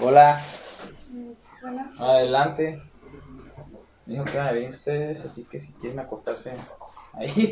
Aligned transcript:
Hola, 0.00 0.40
Bueno, 1.60 1.90
adelante. 1.98 2.80
Dijo 4.06 4.24
que 4.24 4.38
me 4.38 4.54
bien 4.54 4.70
ustedes, 4.70 5.24
así 5.24 5.42
que 5.42 5.58
si 5.58 5.72
quieren 5.72 5.98
acostarse 5.98 6.52
ahí. 7.14 7.50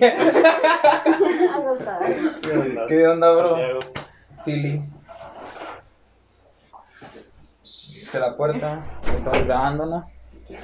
¿Qué 2.88 3.08
onda, 3.08 3.32
bro? 3.32 3.80
Philly. 4.44 4.80
De 8.12 8.20
la 8.20 8.36
puerta, 8.36 8.86
estamos 9.12 9.44
grabando, 9.44 9.86
¿no? 9.86 10.08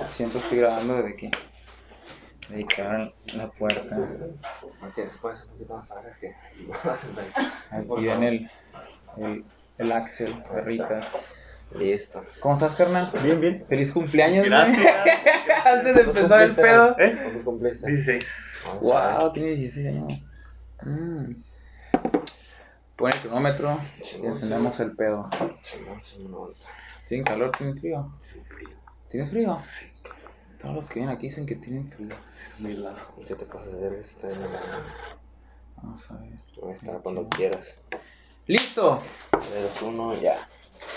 Siempre 0.09 0.39
estoy 0.39 0.59
grabando 0.59 0.95
desde 1.03 1.17
que, 1.17 1.31
desde 2.49 2.65
que 2.65 2.83
abran 2.83 3.13
la 3.35 3.51
puerta. 3.51 3.99
Porque 4.79 5.03
después 5.03 5.43
un 5.43 5.51
poquito 5.51 5.77
más 5.77 5.91
es 6.07 6.17
que 6.17 6.33
Aquí 7.77 8.01
viene 8.01 8.29
el, 8.29 8.51
el, 9.17 9.45
el 9.79 9.93
Axel, 9.93 10.41
perritas. 10.45 11.11
Listo. 11.79 12.25
¿Cómo 12.41 12.55
estás, 12.55 12.75
carnal? 12.75 13.11
Bien, 13.23 13.41
bien. 13.41 13.65
Feliz 13.69 13.93
cumpleaños. 13.93 14.45
Gracias. 14.45 14.87
Antes 15.65 15.95
de 15.95 16.03
empezar 16.03 16.43
el 16.43 16.55
pedo. 16.55 16.97
¿Eh? 16.99 17.15
¿Cuántos 17.15 17.43
cumpliste? 17.43 17.91
16. 17.91 18.25
Vamos 18.67 18.95
a 18.95 19.09
ver. 19.09 19.19
Wow, 19.19 19.33
tiene 19.33 19.51
16 19.51 19.87
años. 19.89 20.23
Mm. 20.85 21.33
Pon 22.97 23.11
el 23.11 23.19
cronómetro 23.21 23.79
y 24.23 24.27
encendemos 24.27 24.79
el 24.81 24.93
pedo. 24.93 25.31
¿Tienen 27.09 27.25
calor? 27.25 27.53
¿Tienen 27.57 27.77
frío? 27.77 28.13
Sí, 28.23 28.41
frío. 28.49 28.69
¿Tienes 29.09 29.31
frío? 29.31 29.59
Todos 30.59 30.75
los 30.75 30.89
que 30.89 31.01
vienen 31.01 31.17
aquí 31.17 31.27
dicen 31.27 31.47
que 31.47 31.57
tienen 31.57 31.89
frío. 31.89 32.15
Muy 32.59 32.75
largo. 32.75 33.25
¿Qué 33.27 33.35
te 33.35 33.45
pasa 33.47 33.71
de 33.71 33.89
ver? 33.89 33.99
Está 33.99 34.31
en 34.31 34.41
la... 34.41 34.61
Vamos 35.77 36.11
a 36.11 36.17
ver. 36.19 36.31
Voy 36.61 36.71
a 36.71 36.75
estar 36.75 37.01
cuando 37.03 37.29
quieras. 37.29 37.81
¡Listo! 38.49 39.01
Eres 39.57 39.81
uno, 39.83 40.21
ya. 40.21 40.35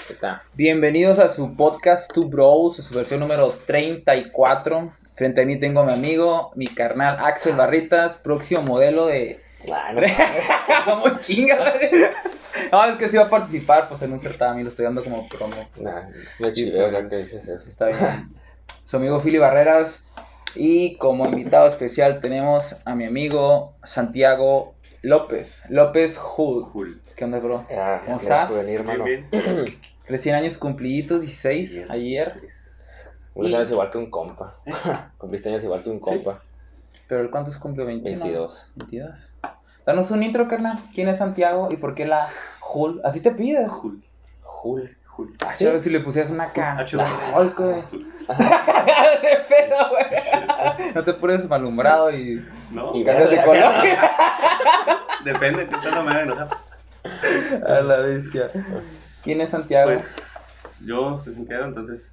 ¿Qué 0.08 0.16
tal? 0.16 0.42
Bienvenidos 0.56 1.20
a 1.20 1.30
su 1.30 1.56
podcast 1.56 2.12
Two 2.12 2.28
Bros, 2.28 2.78
su 2.78 2.96
versión 2.96 3.20
número 3.20 3.52
34. 3.68 4.92
Frente 5.14 5.44
a 5.44 5.46
mí 5.46 5.60
tengo 5.60 5.82
a 5.82 5.86
mi 5.86 5.94
amigo, 5.94 6.52
mi 6.56 6.66
carnal 6.66 7.18
Axel 7.20 7.56
Barritas, 7.56 8.18
próximo 8.18 8.64
modelo 8.64 9.06
de... 9.06 9.40
No, 9.68 9.76
Vamos 10.88 11.18
chinga. 11.20 11.74
No, 12.72 12.84
es 12.86 12.96
que 12.98 13.10
sí 13.10 13.18
va 13.18 13.26
a 13.26 13.30
participar 13.30 13.90
pues 13.90 14.02
en 14.02 14.14
un 14.14 14.20
certamen, 14.20 14.64
lo 14.64 14.70
estoy 14.70 14.86
dando 14.86 15.04
como 15.04 15.30
promo. 15.30 15.56
nah, 15.80 16.02
me 16.40 16.52
chiveo 16.52 16.92
ya 16.92 17.08
que 17.08 17.18
dices 17.18 17.48
eso. 17.48 17.68
Está 17.68 17.86
bien. 17.88 18.34
Su 18.86 18.98
amigo 18.98 19.20
Philly 19.20 19.38
Barreras. 19.38 20.00
Y 20.56 20.96
como 20.98 21.28
invitado 21.28 21.68
especial 21.68 22.20
tenemos 22.22 22.78
a 22.86 22.96
mi 22.96 23.06
amigo 23.06 23.76
Santiago 23.84 24.75
López. 25.06 25.61
López. 25.70 26.17
Cool. 26.17 27.00
¿Qué 27.16 27.25
onda, 27.25 27.39
bro? 27.39 27.64
Ya, 27.70 28.02
¿Cómo 28.06 28.17
estás? 28.17 28.50
por 28.50 28.59
venir, 28.64 28.80
hermano. 28.80 29.03
Bien, 29.03 29.28
bien. 29.30 29.80
Recién 30.08 30.34
años 30.34 30.58
cumpliditos, 30.58 31.22
16, 31.22 31.75
Bien. 31.75 31.92
ayer. 31.92 32.42
Unos 33.36 33.52
Y- 33.52 33.56
años 33.56 33.70
igual 33.70 33.92
que 33.92 34.00
un 34.00 34.09
compa. 34.09 34.56
Cumpliste 35.20 35.50
años 35.50 35.64
igual 35.64 35.84
que 35.84 35.92
un 35.92 36.00
compa. 36.00 36.42
Pero 37.08 37.22
el 37.22 37.30
cuántos 37.30 37.59
cumplió 37.59 37.86
21. 37.86 38.20
22. 38.20 38.72
22. 38.78 39.34
Danos 39.86 40.09
un 40.09 40.23
intro, 40.23 40.47
carnal. 40.47 40.80
¿Quién 40.95 41.08
es 41.08 41.19
Santiago 41.19 41.72
y 41.72 41.78
por 41.78 41.94
qué 41.94 42.08
la 42.08 42.30
Hul? 42.73 43.00
Así 43.03 43.22
te 43.22 43.30
pides. 43.30 43.67
Cool. 43.72 44.03
Jul. 44.42 44.97
Cool. 45.16 45.34
A 45.40 45.54
ver 45.64 45.80
si 45.80 45.90
le 45.90 46.00
pusieras 46.02 46.30
una 46.32 46.52
K. 46.52 46.72
Ah, 46.72 46.76
La 46.76 46.86
chulo. 46.86 47.04
Hulk, 47.36 47.60
güey. 47.60 47.82
Qué 49.22 49.38
pedo, 49.48 49.90
güey. 49.90 50.06
No 50.96 51.04
te 51.04 51.14
pones 51.14 51.48
malhumbrado 51.48 52.12
y 52.12 52.46
No, 52.72 52.94
Y 52.96 53.04
cambias 53.04 53.30
de 53.30 53.42
color. 53.46 53.74
depende 55.24 55.66
de 55.66 55.70
qué 55.70 55.78
tal 55.78 56.04
manera 56.04 56.18
de 56.18 56.24
enojar. 56.34 56.58
A 57.68 57.82
la 57.82 57.98
bestia. 58.00 58.50
¿Quién 59.24 59.42
es 59.42 59.50
Santiago? 59.52 59.92
Pues 59.94 60.80
yo 60.84 61.22
soy 61.24 61.36
Santiago, 61.36 61.66
entonces 61.66 62.12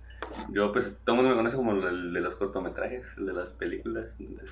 yo 0.50 0.72
pues 0.72 0.84
todo 1.04 1.16
el 1.16 1.22
mundo 1.22 1.30
me 1.30 1.36
conoce 1.36 1.56
como 1.56 1.72
el 1.72 2.12
de 2.12 2.20
los 2.20 2.36
cortometrajes, 2.36 3.04
el 3.18 3.26
de 3.26 3.32
las 3.32 3.48
películas, 3.50 4.06
entonces 4.20 4.50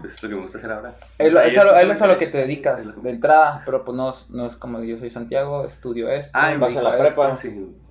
pues 0.00 0.14
es 0.14 0.22
lo 0.22 0.28
que 0.28 0.34
me 0.36 0.42
gusta 0.42 0.58
hacer 0.58 0.70
ahora. 0.72 0.94
Él, 1.18 1.36
es, 1.36 1.56
a 1.58 1.64
lo, 1.64 1.76
él 1.76 1.90
es 1.90 2.02
a 2.02 2.06
lo 2.06 2.16
que 2.16 2.26
te 2.26 2.38
dedicas 2.38 2.82
que- 2.88 3.00
de 3.00 3.10
entrada, 3.10 3.62
pero 3.64 3.84
pues 3.84 3.96
no, 3.96 4.10
es- 4.10 4.28
no 4.30 4.46
es 4.46 4.56
como 4.56 4.82
yo 4.82 4.96
soy 4.96 5.10
Santiago, 5.10 5.64
estudio 5.64 6.08
esto. 6.08 6.30
Ah, 6.38 6.54
vas 6.58 6.76
a 6.76 6.82
la 6.82 6.92
prepa. 6.98 7.28
esto. 7.32 7.36
Sí, 7.36 7.48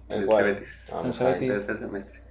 ¿En 0.10 0.22
el? 0.24 0.28
Cebetis, 0.28 0.90
Vamos 0.92 1.06
En 1.22 1.28
a 1.28 1.30
Cebetis. 1.32 1.50
ver. 1.50 1.58
tercer 1.60 1.80
semestre. 1.80 2.22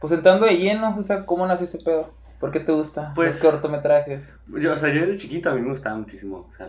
Pues 0.00 0.12
entrando 0.12 0.46
de 0.46 0.56
lleno, 0.58 0.94
o 0.98 1.02
sea, 1.02 1.24
¿cómo 1.24 1.46
nació 1.46 1.64
ese 1.64 1.78
pedo? 1.78 2.10
¿Por 2.40 2.50
qué 2.50 2.60
te 2.60 2.72
gusta 2.72 3.12
Pues- 3.14 3.40
los 3.42 3.52
cortometrajes? 3.52 4.34
Yo, 4.48 4.72
o 4.72 4.76
sea, 4.76 4.92
yo 4.92 5.00
desde 5.02 5.18
chiquito 5.18 5.50
a 5.50 5.54
mí 5.54 5.62
me 5.62 5.70
gustaba 5.70 5.96
muchísimo, 5.96 6.48
o 6.52 6.56
sea, 6.56 6.68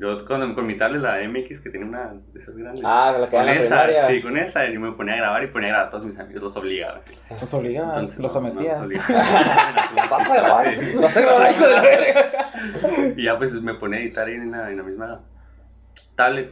yo 0.00 0.24
con, 0.26 0.54
con 0.54 0.66
mi 0.66 0.76
tablet, 0.76 1.00
la 1.02 1.18
MX, 1.28 1.60
que 1.60 1.70
tiene 1.70 1.86
una 1.86 2.14
de 2.32 2.40
esas 2.40 2.56
grandes. 2.56 2.82
Ah, 2.84 3.16
la 3.18 3.26
que 3.26 3.36
con 3.36 3.42
era 3.42 3.52
en 3.52 3.58
la 3.58 3.64
esa, 3.64 3.82
primaria. 3.84 4.06
sí, 4.08 4.22
con 4.22 4.36
esa 4.36 4.68
yo 4.68 4.80
me 4.80 4.92
ponía 4.92 5.14
a 5.14 5.16
grabar 5.18 5.44
y 5.44 5.46
ponía 5.48 5.68
a 5.68 5.70
grabar 5.72 5.86
a 5.88 5.90
todos 5.90 6.04
mis 6.06 6.18
amigos, 6.18 6.42
los 6.42 6.56
obligaba. 6.56 7.00
sí. 7.04 7.14
Los 7.40 7.54
Entonces, 7.94 8.18
los 8.18 8.34
no, 8.34 8.40
no, 8.40 8.54
los 8.54 8.78
obligaba. 8.80 9.22
Vas 10.10 10.30
a 10.30 10.34
grabar. 10.34 10.74
Sí. 10.74 10.96
Vas 10.98 11.16
a 11.16 11.20
grabar, 11.20 11.52
hijo 11.52 11.66
de 11.66 11.74
la 11.74 11.82
verga. 11.82 12.30
Y 13.16 13.24
ya 13.24 13.38
pues 13.38 13.52
me 13.54 13.74
ponía 13.74 13.98
a 13.98 14.02
editar 14.02 14.26
ahí 14.26 14.34
en 14.34 14.50
la, 14.50 14.70
en 14.70 14.76
la 14.76 14.82
misma 14.82 15.20
tablet. 16.16 16.50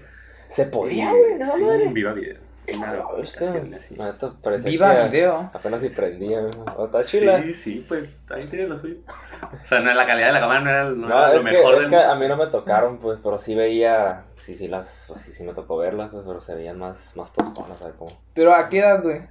Se 0.49 0.67
podía, 0.67 1.11
güey, 1.11 1.34
no 1.38 1.47
sí, 1.56 1.62
madre. 1.65 1.88
viva 1.93 2.12
video. 2.12 2.50
Neta, 2.78 4.32
parecía 4.42 4.70
Viva 4.70 5.03
que 5.03 5.08
video. 5.08 5.50
Apenas 5.53 5.81
si 5.81 5.88
prendía. 5.88 6.41
Oh, 6.76 6.86
Está 6.86 7.04
chila. 7.04 7.42
Sí, 7.42 7.54
sí, 7.54 7.84
pues 7.88 8.20
ahí 8.31 8.44
tiene 8.47 8.66
lo 8.66 8.76
suyo. 8.76 8.97
O 9.42 9.66
sea, 9.66 9.81
no, 9.81 9.92
la 9.92 10.06
calidad 10.06 10.28
de 10.28 10.32
la 10.34 10.41
cámara 10.41 10.60
no 10.60 10.70
era, 10.70 10.84
no 10.84 11.08
No, 11.08 11.19
era 11.19 11.34
es, 11.34 11.44
lo 11.44 11.50
que, 11.50 11.56
mejor 11.56 11.75
es 11.75 11.81
del 11.81 11.91
que 11.91 11.97
a 11.97 12.14
mí 12.14 12.28
no 12.28 12.36
me 12.36 12.47
tocaron, 12.47 12.98
pues, 12.98 13.20
pero 13.22 13.38
sí 13.38 13.54
veía, 13.54 14.25
sí, 14.36 14.54
sí, 14.54 14.69
las, 14.69 15.06
pues, 15.08 15.20
sí, 15.20 15.32
sí 15.32 15.44
me 15.44 15.54
tocó 15.54 15.76
verlas, 15.76 16.10
pues, 16.10 16.25
pero 16.26 16.41
se 16.41 16.54
veían 16.54 16.78
más, 16.78 17.16
más 17.16 17.32
tosconas, 17.32 17.78
¿sabes 17.78 17.94
cómo? 17.98 18.10
Pero 18.34 18.54
¿a 18.54 18.69
qué 18.69 18.81
edad, 18.81 19.02
güey? 19.02 19.22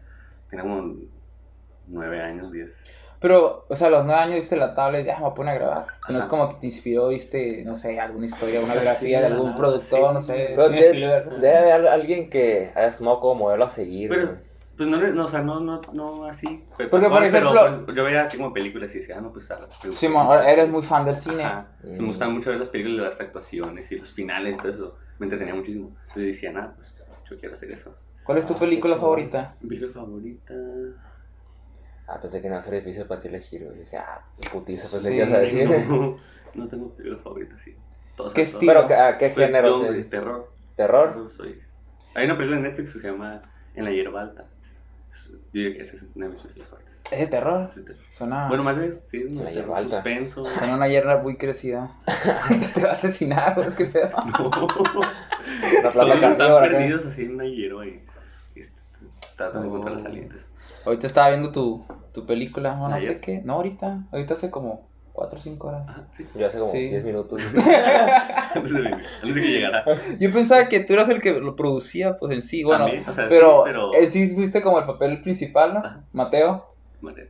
Tenía 0.50 0.63
como 0.63 0.95
nueve 1.88 2.21
años, 2.21 2.51
diez. 2.51 2.71
Pero, 3.19 3.66
o 3.68 3.75
sea, 3.75 3.88
a 3.88 3.90
los 3.91 4.06
nueve 4.06 4.22
años 4.22 4.35
viste 4.35 4.56
la 4.56 4.74
tablet 4.74 5.03
y 5.03 5.07
ya 5.07 5.16
me 5.16 5.24
voy 5.24 5.31
a 5.31 5.34
poner 5.34 5.56
a 5.56 5.57
grabar. 5.59 5.88
No 6.07 6.18
es 6.19 6.25
como 6.25 6.47
que 6.47 6.56
te 6.56 6.68
inspiró, 6.68 7.09
viste, 7.09 7.63
no 7.66 7.75
sé, 7.75 8.00
alguna 8.00 8.25
historia, 8.25 8.62
una 8.62 8.74
biografía 8.74 9.18
sí, 9.19 9.22
de 9.22 9.25
algún 9.34 9.56
productor, 9.56 10.00
sí. 10.00 10.13
no 10.13 10.19
sé. 10.22 10.53
Pero 10.56 10.69
de- 10.69 11.38
debe 11.41 11.72
haber 11.74 11.88
alguien 11.90 12.30
que 12.30 12.72
haya 12.75 12.91
tomado 12.97 13.19
como 13.19 13.35
modelo 13.35 13.66
a 13.66 13.69
seguir, 13.69 14.09
Pero-. 14.09 14.30
Pues 14.78 14.88
no, 14.88 14.97
no, 14.97 15.25
o 15.25 15.30
sea, 15.30 15.41
no, 15.41 15.59
no, 15.59 15.81
no 15.91 16.24
así. 16.24 16.63
pero- 16.78 16.90
Porque, 16.90 17.09
por 17.09 17.22
ejemplo- 17.22 17.85
yo 17.94 18.03
veía 18.06 18.24
así 18.24 18.38
como 18.38 18.53
películas 18.53 18.96
y 18.96 19.00
decía, 19.00 19.18
ah, 19.18 19.22
no, 19.22 19.34
pues 19.34 19.51
a 19.51 19.59
las 19.59 19.78
Simón, 19.94 20.25
ahora 20.28 20.50
eres 20.50 20.69
muy 20.69 20.81
fan 20.81 21.03
del 21.03 21.18
cine. 21.18 21.44
Ajá. 21.44 21.68
Me 21.84 21.97
gustaba 22.06 22.31
mucho 22.31 22.51
ver 22.51 22.59
las 22.59 22.69
películas, 22.69 23.09
las 23.09 23.19
actuaciones 23.19 23.91
y 23.91 23.97
los 23.97 24.13
finales 24.13 24.56
y 24.56 24.57
todo 24.57 24.72
eso. 24.72 24.96
Me 25.18 25.25
entretenía 25.25 25.53
muchísimo. 25.53 25.90
Entonces 26.07 26.24
decía, 26.28 26.53
nada, 26.53 26.72
pues 26.78 26.96
yo 27.30 27.38
quiero 27.38 27.56
hacer 27.56 27.72
eso. 27.72 27.94
¿Cuál 28.24 28.38
es 28.38 28.46
tu 28.46 28.53
Ah, 28.53 28.59
película 28.59 28.96
favorita? 28.96 29.53
Mi 29.59 29.68
película 29.68 29.91
favorita. 30.01 30.53
Ah, 32.11 32.19
pensé 32.19 32.41
que 32.41 32.47
no 32.47 32.55
iba 32.55 32.59
a 32.59 32.61
ser 32.63 32.73
difícil 32.73 33.05
para 33.05 33.19
ti 33.21 33.27
elegir, 33.27 33.63
güey. 33.65 33.77
Dije, 33.79 33.97
ah, 33.97 34.19
qué 34.41 34.49
putiza, 34.49 34.89
pensé 34.89 35.09
Sí. 35.09 35.09
que 35.09 35.15
ibas 35.17 35.31
a 35.31 35.39
decir. 35.39 35.69
No, 35.87 36.17
no 36.55 36.67
tengo 36.67 36.89
película 36.95 37.21
favorita, 37.21 37.55
sí. 37.63 37.75
Todas 38.15 38.33
¿Qué 38.33 38.41
estilo? 38.41 38.73
Pero, 38.73 38.87
¿qué- 38.87 38.93
¿a 38.95 39.17
qué 39.17 39.29
Pues, 39.29 39.45
género? 39.47 39.81
yo, 39.83 39.87
sí? 39.89 39.93
de 39.97 40.03
terror. 40.05 40.51
¿Terror? 40.75 41.09
Terror 41.13 41.31
soy. 41.37 41.61
Hay 42.15 42.25
una 42.25 42.35
película 42.35 42.57
en 42.57 42.63
Netflix 42.63 42.93
que 42.93 42.99
se 42.99 43.07
llama 43.11 43.41
En 43.75 43.85
la 43.85 43.91
hierba 43.91 44.21
alta. 44.21 44.43
Yo 45.29 45.37
diría 45.53 45.77
que 45.77 45.83
esa 45.83 45.95
es 45.97 46.03
una 46.15 46.25
de 46.25 46.31
mis 46.33 46.41
películas 46.41 46.67
favoritas. 46.69 46.95
¿Es 47.11 47.19
de 47.19 47.27
terror? 47.27 47.67
Es 47.69 47.75
de 47.77 47.83
terror. 47.83 48.03
Suena, 48.09 48.47
Bueno, 48.47 48.63
más 48.63 48.77
de, 48.77 48.93
sí, 49.07 49.17
es 49.17 49.25
En 49.27 49.35
la 49.43 49.49
de 49.49 49.53
hierba 49.53 49.77
alta. 49.77 49.95
suspenso. 49.97 50.45
suena 50.45 50.75
una 50.75 50.87
hierba 50.87 51.17
muy 51.21 51.37
crecida. 51.37 51.91
te 52.73 52.81
va 52.81 52.89
a 52.89 52.93
asesinar, 52.93 53.55
güey, 53.55 53.69
qué 53.75 53.85
pedo. 53.85 54.09
No. 54.39 54.49
Una 54.49 55.91
planta 55.91 55.91
Todos 55.91 56.13
están 56.15 56.35
carnívora 56.37 56.65
acá. 56.65 56.77
perdidos 56.77 57.05
así 57.05 57.23
en 57.25 57.33
una 57.35 57.45
hierba 57.45 57.85
est- 57.85 58.08
tratan 59.39 59.61
de 59.63 59.67
encontrar 59.69 59.95
las 59.95 60.05
alientas. 60.05 60.38
Ahorita 60.85 61.07
estaba 61.07 61.29
viendo 61.29 61.51
tu, 61.51 61.85
tu 62.13 62.25
película, 62.25 62.75
no, 62.75 62.89
no 62.89 63.00
sé 63.00 63.19
qué. 63.19 63.41
No, 63.44 63.53
ahorita. 63.53 64.03
Ahorita 64.11 64.33
hace 64.33 64.51
como 64.51 64.88
4 65.13 65.38
o 65.38 65.41
5 65.41 65.68
horas. 65.68 65.89
Sí. 66.15 66.25
Yo 66.36 66.45
hace 66.47 66.59
como 66.59 66.71
Sí. 66.71 66.89
10 66.89 67.03
minutos. 67.06 67.41
Antes 68.56 68.74
de, 68.74 68.88
antes 68.88 69.36
de 69.36 69.41
que 69.41 69.47
llegara. 69.51 69.86
Yo 70.19 70.31
pensaba 70.31 70.68
que 70.68 70.80
tú 70.81 70.94
eras 70.94 71.09
el 71.09 71.21
que 71.21 71.39
lo 71.39 71.56
producía, 71.56 72.18
pues 72.18 72.33
en 72.33 72.41
sí, 72.41 72.63
bueno. 72.63 72.86
También, 72.86 73.03
o 73.07 73.13
sea, 73.13 73.24
sí, 73.25 73.30
pero, 73.30 73.62
pero- 73.65 73.94
en 73.95 74.12
sí 74.12 74.27
fuiste 74.36 74.62
como 74.62 74.80
el 74.80 74.86
papel 74.86 75.21
principal, 75.21 75.74
¿no? 75.74 75.80
Ajá. 75.80 76.03
Mateo. 76.13 76.74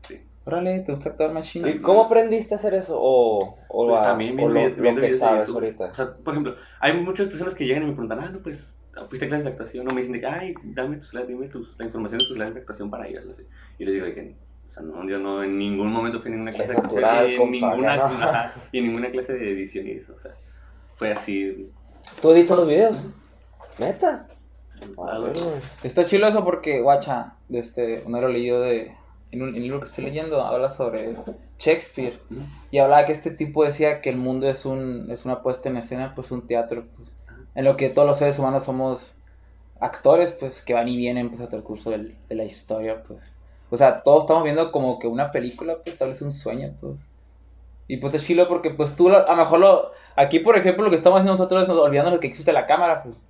Sí. 0.08 0.22
Órale, 0.46 0.80
¿te 0.80 0.92
gusta 0.94 1.10
actuar 1.10 1.32
machine? 1.32 1.70
¿Y 1.70 1.80
cómo 1.80 2.06
aprendiste 2.06 2.56
a 2.56 2.58
hacer 2.58 2.74
eso? 2.74 2.98
¿O, 3.00 3.58
o, 3.68 3.88
Pues 3.88 4.00
a- 4.00 4.04
también 4.04 4.40
o 4.40 4.50
lo, 4.50 4.68
lo 4.70 4.96
que 4.96 5.12
sabes 5.12 5.50
ahorita? 5.50 5.86
O 5.92 5.94
sea, 5.94 6.16
por 6.16 6.34
ejemplo, 6.34 6.56
hay 6.80 6.94
muchas 6.94 7.28
personas 7.28 7.54
que 7.54 7.66
llegan 7.68 7.84
y 7.84 7.88
me 7.88 7.92
preguntan, 7.92 8.20
ah, 8.22 8.30
no, 8.32 8.40
pues, 8.40 8.79
fuiste 9.08 9.26
a 9.26 9.30
clases 9.30 9.46
de 9.46 9.52
actuación, 9.52 9.88
o 9.90 9.94
me 9.94 10.02
dicen 10.02 10.14
de 10.14 10.20
que, 10.22 10.26
ay, 10.28 10.54
dame, 10.64 10.98
tus, 10.98 11.12
clases, 11.12 11.30
dime 11.30 11.48
tus, 11.48 11.78
la 11.80 11.86
información 11.86 12.20
de 12.20 12.26
tus 12.26 12.36
clases 12.36 12.54
de 12.56 12.60
actuación 12.62 12.90
para 12.90 13.10
ir. 13.10 13.22
Y 13.78 13.86
les 13.86 13.94
digo 13.94 14.06
de 14.06 14.14
que, 14.14 14.36
o 14.68 14.72
sea, 14.72 14.84
no, 14.84 15.08
yo 15.08 15.18
no 15.20 15.44
en 15.44 15.58
ningún 15.58 15.92
momento 15.92 16.22
fui 16.22 16.30
a 16.32 16.36
ninguna 16.36 16.52
clase 16.52 16.74
Es 16.74 16.78
de 16.78 16.84
actuación, 16.84 17.02
natural, 17.02 17.28
y 18.72 18.78
en 18.78 18.84
ninguna, 18.84 19.08
y 19.08 19.08
en 19.08 19.12
clase 19.12 19.34
de 19.34 19.52
edición 19.52 19.88
y 19.88 19.92
eso, 19.92 20.16
o 20.18 20.22
sea, 20.22 20.32
fue 20.96 21.12
así. 21.12 21.70
¿Tú 22.22 22.32
editas 22.32 22.58
los 22.58 22.68
videos? 22.68 23.06
¿Neta? 23.80 24.28
Ah, 24.98 25.16
A 25.16 25.20
ver, 25.20 25.32
bueno. 25.32 25.50
güey. 25.50 25.62
Está 25.84 26.06
chido 26.06 26.28
eso 26.28 26.44
porque, 26.44 26.82
guacha, 26.82 27.36
de 27.48 27.60
este, 27.60 28.04
uno 28.06 28.22
lo 28.22 28.28
leído 28.28 28.62
de. 28.62 28.96
En 29.32 29.44
un 29.44 29.50
en 29.50 29.56
el 29.58 29.62
libro 29.62 29.80
que 29.80 29.86
estoy 29.86 30.06
leyendo 30.06 30.42
habla 30.42 30.72
sobre 30.72 31.16
Shakespeare. 31.60 32.20
Y 32.72 32.80
hablaba 32.80 33.06
que 33.06 33.12
este 33.12 33.30
tipo 33.30 33.64
decía 33.64 34.02
que 34.02 34.10
el 34.10 34.18
mundo 34.18 34.50
es 34.50 34.66
un 34.66 35.12
es 35.12 35.24
una 35.26 35.44
puesta 35.44 35.70
en 35.70 35.78
escena, 35.78 36.16
pues 36.16 36.32
un 36.32 36.48
teatro. 36.48 36.88
pues, 36.96 37.12
en 37.60 37.66
lo 37.66 37.76
que 37.76 37.90
todos 37.90 38.08
los 38.08 38.18
seres 38.18 38.40
humanos 38.40 38.64
somos 38.64 39.16
actores, 39.82 40.32
pues, 40.32 40.62
que 40.62 40.74
van 40.74 40.88
y 40.88 40.96
vienen, 40.96 41.30
pues, 41.30 41.42
hasta 41.42 41.58
el 41.58 41.64
curso 41.64 41.90
del- 41.90 42.18
de 42.30 42.36
la 42.36 42.46
historia, 42.46 43.04
pues. 43.04 43.34
O 43.70 43.76
sea, 43.76 44.02
todos 44.02 44.24
estamos 44.24 44.44
viendo 44.46 44.72
como 44.72 44.98
que 44.98 45.08
una 45.08 45.32
película, 45.32 45.78
pues, 45.84 46.00
vez 46.00 46.22
un 46.22 46.32
sueño, 46.32 46.74
pues. 46.80 47.10
Y 47.88 47.98
pues 47.98 48.14
es 48.14 48.24
chilo 48.26 48.48
porque, 48.48 48.70
pues, 48.72 48.96
tú, 48.96 49.10
lo- 49.10 49.18
a 49.28 49.32
lo 49.32 49.36
mejor 49.36 49.60
lo... 49.60 49.92
Aquí, 50.16 50.40
por 50.40 50.56
ejemplo, 50.56 50.84
lo 50.86 50.90
que 50.90 50.96
estamos 50.96 51.18
haciendo 51.18 51.34
nosotros 51.34 51.64
es 51.64 51.70
olvidando 51.70 52.12
lo 52.12 52.20
que 52.22 52.28
existe 52.28 52.54
la 52.54 52.66
cámara, 52.66 53.04
pues. 53.04 53.22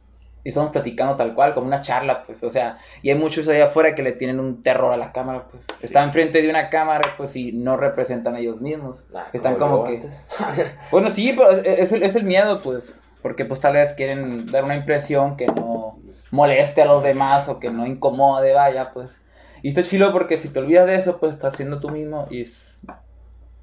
Y 0.44 0.50
estamos 0.50 0.70
platicando 0.70 1.16
tal 1.16 1.34
cual, 1.34 1.54
como 1.54 1.66
una 1.68 1.82
charla, 1.82 2.22
pues. 2.24 2.44
O 2.44 2.50
sea, 2.52 2.78
y 3.02 3.10
hay 3.10 3.16
muchos 3.18 3.48
allá 3.48 3.66
afuera 3.66 3.96
que 3.96 4.04
le 4.04 4.12
tienen 4.14 4.40
un 4.40 4.62
terror 4.62 4.94
a 4.94 4.98
la 4.98 5.12
cámara, 5.12 5.48
pues. 5.50 5.66
Están 5.82 6.06
enfrente 6.06 6.42
de 6.42 6.50
una 6.50 6.70
cámara, 6.70 7.16
pues, 7.18 7.36
y 7.36 7.52
no 7.52 7.78
representan 7.78 8.36
a 8.36 8.40
ellos 8.40 8.62
mismos. 8.62 9.06
Nah, 9.12 9.24
Están 9.34 9.56
como 9.56 9.84
que-. 9.84 10.00
Bueno, 10.92 11.10
sí, 11.10 11.34
pero 11.36 11.50
es, 11.52 11.66
es 11.80 11.92
el, 11.94 12.04
es 12.04 12.16
el 12.16 12.24
miedo, 12.24 12.62
pues. 12.62 12.96
Porque 13.22 13.46
pues 13.46 13.60
tal 13.60 13.74
vez 13.74 13.94
quieren 13.94 14.46
dar 14.48 14.64
una 14.64 14.76
impresión 14.76 15.36
que 15.36 15.48
no 15.48 16.00
moleste 16.32 16.82
a 16.82 16.86
los 16.86 17.04
demás 17.04 17.50
o 17.50 17.60
que 17.60 17.70
no 17.70 17.86
incomode, 17.86 18.54
vaya, 18.54 18.92
pues. 18.92 19.20
Y 19.62 19.70
está 19.70 19.84
chilo 19.84 20.14
porque 20.14 20.38
si 20.38 20.50
te 20.50 20.60
olvidas 20.60 20.88
de 20.88 20.96
eso, 20.96 21.20
pues 21.20 21.36
estás 21.36 21.56
siendo 21.56 21.80
tú 21.80 21.90
mismo 21.90 22.28
y 22.30 22.42
es, 22.42 22.82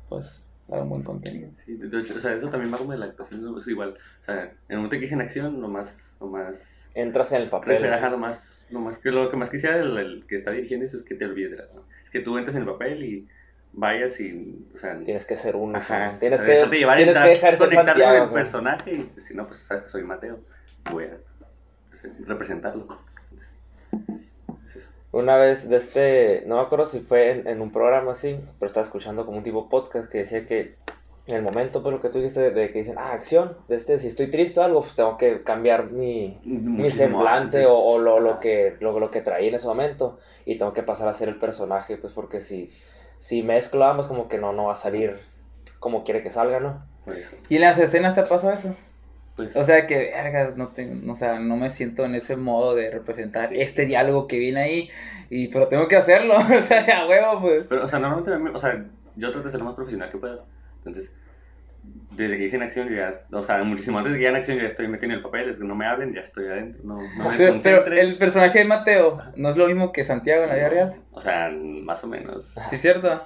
pues, 0.08 0.44
dar 0.68 0.82
un 0.82 0.90
buen 0.90 1.02
contenido. 1.02 1.50
Sí, 1.64 1.76
de- 1.76 2.00
hecho, 2.00 2.16
o 2.16 2.20
sea, 2.20 2.34
eso 2.34 2.48
también 2.50 2.72
va 2.72 2.78
como 2.78 2.92
de 2.92 2.98
la 2.98 3.06
actuación, 3.06 3.56
es 3.58 3.68
igual. 3.68 3.96
O 4.22 4.24
sea, 4.24 4.42
en 4.44 4.50
el 4.68 4.76
momento 4.76 4.98
que 4.98 5.04
hice 5.06 5.14
en 5.14 5.22
acción, 5.22 5.60
lo 5.60 5.68
más, 5.68 6.16
lo 6.20 6.26
más, 6.26 6.86
Entras 6.94 7.32
en 7.32 7.42
el 7.42 7.50
papel. 7.50 7.68
prefiero, 7.76 7.94
ajá, 7.94 8.10
lo 8.10 8.18
más, 8.18 8.58
lo 8.70 8.80
más, 8.80 8.98
que 8.98 9.10
lo 9.10 9.30
que 9.30 9.36
más 9.36 9.50
quisiera 9.50 9.76
el, 9.78 9.96
el 9.96 10.26
que 10.26 10.36
está 10.36 10.50
dirigiendo 10.50 10.86
eso 10.86 10.96
es 10.96 11.04
que 11.04 11.14
te 11.14 11.24
olvides 11.24 11.52
de 11.52 11.56
la, 11.58 11.64
¿no? 11.74 11.84
Es 12.04 12.10
que 12.10 12.20
tú 12.20 12.36
entres 12.36 12.56
en 12.56 12.62
el 12.62 12.68
papel 12.68 13.04
y 13.04 13.28
vayas 13.76 14.18
y, 14.18 14.66
o 14.74 14.78
sea, 14.78 14.98
Tienes 15.04 15.24
que 15.24 15.36
ser 15.36 15.54
uno. 15.54 15.78
ajá, 15.78 16.16
Tienes 16.18 16.40
que, 16.42 16.50
dejarte 16.50 16.78
llevar, 16.78 16.96
tienes 16.96 17.16
que 17.16 17.28
dejar 17.28 17.58
conectarte 17.58 18.02
con 18.02 18.14
el 18.14 18.30
personaje 18.30 18.92
y 19.16 19.20
si 19.20 19.34
no, 19.34 19.46
pues 19.46 19.60
sabes 19.60 19.84
que 19.84 19.90
soy 19.90 20.02
Mateo, 20.02 20.40
voy 20.90 21.04
a 21.04 21.18
pues, 21.90 22.08
representarlo. 22.26 22.88
Es 24.66 24.76
eso. 24.76 24.88
Una 25.12 25.36
vez 25.36 25.68
de 25.68 25.76
este, 25.76 26.42
no 26.46 26.56
me 26.56 26.62
acuerdo 26.62 26.86
si 26.86 27.00
fue 27.00 27.30
en, 27.30 27.46
en 27.46 27.60
un 27.60 27.70
programa 27.70 28.12
así, 28.12 28.40
pero 28.58 28.66
estaba 28.66 28.84
escuchando 28.84 29.24
como 29.24 29.38
un 29.38 29.44
tipo 29.44 29.68
podcast 29.68 30.10
que 30.10 30.18
decía 30.18 30.44
que 30.46 30.74
en 31.26 31.34
el 31.34 31.42
momento, 31.42 31.82
pues 31.82 31.92
lo 31.92 32.00
que 32.00 32.08
tú 32.08 32.18
dijiste 32.18 32.40
de, 32.40 32.50
de 32.52 32.70
que 32.70 32.78
dicen, 32.78 32.96
ah, 32.98 33.12
acción, 33.12 33.56
de 33.68 33.74
este, 33.74 33.98
si 33.98 34.06
estoy 34.06 34.28
triste 34.28 34.60
o 34.60 34.62
algo, 34.62 34.80
pues 34.80 34.94
tengo 34.94 35.16
que 35.16 35.42
cambiar 35.42 35.90
mi, 35.90 36.38
mi 36.44 36.88
semblante 36.88 37.58
antes. 37.58 37.66
o, 37.66 37.76
o 37.76 37.98
lo, 37.98 38.20
lo 38.20 38.30
Ajá. 38.32 38.40
que, 38.40 38.76
lo, 38.78 38.98
lo 39.00 39.10
que 39.10 39.22
traí 39.22 39.48
en 39.48 39.56
ese 39.56 39.66
momento 39.66 40.20
y 40.44 40.56
tengo 40.56 40.72
que 40.72 40.84
pasar 40.84 41.08
a 41.08 41.14
ser 41.14 41.28
el 41.28 41.36
personaje, 41.38 41.96
pues 41.96 42.12
porque 42.12 42.40
si, 42.40 42.70
si 43.18 43.42
mezclo 43.42 43.84
ambos 43.84 44.06
como 44.06 44.28
que 44.28 44.38
no, 44.38 44.52
no 44.52 44.64
va 44.66 44.72
a 44.72 44.76
salir 44.76 45.16
como 45.78 46.04
quiere 46.04 46.22
que 46.22 46.30
salga, 46.30 46.60
¿no? 46.60 46.84
¿Y 47.48 47.56
en 47.56 47.60
las 47.62 47.78
escenas 47.78 48.14
te 48.14 48.22
pasó 48.24 48.50
eso? 48.50 48.74
Pues, 49.36 49.54
O 49.54 49.64
sea 49.64 49.86
que, 49.86 50.10
verga, 50.12 50.54
no, 50.56 50.68
tengo, 50.68 51.12
o 51.12 51.14
sea, 51.14 51.38
no 51.38 51.56
me 51.56 51.68
siento 51.70 52.04
en 52.04 52.14
ese 52.14 52.36
modo 52.36 52.74
de 52.74 52.90
representar 52.90 53.50
Sí. 53.50 53.60
este 53.60 53.84
diálogo 53.84 54.26
que 54.26 54.38
viene 54.38 54.60
ahí, 54.60 54.90
y, 55.28 55.48
pero 55.48 55.68
tengo 55.68 55.86
que 55.88 55.96
hacerlo, 55.96 56.34
o 56.58 56.62
sea, 56.62 57.02
a 57.02 57.06
huevo, 57.06 57.40
pues. 57.42 57.64
Pero, 57.68 57.84
o 57.84 57.88
sea, 57.88 57.98
normalmente, 57.98 58.50
o 58.54 58.58
sea, 58.58 58.82
yo 59.16 59.30
trato 59.30 59.46
de 59.46 59.50
ser 59.52 59.60
lo 59.60 59.66
más 59.66 59.74
profesional 59.74 60.10
que 60.10 60.16
puedo. 60.18 60.44
Entonces, 60.78 61.10
desde 62.16 62.36
que 62.38 62.44
hice 62.44 62.56
en 62.56 62.62
acción, 62.62 62.88
ya, 62.94 63.14
o 63.30 63.42
sea, 63.42 63.62
muchísimo 63.62 63.98
antes 63.98 64.12
de 64.12 64.18
que 64.18 64.24
ya 64.24 64.30
en 64.30 64.36
acción, 64.36 64.58
ya 64.58 64.64
estoy 64.64 64.88
metido 64.88 65.12
en 65.12 65.18
el 65.18 65.22
papel, 65.22 65.50
es 65.50 65.58
que 65.58 65.64
no 65.64 65.74
me 65.74 65.86
hablen, 65.86 66.14
ya 66.14 66.20
estoy 66.20 66.46
adentro, 66.46 66.80
no, 66.84 66.96
no 66.96 67.30
me 67.30 67.60
Pero, 67.62 67.84
pero 67.84 67.96
el 67.96 68.16
personaje 68.16 68.60
de 68.60 68.64
Mateo 68.64 69.22
no 69.36 69.48
es 69.50 69.56
lo 69.56 69.66
mismo 69.66 69.92
que 69.92 70.04
Santiago 70.04 70.44
en 70.44 70.48
la 70.48 70.54
vida 70.54 70.68
real, 70.68 70.94
O 71.12 71.20
sea, 71.20 71.50
más 71.50 72.02
o 72.02 72.06
menos. 72.06 72.46
¿sí 72.70 72.76
es 72.76 72.80
cierto? 72.80 73.22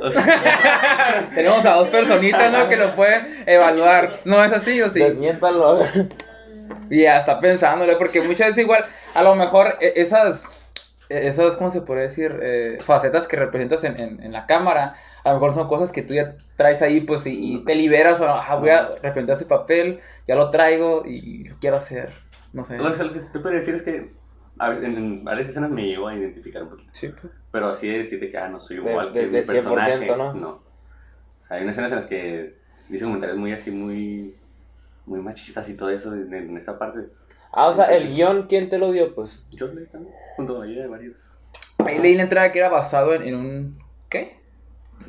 O 0.00 0.10
sea, 0.10 1.30
Tenemos 1.34 1.64
a 1.66 1.74
dos 1.74 1.88
personitas, 1.88 2.52
¿no? 2.52 2.68
Que 2.68 2.76
lo 2.76 2.94
pueden 2.94 3.22
evaluar. 3.46 4.10
¿No 4.24 4.42
es 4.44 4.52
así 4.52 4.80
o 4.82 4.88
sí? 4.88 5.00
Desmiéntalo. 5.00 5.82
Y 6.90 7.02
ya 7.02 7.18
está 7.18 7.38
pensándole, 7.38 7.96
porque 7.96 8.20
muchas 8.22 8.48
veces 8.48 8.64
igual, 8.64 8.84
a 9.14 9.22
lo 9.22 9.34
mejor 9.34 9.76
e- 9.80 9.92
esas, 9.96 10.46
esas, 11.26 11.56
¿cómo 11.56 11.70
se 11.70 11.82
puede 11.82 12.02
decir? 12.02 12.38
Eh, 12.42 12.78
facetas 12.80 13.26
que 13.28 13.36
representas 13.36 13.84
en, 13.84 13.98
en, 14.00 14.22
en 14.22 14.32
la 14.32 14.46
cámara, 14.46 14.92
a 15.24 15.28
lo 15.28 15.34
mejor 15.34 15.52
son 15.54 15.68
cosas 15.68 15.92
que 15.92 16.02
tú 16.02 16.14
ya 16.14 16.34
traes 16.56 16.82
ahí, 16.82 17.00
pues, 17.02 17.26
y, 17.26 17.54
y 17.54 17.64
te 17.64 17.74
liberas, 17.74 18.20
o 18.20 18.26
ah, 18.28 18.56
voy 18.56 18.70
a 18.70 18.88
representar 18.88 19.36
ese 19.36 19.46
papel, 19.46 19.98
ya 20.26 20.34
lo 20.34 20.50
traigo 20.50 21.02
y 21.04 21.48
lo 21.48 21.56
quiero 21.60 21.76
hacer, 21.76 22.10
no 22.52 22.64
sé. 22.64 22.78
o 22.80 22.94
sea, 22.94 23.04
lo 23.06 23.12
que 23.12 23.20
te 23.20 23.38
puedo 23.40 23.54
decir 23.54 23.74
es 23.74 23.82
que 23.82 24.12
a 24.58 24.68
veces, 24.68 24.84
en, 24.84 25.24
varias 25.24 25.48
escenas 25.48 25.70
me 25.70 25.86
llevo 25.86 26.08
a 26.08 26.14
identificar 26.14 26.62
un 26.62 26.70
poquito. 26.70 26.90
Sí, 26.92 27.08
pues. 27.08 27.32
Pero 27.50 27.68
así 27.68 27.88
de 27.88 27.98
decirte 27.98 28.30
que, 28.30 28.38
ah, 28.38 28.48
no 28.48 28.60
soy 28.60 28.76
De- 28.78 28.90
igual 28.90 29.12
que 29.12 29.20
de- 29.20 29.26
mi 29.26 29.32
de 29.32 29.44
100%, 29.44 29.74
personaje. 29.74 30.16
¿no? 30.16 30.34
No. 30.34 30.48
O 30.50 31.44
sea, 31.46 31.56
hay 31.56 31.62
unas 31.64 31.72
escenas 31.72 31.92
en 31.92 31.96
las 31.98 32.06
que 32.06 32.54
dice 32.88 33.04
comentarios 33.04 33.38
muy 33.38 33.52
así, 33.52 33.70
muy, 33.70 34.36
muy 35.06 35.20
machistas 35.20 35.68
y 35.68 35.76
todo 35.76 35.90
eso 35.90 36.12
en, 36.14 36.32
en 36.32 36.56
esa 36.56 36.78
parte. 36.78 37.08
Ah, 37.52 37.66
o 37.68 37.72
sea, 37.72 37.86
el 37.94 38.08
guion, 38.08 38.46
¿quién 38.48 38.68
te 38.68 38.78
lo 38.78 38.92
dio? 38.92 39.14
Pues 39.14 39.42
Yo 39.50 39.66
leí 39.68 39.86
también, 39.86 40.14
junto 40.36 40.62
ayuda 40.62 40.82
de 40.82 40.88
varios. 40.88 41.16
Ahí 41.84 41.98
leí 41.98 42.14
la 42.14 42.22
entrada 42.22 42.50
que 42.52 42.58
era 42.58 42.68
basado 42.68 43.14
en, 43.14 43.22
en 43.22 43.34
un, 43.34 43.78
¿qué? 44.08 44.40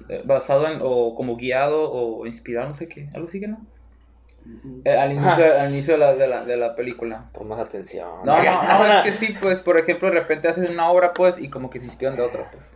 Eh, 0.10 0.24
Basado 0.26 0.68
en, 0.68 0.80
o 0.82 1.14
como 1.16 1.38
guiado, 1.38 1.92
o 1.92 2.26
inspirado, 2.26 2.68
no 2.68 2.74
sé 2.74 2.88
qué, 2.90 3.08
algo 3.14 3.28
así 3.28 3.40
que 3.40 3.48
no. 3.48 3.66
Eh, 4.84 4.92
al 4.98 5.14
inicio, 5.14 5.58
al 5.58 5.70
inicio 5.72 5.94
de, 5.94 6.00
la, 6.00 6.14
de, 6.14 6.28
la, 6.28 6.44
de 6.44 6.58
la 6.58 6.76
película. 6.76 7.30
pon 7.32 7.48
más 7.48 7.60
atención. 7.60 8.10
No, 8.26 8.44
no, 8.44 8.64
no, 8.64 8.86
es 8.88 8.96
que 9.04 9.12
sí, 9.14 9.34
pues, 9.40 9.62
por 9.62 9.78
ejemplo, 9.78 10.10
de 10.10 10.20
repente 10.20 10.50
haces 10.50 10.70
una 10.70 10.90
obra, 10.90 11.14
pues, 11.14 11.40
y 11.40 11.50
como 11.50 11.70
que 11.70 11.80
se 11.80 11.86
inspiran 11.86 12.18
de 12.18 12.24
otra, 12.24 12.50
pues. 12.52 12.76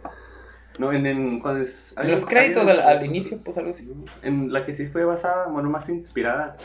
No, 0.80 0.94
en, 0.94 1.06
en, 1.06 1.40
cuando 1.42 1.62
es- 1.64 1.94
En 2.02 2.10
los 2.12 2.24
créditos 2.26 2.66
del- 2.66 2.80
al 2.80 3.04
inicio, 3.04 3.38
pues, 3.44 3.58
algo 3.58 3.72
así. 3.72 3.92
En 4.22 4.54
la 4.54 4.66
que 4.66 4.74
sí 4.74 4.88
fue 4.88 5.04
basada, 5.04 5.48
bueno, 5.48 5.70
más 5.70 5.90
inspirada, 5.90 6.56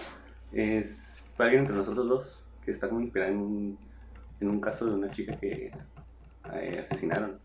es, 0.52 1.22
fue 1.37 1.46
alguien 1.46 1.62
entre 1.62 1.76
nosotros 1.76 2.08
dos, 2.08 2.43
que 2.64 2.70
está 2.70 2.88
como 2.88 3.00
inspirada 3.00 3.31
en 3.31 3.38
un, 3.38 3.78
en 4.40 4.49
un 4.49 4.60
caso 4.60 4.87
de 4.87 4.94
una 4.94 5.10
chica 5.10 5.37
que 5.37 5.72
eh, 6.52 6.84
asesinaron. 6.84 7.38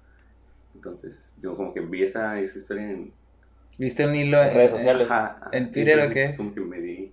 Entonces, 0.76 1.38
yo 1.42 1.56
como 1.56 1.74
que 1.74 1.82
vi 1.82 2.04
esa, 2.04 2.40
esa 2.40 2.58
historia 2.58 2.90
en... 2.90 3.12
¿Viste 3.78 4.06
un 4.06 4.16
hilo 4.16 4.42
en 4.42 4.54
Redes 4.54 4.72
sociales. 4.72 5.10
Ajá, 5.10 5.50
¿En 5.52 5.72
Twitter 5.72 6.00
o 6.00 6.10
qué? 6.12 6.34
Como 6.36 6.54
que 6.54 6.62
me 6.62 6.80
di 6.80 7.12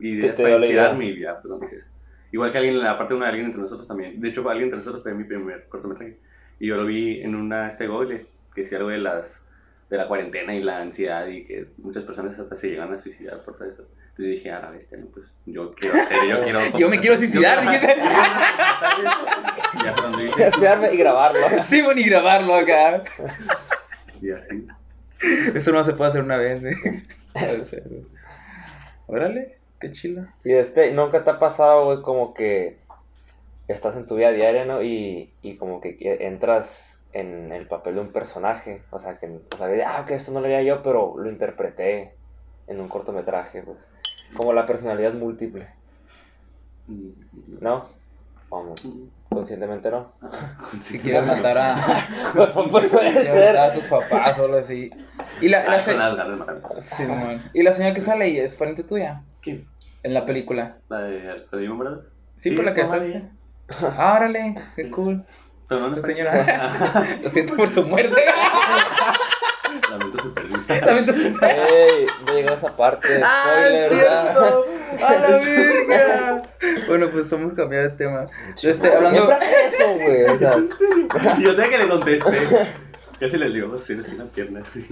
ideas 0.00 0.34
te 0.34 0.42
para 0.42 0.56
inspirarme 0.56 1.06
y 1.06 1.20
ya, 1.20 1.40
pues 1.40 1.50
no 1.50 1.58
dices. 1.58 1.86
Igual 2.30 2.52
que 2.52 2.58
alguien, 2.58 2.80
aparte 2.82 3.14
de 3.14 3.18
una 3.18 3.28
alguien 3.28 3.46
entre 3.46 3.60
nosotros 3.60 3.88
también. 3.88 4.20
De 4.20 4.28
hecho, 4.28 4.48
alguien 4.48 4.66
entre 4.66 4.78
nosotros 4.78 5.02
fue 5.02 5.14
mi 5.14 5.24
primer 5.24 5.66
cortometraje. 5.68 6.18
Y 6.60 6.66
yo 6.66 6.76
lo 6.76 6.84
vi 6.84 7.22
en 7.22 7.34
una, 7.34 7.70
este 7.70 7.86
Google, 7.86 8.26
que 8.54 8.62
decía 8.62 8.78
algo 8.78 8.90
de 8.90 8.98
las 8.98 9.42
de 9.88 9.96
la 9.96 10.06
cuarentena 10.06 10.54
y 10.54 10.62
la 10.62 10.80
ansiedad 10.80 11.26
y 11.28 11.44
que 11.44 11.68
muchas 11.78 12.04
personas 12.04 12.38
hasta 12.38 12.56
se 12.56 12.68
llegan 12.68 12.92
a 12.92 13.00
suicidar 13.00 13.42
por 13.42 13.56
todo 13.56 13.70
eso. 13.70 13.88
Entonces 14.18 14.34
dije, 14.34 14.50
a 14.50 14.58
la 14.58 14.70
bestia, 14.70 14.98
no, 14.98 15.06
pues 15.06 15.32
yo 15.46 15.72
quiero 15.76 16.02
hacer, 16.02 16.28
yo 16.28 16.42
quiero... 16.42 16.58
Yo 16.78 16.88
me 16.88 16.98
quiero 16.98 17.16
suicidar, 17.16 17.60
dijiste. 17.60 17.94
ya 19.84 19.94
cuando 19.94 20.18
dije, 20.18 20.50
y 20.92 20.96
grabarlo. 20.96 21.40
Sí, 21.62 21.82
bueno, 21.82 22.00
y 22.00 22.04
grabarlo 22.04 22.56
acá. 22.56 23.04
y 24.20 24.32
así. 24.32 24.66
Eso 25.54 25.70
no 25.70 25.84
se 25.84 25.92
puede 25.92 26.10
hacer 26.10 26.24
una 26.24 26.36
vez, 26.36 26.64
¿eh? 26.64 27.04
Puede 27.32 27.64
ser. 27.66 27.84
Órale, 29.06 29.58
qué 29.78 29.92
chido. 29.92 30.26
Y 30.42 30.52
este, 30.52 30.90
¿nunca 30.90 31.22
te 31.22 31.30
ha 31.30 31.38
pasado, 31.38 31.86
güey, 31.86 32.02
como 32.02 32.34
que 32.34 32.76
estás 33.68 33.94
en 33.94 34.06
tu 34.06 34.16
vida 34.16 34.32
diaria, 34.32 34.64
¿no? 34.64 34.82
Y, 34.82 35.32
y 35.42 35.58
como 35.58 35.80
que 35.80 35.96
que 35.96 36.26
entras 36.26 37.00
en 37.12 37.52
el 37.52 37.68
papel 37.68 37.94
de 37.94 38.00
un 38.00 38.12
personaje. 38.12 38.82
O 38.90 38.98
sea, 38.98 39.16
que, 39.16 39.28
o 39.28 39.56
sea, 39.56 39.68
de, 39.68 39.84
ah, 39.84 40.04
que 40.08 40.14
esto 40.14 40.32
no 40.32 40.40
lo 40.40 40.46
haría 40.46 40.62
yo, 40.62 40.82
pero 40.82 41.14
lo 41.16 41.30
interpreté 41.30 42.14
en 42.66 42.80
un 42.80 42.88
cortometraje, 42.88 43.62
pues. 43.62 43.78
Como 44.34 44.52
la 44.52 44.66
personalidad 44.66 45.14
múltiple, 45.14 45.68
¿no? 47.60 47.86
Vamos, 48.50 48.80
conscientemente 49.28 49.90
no. 49.90 50.10
Si 50.82 50.98
quieres 50.98 51.26
matar 51.26 51.58
a, 51.58 51.76
Pues, 52.34 52.50
pues 52.70 52.88
puede 52.90 53.24
ser. 53.24 53.58
a 53.58 53.72
tus 53.72 53.84
papás 53.86 54.38
o 54.38 54.44
algo 54.44 54.56
así. 54.56 54.90
Y 55.40 55.48
la, 55.48 55.64
la 55.64 55.74
Ah, 55.76 55.80
se-. 56.80 56.96
Simón. 56.96 57.42
Y 57.52 57.62
la 57.62 57.72
señora 57.72 57.92
que 57.94 58.00
sale 58.00 58.24
ahí 58.24 58.38
es 58.38 58.56
frente 58.56 58.84
tuya 58.84 59.22
¿Quién? 59.42 59.66
en 60.02 60.14
la 60.14 60.24
película. 60.24 60.78
¿La 60.88 61.00
de 61.00 61.68
Morales? 61.68 62.04
Sí, 62.36 62.50
Sí, 62.50 62.56
por 62.56 62.64
la 62.64 62.70
es 62.70 62.76
que 62.76 62.82
mamá 62.84 62.94
sale. 62.96 63.08
ella. 63.08 63.28
Ah, 63.98 64.14
órale, 64.16 64.54
qué 64.76 64.90
cool. 64.90 65.24
Pero 65.68 65.80
no, 65.90 65.94
La 65.96 66.00
señora. 66.02 67.04
Lo 67.22 67.28
siento 67.28 67.54
por 67.54 67.68
su 67.68 67.82
muerte. 67.84 68.16
Lamento 69.90 70.22
su 70.22 70.34
pérdida. 70.34 70.58
También 70.80 71.06
te- 71.06 71.12
Ey, 71.12 72.06
no 72.26 72.32
llegó 72.34 72.50
a 72.50 72.54
esa 72.54 72.76
parte. 72.76 73.08
¡Ah, 73.22 73.44
spoiler, 73.56 73.92
es 73.92 73.98
cierto! 73.98 74.64
¡A 75.06 75.12
la 75.14 75.28
verga! 75.38 76.42
Bueno, 76.88 77.08
pues 77.10 77.28
somos 77.28 77.52
cambiar 77.54 77.90
de 77.90 77.96
tema. 77.96 78.26
Este, 78.62 78.92
hablando- 78.92 79.26
Siempre 79.26 79.34
hace 79.36 79.66
eso, 79.66 79.94
güey. 79.94 80.24
O 80.24 80.38
sea, 80.38 81.34
yo 81.40 81.56
tenía 81.56 81.70
que 81.70 81.78
le 81.78 81.88
contesté. 81.88 82.30
Casi 83.20 83.36
le 83.38 83.50
dio 83.50 83.74
así 83.74 83.92
en 83.94 84.18
la 84.18 84.24
pierna. 84.24 84.60
Así. 84.62 84.86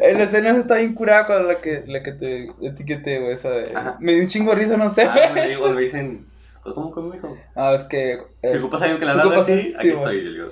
En 0.00 0.18
la 0.18 0.24
escena 0.24 0.50
está 0.50 0.76
bien 0.76 0.94
curada 0.94 1.26
con 1.26 1.46
la 1.48 1.56
que, 1.56 1.84
la 1.86 2.02
que 2.02 2.12
te 2.12 2.48
etiqueté, 2.62 3.18
güey, 3.20 3.32
esa 3.32 3.50
de... 3.50 3.74
Ajá. 3.76 3.96
Me 4.00 4.12
dio 4.14 4.22
un 4.22 4.28
chingo 4.28 4.50
de 4.54 4.56
risa, 4.62 4.76
no 4.76 4.90
sé. 4.90 5.02
Ah, 5.04 5.30
me 5.34 5.46
digo, 5.48 5.68
me 5.70 5.82
dicen, 5.82 6.26
¿cómo, 6.62 6.90
cómo 6.90 7.08
me 7.08 7.16
dijo? 7.16 7.36
Ah, 7.54 7.72
es 7.74 7.84
que... 7.84 8.18
Si 8.40 8.46
es- 8.48 8.62
ocupas 8.62 8.82
a 8.82 8.84
alguien 8.84 9.00
que 9.00 9.06
le 9.06 9.12
si 9.12 9.18
ocupas 9.18 9.38
así, 9.40 9.52
un- 9.52 9.58
aquí 9.58 9.66
sí, 9.66 9.74
estoy. 9.88 9.90
bueno. 9.92 10.12
Yo 10.12 10.30
digo, 10.32 10.48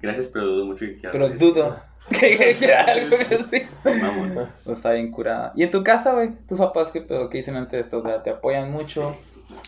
gracias, 0.00 0.28
pero 0.32 0.46
dudo 0.46 0.66
mucho 0.66 0.86
que 0.86 0.94
quiera. 0.94 1.10
pero 1.12 1.28
dudo 1.30 1.76
que 2.10 2.36
que 2.38 2.54
quiera 2.54 2.82
algo 2.82 3.16
que 3.16 3.42
sí. 3.42 3.62
Vamos. 3.84 4.48
No 4.64 4.72
está 4.72 4.92
bien 4.92 5.10
curada. 5.10 5.52
¿Y 5.56 5.62
en 5.64 5.70
tu 5.70 5.82
casa, 5.82 6.12
güey? 6.12 6.30
¿Tus 6.46 6.58
papás 6.58 6.92
qué 6.92 7.00
pedo? 7.00 7.28
¿Qué 7.28 7.38
dicen 7.38 7.56
ante 7.56 7.78
esto? 7.80 7.98
O 7.98 8.02
sea, 8.02 8.22
¿te 8.22 8.30
apoyan 8.30 8.70
mucho? 8.70 9.16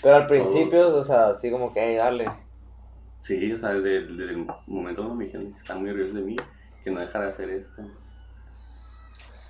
Pero 0.02 0.16
al 0.16 0.26
principio, 0.26 0.94
o 0.96 1.04
sea, 1.04 1.28
así 1.28 1.50
como 1.50 1.72
que, 1.72 1.80
hey, 1.80 1.96
dale. 1.96 2.30
Sí, 3.20 3.52
o 3.52 3.58
sea, 3.58 3.70
desde, 3.70 4.06
desde 4.06 4.32
el 4.32 4.46
momento 4.66 5.02
cuando 5.02 5.14
me 5.14 5.24
dijeron 5.24 5.52
que 5.52 5.58
están 5.58 5.80
muy 5.80 5.90
orgullosos 5.90 6.14
de 6.16 6.22
mí, 6.22 6.36
que 6.84 6.90
no 6.90 7.00
dejara 7.00 7.26
de 7.26 7.32
hacer 7.32 7.50
esto. 7.50 7.82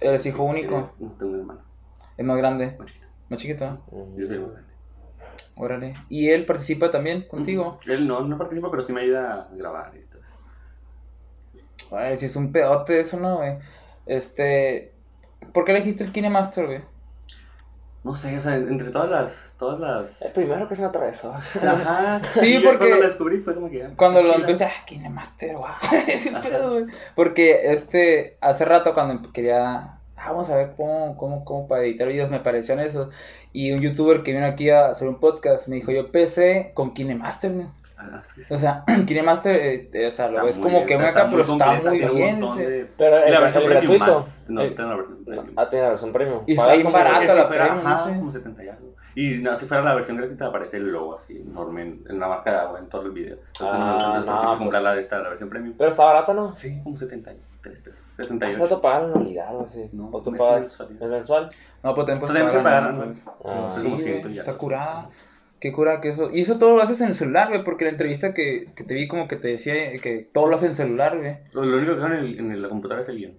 Eres 0.00 0.24
hijo 0.26 0.42
único. 0.44 0.90
No 0.98 1.10
tengo 1.18 1.32
un 1.32 1.40
hermano, 1.40 1.60
Es 2.16 2.24
más 2.24 2.36
grande. 2.36 2.76
más 2.78 2.86
chiquito. 2.86 3.06
Más 3.28 3.40
chiquito. 3.40 3.78
Yo 4.16 4.26
soy 4.26 4.38
más 4.38 4.50
grande. 4.52 4.68
Órale. 5.56 5.94
¿Y 6.08 6.30
él 6.30 6.46
participa 6.46 6.90
también 6.90 7.22
contigo? 7.22 7.80
Él 7.86 8.06
no, 8.06 8.20
no 8.20 8.38
participa, 8.38 8.70
pero 8.70 8.82
sí 8.82 8.92
me 8.92 9.00
ayuda 9.02 9.48
a 9.50 9.54
grabar 9.54 9.92
y 9.96 10.00
todo. 10.10 10.17
Órale, 11.90 12.16
si 12.16 12.26
es 12.26 12.36
un 12.36 12.52
pedote 12.52 13.00
eso, 13.00 13.18
¿no, 13.18 13.38
güey? 13.38 13.56
Este. 14.06 14.92
¿Por 15.52 15.64
qué 15.64 15.72
elegiste 15.72 16.04
el 16.04 16.12
KineMaster, 16.12 16.66
güey? 16.66 16.80
No 18.04 18.14
sé, 18.14 18.36
o 18.36 18.40
sea, 18.40 18.56
entre 18.56 18.90
todas 18.90 19.10
las. 19.10 19.32
Todas 19.58 19.80
las. 19.80 20.22
El 20.22 20.32
primero 20.32 20.68
que 20.68 20.76
se 20.76 20.82
me 20.82 20.88
atravesó. 20.88 21.32
Ajá. 21.32 22.20
Sí, 22.32 22.60
porque- 22.64 22.78
Cuando 22.88 22.96
lo 22.96 23.06
descubrí 23.08 23.38
fue 23.40 23.54
como 23.54 23.70
que. 23.70 23.84
ah, 23.84 23.90
Cuando 23.96 24.22
lo 24.22 24.34
empecé, 24.34 24.64
ah, 24.64 24.72
KineMaster, 24.86 25.56
güey. 26.70 26.84
Porque 27.14 27.72
este, 27.72 28.36
hace 28.40 28.64
rato 28.64 28.94
cuando 28.94 29.32
quería, 29.32 29.76
ah, 29.76 29.98
vamos 30.16 30.48
a 30.48 30.56
ver 30.56 30.74
cómo, 30.76 31.16
cómo, 31.16 31.44
cómo 31.44 31.66
para 31.66 31.82
editar 31.82 32.06
videos 32.08 32.30
me 32.30 32.40
parecían 32.40 32.78
eso. 32.80 33.08
Y 33.52 33.72
un 33.72 33.80
youtuber 33.80 34.22
que 34.22 34.32
vino 34.32 34.46
aquí 34.46 34.70
a 34.70 34.86
hacer 34.88 35.08
un 35.08 35.18
podcast 35.18 35.66
me 35.68 35.76
dijo, 35.76 35.90
yo 35.90 36.00
empecé 36.00 36.70
con 36.74 36.94
KineMaster, 36.94 37.52
güey. 37.52 37.66
Ah. 38.00 38.22
O 38.50 38.58
sea, 38.58 38.84
KineMaster, 39.06 39.56
eh, 39.56 39.90
eh, 39.92 40.06
o 40.06 40.10
sea, 40.10 40.30
lo 40.30 40.44
ves 40.44 40.58
como 40.58 40.76
bien, 40.76 40.86
que 40.86 40.96
muy 40.98 41.06
acá, 41.06 41.28
pero 41.28 41.42
está 41.42 41.72
muy 41.74 41.98
bien. 41.98 42.40
Pero 42.96 43.28
la 43.28 43.40
versión 43.40 43.64
premium 43.64 43.98
gratuito. 43.98 44.20
más. 44.20 44.38
No, 44.48 44.62
está 44.62 44.82
en 44.82 44.88
la 44.88 44.96
versión 44.96 45.24
premium. 45.24 45.54
Ah, 45.56 45.68
tiene 45.68 45.84
la 45.84 45.90
versión 45.90 46.12
premium. 46.12 46.40
Y 46.46 46.52
está 46.52 46.72
bien. 46.72 46.82
Porque 46.84 47.26
la 47.26 47.48
premium, 47.48 47.86
ajá, 47.86 48.04
sí. 48.04 48.18
como 48.18 48.30
70 48.30 48.64
y 48.64 48.68
algo. 48.68 48.94
Y 49.14 49.38
no, 49.38 49.56
si 49.56 49.66
fuera 49.66 49.82
la 49.82 49.94
versión 49.94 50.16
gratuita 50.16 50.46
aparece 50.46 50.76
el 50.76 50.92
logo 50.92 51.16
así, 51.16 51.38
enorme, 51.38 51.82
en, 52.08 52.20
la 52.20 52.28
marca 52.28 52.52
de 52.52 52.56
agua, 52.58 52.78
en 52.78 52.86
todo 52.88 53.02
el 53.02 53.10
video. 53.10 53.38
Entonces 53.48 53.76
Ah, 53.80 53.96
no, 53.98 53.98
no, 53.98 54.20
no, 54.20 54.34
no, 54.34 54.42
pues- 54.46 54.58
comprar 54.58 54.82
la 54.82 54.94
de 54.94 55.00
esta, 55.00 55.18
la 55.18 55.30
versión 55.30 55.48
premium. 55.48 55.74
Pero 55.76 55.90
está 55.90 56.04
barata, 56.04 56.34
¿no? 56.34 56.54
Sí, 56.54 56.80
como 56.84 56.96
73 56.96 57.82
pesos, 57.82 57.98
Hasta 58.12 58.22
78. 58.22 58.68
tú 58.68 58.80
pagas 58.80 59.02
la 59.02 59.08
anualidad 59.08 59.56
o 59.56 59.64
así. 59.64 59.90
No, 59.92 60.10
o 60.12 60.22
tú 60.22 60.32
pagas 60.36 60.78
mensual. 60.78 60.98
el 61.00 61.08
mensual. 61.10 61.48
No, 61.82 61.94
pues 61.94 62.06
también 62.06 62.20
puedes 62.20 62.32
sea, 62.32 62.48
tienes 62.48 62.52
que 62.52 62.62
pagar, 62.62 62.94
¿no? 62.94 63.06
¿no? 63.06 63.12
Ah, 63.44 63.68
Sí, 63.72 63.82
como 63.82 63.96
güey, 63.96 64.04
100 64.04 64.32
y 64.34 64.38
está 64.38 64.52
curada. 64.54 65.08
Qué 65.60 65.72
cura 65.72 66.00
que 66.00 66.08
eso. 66.10 66.30
Y 66.32 66.40
eso 66.42 66.58
todo 66.58 66.76
lo 66.76 66.82
haces 66.82 67.00
en 67.00 67.08
el 67.08 67.14
celular, 67.16 67.48
güey, 67.48 67.64
porque 67.64 67.84
la 67.84 67.90
entrevista 67.90 68.32
que, 68.32 68.66
que 68.76 68.84
te 68.84 68.94
vi 68.94 69.08
como 69.08 69.26
que 69.26 69.36
te 69.36 69.48
decía 69.48 69.74
que 70.00 70.24
todo 70.32 70.48
lo 70.48 70.54
haces 70.54 70.68
en 70.68 70.74
celular, 70.74 71.18
güey. 71.18 71.36
Lo, 71.52 71.64
lo 71.64 71.78
único 71.78 71.96
que 71.96 72.02
hago 72.04 72.14
en, 72.14 72.20
el- 72.20 72.38
en 72.38 72.62
la 72.62 72.68
computadora 72.68 73.02
es 73.02 73.08
el 73.08 73.16
guion. 73.18 73.34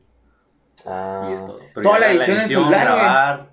Ah. 0.85 1.27
Y 1.29 1.33
es 1.33 1.45
todo. 1.45 1.59
Pero 1.73 1.81
Toda 1.81 1.99
ya 1.99 2.05
la 2.07 2.11
edición 2.11 2.39
en 2.39 2.47
celular, 2.47 2.87
güey. 2.91 2.99
grabar, 3.03 3.49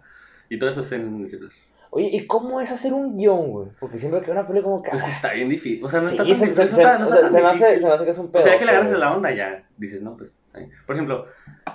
Y 0.48 0.58
todo 0.58 0.70
eso 0.70 0.80
es 0.80 0.92
en 0.92 1.22
el 1.22 1.28
celular. 1.30 1.52
Oye, 1.90 2.10
¿y 2.12 2.26
cómo 2.26 2.60
es 2.60 2.70
hacer 2.72 2.92
un 2.92 3.16
guion, 3.16 3.50
güey? 3.52 3.68
Porque 3.80 3.98
siempre 3.98 4.20
que 4.20 4.30
una 4.30 4.46
película 4.46 4.64
como 4.72 4.82
que... 4.82 4.90
Pues 4.90 5.02
que 5.02 5.10
está 5.10 5.32
bien 5.32 5.48
difícil. 5.48 5.82
O 5.84 5.88
sea, 5.88 6.00
no 6.00 6.06
sí, 6.08 6.12
está 6.12 6.24
tan 6.24 6.34
se, 6.36 6.44
difícil. 6.46 6.54
se- 6.54 6.62
no 6.62 6.68
se- 6.68 6.82
está- 6.82 6.98
no 6.98 7.04
o 7.04 7.08
está 7.08 7.14
sea, 7.16 7.22
tan 7.22 7.32
se 7.32 7.40
me 7.42 7.48
hace, 7.48 7.58
difícil. 7.66 7.78
se 7.80 7.86
me 7.86 7.92
hace 7.94 8.04
que 8.04 8.10
es 8.10 8.18
un 8.18 8.26
O 8.26 8.30
pedo. 8.32 8.42
sea, 8.42 8.52
ya 8.52 8.58
que 8.58 8.64
le 8.64 8.70
agarras 8.72 8.90
de 8.90 8.96
pero- 8.96 9.06
la 9.08 9.16
onda, 9.16 9.30
ya 9.34 9.64
dices, 9.76 10.02
no, 10.02 10.16
pues. 10.16 10.42
Por 10.86 10.96
ejemplo, 10.96 11.26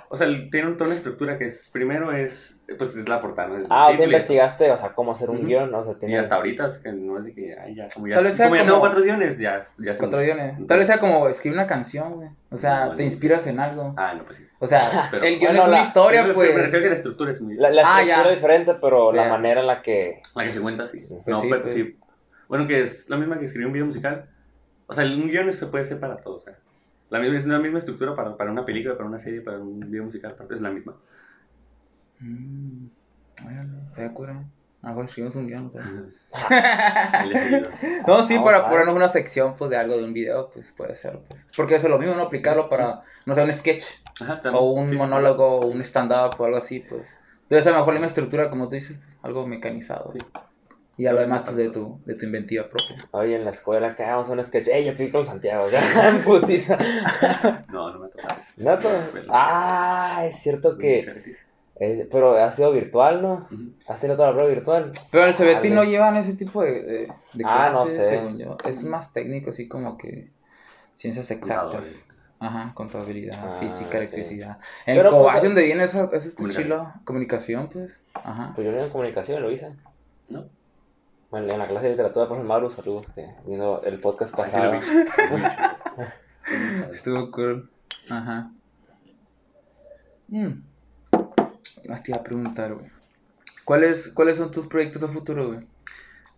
o 0.08 0.16
sea, 0.16 0.26
tiene 0.50 0.66
un- 0.68 0.76
toda 0.76 0.86
una 0.90 0.96
estructura 0.96 1.38
que 1.38 1.44
es. 1.46 1.68
Primero 1.72 2.12
es. 2.12 2.58
Pues 2.78 2.96
es 2.96 3.08
la 3.08 3.20
portada, 3.20 3.48
¿no? 3.48 3.56
El 3.58 3.66
Ah, 3.68 3.88
o 3.88 3.94
sea, 3.94 4.06
investigaste, 4.06 4.70
o 4.70 4.76
sea, 4.78 4.94
cómo 4.94 5.12
hacer 5.12 5.28
un 5.30 5.38
Ujú. 5.38 5.46
guion, 5.46 5.74
o 5.74 5.82
sea, 5.82 5.92
eso. 5.92 5.96
Y 5.98 6.00
tiene... 6.00 6.18
hasta 6.18 6.36
ahorita, 6.36 6.66
es 6.68 6.78
que 6.78 6.92
no 6.92 7.18
es 7.18 7.24
de 7.24 7.34
que. 7.34 7.56
Ay, 7.58 7.74
ya, 7.74 7.86
como 7.94 8.06
ya. 8.08 8.14
Tal 8.14 8.24
vez 8.24 8.34
sea 8.34 8.46
como 8.46 8.56
ya 8.56 8.62
como- 8.62 8.70
tengo 8.72 8.80
cuatro 8.80 9.02
guiones, 9.02 9.38
ya. 9.38 9.64
ya 9.78 9.96
Cuatro 9.98 10.20
guiones. 10.20 10.66
Tal 10.66 10.78
vez 10.78 10.86
sea 10.86 10.98
como 10.98 11.28
escribir 11.28 11.58
una 11.58 11.66
canción, 11.66 12.14
güey. 12.14 12.28
O 12.50 12.56
sea, 12.56 12.86
No, 12.86 12.90
te 12.96 13.02
no. 13.02 13.08
inspiras 13.08 13.46
en 13.46 13.60
algo. 13.60 13.94
Ah, 13.96 14.14
no, 14.14 14.24
pues 14.24 14.38
sí. 14.38 14.44
O 14.58 14.66
sea, 14.66 14.80
Pero- 15.10 15.24
el 15.24 15.38
guion 15.38 15.52
Bueno, 15.52 15.62
es 15.62 15.68
una 15.68 15.76
la- 15.78 15.82
historia, 15.84 16.32
pues. 16.34 16.54
Me 16.56 16.62
refiero 16.62 16.82
que 16.84 16.88
la 16.90 16.96
estructura 16.96 17.30
es 17.30 17.40
muy. 17.42 17.54
La, 17.56 17.70
la 17.70 17.82
Ah, 17.84 18.00
estructura 18.00 18.24
ya. 18.24 18.30
es 18.30 18.34
diferente, 18.36 18.74
pero 18.80 19.12
la 19.12 19.24
Ya. 19.24 19.30
manera 19.30 19.60
en 19.60 19.66
la 19.66 19.82
que... 19.82 20.22
La 20.34 20.42
que 20.44 20.48
se 20.48 20.60
cuenta, 20.60 20.88
sí. 20.88 20.98
Sí. 20.98 21.14
Pues 21.24 21.36
no, 21.36 21.40
sí, 21.42 21.48
pero 21.50 21.62
pues. 21.62 21.74
sí. 21.74 21.96
Bueno, 22.48 22.66
que 22.66 22.82
es 22.82 23.08
la 23.10 23.16
misma 23.16 23.38
que 23.38 23.44
escribir 23.46 23.66
un 23.66 23.72
video 23.72 23.86
musical. 23.86 24.28
O 24.86 24.94
sea, 24.94 25.04
un 25.04 25.28
guion 25.28 25.50
se 25.54 25.66
puede 25.66 25.84
hacer 25.84 25.98
para 26.00 26.16
todo. 26.16 26.36
O 26.36 26.40
sea, 26.42 26.54
la 27.12 27.20
misma, 27.20 27.38
es 27.38 27.46
la 27.46 27.58
misma 27.58 27.78
estructura 27.78 28.16
para, 28.16 28.34
para 28.38 28.50
una 28.50 28.64
película, 28.64 28.96
para 28.96 29.06
una 29.06 29.18
serie, 29.18 29.42
para 29.42 29.58
un 29.58 29.80
video 29.80 30.04
musical. 30.04 30.34
Es 30.50 30.62
la 30.62 30.70
misma. 30.70 30.96
Mm, 32.20 32.86
está 33.90 34.14
cura. 34.14 34.42
Mejor 34.80 35.04
escribimos 35.04 35.36
un 35.36 35.46
guion. 35.46 35.70
No, 38.08 38.22
sí, 38.22 38.38
para 38.38 38.68
ponernos 38.68 38.96
una 38.96 39.08
sección, 39.08 39.54
pues, 39.56 39.70
de 39.70 39.76
algo 39.76 39.98
de 39.98 40.04
un 40.04 40.14
video, 40.14 40.48
pues, 40.50 40.72
puede 40.72 40.94
ser, 40.94 41.20
pues. 41.28 41.46
Porque 41.54 41.74
eso 41.74 41.86
es 41.86 41.90
lo 41.90 41.98
mismo, 41.98 42.14
¿no? 42.14 42.22
Aplicarlo 42.22 42.70
para, 42.70 43.02
no 43.26 43.34
sé, 43.34 43.44
un 43.44 43.52
sketch, 43.52 43.84
Ajá, 44.18 44.40
o 44.50 44.72
un 44.72 44.88
sí. 44.88 44.96
monólogo, 44.96 45.60
o 45.60 45.66
un 45.66 45.82
stand-up, 45.82 46.34
o 46.38 46.44
algo 46.46 46.56
así, 46.56 46.80
pues. 46.80 47.14
Debe 47.50 47.60
ser 47.60 47.74
mejor 47.74 47.88
la 47.88 48.00
misma 48.00 48.06
estructura, 48.06 48.48
como 48.48 48.68
tú 48.68 48.74
dices, 48.74 48.96
pues, 48.96 49.18
algo 49.22 49.46
mecanizado. 49.46 50.12
Sí. 50.12 50.18
Y 50.96 51.06
a 51.06 51.12
lo 51.12 51.20
demás, 51.20 51.42
pues, 51.44 51.56
de 51.56 51.70
tu, 51.70 52.00
de 52.04 52.14
tu 52.14 52.26
inventiva 52.26 52.68
propia. 52.68 53.08
Oye, 53.12 53.36
en 53.36 53.44
la 53.44 53.50
escuela, 53.50 53.94
que 53.94 54.02
vamos 54.02 54.28
a 54.28 54.32
un 54.32 54.44
sketch. 54.44 54.68
¡Ey, 54.68 54.84
yo 54.84 54.92
fui 54.94 55.10
con 55.10 55.24
Santiago! 55.24 55.64
ya, 55.70 56.20
putiza. 56.24 56.76
No, 57.70 57.92
no 57.92 57.98
me 58.00 58.06
ha 58.06 58.10
tocado 58.10 58.40
eso. 58.40 58.52
¿Nato? 58.58 58.88
Escuela. 58.94 59.26
Ah, 59.30 60.24
es 60.26 60.36
cierto 60.36 60.76
que... 60.76 61.08
eh, 61.80 62.08
pero 62.10 62.34
ha 62.34 62.52
sido 62.52 62.72
virtual, 62.72 63.22
¿no? 63.22 63.34
Ujú. 63.50 63.72
¿Has 63.88 64.00
tenido 64.00 64.16
toda 64.16 64.28
la 64.28 64.34
prueba 64.34 64.50
virtual? 64.50 64.90
Pero 65.10 65.24
en 65.24 65.28
el 65.30 65.34
CBT 65.34 65.70
no 65.70 65.84
llevan 65.84 66.16
ese 66.16 66.34
tipo 66.36 66.62
de, 66.62 66.82
de, 66.82 67.08
de 67.32 67.44
Ah, 67.46 67.70
no 67.72 67.86
sé. 67.86 68.04
según 68.04 68.38
yo. 68.38 68.56
Es 68.66 68.84
más 68.84 69.12
técnico, 69.14 69.50
así 69.50 69.66
como 69.68 69.96
que 69.96 70.30
ciencias 70.92 71.30
exactas. 71.30 72.04
Ajá, 72.38 72.72
contabilidad, 72.74 73.38
Ah, 73.42 73.56
física, 73.60 73.96
electricidad. 73.98 74.58
En 74.84 74.96
Pero, 74.96 75.08
el 75.10 75.14
Cobach, 75.16 75.32
pues, 75.34 75.44
donde 75.44 75.62
viene 75.62 75.84
eso, 75.84 76.12
eso 76.12 76.28
Comunicación. 76.36 76.64
chilo. 76.64 76.92
Comunicación, 77.04 77.68
pues. 77.68 78.00
Ajá. 78.14 78.52
Pues 78.54 78.66
yo 78.66 78.76
en 78.76 78.90
comunicación 78.90 79.40
lo 79.40 79.50
hice. 79.50 79.72
¿No? 80.28 80.48
En, 81.32 81.50
en 81.50 81.58
la 81.58 81.68
clase 81.68 81.86
de 81.86 81.92
literatura, 81.92 82.28
por 82.28 82.42
Maru, 82.42 82.70
saludos, 82.70 83.06
que 83.14 83.26
vino 83.46 83.80
el 83.82 83.98
podcast 84.00 84.32
lo 84.32 84.36
pasado. 84.36 84.74
Estuvo 86.90 87.30
cool. 87.30 87.70
Ajá. 88.10 88.50
Mm. 90.28 90.62
Más 91.88 92.02
te 92.02 92.10
iba 92.10 92.18
a 92.18 92.22
preguntar, 92.22 92.74
güey. 92.74 92.90
¿Cuáles, 93.64 94.08
¿Cuáles 94.08 94.36
son 94.36 94.50
tus 94.50 94.66
proyectos 94.66 95.02
a 95.02 95.08
futuro, 95.08 95.48
güey? 95.48 95.60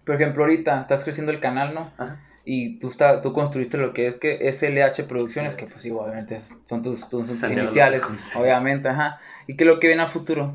Por 0.05 0.15
ejemplo, 0.15 0.45
ahorita 0.45 0.83
estás 0.83 1.03
creciendo 1.03 1.33
el 1.33 1.41
canal, 1.41 1.75
¿no? 1.75 1.91
Ajá. 1.97 2.21
Y 2.45 2.79
tú, 2.79 2.89
está, 2.89 3.23
tú 3.23 3.33
construiste 3.33 3.79
lo 3.79 3.95
que 3.95 4.07
es 4.07 4.17
que 4.17 4.53
SLH 4.53 5.05
Producciones, 5.09 5.55
que 5.55 5.65
pues 5.65 5.81
sí, 5.81 5.91
obviamente 5.91 6.39
son 6.39 6.83
tus, 6.83 7.09
tus, 7.09 7.27
tus 7.27 7.51
iniciales, 7.51 8.03
obviamente, 8.37 8.91
ajá. 8.91 9.17
¿Y 9.47 9.57
qué 9.57 9.65
es 9.65 9.69
lo 9.69 9.79
que 9.79 9.87
viene 9.87 10.03
a 10.03 10.09
futuro? 10.09 10.55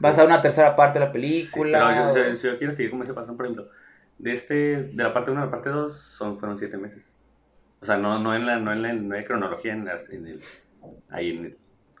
¿Vas 0.00 0.18
a 0.18 0.24
una 0.24 0.40
tercera 0.40 0.74
parte 0.76 0.98
de 0.98 1.04
la 1.06 1.10
Sí, 1.10 1.12
película? 1.12 1.78
pero 1.88 2.14
yo, 2.14 2.22
o- 2.30 2.32
yo- 2.34 2.50
yo 2.52 2.58
quiero 2.58 2.72
seguir 2.72 2.90
como 2.90 3.02
ese 3.04 3.14
patrón, 3.14 3.36
por 3.36 3.46
ejemplo. 3.46 3.68
De 4.18 4.32
este, 4.32 4.54
de 4.82 5.02
la 5.02 5.12
parte 5.14 5.30
1 5.30 5.40
a 5.40 5.44
la 5.46 5.50
parte 5.50 5.70
2 5.70 5.96
son, 5.96 6.38
fueron 6.38 6.58
7 6.58 6.76
meses. 6.76 7.08
O 7.80 7.86
sea, 7.86 7.96
no, 7.96 8.18
no 8.18 8.34
en 8.34 8.46
la, 8.46 8.58
no 8.58 8.72
en 8.72 8.82
la, 8.82 8.92
no 8.92 9.14
hay 9.14 9.24
cronología 9.24 9.72
en, 9.72 9.84
las, 9.84 10.08
en 10.10 10.26
el, 10.26 10.40
ahí 11.10 11.30
en 11.36 11.44
el 11.46 11.56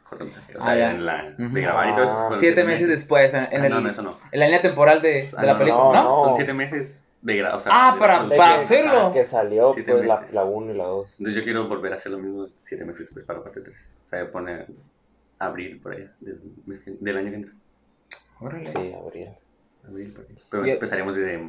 cortometraje. 0.08 0.56
O 0.56 0.60
sea, 0.60 0.72
Ah, 0.72 0.90
en 0.92 1.06
la, 1.06 1.30
de 1.36 1.60
grabar 1.60 1.88
y 1.90 1.94
todo 1.94 2.04
eso. 2.04 2.40
Siete 2.40 2.64
meses 2.64 2.88
después, 2.88 3.32
en, 3.34 3.44
en 3.52 3.62
Ah, 3.62 3.66
el, 3.66 3.72
no, 3.72 3.80
no, 3.80 3.90
eso 3.90 4.02
no. 4.02 4.16
en 4.32 4.40
la 4.40 4.46
línea 4.46 4.60
temporal 4.60 5.00
de, 5.00 5.08
de 5.22 5.28
Ah, 5.36 5.44
la 5.44 5.52
no, 5.52 5.58
película, 5.58 5.82
no, 5.84 5.92
¿no? 5.92 6.02
no. 6.04 6.24
Son 6.24 6.36
7 6.36 6.52
meses 6.54 7.04
de 7.22 7.36
grabar. 7.36 7.58
O 7.58 7.60
sea, 7.60 7.72
Ah, 7.74 7.92
de 7.94 8.00
para- 8.00 8.22
la 8.24 8.28
De 8.28 8.36
para 8.36 8.56
que- 8.58 8.64
hacerlo. 8.64 9.06
ah, 9.06 9.10
Que 9.12 9.24
salió, 9.24 9.72
Siete 9.74 9.92
pues, 9.92 10.06
la, 10.06 10.20
meses. 10.20 10.34
la 10.34 10.44
1 10.44 10.72
y 10.72 10.76
la 10.76 10.84
2. 10.84 11.20
Entonces 11.20 11.44
yo 11.44 11.46
quiero 11.46 11.68
volver 11.68 11.92
a 11.92 11.96
hacer 11.96 12.10
lo 12.12 12.18
mismo 12.18 12.48
7 12.58 12.84
meses 12.84 13.00
después 13.02 13.24
para 13.24 13.38
la 13.38 13.44
parte 13.44 13.60
3. 13.60 13.76
O 14.04 14.08
sea, 14.08 14.30
pone 14.30 14.66
abril 15.38 15.78
por 15.80 15.92
allá, 15.92 16.10
del, 16.20 16.40
del 17.00 17.16
año 17.16 17.30
que 17.30 17.36
entra. 17.36 17.52
Órale. 18.40 18.66
Sí, 18.66 18.92
abril. 18.94 19.28
Abril, 19.86 20.12
por. 20.14 20.26
Pero 20.50 20.66
Y- 20.66 20.70
empezaríamos 20.70 21.14
desde... 21.14 21.40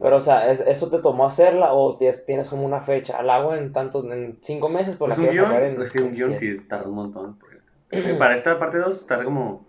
Pero, 0.00 0.16
o 0.16 0.20
sea, 0.20 0.50
¿es- 0.52 0.60
¿eso 0.60 0.90
te 0.90 0.98
tomó 1.00 1.26
hacerla 1.26 1.72
o 1.72 1.96
tienes, 1.96 2.24
tienes 2.24 2.48
como 2.48 2.64
una 2.64 2.80
fecha? 2.80 3.20
¿La 3.22 3.36
hago 3.36 3.54
en 3.54 3.72
tanto, 3.72 4.10
en 4.12 4.38
5 4.42 4.68
meses? 4.68 4.96
Pues, 4.96 5.08
Pues 5.14 5.18
la 5.18 5.24
un 5.24 5.30
quiero 5.30 5.32
guion, 5.44 5.54
sacar 5.56 5.62
en 5.70 5.82
es 5.82 5.90
que 5.90 6.02
un 6.02 6.12
guion 6.12 6.36
sí 6.36 6.60
tarda 6.68 6.88
un 6.88 6.94
montón. 6.94 7.38
porque- 7.38 8.14
para 8.18 8.36
esta 8.36 8.58
parte 8.58 8.78
2 8.78 9.06
tarda 9.06 9.24
como 9.24 9.66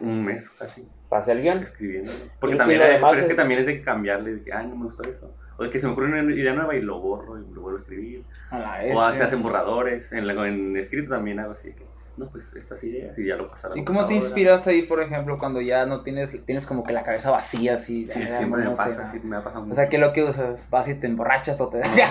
un 0.00 0.24
mes 0.24 0.48
casi 0.50 0.88
¿Para 1.08 1.20
hacer 1.20 1.36
el 1.36 1.42
guion? 1.42 1.58
escribiendo. 1.58 2.10
Porque 2.40 2.54
Y- 2.54 2.56
y 2.56 2.58
también, 2.58 2.82
hay- 2.82 2.92
demás 2.94 3.10
pero 3.10 3.18
es, 3.18 3.24
es- 3.24 3.28
que 3.30 3.34
también 3.36 3.60
es 3.60 3.66
de 3.66 3.82
cambiarle, 3.82 4.34
de 4.36 4.42
que, 4.42 4.52
ay, 4.52 4.66
no 4.68 4.76
me 4.76 4.84
gustó 4.86 5.02
eso. 5.04 5.34
O 5.58 5.64
de 5.64 5.70
que 5.70 5.78
se 5.78 5.86
me 5.86 5.92
ocurre 5.92 6.08
una 6.20 6.32
idea 6.34 6.52
nueva 6.54 6.74
y 6.74 6.80
lo 6.82 6.98
borro 7.00 7.38
y 7.38 7.42
lo 7.52 7.60
vuelvo 7.60 7.78
a 7.78 7.80
escribir. 7.80 8.24
A 8.50 8.58
la 8.58 8.80
O 8.94 9.14
se 9.14 9.22
hacen 9.22 9.42
borradores. 9.42 10.10
En, 10.12 10.26
la- 10.26 10.48
en 10.48 10.76
escrito 10.76 11.10
también 11.10 11.38
hago 11.40 11.52
así 11.52 11.72
que, 11.72 11.84
no, 12.16 12.30
pues 12.30 12.52
estas 12.54 12.82
ideas 12.84 13.18
y 13.18 13.26
ya 13.26 13.36
lo 13.36 13.48
la 13.48 13.54
¿Y 13.74 13.84
cómo 13.84 14.06
te 14.06 14.14
inspiras 14.14 14.66
ahí, 14.66 14.82
por 14.82 15.02
ejemplo, 15.02 15.36
cuando 15.38 15.60
ya 15.60 15.84
no 15.86 16.02
tienes, 16.02 16.44
tienes 16.46 16.64
como 16.66 16.84
que 16.84 16.92
la 16.94 17.02
cabeza 17.02 17.30
vacía 17.30 17.74
así? 17.74 18.08
Sí, 18.10 18.22
"Ah, 18.22 18.38
siempre 18.38 18.64
no 18.64 18.70
me 18.70 18.76
pasa, 18.76 18.96
nada"? 18.96 19.12
sí, 19.12 19.20
me 19.22 19.36
ha 19.36 19.44
pasado 19.44 19.66
O 19.70 19.74
sea, 19.74 19.88
¿qué 19.88 19.96
es 19.96 20.02
lo 20.02 20.12
que 20.12 20.24
usas? 20.24 20.68
¿Vas 20.70 20.88
y 20.88 20.94
te 20.94 21.06
emborrachas 21.06 21.60
o 21.60 21.68
te... 21.68 21.78
Necesito 21.78 22.06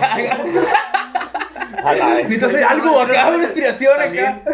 hacer 2.46 2.64
algo 2.64 3.00
acá, 3.00 3.28
una 3.28 3.44
inspiración 3.44 3.98
También, 3.98 4.26
acá. 4.26 4.44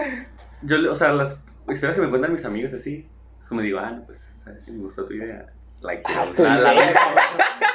yo, 0.63 0.93
o 0.93 0.95
sea, 0.95 1.13
las 1.13 1.37
historias 1.69 1.97
que 1.97 2.03
me 2.03 2.09
cuentan 2.09 2.33
mis 2.33 2.45
amigos 2.45 2.73
así, 2.73 3.09
es 3.41 3.49
como 3.49 3.61
digo, 3.61 3.79
ah, 3.79 3.91
no, 3.91 4.05
pues, 4.07 4.19
¿sabes? 4.43 4.67
Me 4.69 4.79
gustó 4.83 5.05
tu 5.07 5.15
idea. 5.15 5.47
Like, 5.83 6.03
Ah, 6.07 6.27
o 6.31 6.37
sea, 6.37 6.57
la- 6.59 6.73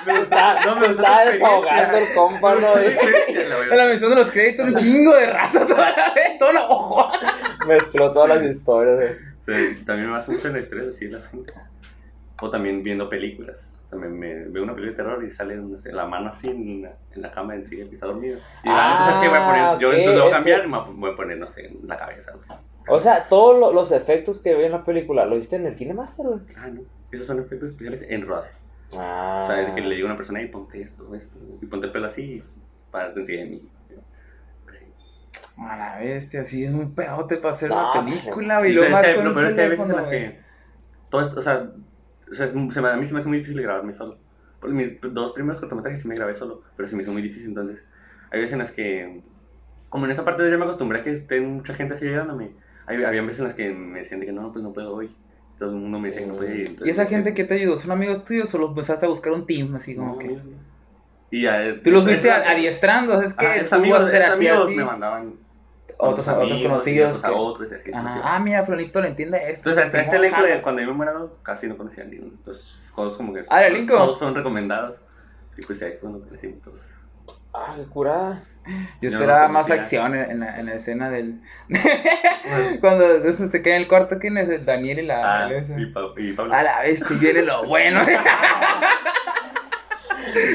me 0.06 0.22
Está, 0.22 0.54
gustó- 0.56 0.70
no, 0.70 0.76
me 0.80 0.88
tu 0.88 1.02
desahogando 1.32 1.98
el 1.98 2.14
compa, 2.16 2.54
¿no? 2.56 2.60
La 2.78 3.64
En 3.74 3.78
la 3.78 3.86
mención 3.86 4.10
de 4.12 4.16
los 4.16 4.32
créditos, 4.32 4.66
un 4.68 4.76
chingo 4.76 5.14
de 5.14 5.26
raza 5.26 5.66
toda 5.68 5.90
la 5.92 6.14
vez, 6.14 6.38
toda 6.40 6.54
la 6.54 6.64
ojo. 6.64 7.08
Mezcló 7.68 8.12
todas 8.12 8.30
las 8.30 8.44
historias. 8.50 9.00
eh. 9.02 9.18
O 9.42 9.44
sea, 9.44 9.56
también 9.86 10.08
me 10.10 10.18
vas 10.18 10.28
a 10.30 10.32
hacer 10.32 10.54
la 10.54 10.60
historia 10.60 10.90
así 10.90 11.08
la 11.08 11.20
gente. 11.22 11.54
O 12.42 12.50
también 12.50 12.82
viendo 12.84 13.10
películas. 13.10 13.58
O 13.84 13.86
O 13.86 13.90
sea, 13.90 14.00
me, 14.00 14.08
me 14.10 14.34
veo 14.50 14.64
una 14.64 14.74
película 14.76 14.92
de 14.92 15.04
terror 15.04 15.24
y 15.26 15.32
sale 15.34 15.56
no 15.58 15.78
sé, 15.78 15.92
la 15.92 16.06
mano 16.06 16.30
así 16.30 16.48
en 16.48 16.84
la, 16.84 16.92
en 17.14 17.22
la 17.22 17.32
cama 17.32 17.54
del 17.54 17.68
silla 17.68 17.86
que 17.90 17.96
está 17.96 18.06
dormido. 18.08 18.38
Y 18.64 18.70
Ah, 18.70 19.00
ah, 19.00 19.06
¿sabes 19.06 19.22
qué 19.22 19.28
voy 19.30 19.38
a 19.38 19.46
poner? 19.46 19.80
Yo 19.80 19.94
entonces 19.94 20.22
voy 20.24 20.32
a 20.32 20.36
cambiar 20.36 20.66
y 20.66 20.68
me 20.68 20.78
voy 21.00 21.12
a 21.12 21.16
poner, 21.16 21.38
no 21.38 21.48
sé, 21.48 21.66
en 21.68 21.80
la 21.88 21.98
cabeza. 21.98 22.32
algo 22.32 22.44
así. 22.50 22.54
O 22.90 23.00
sea, 23.00 23.28
todos 23.30 23.60
lo- 23.60 23.74
los 23.74 23.92
efectos 23.92 24.40
que 24.40 24.56
vi 24.56 24.64
en 24.64 24.72
la 24.72 24.84
película, 24.86 25.26
¿lo 25.26 25.36
viste 25.36 25.56
en 25.58 25.66
el 25.66 25.76
KineMaster, 25.76 26.26
güey? 26.26 26.40
Ah, 26.58 26.68
no. 26.70 26.82
Esos 27.12 27.28
son 27.28 27.40
efectos 27.40 27.72
especiales 27.72 28.06
en 28.08 28.26
rodaje. 28.26 28.52
Ah. 28.98 29.44
O 29.44 29.48
sea, 29.52 29.62
es 29.68 29.74
que 29.74 29.82
le 29.82 29.96
digo 29.96 30.08
a 30.08 30.12
una 30.12 30.18
persona, 30.18 30.42
y 30.42 30.48
ponte 30.48 30.82
esto, 30.82 31.14
esto, 31.16 31.38
y 31.62 31.66
ponte 31.66 31.88
el 31.88 31.92
pelo 31.92 32.08
así, 32.08 32.42
para 32.92 33.10
encima 33.14 33.40
de 33.44 33.46
mí. 33.50 33.70
Pues. 34.66 34.82
A 35.58 35.76
la 35.78 35.98
bestia, 36.00 36.44
sí, 36.44 36.64
es 36.64 36.72
un 36.72 36.94
pedote 36.96 37.38
para 37.38 37.50
hacer 37.50 37.70
No, 37.70 37.92
una 37.92 38.02
pues, 38.04 38.18
película, 38.20 38.60
güey. 38.60 38.72
Sí, 38.74 38.78
y 38.80 38.82
lo 38.84 38.90
más 38.90 39.06
que, 39.06 39.16
con 39.16 39.24
no, 39.24 39.30
un 39.32 39.36
pero 39.36 39.48
es 39.50 39.56
que 39.56 39.62
hay 39.62 39.70
veces 39.70 39.90
en 39.90 39.96
las 39.96 40.08
que. 40.08 40.40
Todo 41.10 41.22
esto, 41.22 41.40
o 41.40 41.42
sea, 41.42 41.70
o 42.32 42.36
sea 42.36 42.46
es- 42.46 42.52
se 42.52 42.82
me- 42.82 42.90
a 42.90 42.96
mí 42.96 43.06
se 43.06 43.14
me 43.14 43.20
hace 43.20 43.30
muy 43.30 43.40
difícil 43.40 43.62
grabarme 43.62 43.94
solo. 43.94 44.18
Porque 44.60 44.76
mis 44.76 45.00
dos 45.02 45.34
primeros 45.34 45.60
cortometrajes 45.60 46.02
sí 46.02 46.08
me 46.08 46.16
grabé 46.16 46.38
solo, 46.38 46.64
pero 46.76 46.88
se 46.90 46.96
me 46.96 47.04
hizo 47.04 47.12
muy 47.12 47.22
difícil. 47.22 47.48
Entonces, 47.50 47.80
hay 48.32 48.40
veces 48.40 48.54
en 48.54 48.60
las 48.60 48.72
que. 48.72 49.22
Como 49.90 50.06
en 50.06 50.12
esta 50.12 50.26
parte 50.26 50.50
ya 50.50 50.58
me 50.58 50.66
acostumbré 50.66 51.00
a 51.00 51.04
que 51.04 51.12
esté 51.12 51.40
mucha 51.42 51.74
gente 51.76 51.96
así 51.96 52.08
ayudándome. 52.08 52.52
Hay, 52.88 53.04
había 53.04 53.22
veces 53.22 53.40
en 53.40 53.46
las 53.48 53.56
que 53.56 53.70
me 53.70 54.00
decían 54.00 54.20
de 54.22 54.26
que 54.26 54.32
no, 54.32 54.52
pues 54.52 54.64
no 54.64 54.74
puedo 54.74 54.96
hoy. 54.96 55.16
Todo 55.60 55.70
el 55.72 55.76
mundo 55.76 56.00
me 56.00 56.08
decía 56.10 56.22
que 56.24 56.28
no 56.28 56.36
podía 56.36 56.52
ir. 56.52 56.58
¿Y 56.58 56.62
entonces, 56.72 56.88
esa 56.90 57.04
este, 57.04 57.16
gente 57.16 57.34
que 57.34 57.44
te 57.44 57.56
ayudó? 57.56 57.78
¿Son 57.78 57.92
amigos 57.92 58.24
tuyos 58.24 58.54
o 58.56 58.58
los 58.60 58.70
empezaste 58.70 59.06
a 59.06 59.10
buscar 59.10 59.34
un 59.34 59.46
team 59.46 59.76
así 59.76 59.96
como 59.96 60.14
no, 60.14 60.18
que? 60.20 60.38
Y 61.32 61.42
ya, 61.44 61.82
Tú 61.84 61.92
los 61.92 62.04
fuiste 62.06 62.30
esos- 62.30 62.46
adiestrando, 62.46 63.22
es 63.22 63.34
que 63.34 63.46
Ah, 63.46 63.56
esos 63.58 63.74
amigos, 63.74 64.00
a 64.00 64.08
esos 64.08 64.30
así, 64.34 64.48
amigos 64.48 64.68
así. 64.68 64.76
me 64.76 64.86
mandaban 64.86 65.34
Otros, 65.98 66.28
amigos, 66.28 66.46
otros 66.46 66.60
y 66.60 66.64
conocidos. 66.64 67.10
otros 67.18 67.26
a 67.26 67.28
que- 67.28 67.34
otros, 67.36 67.72
y 67.72 67.74
Ajá. 67.92 67.92
conocidos. 68.04 68.26
Ah, 68.30 68.40
mira, 68.40 68.64
Flonito 68.64 69.02
le 69.02 69.08
entiende 69.10 69.38
esto. 69.52 69.70
Entonces, 69.72 69.94
a 69.96 69.98
este 70.04 70.16
elenco 70.16 70.44
de 70.44 70.62
cuando 70.62 70.82
yo 70.82 70.88
me 70.88 70.94
muera 70.94 71.12
dos, 71.14 71.32
casi 71.44 71.68
no 71.68 71.76
conocía 71.76 72.04
a 72.04 72.08
ninguno. 72.08 72.34
Entonces, 72.38 72.80
todos 72.96 73.18
como 73.18 73.34
que. 73.34 73.42
Ah, 73.50 73.64
¿el 73.66 73.74
elenco? 73.76 73.96
Todos 73.96 74.18
fueron 74.20 74.36
recomendados. 74.36 74.96
Y 75.58 75.66
pues 75.66 75.82
ahí 75.82 75.92
fue 76.00 76.10
cuando 76.12 76.22
crecimos 76.28 76.62
todos. 76.62 76.82
Ah, 77.60 77.74
qué 77.76 77.84
curada. 77.86 78.44
Yo 79.02 79.10
esperaba 79.10 79.48
no 79.48 79.54
más 79.54 79.72
acción 79.72 80.14
en, 80.14 80.30
en 80.30 80.40
la, 80.42 80.60
en 80.60 80.66
la 80.66 80.74
escena 80.74 81.10
del. 81.10 81.42
Cuando 82.82 83.06
eso 83.26 83.48
se 83.48 83.62
queda 83.62 83.78
en 83.78 83.84
el 83.84 83.88
cuarto, 83.88 84.20
¿quién 84.20 84.38
es? 84.38 84.50
El 84.50 84.66
Daniel 84.66 85.00
y 85.00 85.04
la. 85.04 85.46
Ah, 85.46 85.52
esa? 85.54 85.80
y, 85.80 85.86
Pa- 85.88 86.02
y 86.18 86.34
Pablo. 86.34 86.54
A 86.54 86.64
la 86.64 86.82
bestia, 86.82 87.16
y 87.16 87.20
viene 87.20 87.42
lo 87.44 87.66
bueno. 87.68 88.02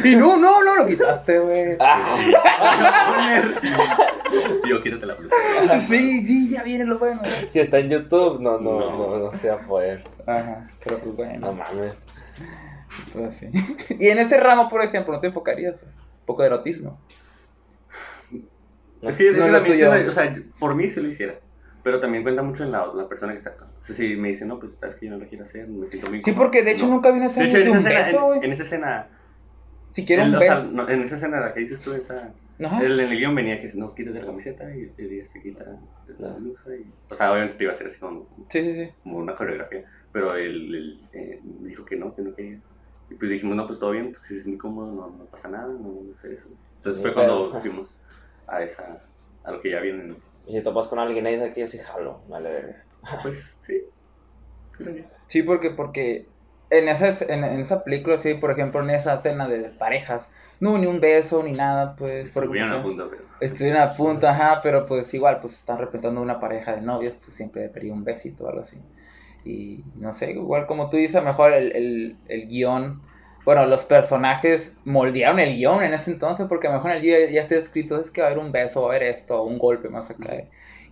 y 0.04 0.14
no, 0.16 0.36
no, 0.36 0.62
no 0.62 0.76
lo 0.76 0.86
quitaste, 0.86 1.38
güey. 1.38 1.76
Ah, 1.80 2.04
Yo, 4.68 4.82
quítate 4.82 5.06
la 5.06 5.14
blusa. 5.14 5.34
Sí, 5.80 6.26
sí, 6.26 6.50
ya 6.50 6.62
viene 6.62 6.84
lo 6.84 6.98
bueno. 6.98 7.22
si 7.48 7.60
está 7.60 7.78
en 7.78 7.88
YouTube, 7.88 8.40
no, 8.40 8.58
no, 8.58 8.78
no, 8.90 8.90
No. 8.90 9.18
no, 9.18 9.32
se 9.32 9.48
va 9.48 9.54
a 9.56 9.66
poder. 9.66 10.04
Ajá, 10.26 10.66
pero 10.84 10.98
pues 10.98 11.06
No 11.06 11.14
bueno, 11.14 11.52
mames. 11.54 11.94
pues 13.12 13.26
así. 13.26 13.48
Y 13.98 14.08
en 14.08 14.18
ese 14.18 14.38
ramo, 14.38 14.68
por 14.68 14.82
ejemplo, 14.82 15.14
¿no 15.14 15.20
te 15.20 15.28
enfocarías? 15.28 15.76
Pues, 15.78 15.96
poco 16.26 16.42
de 16.42 16.48
erotismo. 16.48 17.00
Es 19.02 19.16
que 19.16 19.32
No 19.32 19.44
es 19.44 19.50
lo 19.50 19.58
también, 19.58 19.78
tuyo. 19.90 20.08
o 20.08 20.12
sea, 20.12 20.36
por 20.58 20.74
mí 20.74 20.88
sí 20.88 21.00
lo 21.00 21.08
hiciera. 21.08 21.34
Pero 21.82 21.98
también 21.98 22.22
cuenta 22.22 22.42
mucho 22.42 22.62
en 22.62 22.70
la, 22.70 22.86
la 22.94 23.08
persona 23.08 23.32
que 23.32 23.38
está 23.38 23.50
actuando. 23.50 23.76
O 23.80 23.84
sea, 23.84 23.96
si 23.96 24.14
me 24.14 24.28
dicen, 24.28 24.46
no, 24.46 24.60
pues 24.60 24.76
sabes 24.76 24.94
que 24.96 25.06
yo 25.06 25.12
no 25.12 25.18
lo 25.18 25.28
quiero 25.28 25.44
hacer, 25.44 25.66
me 25.66 25.86
siento 25.88 26.08
muy 26.08 26.22
Sí, 26.22 26.30
incómodo". 26.30 26.44
porque 26.46 26.62
de 26.62 26.70
hecho 26.72 26.86
No. 26.86 26.94
nunca 26.94 27.10
vi 27.10 27.16
una 27.16 27.24
De 27.26 27.30
escena 27.32 27.46
hecho, 27.48 27.56
de, 27.58 27.64
en 27.64 27.70
un 27.72 27.76
escena, 27.78 27.98
beso, 27.98 28.16
en, 28.18 28.24
güey. 28.26 28.40
en 28.44 28.52
esa 28.52 28.62
escena. 28.62 29.08
Si 29.90 30.04
quiero 30.04 30.22
en, 30.22 30.28
un 30.28 30.34
o 30.36 30.40
sea, 30.40 30.62
no, 30.70 30.88
en 30.88 31.02
esa 31.02 31.16
escena 31.16 31.40
la 31.40 31.52
que 31.52 31.60
dices 31.60 31.82
tú, 31.82 31.92
esa. 31.92 32.32
Ajá. 32.64 32.80
El, 32.80 33.00
en 33.00 33.10
el 33.10 33.18
guion 33.18 33.34
venía 33.34 33.60
que 33.60 33.72
no 33.74 33.92
quítate 33.92 34.20
la 34.20 34.26
camiseta 34.26 34.64
y 34.76 34.92
el 34.96 35.08
día 35.10 35.26
se 35.26 35.42
quita 35.42 35.64
la 36.18 36.28
blusa. 36.34 36.62
Y, 36.76 36.84
o 37.10 37.14
sea, 37.16 37.32
obviamente 37.32 37.56
te 37.58 37.64
iba 37.64 37.72
a 37.72 37.74
hacer 37.74 37.88
así 37.88 37.98
como, 37.98 38.28
Sí, 38.48 38.62
sí, 38.62 38.72
sí. 38.74 38.90
como 39.02 39.16
una 39.18 39.34
coreografía. 39.34 39.84
Pero 40.12 40.36
él, 40.36 40.72
él, 40.74 41.08
eh, 41.12 41.40
dijo 41.42 41.84
que 41.84 41.96
no, 41.96 42.14
que 42.14 42.22
no 42.22 42.32
quería. 42.36 42.60
Y 43.12 43.14
pues 43.14 43.30
dijimos, 43.30 43.54
no, 43.56 43.66
pues 43.66 43.78
todo 43.78 43.90
bien, 43.90 44.12
pues 44.12 44.22
si 44.24 44.38
es 44.38 44.46
incómodo, 44.46 44.90
no, 44.92 45.10
no 45.18 45.24
pasa 45.26 45.48
nada, 45.48 45.66
no 45.66 45.74
vamos 45.78 46.14
a 46.14 46.18
hacer 46.18 46.32
eso. 46.32 46.48
Entonces 46.76 46.96
Sí, 46.96 47.02
fue 47.02 47.12
cuando 47.14 47.48
pero- 47.50 47.60
fuimos 47.60 47.98
a 48.46 48.62
esa, 48.62 49.02
a 49.44 49.52
lo 49.52 49.60
que 49.60 49.70
ya 49.70 49.80
vienen. 49.80 50.16
Y 50.46 50.52
si 50.52 50.62
topas 50.62 50.88
con 50.88 50.98
alguien 50.98 51.26
ahí, 51.26 51.36
aquí 51.40 51.60
yo 51.60 51.66
sí 51.68 51.78
jalo. 51.78 52.20
Vale, 52.28 52.50
verga. 52.50 52.84
Pues 53.22 53.58
sí. 53.60 53.82
Sí, 54.78 55.04
sí. 55.26 55.42
Porque, 55.42 55.70
porque 55.70 56.28
en, 56.70 56.88
esa, 56.88 57.08
es- 57.08 57.22
en, 57.22 57.44
en 57.44 57.60
esa 57.60 57.84
película, 57.84 58.16
sí, 58.18 58.34
por 58.34 58.50
ejemplo, 58.50 58.80
en 58.82 58.90
esa 58.90 59.14
escena 59.14 59.46
de 59.46 59.68
parejas, 59.70 60.30
no 60.58 60.70
hubo 60.70 60.78
ni 60.78 60.86
un 60.86 61.00
beso 61.00 61.42
ni 61.42 61.52
nada, 61.52 61.94
pues. 61.96 62.34
Estuvieron 62.34 62.72
a 62.72 62.82
punto, 62.82 63.08
pero. 63.10 63.22
Estuvieron 63.40 63.80
a 63.82 63.92
punto, 63.94 64.26
ajá, 64.28 64.60
pero 64.62 64.86
pues 64.86 65.12
igual, 65.14 65.38
pues 65.40 65.58
están 65.58 65.78
representando 65.78 66.20
una 66.22 66.40
pareja 66.40 66.74
de 66.74 66.80
novios, 66.80 67.16
pues 67.16 67.34
siempre 67.36 67.68
pedía 67.68 67.92
un 67.92 68.04
besito 68.04 68.44
o 68.44 68.48
algo 68.48 68.60
así. 68.62 68.78
Y 69.44 69.84
no 69.96 70.12
sé, 70.12 70.30
igual 70.32 70.66
como 70.66 70.88
tú 70.88 70.96
dices, 70.96 71.16
a 71.16 71.20
lo 71.20 71.26
mejor 71.26 71.52
el, 71.52 71.74
el, 71.74 72.16
el 72.28 72.46
guion, 72.48 73.02
bueno, 73.44 73.66
los 73.66 73.84
personajes 73.84 74.76
moldearon 74.84 75.40
el 75.40 75.56
guion 75.56 75.82
en 75.82 75.94
ese 75.94 76.12
entonces, 76.12 76.46
porque 76.48 76.68
a 76.68 76.70
lo 76.70 76.76
mejor 76.76 76.92
en 76.92 76.98
el 76.98 77.02
guion 77.02 77.20
ya, 77.26 77.30
ya 77.32 77.40
está 77.42 77.56
escrito, 77.56 78.00
es 78.00 78.10
que 78.10 78.20
va 78.20 78.28
a 78.28 78.30
haber 78.30 78.42
un 78.44 78.52
beso, 78.52 78.82
va 78.82 78.86
a 78.86 78.90
haber 78.96 79.02
esto, 79.08 79.40
o 79.40 79.44
un 79.46 79.58
golpe 79.58 79.88
más 79.88 80.10
acá. 80.10 80.44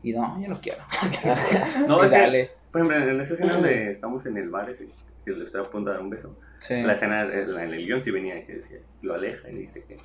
Y 0.02 0.12
no, 0.12 0.40
yo 0.42 0.48
no 0.48 0.60
quiero. 0.60 0.78
No, 1.86 2.02
Y 2.02 2.06
es 2.06 2.10
que, 2.12 2.18
dale. 2.18 2.50
por 2.72 2.80
ejemplo, 2.82 3.10
en 3.10 3.20
esa 3.20 3.34
escena 3.34 3.52
donde 3.54 3.86
estamos 3.88 4.26
en 4.26 4.36
el 4.36 4.48
bar, 4.48 4.68
ese, 4.70 4.88
que 5.24 5.30
le 5.32 5.44
estoy 5.44 5.60
a 5.60 5.70
punto 5.70 5.90
de 5.90 5.96
dar 5.96 6.02
un 6.04 6.10
beso, 6.10 6.36
Sí. 6.58 6.82
la 6.82 6.94
escena 6.94 7.22
en 7.22 7.54
la- 7.54 7.64
en 7.64 7.72
el 7.72 7.86
guion 7.86 8.02
sí 8.02 8.10
venía 8.10 8.44
que 8.44 8.54
decía, 8.56 8.78
lo 9.02 9.14
aleja 9.14 9.48
y 9.50 9.54
dice 9.54 9.84
que, 9.86 9.98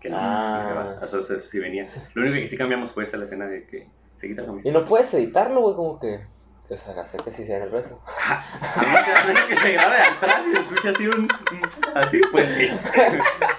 que 0.00 0.08
no, 0.10 0.16
Ah. 0.18 0.58
y 0.60 0.66
se 0.68 0.72
va. 0.72 1.04
Eso, 1.04 1.18
eso 1.20 1.38
sí 1.40 1.58
venía. 1.58 1.86
Lo 2.14 2.22
único 2.22 2.36
que 2.36 2.46
sí 2.46 2.56
cambiamos 2.56 2.92
fue 2.92 3.04
esa 3.04 3.16
la 3.18 3.26
escena 3.26 3.46
de 3.46 3.64
que 3.66 3.86
se 4.16 4.26
quita 4.28 4.40
la 4.42 4.46
Y 4.46 4.50
camiseta. 4.50 4.78
no 4.78 4.86
puedes 4.86 5.12
editarlo, 5.14 5.60
güey, 5.60 5.74
como 5.76 6.00
que. 6.00 6.20
O 6.70 6.76
sea, 6.76 7.00
hacer 7.00 7.22
que 7.22 7.30
sí 7.30 7.46
sea 7.46 7.56
en 7.56 7.62
el 7.62 7.70
beso. 7.70 7.98
A 8.28 9.24
menos 9.26 9.44
que, 9.46 9.56
se 9.56 9.72
grabe 9.72 9.96
atrás 9.96 10.42
y 10.50 10.54
se 10.54 10.60
escuche 10.60 10.88
así 10.90 11.06
un. 11.06 11.26
Así, 11.94 12.20
pues 12.30 12.46
sí. 12.50 12.68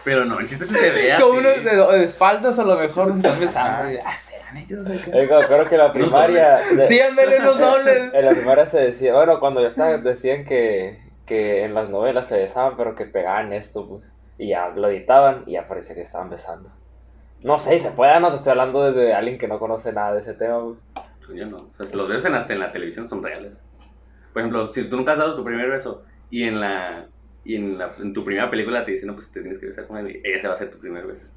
Pero 0.04 0.26
no, 0.26 0.40
el 0.40 0.48
chiste 0.48 0.66
es 0.66 0.72
que 0.72 0.78
se 0.78 1.08
vea. 1.08 1.20
Como 1.20 1.40
unos 1.40 1.64
de, 1.64 1.76
de 1.98 2.04
espaldas 2.04 2.60
a 2.60 2.64
lo 2.64 2.76
mejor 2.76 3.08
nos 3.08 3.18
están 3.18 3.40
besando. 3.40 4.00
Ah, 4.06 4.16
serán 4.16 4.58
ellos. 4.58 4.82
o 4.88 4.92
qué? 5.04 5.12
Me 5.12 5.24
acuerdo 5.24 5.66
que 5.66 5.76
en 5.76 5.82
la 5.82 5.92
primaria. 5.92 6.58
de- 6.58 6.86
Sí, 6.86 7.00
ándale 7.02 7.40
unos 7.40 7.58
dobles. 7.60 8.12
En 8.14 8.26
la 8.26 8.32
primaria 8.32 8.66
se 8.68 8.80
decía, 8.80 9.14
bueno, 9.16 9.40
cuando 9.40 9.62
yo 9.62 9.68
estaba, 9.68 9.98
decían 9.98 10.46
que, 10.46 11.02
que 11.26 11.64
en 11.64 11.74
las 11.74 11.90
novelas 11.90 12.28
se 12.28 12.38
besaban, 12.38 12.78
pero 12.78 12.94
que 12.94 13.06
pegaban 13.06 13.54
esto, 13.54 13.88
pues. 13.88 14.04
Y 14.38 14.50
ya 14.50 14.70
lo 14.70 14.88
editaban 14.88 15.44
y 15.48 15.54
ya 15.54 15.68
parecía 15.68 15.96
que 15.96 16.02
estaban 16.04 16.30
besando. 16.30 16.70
No 17.42 17.58
sé, 17.58 17.72
si 17.72 17.80
se 17.80 17.92
puede, 17.92 18.20
no 18.20 18.30
te 18.30 18.36
estoy 18.36 18.52
hablando 18.52 18.84
desde 18.92 19.16
alguien 19.16 19.40
que 19.40 19.48
no 19.48 19.58
conoce 19.58 19.92
nada 19.94 20.14
de 20.14 20.20
ese 20.20 20.34
tema, 20.36 20.62
pues. 20.62 20.78
Yo 21.36 21.46
no. 21.46 21.72
O 21.78 21.86
sea, 21.86 21.96
los 21.96 22.08
besos 22.10 22.26
en, 22.26 22.36
hasta 22.36 22.54
en 22.54 22.60
la 22.60 22.72
televisión 22.72 23.08
son 23.10 23.24
reales. 23.24 23.54
Por 24.34 24.42
ejemplo, 24.42 24.68
si 24.68 24.84
tú 24.84 24.98
nunca 24.98 25.14
has 25.14 25.18
dado 25.20 25.36
tu 25.36 25.44
primer 25.44 25.70
beso 25.70 26.04
y 26.30 26.44
en 26.44 26.60
la. 26.60 27.08
Y 27.46 27.56
en, 27.56 27.78
la, 27.78 27.90
en 28.00 28.14
tu 28.14 28.24
primera 28.24 28.50
película 28.50 28.86
te 28.86 28.92
dicen, 28.92 29.08
no, 29.08 29.16
pues 29.16 29.32
te 29.32 29.42
tienes 29.42 29.60
que 29.60 29.68
besar 29.68 29.88
con 29.88 29.98
él 29.98 30.22
y 30.24 30.30
ese 30.30 30.48
va 30.48 30.54
a 30.56 30.58
ser 30.58 30.70
tu 30.70 30.78
primer 30.78 31.08
beso. 31.08 31.28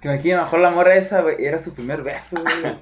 ¿Te 0.00 0.08
imaginas? 0.08 0.38
A 0.40 0.42
lo 0.42 0.44
mejor 0.46 0.60
la 0.60 0.70
morra 0.70 0.94
esa, 0.94 1.22
güey, 1.22 1.36
era 1.44 1.58
su 1.58 1.72
primer 1.74 2.02
beso, 2.02 2.40
güey. 2.40 2.76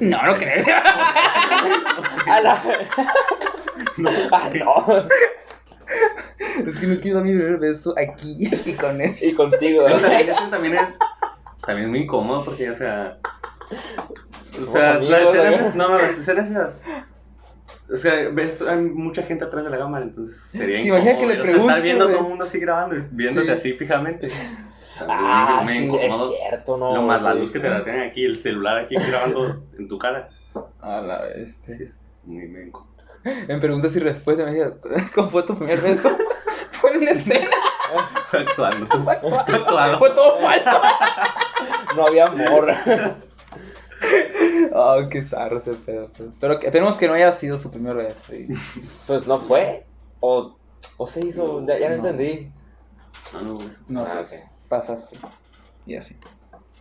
No, 0.10 0.22
no 0.26 0.36
creo. 0.36 0.64
¡A 2.26 2.40
la- 2.40 2.62
¡Ah, 4.32 4.50
no! 4.54 5.06
Es 6.66 6.78
que 6.78 6.86
no 6.86 7.00
quiero 7.00 7.20
mi 7.20 7.30
primer 7.34 7.58
beso 7.58 7.94
aquí 7.98 8.36
y 8.66 8.72
con 8.74 9.00
él. 9.00 9.12
Y 9.20 9.32
contigo, 9.32 9.84
Pero 9.84 9.98
¿eh? 9.98 10.00
también, 10.00 10.28
eso 10.30 10.48
también 10.50 10.74
es. 10.76 10.98
También 11.64 11.86
es 11.86 11.90
muy 11.90 12.00
incómodo 12.00 12.44
porque, 12.44 12.70
o 12.70 12.76
sea. 12.76 13.18
O 14.58 14.72
sea, 14.72 14.94
amigos, 14.96 15.10
las 15.10 15.22
escenas, 15.22 15.52
¿verdad? 15.52 15.74
no, 15.74 15.88
no, 15.88 15.94
las 15.98 16.18
escenas 16.18 16.50
esas. 16.50 16.74
O 17.92 17.96
sea, 17.96 18.28
ves, 18.28 18.62
hay 18.62 18.82
mucha 18.82 19.22
gente 19.22 19.44
atrás 19.44 19.64
de 19.64 19.70
la 19.70 19.78
cámara, 19.78 20.04
entonces 20.04 20.40
sería 20.50 20.80
¿Te 20.80 20.86
imaginas 20.88 21.16
que 21.16 21.26
le 21.26 21.40
o 21.40 21.44
sea, 21.44 21.56
estar 21.56 21.82
viendo 21.82 22.04
a 22.04 22.06
güey? 22.06 22.16
todo 22.16 22.24
el 22.26 22.30
mundo 22.30 22.44
así 22.44 22.58
grabando, 22.60 22.96
viéndote 23.10 23.46
Sí. 23.48 23.52
así 23.52 23.72
fijamente. 23.72 24.28
Ah, 25.08 25.64
sí, 25.66 25.88
es 26.00 26.14
cierto, 26.28 26.76
no. 26.76 26.94
Lo 26.94 27.02
más 27.02 27.22
la 27.22 27.32
sí. 27.32 27.38
luz 27.38 27.50
que 27.50 27.58
te 27.58 27.68
la 27.70 27.82
tienen 27.82 28.02
aquí, 28.02 28.24
el 28.24 28.36
celular 28.38 28.78
aquí 28.78 28.94
grabando 28.96 29.64
en 29.78 29.88
tu 29.88 29.98
cara. 29.98 30.28
A 30.80 31.00
la 31.00 31.22
bestia. 31.22 31.76
Sí, 31.76 31.84
es 31.84 31.98
muy, 32.24 32.44
incómodo. 32.44 32.90
En 33.24 33.60
preguntas 33.60 33.94
y 33.96 33.98
respuestas 34.00 34.46
me 34.46 34.52
decía, 34.52 34.74
¿cómo 35.14 35.30
fue 35.30 35.42
tu 35.42 35.56
primer 35.56 35.80
beso? 35.80 36.10
Fue 36.72 36.92
en 36.92 36.96
una 36.98 37.10
escena. 37.10 37.46
Actuando. 38.32 38.86
Fue, 39.04 39.12
Actuado. 39.12 39.98
fue 39.98 40.10
todo 40.10 40.38
falso. 40.38 40.80
No 41.94 42.06
había 42.06 42.26
amor. 42.26 42.72
Oh, 44.72 45.08
qué 45.10 45.22
zarro 45.22 45.58
ese 45.58 45.74
pedo. 45.74 46.10
pues. 46.16 46.30
Espero 46.30 46.58
que, 46.58 46.66
esperemos 46.66 46.96
que 46.98 47.06
no 47.08 47.14
haya 47.14 47.32
sido 47.32 47.58
su 47.58 47.70
primer 47.70 47.96
beso. 47.96 48.34
y- 48.34 48.48
Pues 49.06 49.26
no 49.26 49.38
fue. 49.38 49.86
O, 50.20 50.56
o 50.96 51.06
se 51.06 51.24
hizo, 51.24 51.64
ya, 51.66 51.78
ya 51.78 51.88
no 51.90 51.94
entendí. 51.96 52.50
No, 53.32 53.42
no. 53.42 53.54
No, 53.88 54.02
Ah, 54.02 54.12
pues 54.14 54.44
pasaste. 54.68 55.16
Y 55.86 55.96
así. 55.96 56.16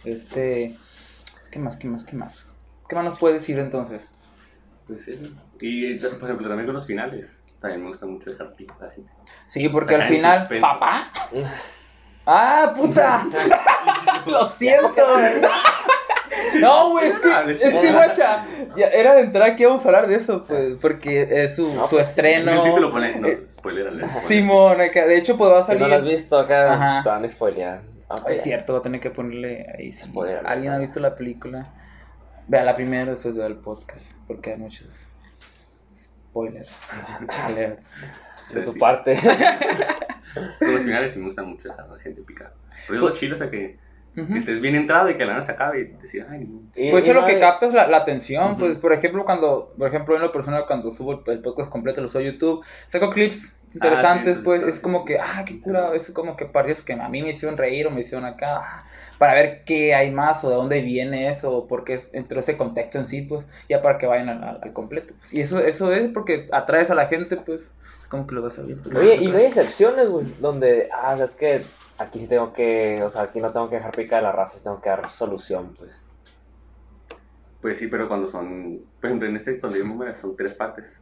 Este. 0.05 0.77
¿Qué 1.51 1.59
más? 1.59 1.75
¿Qué 1.77 1.87
más? 1.87 2.03
¿Qué 2.03 2.15
más? 2.15 2.45
¿Qué 2.87 2.95
más 2.95 3.05
nos 3.05 3.19
puedes 3.19 3.41
decir 3.41 3.59
entonces? 3.59 4.07
Pues 4.87 5.05
sí. 5.05 5.35
Y, 5.61 5.97
por 5.99 6.23
ejemplo, 6.29 6.47
también 6.47 6.65
con 6.65 6.75
los 6.75 6.85
finales. 6.87 7.29
También 7.59 7.83
me 7.83 7.89
gusta 7.89 8.05
mucho 8.05 8.29
dejar 8.29 8.53
pico 8.55 8.73
a 8.79 8.85
la 8.85 8.91
gente. 8.91 9.11
Sí, 9.47 9.67
porque 9.69 9.95
al 9.95 10.03
final. 10.03 10.39
suspenso. 10.39 10.67
¿Papá? 10.67 11.11
¡Ah, 12.25 12.73
puta! 12.75 13.25
¡Lo 14.27 14.47
siento! 14.49 15.01
No, 16.59 16.91
güey, 16.91 17.07
es 17.07 17.19
que, 17.19 17.51
es 17.69 17.79
que, 17.79 17.91
guacha, 17.91 18.45
ya 18.75 18.87
era 18.87 19.15
de 19.15 19.21
entrada 19.21 19.55
que 19.55 19.63
íbamos 19.63 19.83
a 19.85 19.87
hablar 19.89 20.07
de 20.07 20.15
eso, 20.15 20.43
pues, 20.43 20.75
porque 20.81 21.27
es 21.29 21.55
su, 21.55 21.73
No, 21.73 21.85
su 21.87 21.95
pues, 21.97 22.09
estreno. 22.09 22.51
El 22.51 22.69
título 22.69 22.91
pone, 22.91 23.15
no, 23.19 23.27
spoiler 23.51 23.87
alert. 23.87 24.09
Simón, 24.27 24.81
acá, 24.81 25.05
de 25.05 25.17
hecho, 25.17 25.37
pues 25.37 25.51
va 25.51 25.59
a 25.59 25.63
Si 25.63 25.67
salir. 25.67 25.81
no 25.83 25.87
lo 25.89 25.95
has 25.95 26.03
visto 26.03 26.37
acá, 26.39 26.73
Ajá. 26.73 27.03
te 27.03 27.09
van 27.09 27.25
a 27.25 27.29
spoilear. 27.29 27.81
Ah, 28.09 28.15
Es 28.17 28.21
pues, 28.23 28.41
cierto, 28.43 28.73
voy 28.73 28.79
a 28.79 28.83
tener 28.83 28.99
que 28.99 29.11
ponerle 29.11 29.67
ahí. 29.77 29.91
Si 29.91 30.03
Spoiler, 30.05 30.41
alguien 30.45 30.73
ha 30.73 30.77
visto 30.79 30.99
la 30.99 31.15
película, 31.15 31.71
vea 32.47 32.63
la 32.63 32.75
primero 32.75 33.11
después 33.11 33.35
de 33.35 33.41
ver 33.41 33.51
el 33.51 33.57
podcast, 33.57 34.13
porque 34.27 34.51
hay 34.53 34.57
muchos 34.57 35.07
spoilers. 35.95 36.71
Alert. 37.45 37.79
De 38.53 38.61
tu 38.61 38.73
parte. 38.77 39.15
Los 40.59 40.81
finales 40.81 41.13
sí 41.13 41.19
me 41.19 41.27
gustan 41.27 41.45
mucho 41.49 41.67
la 41.67 41.99
gente 42.01 42.21
picada. 42.23 42.53
Pero 42.87 42.97
es 43.05 43.09
lo 43.09 43.15
chido, 43.15 43.35
o 43.35 43.37
sea, 43.37 43.49
que, 44.27 44.37
estés 44.39 44.61
bien 44.61 44.75
entrado 44.75 45.09
y 45.09 45.17
que 45.17 45.25
la 45.25 45.33
nada 45.33 45.45
se 45.45 45.51
acabe 45.51 45.79
y 45.81 45.83
decir, 46.01 46.25
ay, 46.29 46.39
no. 46.45 46.61
Y- 46.75 46.91
Pues 46.91 47.05
y 47.07 47.09
eso 47.09 47.19
es 47.19 47.23
lo 47.23 47.25
que 47.25 47.39
captas 47.39 47.73
la, 47.73 47.87
la 47.87 47.97
atención, 47.97 48.55
pues 48.55 48.77
por 48.79 48.93
ejemplo 48.93 49.25
cuando, 49.25 49.73
por 49.77 49.87
ejemplo 49.87 50.15
en 50.15 50.21
lo 50.21 50.31
personal 50.31 50.65
cuando 50.67 50.91
subo 50.91 51.13
el, 51.13 51.19
el 51.27 51.41
podcast 51.41 51.69
completo, 51.69 52.01
lo 52.01 52.07
subo 52.07 52.21
a 52.21 52.25
YouTube, 52.25 52.65
saco 52.85 53.09
clips 53.09 53.55
interesantes, 53.71 54.37
sí, 54.37 54.41
pues 54.43 54.63
es 54.63 54.79
como 54.79 55.05
que, 55.05 55.19
ah, 55.19 55.43
qué 55.45 55.59
cura, 55.59 55.91
es 55.93 56.09
como 56.09 56.35
que 56.35 56.45
partes 56.45 56.81
que 56.81 56.93
a 56.93 57.07
mí 57.07 57.21
me 57.21 57.29
hicieron 57.29 57.55
reír 57.55 57.85
o 57.85 57.91
me 57.91 57.99
hicieron 58.01 58.25
acá, 58.25 58.61
ah, 58.63 58.85
para 59.19 59.33
ver 59.35 59.63
qué 59.63 59.93
hay 59.93 60.09
más 60.09 60.43
o 60.43 60.49
de 60.49 60.55
dónde 60.55 60.81
viene 60.81 61.27
eso, 61.27 61.55
o 61.55 61.67
por 61.67 61.83
qué 61.83 61.93
es 61.93 62.09
entre 62.13 62.39
ese 62.39 62.57
contexto 62.57 62.97
en 62.97 63.05
sí, 63.05 63.21
pues, 63.21 63.45
ya 63.69 63.79
para 63.79 63.99
que 63.99 64.07
vayan 64.07 64.29
al, 64.29 64.59
al- 64.63 64.73
completo. 64.73 65.13
pues. 65.15 65.35
Y 65.35 65.41
eso, 65.41 65.59
eso 65.59 65.93
es 65.93 66.07
porque 66.09 66.47
atraes 66.51 66.89
a 66.89 66.95
la 66.95 67.05
gente, 67.05 67.37
pues, 67.37 67.71
es 68.01 68.07
como 68.07 68.25
que 68.25 68.33
lo 68.33 68.41
vas 68.41 68.57
a 68.57 68.63
ver. 68.63 68.77
Oye, 68.97 69.17
y 69.17 69.27
no 69.27 69.37
hay 69.37 69.45
excepciones, 69.45 70.09
güey, 70.09 70.25
donde, 70.39 70.89
ah, 70.91 71.11
o 71.13 71.17
sea, 71.17 71.25
es 71.25 71.35
que 71.35 71.61
aquí 71.99 72.19
sí 72.19 72.27
tengo 72.27 72.53
que, 72.53 73.03
o 73.03 73.09
sea, 73.09 73.23
aquí 73.23 73.39
no 73.41 73.51
tengo 73.51 73.69
que 73.69 73.75
dejar 73.75 73.91
pica 73.91 74.15
de 74.17 74.23
la 74.23 74.31
raza, 74.31 74.63
tengo 74.63 74.81
que 74.81 74.89
dar 74.89 75.09
solución, 75.11 75.73
pues. 75.77 76.01
Pues 77.61 77.77
sí, 77.77 77.87
pero 77.87 78.07
cuando 78.07 78.27
son, 78.27 78.81
por 78.99 79.09
ejemplo, 79.09 79.27
en 79.27 79.35
este, 79.35 79.59
me 79.61 80.15
son 80.15 80.35
tres 80.37 80.55
partes. 80.55 80.97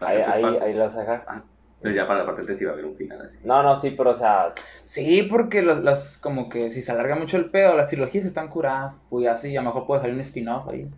Ahí, 0.00 0.16
Tres 0.16 0.28
ahí, 0.28 0.42
partes. 0.42 0.62
ahí 0.62 0.74
lo 0.74 0.80
vas 0.80 0.96
a 0.96 1.00
dejar. 1.00 1.24
Ah, 1.28 1.42
entonces 1.76 1.96
ya 1.96 2.06
para 2.06 2.20
la 2.20 2.26
parte 2.26 2.42
3 2.44 2.58
sí 2.58 2.64
va 2.64 2.70
a 2.70 2.74
haber 2.74 2.86
un 2.86 2.96
final 2.96 3.20
así. 3.20 3.38
No, 3.44 3.62
no, 3.62 3.76
sí, 3.76 3.90
pero, 3.90 4.10
o 4.10 4.14
sea, 4.14 4.54
Sí, 4.84 5.22
porque 5.24 5.60
las, 5.62 5.80
las, 5.82 6.16
como 6.16 6.48
que 6.48 6.70
si 6.70 6.80
se 6.80 6.90
alarga 6.92 7.14
mucho 7.16 7.36
el 7.36 7.50
pedo, 7.50 7.76
las 7.76 7.88
trilogías 7.88 8.24
están 8.24 8.48
curadas, 8.48 9.04
pues 9.10 9.26
así, 9.28 9.54
a 9.54 9.60
lo 9.60 9.66
mejor 9.66 9.86
puede 9.86 10.00
salir 10.00 10.14
un 10.14 10.20
spin-off 10.22 10.66
ahí, 10.70 10.90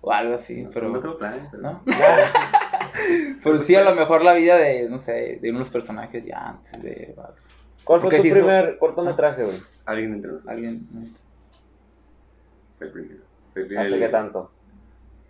o 0.00 0.10
algo 0.12 0.34
así, 0.34 0.66
pero... 0.74 0.88
No 0.88 1.00
creo 1.00 1.16
plan, 1.16 1.48
pero... 1.50 1.62
¿No? 1.62 1.82
Pero 3.42 3.58
sí, 3.58 3.74
a 3.74 3.82
lo 3.82 3.94
mejor 3.94 4.22
la 4.22 4.34
vida 4.34 4.56
de, 4.56 4.88
no 4.88 4.98
sé, 4.98 5.38
de 5.40 5.50
unos 5.50 5.70
personajes 5.70 6.24
ya 6.24 6.50
antes 6.50 6.82
de 6.82 7.14
¿cuál 7.84 8.00
fue 8.00 8.10
tu 8.16 8.22
sí 8.22 8.28
hizo- 8.28 8.36
primer 8.38 8.78
cortometraje, 8.78 9.44
güey? 9.44 9.56
Alguien 9.86 10.14
entre 10.14 10.30
nosotros. 10.32 10.52
alguien. 10.52 10.86
Fue 12.78 12.86
el 12.86 12.92
primero. 12.92 13.20
Fue 13.52 13.62
el- 13.62 13.78
¿Hace 13.78 13.94
el- 13.94 14.00
qué 14.00 14.08
tanto? 14.08 14.50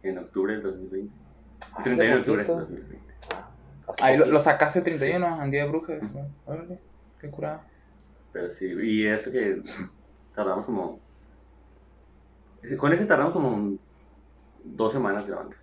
En 0.03 0.19
octubre 0.19 0.55
del 0.55 0.63
2020. 0.63 1.15
Ah, 1.73 1.83
31 1.85 1.97
de 1.97 2.11
hace 2.11 2.19
octubre 2.21 2.45
del 2.45 2.47
poquito. 2.47 2.71
2020. 2.73 3.15
Ah, 3.35 3.49
Ahí 4.03 4.17
lo, 4.17 4.27
lo 4.27 4.41
sacaste 4.41 4.79
el 4.81 4.85
31, 4.85 5.43
en 5.45 5.51
Día 5.51 5.63
de 5.65 5.69
Brujas. 5.69 6.03
Órale, 6.47 6.79
qué 7.21 7.31
curado. 7.31 7.61
Pero 8.33 8.51
sí, 8.51 8.67
y 8.67 9.07
eso 9.07 9.31
que 9.31 9.61
tardamos 10.35 10.65
como... 10.67 10.99
Con 12.79 12.93
ese 12.93 13.07
tardamos 13.07 13.33
como 13.33 13.77
dos 14.65 14.93
semanas 14.93 15.27
grabando. 15.27 15.57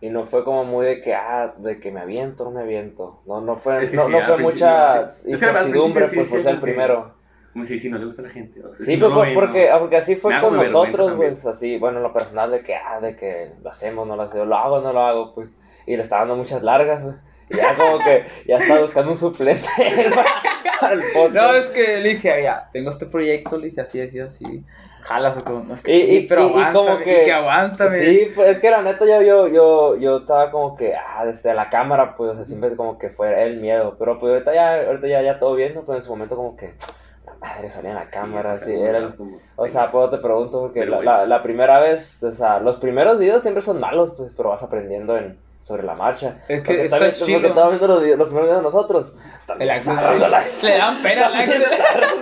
Y 0.00 0.08
no 0.08 0.24
fue 0.24 0.44
como 0.44 0.64
muy 0.64 0.86
de 0.86 0.98
que, 0.98 1.14
ah, 1.14 1.54
de 1.58 1.78
que 1.78 1.90
me 1.90 2.00
aviento, 2.00 2.44
no 2.44 2.50
me 2.50 2.62
aviento. 2.62 3.20
No, 3.26 3.40
no 3.40 3.56
fue, 3.56 3.84
Es 3.84 3.90
que 3.90 3.96
no, 3.96 4.06
sí, 4.06 4.12
no 4.12 4.20
fue 4.22 4.38
mucha 4.38 5.14
sí. 5.22 5.30
Incertidumbre, 5.32 6.08
pues, 6.08 6.28
por 6.28 6.42
ser 6.42 6.54
el 6.54 6.60
primero. 6.60 7.19
Como 7.52 7.64
si, 7.66 7.78
si 7.80 7.88
no 7.90 7.98
le 7.98 8.04
gusta 8.06 8.22
a 8.22 8.26
la 8.26 8.30
gente. 8.30 8.60
o 8.64 8.68
sea, 8.68 8.76
Sí, 8.78 8.84
si 8.92 8.96
no 8.96 9.08
lo 9.08 9.14
por- 9.14 9.24
ven, 9.26 9.34
porque, 9.34 9.68
no. 9.70 9.78
porque 9.80 9.96
así 9.96 10.14
fue 10.16 10.40
con 10.40 10.56
nosotros, 10.56 11.14
pues, 11.16 11.44
así, 11.46 11.78
bueno, 11.78 11.96
en 11.98 12.04
lo 12.04 12.12
personal 12.12 12.50
de 12.50 12.62
que, 12.62 12.76
ah, 12.76 13.00
de 13.00 13.16
que 13.16 13.52
lo 13.62 13.70
hacemos, 13.70 14.06
no 14.06 14.14
lo 14.16 14.22
hacemos, 14.22 14.46
lo 14.46 14.56
hago, 14.56 14.80
no 14.80 14.92
lo 14.92 15.00
hago, 15.00 15.32
pues, 15.32 15.50
y 15.86 15.96
le 15.96 16.02
está 16.02 16.18
dando 16.18 16.36
muchas 16.36 16.62
largas, 16.62 17.02
pues, 17.02 17.16
y 17.50 17.56
ya 17.56 17.74
como 17.76 17.98
que 17.98 18.24
ya 18.46 18.56
está 18.58 18.80
buscando 18.80 19.10
un 19.10 19.16
suplente 19.16 19.66
para, 20.80 20.92
el 20.92 21.00
podcast. 21.12 21.32
No, 21.34 21.52
es 21.54 21.68
que 21.70 21.98
le 22.00 22.08
dije, 22.10 22.30
"Ah, 22.32 22.40
ya, 22.40 22.68
tengo 22.72 22.90
este 22.90 23.06
proyecto, 23.06 23.58
le 23.58 23.66
dije 23.66 23.80
así, 23.80 24.00
así, 24.00 24.20
así. 24.20 24.64
Jalas 25.02 25.36
o 25.38 25.42
como, 25.44 25.64
no 25.64 25.74
es 25.74 25.80
que 25.80 25.96
Y- 25.96 26.00
sí, 26.02 26.16
y- 26.18 26.26
pero 26.28 26.48
y- 26.50 26.60
y 26.62 26.64
como 26.72 26.98
que- 26.98 27.22
y 27.22 27.24
que 27.24 27.32
aguántame. 27.32 27.90
Sí, 27.98 28.28
pues 28.34 28.48
es 28.50 28.58
que 28.58 28.70
la 28.70 28.82
neta 28.82 29.04
yo, 29.06 29.22
yo, 29.22 29.48
yo, 29.48 29.96
yo 29.96 30.18
estaba 30.18 30.50
como 30.52 30.76
que, 30.76 30.94
ah, 30.94 31.24
desde 31.24 31.52
la 31.54 31.68
cámara, 31.70 32.14
pues, 32.14 32.30
o 32.30 32.34
sea, 32.36 32.44
siempre 32.44 32.76
como 32.76 32.96
que 32.98 33.10
fue 33.10 33.42
el 33.42 33.56
miedo, 33.58 33.96
pero 33.98 34.18
pues 34.18 34.32
ahorita 34.34 34.54
ya, 34.54 34.86
ahorita 34.86 35.08
ya, 35.08 35.22
ya 35.22 35.38
todo 35.38 35.54
bien, 35.56 35.74
¿no? 35.74 35.82
Pues 35.82 35.96
en 35.96 36.02
su 36.02 36.10
momento 36.10 36.36
como 36.36 36.54
que, 36.56 36.74
madre, 37.40 37.70
salía 37.70 37.90
en 37.90 37.96
la 37.96 38.08
cámara, 38.08 38.58
Sí, 38.58 38.72
era 38.72 38.98
el, 38.98 39.14
O 39.56 39.66
sea, 39.68 39.90
pues 39.90 40.10
te 40.10 40.18
pregunto 40.18 40.60
porque 40.60 40.86
la, 40.86 41.02
la, 41.02 41.26
la 41.26 41.42
primera 41.42 41.80
vez, 41.80 42.22
o 42.22 42.32
sea, 42.32 42.60
los 42.60 42.76
primeros 42.78 43.18
videos 43.18 43.42
siempre 43.42 43.62
son 43.62 43.80
malos, 43.80 44.12
pues, 44.16 44.34
pero 44.34 44.50
vas 44.50 44.62
aprendiendo 44.62 45.16
en, 45.16 45.38
sobre 45.60 45.82
la 45.82 45.94
marcha. 45.94 46.38
Es 46.48 46.62
que 46.62 46.84
está 46.84 46.98
también- 46.98 47.14
chido. 47.14 47.38
Porque 47.38 47.48
estaba 47.48 47.68
viendo 47.68 47.86
los, 47.86 47.98
primeros 48.00 48.30
videos 48.30 48.56
de 48.56 48.62
nosotros. 48.62 49.12
El 49.58 49.80
zarras 49.80 50.52
sí. 50.52 50.66
Le 50.66 50.78
dan 50.78 51.02
pena 51.02 51.26
al 51.26 51.32
zarras. 51.32 52.14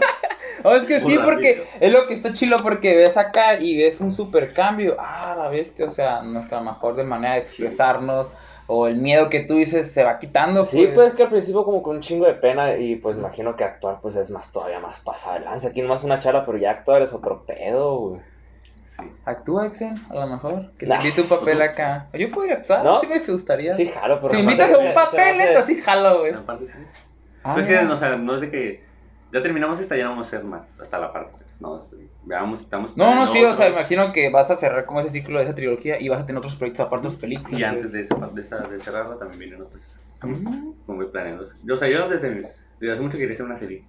No, 0.64 0.72
es 0.72 0.84
que 0.84 1.00
sí, 1.00 1.18
porque 1.24 1.64
es 1.78 1.92
lo 1.92 2.06
que 2.06 2.14
está 2.14 2.32
chilo 2.32 2.58
porque 2.62 2.96
ves 2.96 3.16
acá 3.16 3.60
y 3.60 3.76
ves 3.78 4.00
un 4.00 4.10
super 4.10 4.52
cambio. 4.52 4.96
Ah, 4.98 5.36
la 5.38 5.48
bestia, 5.48 5.86
o 5.86 5.90
sea, 5.90 6.22
nuestra 6.22 6.60
mejor 6.60 6.96
de 6.96 7.04
manera 7.04 7.34
de 7.34 7.40
expresarnos 7.40 8.28
o 8.66 8.86
el 8.86 8.96
miedo 8.96 9.30
que 9.30 9.40
tú 9.40 9.54
dices 9.54 9.90
se 9.90 10.02
va 10.02 10.18
quitando. 10.18 10.64
Sí, 10.64 10.90
pues 10.94 11.08
es 11.08 11.14
que 11.14 11.22
al 11.22 11.28
principio 11.28 11.64
como 11.64 11.82
con 11.82 11.96
un 11.96 12.02
chingo 12.02 12.26
de 12.26 12.34
pena 12.34 12.76
y 12.76 12.96
pues 12.96 13.16
imagino 13.16 13.56
que 13.56 13.64
actuar 13.64 14.00
pues 14.00 14.16
es 14.16 14.30
más 14.30 14.52
todavía 14.52 14.80
más 14.80 15.00
pasado 15.00 15.38
de 15.38 15.44
lanza. 15.44 15.68
Aquí 15.68 15.80
nomás 15.80 16.04
una 16.04 16.18
charla, 16.18 16.44
pero 16.44 16.58
ya 16.58 16.72
actuar 16.72 17.02
es 17.02 17.12
otro 17.12 17.44
pedo, 17.46 17.96
güey. 17.96 18.20
Sí. 18.98 19.04
Actúa, 19.24 19.64
Axel, 19.64 19.94
a 20.10 20.14
lo 20.14 20.26
mejor. 20.26 20.72
Que 20.78 20.86
te 20.86 20.94
invite 20.94 21.20
un 21.22 21.28
papel 21.28 21.62
acá. 21.62 22.08
Yo 22.14 22.30
podría 22.30 22.54
actuar, 22.56 22.84
¿No? 22.84 23.00
sí 23.00 23.06
me 23.06 23.18
gustaría. 23.18 23.72
Sí, 23.72 23.86
jalo, 23.86 24.18
pero... 24.20 24.34
si 24.34 24.40
invitas 24.40 24.72
a 24.72 24.78
un 24.78 24.92
papel, 24.94 25.20
hace- 25.20 25.38
neta, 25.38 25.62
sí 25.62 25.80
jalo, 25.80 26.20
güey. 26.20 26.32
Aparte, 26.32 26.66
sí. 26.66 26.78
Ah, 27.44 27.54
Pues 27.54 27.66
que, 27.66 27.78
mira. 27.80 27.92
o 27.94 27.96
sea, 27.96 28.16
no 28.16 28.34
es 28.34 28.40
de 28.40 28.50
que 28.50 28.84
ya 29.32 29.42
terminamos 29.42 29.78
esta, 29.80 29.96
ya 29.96 30.04
no 30.04 30.10
vamos 30.10 30.24
a 30.26 30.28
hacer 30.28 30.44
más 30.44 30.80
hasta 30.80 30.98
la 30.98 31.12
parte. 31.12 31.32
tres. 31.38 31.48
No, 31.60 31.78
es- 31.78 31.94
veamos, 32.24 32.62
estamos. 32.62 32.96
No, 32.96 33.14
no, 33.14 33.26
sí, 33.26 33.42
o 33.44 33.54
sea, 33.54 33.68
imagino 33.68 34.12
que 34.12 34.30
vas 34.30 34.50
a 34.50 34.56
cerrar 34.56 34.84
como 34.84 35.00
ese 35.00 35.10
ciclo 35.10 35.38
de 35.38 35.44
esa 35.44 35.54
trilogía 35.54 36.00
y 36.00 36.08
vas 36.08 36.22
a 36.22 36.26
tener 36.26 36.38
otros 36.38 36.56
proyectos 36.56 36.84
aparte 36.86 37.06
de 37.06 37.12
tus 37.12 37.20
películas. 37.20 37.60
Y 37.60 37.64
antes 37.64 37.82
pues. 37.82 37.92
de, 37.92 38.00
esa, 38.02 38.14
de, 38.26 38.42
esa, 38.42 38.56
de 38.68 38.80
cerrarla 38.80 39.16
también 39.18 39.38
vienen 39.38 39.62
otros. 39.62 39.82
Estamos 40.14 40.40
como 40.86 40.96
muy 40.98 41.06
planeados. 41.06 41.54
Yo, 41.62 41.74
o 41.74 41.76
sea, 41.76 41.88
yo 41.88 42.08
desde, 42.08 42.42
desde 42.80 42.92
hace 42.92 43.02
mucho 43.02 43.16
quería 43.18 43.34
hacer 43.34 43.46
una 43.46 43.58
serie. 43.58 43.84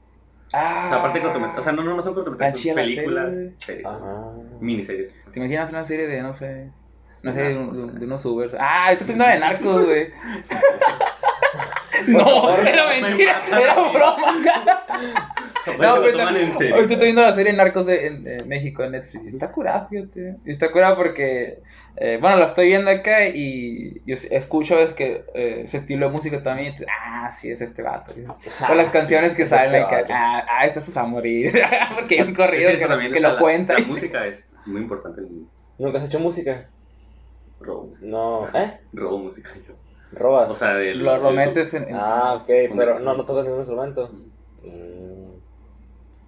Ah, 0.54 0.84
O 0.86 0.90
sea, 0.90 0.98
aparte 1.00 1.20
de 1.20 1.24
cortometrajes. 1.26 1.60
O 1.60 1.64
sea, 1.64 1.74
no, 1.74 1.84
no, 1.84 1.96
no 1.96 2.02
son 2.02 2.14
cortometrajes, 2.16 2.74
películas, 2.74 3.30
series, 3.56 3.86
Ajá. 3.86 4.32
miniseries. 4.60 5.14
¿Te 5.32 5.40
imaginas 5.40 5.70
una 5.70 5.84
serie 5.84 6.08
de, 6.08 6.22
no 6.22 6.34
sé, 6.34 6.72
una 7.24 7.34
serie 7.34 7.50
de, 7.50 7.58
un- 7.58 7.94
de- 7.94 8.00
de 8.00 8.06
unos 8.06 8.26
Ubers? 8.26 8.56
Ah, 8.60 8.92
estoy 8.92 9.06
viendo 9.08 9.26
la 9.26 9.34
de 9.34 9.40
narcos, 9.40 9.86
güey. 9.86 10.10
No, 12.08 12.50
era 12.56 12.88
mentira, 13.02 13.42
era 13.62 13.74
broma, 13.92 14.42
cara. 14.44 14.86
No, 15.80 15.96
lo 15.98 16.02
pero 16.04 16.18
toman 16.18 16.36
en 16.38 16.58
serio. 16.58 16.76
ahorita 16.76 16.94
estoy 16.94 17.08
viendo 17.08 17.22
la 17.22 17.34
serie 17.36 17.54
Narcos 17.54 17.86
de, 17.86 18.08
en, 18.08 18.28
en 18.28 18.48
México 18.48 18.84
en 18.84 18.92
Netflix. 18.92 19.26
Y 19.26 19.30
está 19.30 19.52
curada, 19.52 19.88
fíjate. 19.88 20.38
Y 20.46 20.52
está 20.52 20.72
curada 20.72 20.96
porque, 20.96 21.62
eh, 21.98 22.18
bueno, 22.22 22.38
la 22.38 22.46
estoy 22.46 22.68
viendo 22.68 22.90
acá 22.92 23.28
y 23.28 24.02
yo 24.06 24.14
s- 24.14 24.28
escucho 24.36 24.76
veces 24.78 24.96
que 24.96 25.24
eh, 25.34 25.64
ese 25.66 25.78
estilo 25.78 26.08
de 26.08 26.12
música 26.14 26.42
también. 26.44 26.74
y 26.80 26.84
ah, 26.90 27.30
sí, 27.32 27.50
es 27.52 27.62
este 27.62 27.82
vato. 27.82 28.12
y- 28.18 28.24
Con 28.66 28.78
las 28.78 28.90
canciones 28.90 29.34
que 29.36 29.44
Es 29.44 29.50
salen, 29.50 29.84
este 29.84 29.96
vato. 29.96 30.14
ah, 30.16 30.46
ah, 30.50 30.66
esto 30.66 30.80
es 30.80 30.96
a 30.98 31.04
morir. 31.04 31.52
porque 31.96 32.16
hay 32.16 32.22
un 32.22 32.30
Es 32.32 32.38
corrido 32.38 32.72
que 32.72 32.86
también, 32.86 33.12
lo 33.14 33.20
la- 33.34 33.40
cuenta. 33.40 33.74
La, 33.74 33.80
y- 33.80 33.86
música 33.86 34.26
es 34.28 34.44
muy 34.66 34.82
importante 34.82 35.22
en 35.22 35.48
¿Nunca 35.78 35.98
has 35.98 36.06
hecho 36.06 36.20
música? 36.20 36.70
robo 37.62 37.86
música. 37.88 38.06
No, 38.06 38.48
¿eh? 38.54 38.80
Robo 38.94 39.18
música 39.18 39.50
yo. 39.68 39.74
¿Robas? 40.12 40.50
O 40.50 40.56
sea, 40.56 40.74
del, 40.74 41.04
lo, 41.04 41.18
lo 41.18 41.28
del- 41.28 41.36
metes 41.36 41.74
en. 41.74 41.84
en- 41.90 41.96
ah, 41.96 42.34
ok, 42.36 42.48
pero 42.76 43.00
no, 43.00 43.14
no 43.16 43.26
tocas 43.26 43.44
ningún 43.44 43.60
instrumento. 43.60 44.10
Mm. 44.64 45.09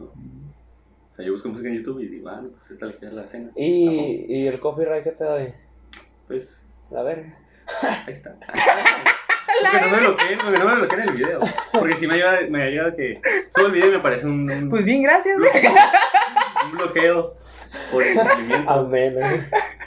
O 0.06 1.16
sea, 1.16 1.26
yo 1.26 1.34
busco 1.34 1.50
música 1.50 1.70
en 1.70 1.76
YouTube 1.76 2.00
y 2.00 2.08
digo, 2.08 2.30
ah, 2.30 2.42
pues 2.52 2.72
esta 2.72 2.90
es 2.90 3.02
la 3.14 3.26
escena. 3.26 3.52
¿Y, 3.56 4.26
¿Y 4.28 4.48
el 4.48 4.60
copyright 4.60 5.04
qué 5.04 5.12
pedo 5.12 5.36
ahí? 5.36 5.54
Pues, 6.28 6.64
A 6.96 7.04
ver. 7.04 7.26
ahí 7.84 8.14
está. 8.14 8.36
Porque 9.62 9.86
no 9.86 9.92
me 9.92 9.98
bloqueen, 10.08 10.38
porque 10.40 10.60
no 10.60 10.66
me 10.66 10.76
bloqueen 10.76 11.02
el 11.02 11.12
video. 11.12 11.40
Porque 11.72 11.98
si 11.98 12.08
me 12.08 12.14
ha 12.14 12.16
llegado, 12.18 12.50
me 12.50 12.72
llegado 12.72 12.96
que 12.96 13.22
subo 13.54 13.68
el 13.68 13.72
video 13.74 13.88
y 13.90 13.92
me 13.92 13.98
aparece 13.98 14.26
un, 14.26 14.50
un, 14.50 14.70
Pues 14.70 14.86
bien, 14.86 15.04
gracias, 15.04 15.38
güey. 15.38 15.52
un 16.66 16.72
bloqueo 16.78 17.36
por 17.92 18.02
el 18.04 18.18
cumplimiento. 18.18 18.70
Amén. 18.70 19.16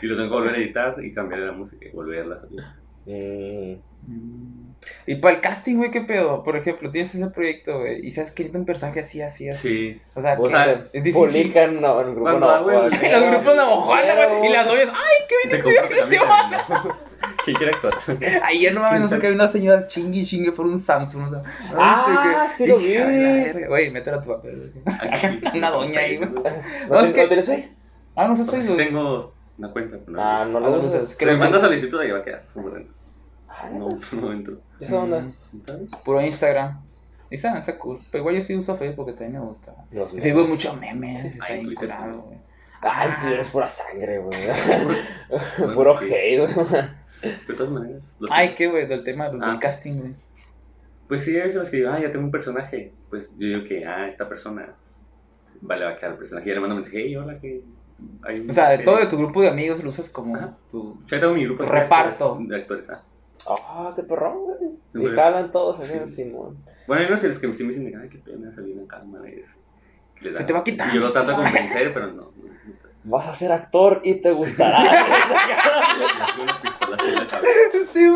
Y 0.03 0.07
lo 0.07 0.17
tengo 0.17 0.29
que 0.29 0.35
volver 0.35 0.55
a 0.55 0.59
editar 0.59 1.05
y 1.05 1.13
cambiar 1.15 1.41
la 1.41 1.53
música 1.53 1.87
y 1.87 1.91
volverla 1.91 2.37
a 2.37 2.41
salir. 2.41 3.81
Mm. 4.07 4.64
Y 5.07 5.17
para 5.17 5.35
el 5.35 5.41
casting, 5.41 5.77
güey, 5.77 5.91
¿qué 5.91 6.01
pedo? 6.01 6.43
Por 6.43 6.57
ejemplo, 6.57 6.91
tienes 6.91 7.15
ese 7.15 7.27
proyecto, 7.29 7.81
güey, 7.81 8.07
y 8.07 8.11
sabes 8.11 8.33
que 8.33 8.43
necesita 8.45 8.59
un 8.59 8.65
personaje 8.67 9.01
así, 9.01 9.21
así, 9.23 9.49
así. 9.49 9.69
Sí. 9.95 10.01
O 10.15 10.21
sea, 10.23 10.37
O 10.39 10.49
sea, 10.49 10.73
es 10.73 10.93
difícil. 10.93 11.13
publican 11.15 11.81
no, 11.81 12.01
en 12.01 12.07
el 12.09 12.15
grupo 12.15 12.31
Cuando 12.31 12.51
hago 12.51 12.71
no, 12.73 12.87
el- 12.87 12.93
En 13.05 13.13
los 13.21 13.31
grupos 13.31 13.57
navajuana, 13.57 14.15
güey, 14.27 14.47
y 14.49 14.53
las 14.53 14.67
novias, 14.67 14.89
¡ay, 14.93 15.27
qué 15.29 15.49
bien! 15.49 15.63
compro 15.63 15.97
también. 15.99 16.23
¿no? 16.69 16.97
¿Quién 17.45 17.57
quiere 17.57 17.73
actuar? 17.75 17.95
Ayer 18.45 18.73
no 18.75 18.81
mames, 18.81 19.01
no 19.01 19.09
sé 19.09 19.19
que 19.19 19.27
había 19.27 19.37
una 19.37 19.49
señora 19.49 19.87
chingue 19.87 20.21
y 20.21 20.27
chingue 20.27 20.53
por 20.53 20.67
un 20.67 20.79
Samsung. 20.79 21.27
O 21.27 21.31
sea, 21.31 21.43
Ah, 21.77 22.43
¿viste 22.47 22.65
sí 22.65 22.67
lo 22.71 22.79
vi. 22.79 23.65
Güey, 23.67 23.91
métela 23.91 24.19
a 24.19 24.23
tu 24.23 24.29
papel. 24.31 24.73
Una 25.55 25.71
doña 25.71 26.01
ahí, 26.01 26.17
güey. 26.17 26.31
¿No, 26.31 26.43
No, 26.89 27.01
es 27.01 27.11
que- 27.11 27.23
¿no 27.23 27.29
tienes 27.29 27.47
seis? 27.47 27.75
Ah, 28.17 28.29
no 28.29 28.37
sé, 28.37 28.45
soy 28.45 28.55
Pues 28.61 28.67
güey. 28.73 28.87
tengo 28.87 29.35
una 29.59 29.71
cuenta. 29.73 29.99
pero 30.05 30.19
Ah, 30.21 30.47
no 30.51 30.59
Ah, 30.59 30.61
lo 30.61 30.71
no 30.71 30.79
usas. 30.79 31.15
Que 31.15 31.27
me 31.27 31.37
manda 31.37 31.61
solicitud 31.61 31.99
ahí 32.01 32.11
va 32.11 32.19
a 32.19 32.25
quedar. 32.25 32.45
Ah, 33.57 33.71
No, 33.73 33.99
no 34.21 34.33
entro. 34.33 34.61
¿Y 34.81 34.85
esa 34.85 34.99
onda? 35.01 35.21
Mm, 35.53 35.59
¿Sabes? 35.65 35.91
Puro 36.05 36.21
Instagram. 36.21 36.83
Instagram 37.31 37.59
está 37.61 37.79
cool. 37.79 38.01
Pero 38.11 38.23
igual 38.23 38.35
yo 38.37 38.43
sí 38.43 38.55
uso 38.57 38.75
Facebook 38.75 38.97
porque 39.07 39.13
también 39.13 39.41
me 39.41 39.47
gusta. 39.49 39.75
Los 39.93 40.11
Facebook 40.13 40.35
memes. 40.35 40.51
mucho 40.51 40.75
memes. 40.77 41.25
Está 41.25 41.53
bien 41.55 41.75
curado, 41.75 42.23
güey. 42.23 42.39
Ay, 42.83 43.09
Ah. 43.11 43.19
Twitter 43.21 43.41
es 43.41 43.49
pura 43.51 43.67
sangre, 43.67 44.19
güey. 44.19 44.39
Puro 45.75 45.99
Sí. 45.99 46.13
hate. 46.13 46.49
De 47.49 47.55
todas 47.55 47.73
maneras. 47.73 48.03
Ay, 48.31 48.55
qué, 48.55 48.67
güey, 48.67 48.87
del 48.87 49.03
tema 49.05 49.31
del, 49.31 49.43
Ah. 49.43 49.59
casting, 49.61 50.01
güey. 50.01 50.15
Pues 51.09 51.23
sí, 51.25 51.33
que 51.33 51.77
digo, 51.77 51.91
ah, 51.91 51.99
ya 52.01 52.11
tengo 52.13 52.25
un 52.25 52.31
personaje. 52.31 52.93
Pues 53.09 53.31
yo 53.39 53.47
digo 53.47 53.65
que, 53.69 53.87
ah, 53.87 54.07
esta 54.09 54.29
persona. 54.29 54.75
Vale, 55.63 55.85
va 55.85 55.93
a 55.93 55.97
quedar 55.97 56.13
el 56.13 56.19
personaje. 56.19 56.47
Y 56.47 56.49
ya 56.51 56.55
le 56.55 56.61
mando 56.61 56.75
un 56.77 56.81
mensaje, 56.83 57.03
hey, 57.07 57.17
hola, 57.17 57.41
que. 57.41 57.63
Hay 58.25 58.41
un 58.41 58.51
O 58.51 58.53
sea, 58.53 58.65
de 58.71 58.77
serie". 58.79 58.85
todo 58.85 58.97
de 58.99 59.07
tu 59.07 59.17
grupo 59.17 59.41
de 59.41 59.49
amigos 59.49 59.83
lo 59.83 59.89
usas 59.89 60.11
como 60.11 60.35
Ajá. 60.37 60.57
tu... 60.71 61.01
Ya 61.07 61.21
tengo 61.21 61.33
mi 61.33 61.45
grupo 61.45 61.65
Tu 61.65 61.71
de 61.73 61.79
reparto. 61.81 62.35
actores- 62.35 62.49
De 62.49 62.57
actores, 62.57 62.91
ah. 62.91 63.03
Ah, 63.49 63.93
qué 63.95 64.03
perrón, 64.03 64.39
güey. 64.45 65.05
Y 65.05 65.09
jalan 65.15 65.51
todos 65.51 65.81
así, 65.81 65.93
Sí. 66.07 66.25
Simón. 66.25 66.57
Bueno, 66.87 67.03
hay 67.03 67.09
unos 67.09 67.23
los 67.23 67.39
que 67.39 67.55
sí 67.55 67.65
me 67.65 67.73
dicen, 67.73 67.99
ay, 68.01 68.09
qué 68.09 68.19
pena 68.19 68.55
salir 68.55 68.77
en 68.79 68.87
cámara. 68.87 69.29
Y 69.29 69.41
es, 69.41 69.51
que 70.21 70.31
da- 70.31 70.45
te 70.47 70.53
va 70.53 70.61
a 70.61 70.65
quitar, 70.65 70.91
Y 70.91 70.97
yo 70.97 71.03
lo 71.07 71.13
trato 71.13 71.31
de 71.31 71.37
convencer, 71.37 71.93
pero 71.95 72.07
no. 72.13 72.33
Vas 73.07 73.29
a 73.29 73.35
ser 73.35 73.53
actor 73.53 74.01
y 74.03 74.15
te 74.15 74.33
gustará. 74.33 74.83
Sí. 77.93 78.09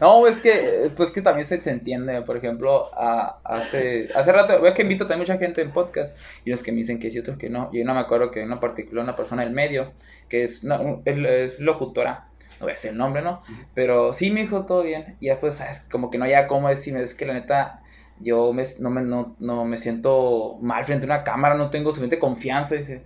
No, 0.00 0.26
es 0.26 0.40
que, 0.40 0.90
pues 0.96 1.10
que 1.10 1.22
también 1.22 1.44
se, 1.44 1.60
se 1.60 1.70
entiende. 1.70 2.22
Por 2.22 2.36
ejemplo, 2.36 2.86
a- 2.94 3.40
hace, 3.44 4.08
hace 4.14 4.32
rato, 4.32 4.60
ves 4.60 4.74
que 4.74 4.82
invito 4.82 5.06
también 5.06 5.20
mucha 5.20 5.38
gente 5.38 5.60
en 5.62 5.70
podcast 5.72 6.16
y 6.44 6.50
los 6.50 6.62
que 6.62 6.72
me 6.72 6.78
dicen 6.78 6.98
que 6.98 7.10
sí, 7.10 7.18
otros 7.18 7.36
que 7.38 7.48
no. 7.48 7.70
Y 7.72 7.82
no 7.84 7.94
me 7.94 8.00
acuerdo 8.00 8.30
que 8.30 8.42
una 8.42 8.60
particular, 8.60 9.02
una 9.04 9.16
persona 9.16 9.42
del 9.44 9.52
medio, 9.52 9.92
que 10.28 10.44
es, 10.44 10.62
es 11.04 11.58
locutora. 11.60 12.27
No 12.60 12.66
voy 12.66 12.70
a 12.70 12.74
decir 12.74 12.90
el 12.90 12.96
nombre, 12.96 13.22
¿no? 13.22 13.40
Pero 13.74 14.12
sí, 14.12 14.30
me 14.30 14.42
dijo 14.42 14.64
todo 14.64 14.82
bien. 14.82 15.16
Y 15.20 15.28
después, 15.28 15.54
¿sabes? 15.56 15.80
Como 15.90 16.10
que 16.10 16.18
no 16.18 16.24
haya 16.24 16.48
cómo 16.48 16.68
decirme, 16.68 17.02
es 17.02 17.14
que 17.14 17.26
la 17.26 17.34
neta, 17.34 17.82
yo 18.20 18.52
me, 18.52 18.64
no, 18.80 18.90
me, 18.90 19.02
no, 19.02 19.36
no 19.38 19.64
me 19.64 19.76
siento 19.76 20.58
mal 20.60 20.84
frente 20.84 21.06
a 21.06 21.14
una 21.14 21.24
cámara, 21.24 21.54
no 21.54 21.70
tengo 21.70 21.90
suficiente 21.90 22.18
confianza. 22.18 22.74
Dice. 22.74 23.04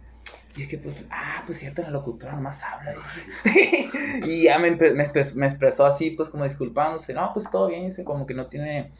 Y 0.56 0.62
es 0.62 0.68
que, 0.68 0.78
pues, 0.78 1.04
ah, 1.10 1.42
pues 1.46 1.58
cierto, 1.58 1.82
la 1.82 1.90
locutora 1.90 2.32
nomás 2.32 2.62
habla. 2.62 2.94
dice. 3.44 3.90
y 4.26 4.44
ya 4.44 4.58
me, 4.58 4.70
me 4.72 5.46
expresó 5.46 5.86
así, 5.86 6.10
pues, 6.10 6.28
como 6.30 6.44
disculpándose. 6.44 7.12
No, 7.12 7.30
pues 7.32 7.50
todo 7.50 7.68
bien, 7.68 7.86
dice, 7.86 8.04
como 8.04 8.26
que 8.26 8.34
no 8.34 8.46
tiene. 8.46 8.90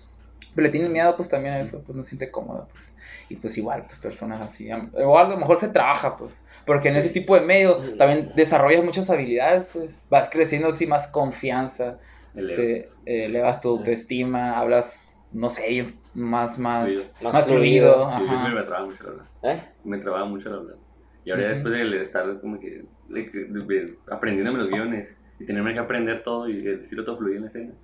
Pero 0.55 0.67
le 0.67 0.71
tiene 0.71 0.89
miedo, 0.89 1.17
pues 1.17 1.29
también 1.29 1.55
a 1.55 1.61
eso, 1.61 1.83
pues 1.85 1.97
no 1.97 2.03
se 2.05 2.11
siente 2.11 2.31
cómoda, 2.31 2.67
pues. 2.71 2.93
Y 3.31 3.37
pues 3.37 3.57
igual, 3.57 3.85
pues 3.87 3.99
personas 3.99 4.41
así. 4.41 4.69
Igual 4.69 5.27
a 5.27 5.31
lo 5.31 5.37
mejor 5.39 5.59
se 5.59 5.69
trabaja, 5.69 6.17
pues. 6.17 6.41
Porque 6.67 6.89
en 6.89 6.97
ese 6.97 7.09
tipo 7.09 7.35
de 7.35 7.41
medio 7.41 7.77
también 7.97 8.33
desarrollas 8.37 8.85
muchas 8.85 9.09
habilidades, 9.11 9.71
pues. 9.73 9.99
Vas 10.11 10.29
creciendo 10.29 10.69
así 10.69 10.87
más 10.87 11.07
confianza, 11.07 11.99
El 12.35 12.53
te 12.55 12.81
eh, 13.07 13.25
elevas 13.27 13.61
tu 13.61 13.71
autoestima, 13.71 14.59
hablas, 14.59 15.11
no 15.31 15.49
sé, 15.49 15.85
más, 16.15 16.59
más, 16.59 16.91
Fluido. 16.91 17.13
más, 17.23 17.35
Más 17.35 17.47
fluido. 17.47 18.11
fluido. 18.11 18.45
Sí, 18.45 18.55
me 18.55 18.63
trababa 18.63 18.87
mucho 18.87 19.03
la 19.05 19.11
hablar. 19.11 19.27
¿Eh? 19.43 19.63
Me 19.85 19.99
trababa 19.99 20.25
mucho 20.27 20.51
la 20.51 20.57
hablar. 20.57 20.77
Y 21.25 21.31
ahora 21.31 21.43
ya 21.45 21.49
Ujú. 21.49 21.55
después 21.69 21.75
de 21.91 22.03
estar 22.03 22.41
como 22.41 22.59
que 22.61 22.85
de- 23.09 23.31
de- 23.31 23.65
de- 23.67 23.99
aprendiéndome 24.11 24.59
los 24.59 24.69
guiones 24.69 25.09
y 25.39 25.47
tenerme 25.47 25.73
que 25.73 25.79
aprender 25.81 26.23
todo 26.23 26.49
y 26.49 26.61
decirlo 26.63 27.05
todo 27.05 27.17
fluido 27.19 27.37
en 27.37 27.43
la 27.43 27.49
escena, 27.49 27.75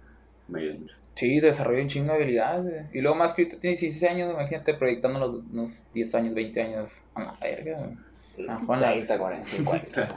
me 0.48 0.60
ayuda 0.60 0.78
mucho. 0.80 0.94
Sí, 1.18 1.40
desarrolla 1.40 1.82
un 1.82 1.88
chingo 1.88 2.12
de 2.12 2.22
habilidades. 2.22 2.86
Y 2.92 3.00
luego 3.00 3.16
más 3.16 3.34
que 3.34 3.42
ahorita 3.42 3.58
tienes 3.58 3.80
16 3.80 4.12
años, 4.12 4.30
imagínate 4.32 4.74
proyectando 4.74 5.18
los, 5.18 5.42
unos 5.50 5.82
10 5.92 6.14
años, 6.14 6.34
20 6.34 6.62
años 6.62 7.02
a 7.16 7.24
la 7.24 7.36
verga. 7.40 7.90
Ah, 8.48 8.60
Juan, 8.64 8.78
30, 8.78 9.18
40, 9.18 9.44
50. 9.44 10.16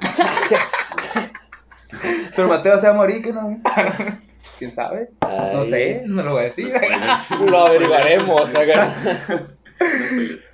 Pero 2.35 2.47
Mateo 2.47 2.77
se 2.77 2.85
va 2.85 2.93
a 2.93 2.95
morir, 2.95 3.23
que 3.23 3.33
no. 3.33 3.59
¿Quién 4.59 4.71
sabe? 4.71 5.09
No 5.21 5.65
sé, 5.65 6.03
no 6.05 6.21
lo 6.21 6.33
voy 6.33 6.41
a 6.41 6.43
decir. 6.43 6.71
Lo 7.49 7.65
averiguaremos. 7.65 8.53
acá. 8.53 8.93
No. 9.27 9.61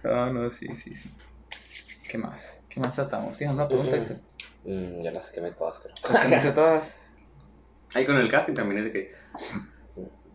No, 0.05 0.31
no, 0.31 0.49
sí, 0.49 0.73
sí, 0.73 0.95
sí. 0.95 1.09
¿Qué 2.09 2.17
más? 2.17 2.55
¿Qué 2.69 2.79
más 2.79 2.95
tratamos? 2.95 3.37
¿Tienes 3.37 3.53
una 3.53 3.67
pregunta. 3.67 3.97
Axel? 3.97 4.21
Mm, 4.63 5.01
ya 5.01 5.11
las 5.11 5.29
quemé 5.29 5.51
todas, 5.51 5.79
creo. 5.81 5.93
Las 6.09 6.21
que 6.21 6.27
me 6.29 6.37
hice 6.37 6.51
todas. 6.53 6.93
Ahí 7.93 8.05
con 8.05 8.15
el 8.15 8.31
casting 8.31 8.53
también 8.53 8.77
es 8.77 8.85
de 8.85 8.91
que 8.93 9.15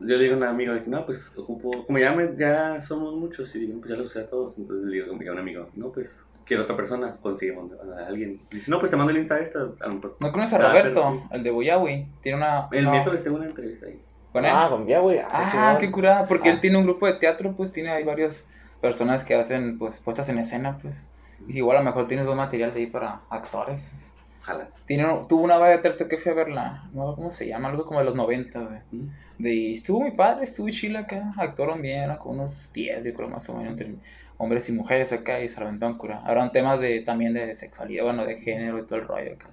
yo 0.07 0.17
le 0.17 0.25
digo 0.25 0.35
a 0.35 0.39
un 0.39 0.45
amigo, 0.45 0.73
no, 0.87 1.07
pues 1.07 1.31
ocupo, 1.37 1.85
como 1.87 1.99
ya, 1.99 2.13
me- 2.13 2.37
ya 2.37 2.81
somos 2.83 3.15
muchos 3.15 3.55
y 3.57 3.61
digo, 3.61 3.79
pues 3.81 3.91
ya 3.91 3.97
los 3.97 4.07
usé 4.09 4.21
a 4.21 4.27
todos, 4.31 4.59
entonces 4.59 4.87
le 4.87 4.95
digo 4.95 5.13
a 5.13 5.33
un 5.33 5.39
amigo, 5.39 5.69
no, 5.75 5.91
pues 5.91 6.23
quiero 6.45 6.65
otra 6.65 6.77
persona, 6.77 7.17
conseguimos 7.23 7.71
a 7.73 8.07
alguien. 8.07 8.41
Dice, 8.51 8.71
no, 8.71 8.79
pues 8.79 8.91
te 8.91 8.97
mando 8.97 9.11
el 9.13 9.19
Insta 9.19 9.39
esta, 9.39 9.61
a 9.81 9.87
lo 9.89 9.95
mejor. 9.95 10.17
¿No 10.21 10.33
conoces 10.33 10.55
a 10.55 10.57
Ah, 10.65 10.69
Roberto? 10.69 11.01
pero- 11.01 11.23
El 11.33 11.43
de 11.43 11.51
Buyawi. 11.51 12.07
Tiene 12.21 12.39
una. 12.39 12.69
El 12.73 12.85
no, 12.85 12.91
miércoles 12.91 13.23
tengo 13.23 13.37
una 13.37 13.47
entrevista 13.47 13.87
ahí. 13.87 14.01
¿Con 14.33 14.45
él? 14.45 14.51
Ah, 14.55 14.67
con 14.71 14.87
ya, 14.87 14.99
güey. 15.01 15.19
Ah, 15.19 15.27
Ah, 15.31 15.77
qué 15.79 15.91
curada, 15.91 16.27
porque 16.27 16.49
Ah. 16.49 16.53
él 16.53 16.61
tiene 16.61 16.79
un 16.79 16.85
grupo 16.85 17.07
de 17.07 17.15
teatro, 17.15 17.53
pues 17.57 17.71
tiene 17.71 17.91
ahí 17.91 18.03
varias 18.03 18.45
personas 18.81 19.23
que 19.25 19.35
hacen 19.35 19.79
pues 19.79 20.01
puestas 20.01 20.29
en 20.31 20.39
escena, 20.39 20.79
pues. 20.81 21.05
Y 21.49 21.59
igual 21.59 21.77
a 21.77 21.81
lo 21.81 21.87
mejor 21.87 22.07
tienes 22.07 22.25
buen 22.27 22.39
material 22.39 22.73
de 22.75 22.81
ahí 22.81 22.87
para 22.87 23.19
actores. 23.31 23.87
pues. 23.91 24.13
Ojalá. 24.43 24.69
Tiene, 24.87 25.05
tuvo 25.29 25.43
una 25.43 25.57
obra 25.57 25.69
de 25.69 25.79
teatro 25.79 26.09
que 26.09 26.19
fui 26.19 26.33
a 26.33 26.35
verla, 26.35 26.83
no 26.87 26.95
me 26.95 27.01
acuerdo 27.03 27.17
cómo 27.17 27.31
se 27.31 27.47
llama, 27.47 27.69
algo 27.69 27.87
como 27.87 28.01
de 28.01 28.05
los 28.07 28.15
90, 28.17 28.61
güey. 28.61 28.81
¿Mm? 28.91 29.09
De, 29.39 29.73
estuvo 29.73 30.01
muy 30.01 30.11
padre, 30.13 30.45
estuvo 30.45 30.69
chila 30.69 31.01
acá, 31.01 31.33
actuaron 31.37 31.81
bien, 31.81 32.03
era 32.03 32.19
como 32.19 32.35
unos 32.35 32.71
10, 32.73 33.05
yo 33.05 33.15
creo 33.15 33.29
más 33.29 33.49
o 33.49 33.57
menos, 33.57 33.73
entre 33.73 33.95
hombres 34.39 34.69
y 34.69 34.73
mujeres 34.73 35.13
acá 35.13 35.41
y 35.41 35.49
se 35.49 35.61
aventaron 35.61 35.97
cura. 35.97 36.19
Hablaron 36.25 36.51
temas 36.51 36.81
de, 36.81 37.01
también 37.03 37.33
de 37.33 37.55
sexualidad, 37.55 38.05
bueno, 38.05 38.25
de 38.25 38.37
género 38.41 38.79
y 38.81 38.87
todo 38.87 38.99
el 38.99 39.07
rollo 39.07 39.35
acá. 39.35 39.49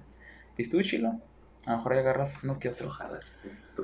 Y 0.58 0.62
estuvo 0.62 0.82
chila. 0.82 1.16
A 1.66 1.70
lo 1.72 1.76
mejor 1.76 1.92
ahí 1.92 1.98
agarras 2.00 2.42
uno 2.42 2.58
que 2.58 2.68
otro. 2.70 2.88
Ojalá. 2.88 3.20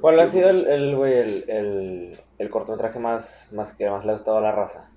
¿Cuál 0.01 0.19
ha 0.19 0.27
sido 0.27 0.51
el, 0.51 0.66
el, 0.66 0.97
güey, 0.97 1.12
el, 1.14 1.45
el, 1.49 2.21
el 2.38 2.51
cortometraje 2.51 2.99
más, 2.99 3.49
más 3.53 3.73
que 3.73 3.88
más 3.88 4.05
le 4.05 4.11
ha 4.11 4.14
gustado 4.14 4.38
a 4.38 4.40
la 4.40 4.53
raza? 4.53 4.90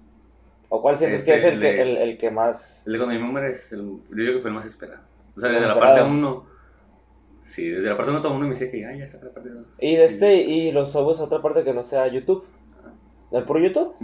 ¿O 0.69 0.82
cuál 0.82 0.98
sientes 0.98 1.24
que 1.24 1.36
es 1.36 1.43
Este, 1.43 1.54
el 1.54 1.60
que, 1.60 1.69
el 1.69 1.76
de- 1.76 1.82
el, 2.04 2.10
el 2.10 2.17
que 2.17 2.32
más... 2.32 2.84
El 2.88 2.93
de 2.93 3.00
Con 3.00 3.10
mi 3.10 3.17
Member 3.17 3.43
es 3.45 3.72
el, 3.72 3.80
yo 3.82 4.15
digo 4.15 4.34
que 4.36 4.39
fue 4.41 4.50
el 4.50 4.56
más 4.56 4.65
esperado. 4.65 5.02
O 5.39 5.41
sea, 5.41 5.52
desde 5.52 5.67
la 5.67 5.80
parte 5.80 6.04
1, 6.04 6.45
sí, 7.43 7.69
desde 7.69 7.88
la 7.88 7.95
parte 7.95 8.12
1 8.12 8.19
todo 8.19 8.34
el 8.34 8.39
mundo 8.39 8.47
me 8.49 8.60
decía 8.60 8.69
que, 8.69 8.86
ay, 8.86 8.99
ya 8.99 9.06
está 9.06 9.23
la 9.23 9.32
parte 9.32 9.49
2. 9.49 9.78
Y 9.80 9.95
de 9.95 10.04
este, 10.04 10.36
y 10.36 10.73
los 10.73 10.91
subes 10.91 11.21
a 11.21 11.23
otra 11.23 11.41
parte 11.41 11.63
que 11.63 11.73
no 11.73 11.82
sea 11.82 12.08
YouTube? 12.08 12.43
¿El 13.32 13.45
por 13.45 13.62
YouTube? 13.62 13.95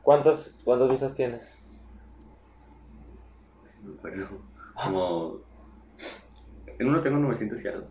¿Cuántas, 0.00 0.62
¿Cuántas 0.64 0.88
vistas 0.88 1.14
tienes? 1.14 1.54
No 3.82 3.90
me 3.90 3.98
acuerdo. 3.98 4.28
Como. 4.82 5.40
En 6.78 6.88
uno 6.88 7.02
tengo 7.02 7.18
900 7.18 7.62
y 7.62 7.68
algo. 7.68 7.86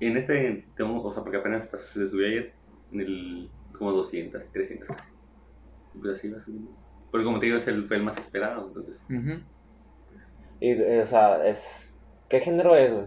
Y 0.00 0.06
en 0.08 0.16
este 0.16 0.66
tengo, 0.76 1.04
o 1.04 1.12
sea, 1.12 1.22
porque 1.22 1.38
apenas 1.38 1.66
hasta 1.66 1.78
se 1.78 2.08
subió 2.08 2.26
ayer, 2.26 2.52
en 2.90 3.00
el. 3.00 3.50
como 3.78 3.92
200, 3.92 4.50
300 4.50 4.88
casi. 4.88 5.08
Pues 6.00 6.16
así 6.16 6.30
va 6.30 6.42
subiendo. 6.42 6.72
Porque 7.12 7.24
como 7.24 7.38
te 7.38 7.46
digo, 7.46 7.58
es 7.58 7.68
el, 7.68 7.86
fue 7.86 7.98
el 7.98 8.02
más 8.02 8.18
esperado, 8.18 8.66
entonces. 8.66 9.00
Ujú. 9.08 9.40
Y, 10.60 10.70
eh, 10.70 11.00
o 11.02 11.06
sea, 11.06 11.46
es... 11.46 11.94
¿Qué 12.28 12.40
género 12.40 12.76
es, 12.76 12.92
güey? 12.92 13.06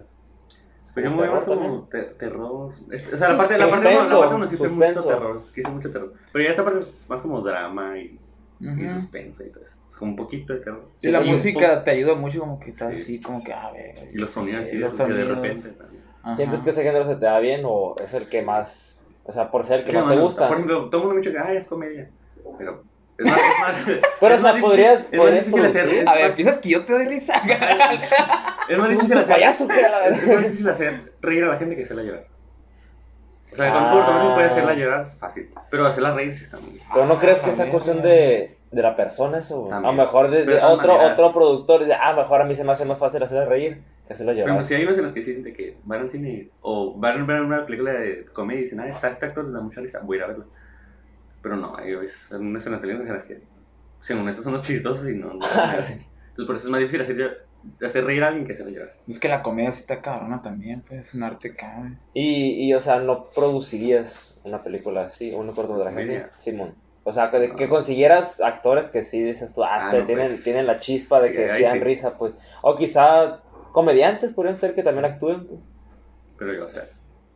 Yo 0.96 1.12
me 1.12 1.18
¿Terror 1.18 1.18
voy 1.18 1.30
más 1.30 1.46
como 1.46 1.88
te- 1.88 2.04
terror. 2.18 2.74
es- 2.92 3.14
o 3.14 3.18
sea, 3.18 3.30
la 3.32 3.38
parte, 3.38 3.58
la 3.58 3.70
parte 3.70 3.86
Suspenso, 3.88 4.14
la 4.16 4.20
parte 4.22 4.36
uno 4.36 4.48
sí 4.48 4.58
fue 4.58 4.70
mucho 4.70 4.86
suspenso. 4.88 5.08
terror. 5.08 5.42
Sí, 5.54 5.62
hice 5.62 5.72
mucho 5.72 5.92
terror. 5.92 6.14
Pero 6.34 6.44
ya 6.44 6.50
esta 6.52 6.64
parte 6.66 6.80
es 6.82 7.06
más 7.10 7.22
como 7.22 7.42
drama 7.42 7.98
y, 8.00 8.20
y 8.60 8.90
suspenso 8.90 9.44
y 9.46 9.50
todo 9.52 9.64
eso. 9.64 9.76
Es 9.92 9.98
como 9.98 10.12
un 10.12 10.18
poquito 10.18 10.54
de 10.54 10.60
terror. 10.60 10.90
Y 11.02 11.08
la 11.10 11.24
Sí, 11.24 11.32
música 11.32 11.84
te 11.84 11.92
ayuda 11.92 12.16
mucho, 12.16 12.40
como 12.42 12.60
que 12.60 12.70
estás 12.72 12.92
Sí. 12.92 12.98
así, 12.98 13.22
como 13.22 13.44
que, 13.44 13.54
a 13.54 13.72
ver. 13.72 13.96
Y 14.12 14.18
los 14.18 14.32
sonidos 14.32 14.66
así, 14.66 14.78
los 14.78 14.98
de, 14.98 15.06
que 15.06 15.24
repente 15.24 15.70
también. 15.70 16.04
Ajá. 16.24 16.34
¿Sientes 16.34 16.62
que 16.62 16.72
ese 16.72 16.84
género 16.84 17.06
se 17.06 17.16
te 17.16 17.26
da 17.28 17.40
bien 17.40 17.62
o 17.66 17.96
es 17.98 18.14
el 18.14 18.28
que 18.28 18.42
más... 18.42 19.06
O 19.24 19.32
sea, 19.32 19.52
por 19.52 19.64
ser 19.64 19.80
el 19.80 19.86
que 19.86 19.92
Sí, 19.92 19.98
más 19.98 20.06
no, 20.08 20.12
te 20.12 20.18
no, 20.18 20.24
gusta? 20.24 20.48
Por 20.48 20.58
ejemplo, 20.58 20.90
todo 20.90 21.02
el 21.02 21.08
mundo 21.08 21.16
me 21.16 21.22
dice 21.22 21.32
que 21.32 21.40
ay, 21.40 21.58
es 21.58 21.68
comedia. 21.68 22.10
Pero 22.58 22.84
es 23.20 23.26
más. 23.26 23.80
Es 23.88 23.88
más 23.88 24.00
Pero, 24.20 24.34
es 24.36 24.40
o 24.40 24.42
sea, 24.44 24.54
más 24.54 24.62
podrías- 24.62 25.12
difícil- 25.12 25.20
es 25.20 25.20
más 25.26 25.34
difícil 25.46 25.66
hacer. 25.66 25.88
Es 25.90 26.08
A 26.08 26.14
ver, 26.14 26.26
más, 26.28 26.36
piensas 26.36 26.58
que 26.60 26.70
yo 26.70 26.86
te 26.86 26.94
doy 26.94 27.06
risa. 27.06 27.34
es 28.70 28.78
más 28.78 28.88
¿Tú 28.88 28.94
difícil 28.94 29.18
hacer. 29.18 29.28
payaso 29.34 29.68
Es 29.70 30.28
más 30.28 30.44
difícil 30.44 30.70
hacer 30.70 31.14
reír 31.22 31.44
a 31.44 31.48
la 31.48 31.58
gente 31.58 31.76
que 31.76 31.84
hacerla 31.84 32.04
llorar. 32.04 32.26
O 33.52 33.56
sea, 33.58 33.74
con 33.74 33.82
Ah. 33.84 33.86
un 33.88 33.92
cortometraje 33.94 34.34
puede 34.36 34.48
hacerla 34.48 34.74
llorar, 34.76 35.02
es 35.04 35.16
fácil. 35.18 35.50
Pero 35.72 35.86
hacerla 35.88 36.14
reír 36.14 36.36
sí 36.36 36.44
está 36.44 36.58
muy 36.58 36.68
difícil. 36.68 36.88
Pero 36.94 37.06
no 37.08 37.18
crees 37.20 37.40
que 37.40 37.48
Ah, 37.50 37.50
también, 37.50 37.72
cuestión 37.72 38.02
de, 38.04 38.56
de 38.72 38.82
la 38.84 38.96
persona 38.96 39.40
eso, 39.40 39.62
güey? 39.62 39.72
A 39.74 39.78
lo 39.78 39.82
También. 39.88 40.06
mejor 40.06 40.30
de, 40.30 40.46
Pero 40.46 40.68
otro, 40.68 40.94
maneras. 40.94 41.14
otro 41.14 41.32
productor 41.32 41.80
dice, 41.82 41.98
ah, 42.00 42.14
mejor 42.14 42.42
a 42.42 42.46
mí 42.46 42.54
se 42.56 42.64
me 42.64 42.72
hace 42.74 42.86
más 42.86 43.00
fácil 43.00 43.24
hacerla 43.24 43.46
reír 43.46 43.82
que 44.06 44.14
hacerla 44.14 44.34
Pero 44.34 44.48
llorar. 44.48 44.64
si 44.64 44.76
hay 44.76 44.84
unos 44.84 44.98
en 45.00 45.04
los 45.04 45.14
que 45.14 45.24
sienten 45.24 45.56
que 45.56 45.78
van 45.84 46.02
al 46.02 46.10
cine 46.12 46.50
o 46.62 46.94
van 46.96 47.22
a 47.22 47.26
ver 47.26 47.42
una 47.42 47.66
película 47.66 47.92
de 47.94 48.26
comedia 48.34 48.62
y 48.62 48.64
dicen, 48.66 48.80
ah, 48.82 48.88
está 48.88 49.10
este 49.10 49.26
actor, 49.26 49.52
da 49.52 49.62
mucha 49.62 49.82
risa, 49.82 50.00
voy 50.04 50.18
a 50.18 50.20
ir 50.20 50.24
a 50.24 50.28
verlo. 50.28 50.46
Pero 51.42 51.56
no, 51.56 51.76
hay 51.78 51.96
veces, 51.96 52.20
unas 52.32 52.66
en 52.66 52.72
las 52.74 52.82
películas 52.82 53.08
en 53.08 53.14
las 53.16 53.24
que, 53.24 53.38
según 54.02 54.28
estos 54.30 54.44
son 54.44 54.54
los 54.54 54.62
chistosos 54.64 55.08
y 55.10 55.16
no. 55.16 55.28
no 55.34 55.40
Entonces 55.40 56.46
por 56.46 56.56
eso 56.56 56.66
es 56.66 56.70
más 56.70 56.80
difícil 56.82 57.02
hacer, 57.02 57.48
hacer 57.86 58.04
reír 58.06 58.24
a 58.24 58.28
alguien 58.30 58.46
que 58.46 58.54
hacerlo 58.54 58.72
llorar. 58.72 58.94
Es 59.08 59.20
que 59.20 59.28
la 59.30 59.42
comedia 59.42 59.72
sí 59.72 59.82
está 59.82 60.02
cabrona 60.02 60.42
también, 60.42 60.82
pues 60.82 61.08
es 61.08 61.14
un 61.14 61.24
arte 61.24 61.54
cabrón. 61.54 62.00
Y, 62.14 62.66
y, 62.68 62.74
o 62.74 62.80
sea, 62.82 63.00
¿no 63.00 63.26
producirías 63.26 64.42
una 64.44 64.62
película 64.62 65.04
así, 65.04 65.32
un 65.34 65.52
cortometraje 65.54 66.02
así? 66.02 66.18
Simón. 66.38 66.76
O 67.04 67.14
sea, 67.14 67.32
que, 67.32 67.48
No. 67.48 67.56
que 67.56 67.70
consiguieras 67.70 68.42
actores 68.42 68.90
que 68.90 69.04
sí 69.04 69.24
dices 69.24 69.54
tú, 69.54 69.64
ah, 69.64 69.70
Ah, 69.72 69.80
este, 69.86 70.00
no, 70.00 70.06
tienen, 70.06 70.28
pues, 70.28 70.44
tienen 70.44 70.68
la 70.68 70.80
chispa 70.80 71.22
de 71.22 71.30
sí, 71.30 71.36
que 71.36 71.50
sí 71.52 71.64
dan 71.64 71.74
sí. 71.78 71.80
risa, 71.80 72.18
pues. 72.18 72.34
O 72.62 72.76
quizá 72.76 73.40
comediantes 73.72 74.34
podrían 74.34 74.56
ser 74.56 74.74
que 74.74 74.84
también 74.84 75.06
actúen. 75.06 75.48
pues. 75.48 75.62
Pero 76.38 76.54
yo, 76.54 76.68
o 76.68 76.70
sea, 76.70 76.84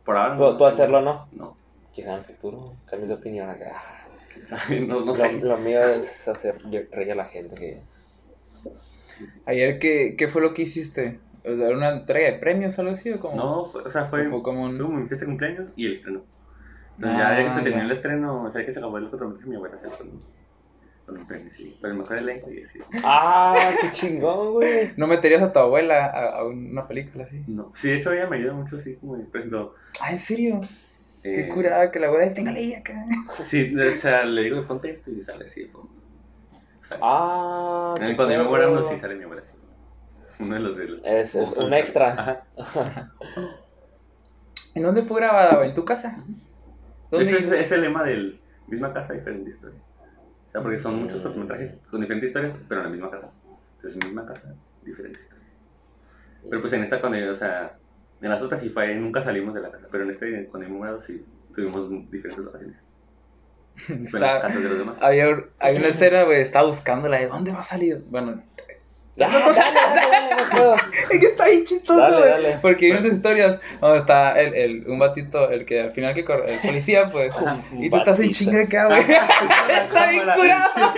por 0.04 0.16
ahora 0.16 0.36
Tú, 0.36 0.56
tú 0.58 0.66
hacerlo 0.66 1.00
no. 1.00 1.26
No, 1.32 1.56
Quizá 1.94 2.12
en 2.12 2.18
el 2.18 2.24
futuro 2.24 2.74
cambies 2.86 3.08
de 3.08 3.14
opinión 3.14 3.48
acá. 3.48 3.80
no, 4.68 5.00
no 5.00 5.04
Lo, 5.06 5.14
sé. 5.14 5.32
lo 5.40 5.56
mío 5.58 5.80
es 5.88 6.26
hacer 6.28 6.56
reír 6.90 7.12
a 7.12 7.14
la 7.14 7.24
gente. 7.24 7.54
Que... 7.54 7.80
Ayer, 9.46 9.78
¿qué, 9.78 10.14
¿qué 10.18 10.28
fue 10.28 10.42
lo 10.42 10.54
que 10.54 10.62
hiciste? 10.62 11.20
O 11.44 11.56
sea, 11.56 11.68
¿Una 11.70 11.90
entrega 11.90 12.32
de 12.32 12.38
premios 12.38 12.76
o 12.78 12.80
algo 12.82 12.94
así? 12.94 13.10
¿O 13.12 13.20
cómo? 13.20 13.36
No, 13.36 13.64
fue- 13.66 13.82
o 13.82 13.90
sea, 13.90 14.06
fue, 14.06 14.26
¿O 14.26 14.30
fue 14.30 14.42
como 14.42 14.64
un... 14.64 14.78
como 14.78 14.98
mi 14.98 15.06
fiesta 15.06 15.24
de 15.26 15.30
cumpleaños 15.30 15.72
y 15.76 15.86
el 15.86 15.94
estreno. 15.94 16.22
Entonces 16.96 17.18
Ah, 17.18 17.34
ya, 17.36 17.42
ya 17.42 17.48
que 17.48 17.54
se 17.54 17.60
terminó 17.62 17.78
ya. 17.78 17.84
el 17.84 17.92
estreno, 17.92 18.42
o 18.44 18.50
sea, 18.50 18.64
que 18.66 18.72
se 18.72 18.78
acabó 18.78 18.98
el 18.98 19.10
cortometraje, 19.10 19.48
mi 19.50 19.56
abuela 19.56 19.78
se 19.78 19.88
con, 19.88 20.22
con 21.06 21.18
un 21.18 21.26
premio, 21.26 21.52
sí. 21.52 21.76
Pero 21.80 21.92
el 21.92 21.98
mejor 21.98 22.18
elenco 22.18 22.50
y 22.50 22.62
así. 22.62 22.78
¡Ah, 23.04 23.72
qué 23.80 23.90
chingón, 23.90 24.52
güey! 24.54 24.90
¿No 24.96 25.06
meterías 25.06 25.42
a 25.42 25.52
tu 25.52 25.58
abuela 25.58 26.06
a, 26.06 26.38
a 26.38 26.44
una 26.44 26.86
película 26.88 27.24
así? 27.24 27.44
No, 27.48 27.72
sí, 27.74 27.90
de 27.90 27.96
hecho 27.98 28.12
ella 28.12 28.26
me 28.28 28.36
ayuda 28.36 28.54
mucho 28.54 28.76
así, 28.76 28.96
como, 28.96 29.16
por 29.28 29.36
ejemplo... 29.36 29.74
Ah, 30.00 30.12
¿en 30.12 30.18
serio? 30.18 30.60
Qué 31.24 31.40
eh, 31.40 31.48
curada 31.48 31.90
que 31.90 31.98
la 31.98 32.08
abuela 32.08 32.32
tenga 32.34 32.52
ahí 32.52 32.74
acá. 32.74 33.02
Sí, 33.48 33.74
o 33.74 33.96
sea, 33.96 34.26
le 34.26 34.42
digo 34.42 34.62
ponte 34.66 34.90
esto 34.90 35.10
y 35.10 35.22
sale 35.22 35.46
así. 35.46 35.68
como- 35.70 35.88
¡Ah! 37.00 37.94
qué 37.98 38.14
cuando 38.14 38.34
yo 38.34 38.44
me 38.44 38.48
muera 38.50 38.68
uno 38.68 38.88
sí 38.90 38.98
sale 38.98 39.14
mi 39.16 39.24
abuela 39.24 39.42
así. 39.42 39.56
Uno 40.40 40.54
de 40.54 40.60
los 40.60 40.76
de 40.76 40.84
los... 40.84 41.00
Es, 41.04 41.34
es 41.34 41.52
un 41.52 41.72
extra. 41.72 42.12
Ajá. 42.12 42.46
¿En 44.74 44.82
dónde 44.82 45.02
fue 45.02 45.20
grabada? 45.20 45.64
¿En 45.64 45.72
tu 45.72 45.84
casa? 45.84 46.22
De 47.10 47.18
¿Dónde 47.18 47.30
hecho, 47.30 47.38
es, 47.38 47.52
es 47.52 47.72
el 47.72 47.80
lema 47.80 48.04
del 48.04 48.40
misma 48.66 48.92
casa, 48.92 49.14
diferente 49.14 49.50
historia. 49.50 49.80
O 50.48 50.52
sea, 50.52 50.62
porque 50.62 50.78
son 50.78 50.96
muchos 51.00 51.22
cortometrajes 51.22 51.78
con 51.90 52.00
diferentes 52.00 52.28
historias, 52.28 52.54
pero 52.68 52.80
en 52.82 52.86
la 52.86 52.92
misma 52.92 53.10
casa. 53.10 53.32
Entonces, 53.76 54.04
misma 54.04 54.26
casa, 54.26 54.54
diferente 54.82 55.20
historia. 55.20 55.44
Pero 56.50 56.60
pues 56.60 56.72
en 56.74 56.82
esta, 56.82 57.00
cuando 57.00 57.18
yo, 57.18 57.32
o 57.32 57.36
sea, 57.36 57.78
en 58.24 58.30
las 58.30 58.42
otras 58.42 58.60
sí 58.60 58.70
fue, 58.70 58.94
nunca 58.94 59.22
salimos 59.22 59.54
de 59.54 59.60
la 59.60 59.70
casa, 59.70 59.86
pero 59.90 60.04
en 60.04 60.10
este, 60.10 60.46
cuando 60.46 60.66
yo 60.66 60.72
me 60.72 60.80
mudado, 60.80 61.02
sí 61.02 61.22
tuvimos 61.54 61.90
diferentes 62.10 62.44
locaciones. 62.44 62.82
Fue 63.76 63.94
en 63.96 64.04
las 64.04 64.14
Está... 64.14 64.40
casas 64.40 64.62
de 64.62 64.68
los 64.70 64.78
demás. 64.78 64.98
Ayer, 65.02 65.50
hay 65.60 65.76
una 65.76 65.88
escena, 65.88 66.22
güey, 66.22 66.40
estaba 66.40 66.66
buscándola 66.66 67.18
de 67.18 67.26
dónde 67.26 67.52
va 67.52 67.60
a 67.60 67.62
salir. 67.62 68.02
Bueno, 68.08 68.42
dale, 69.16 69.38
dale, 69.38 69.54
dale, 69.54 70.36
no 70.36 70.50
puedo. 70.50 70.74
es 71.10 71.20
que 71.20 71.26
está 71.26 71.48
bien 71.48 71.64
chistoso, 71.64 72.18
güey. 72.18 72.60
Porque 72.62 72.86
hay 72.86 72.92
unas 72.92 73.12
historias 73.12 73.58
donde 73.80 73.98
está 73.98 74.40
el, 74.40 74.54
el, 74.54 74.86
un 74.88 74.98
batito, 74.98 75.50
el 75.50 75.66
que 75.66 75.82
al 75.82 75.92
final 75.92 76.14
que 76.14 76.24
corre, 76.24 76.54
el 76.54 76.60
policía, 76.60 77.10
pues. 77.10 77.34
y 77.78 77.90
tú 77.90 77.96
estás 77.96 78.18
en 78.20 78.30
chinga 78.30 78.62
acá, 78.62 78.86
güey. 78.86 79.00
está 79.02 80.10
bien 80.10 80.24
curado. 80.34 80.94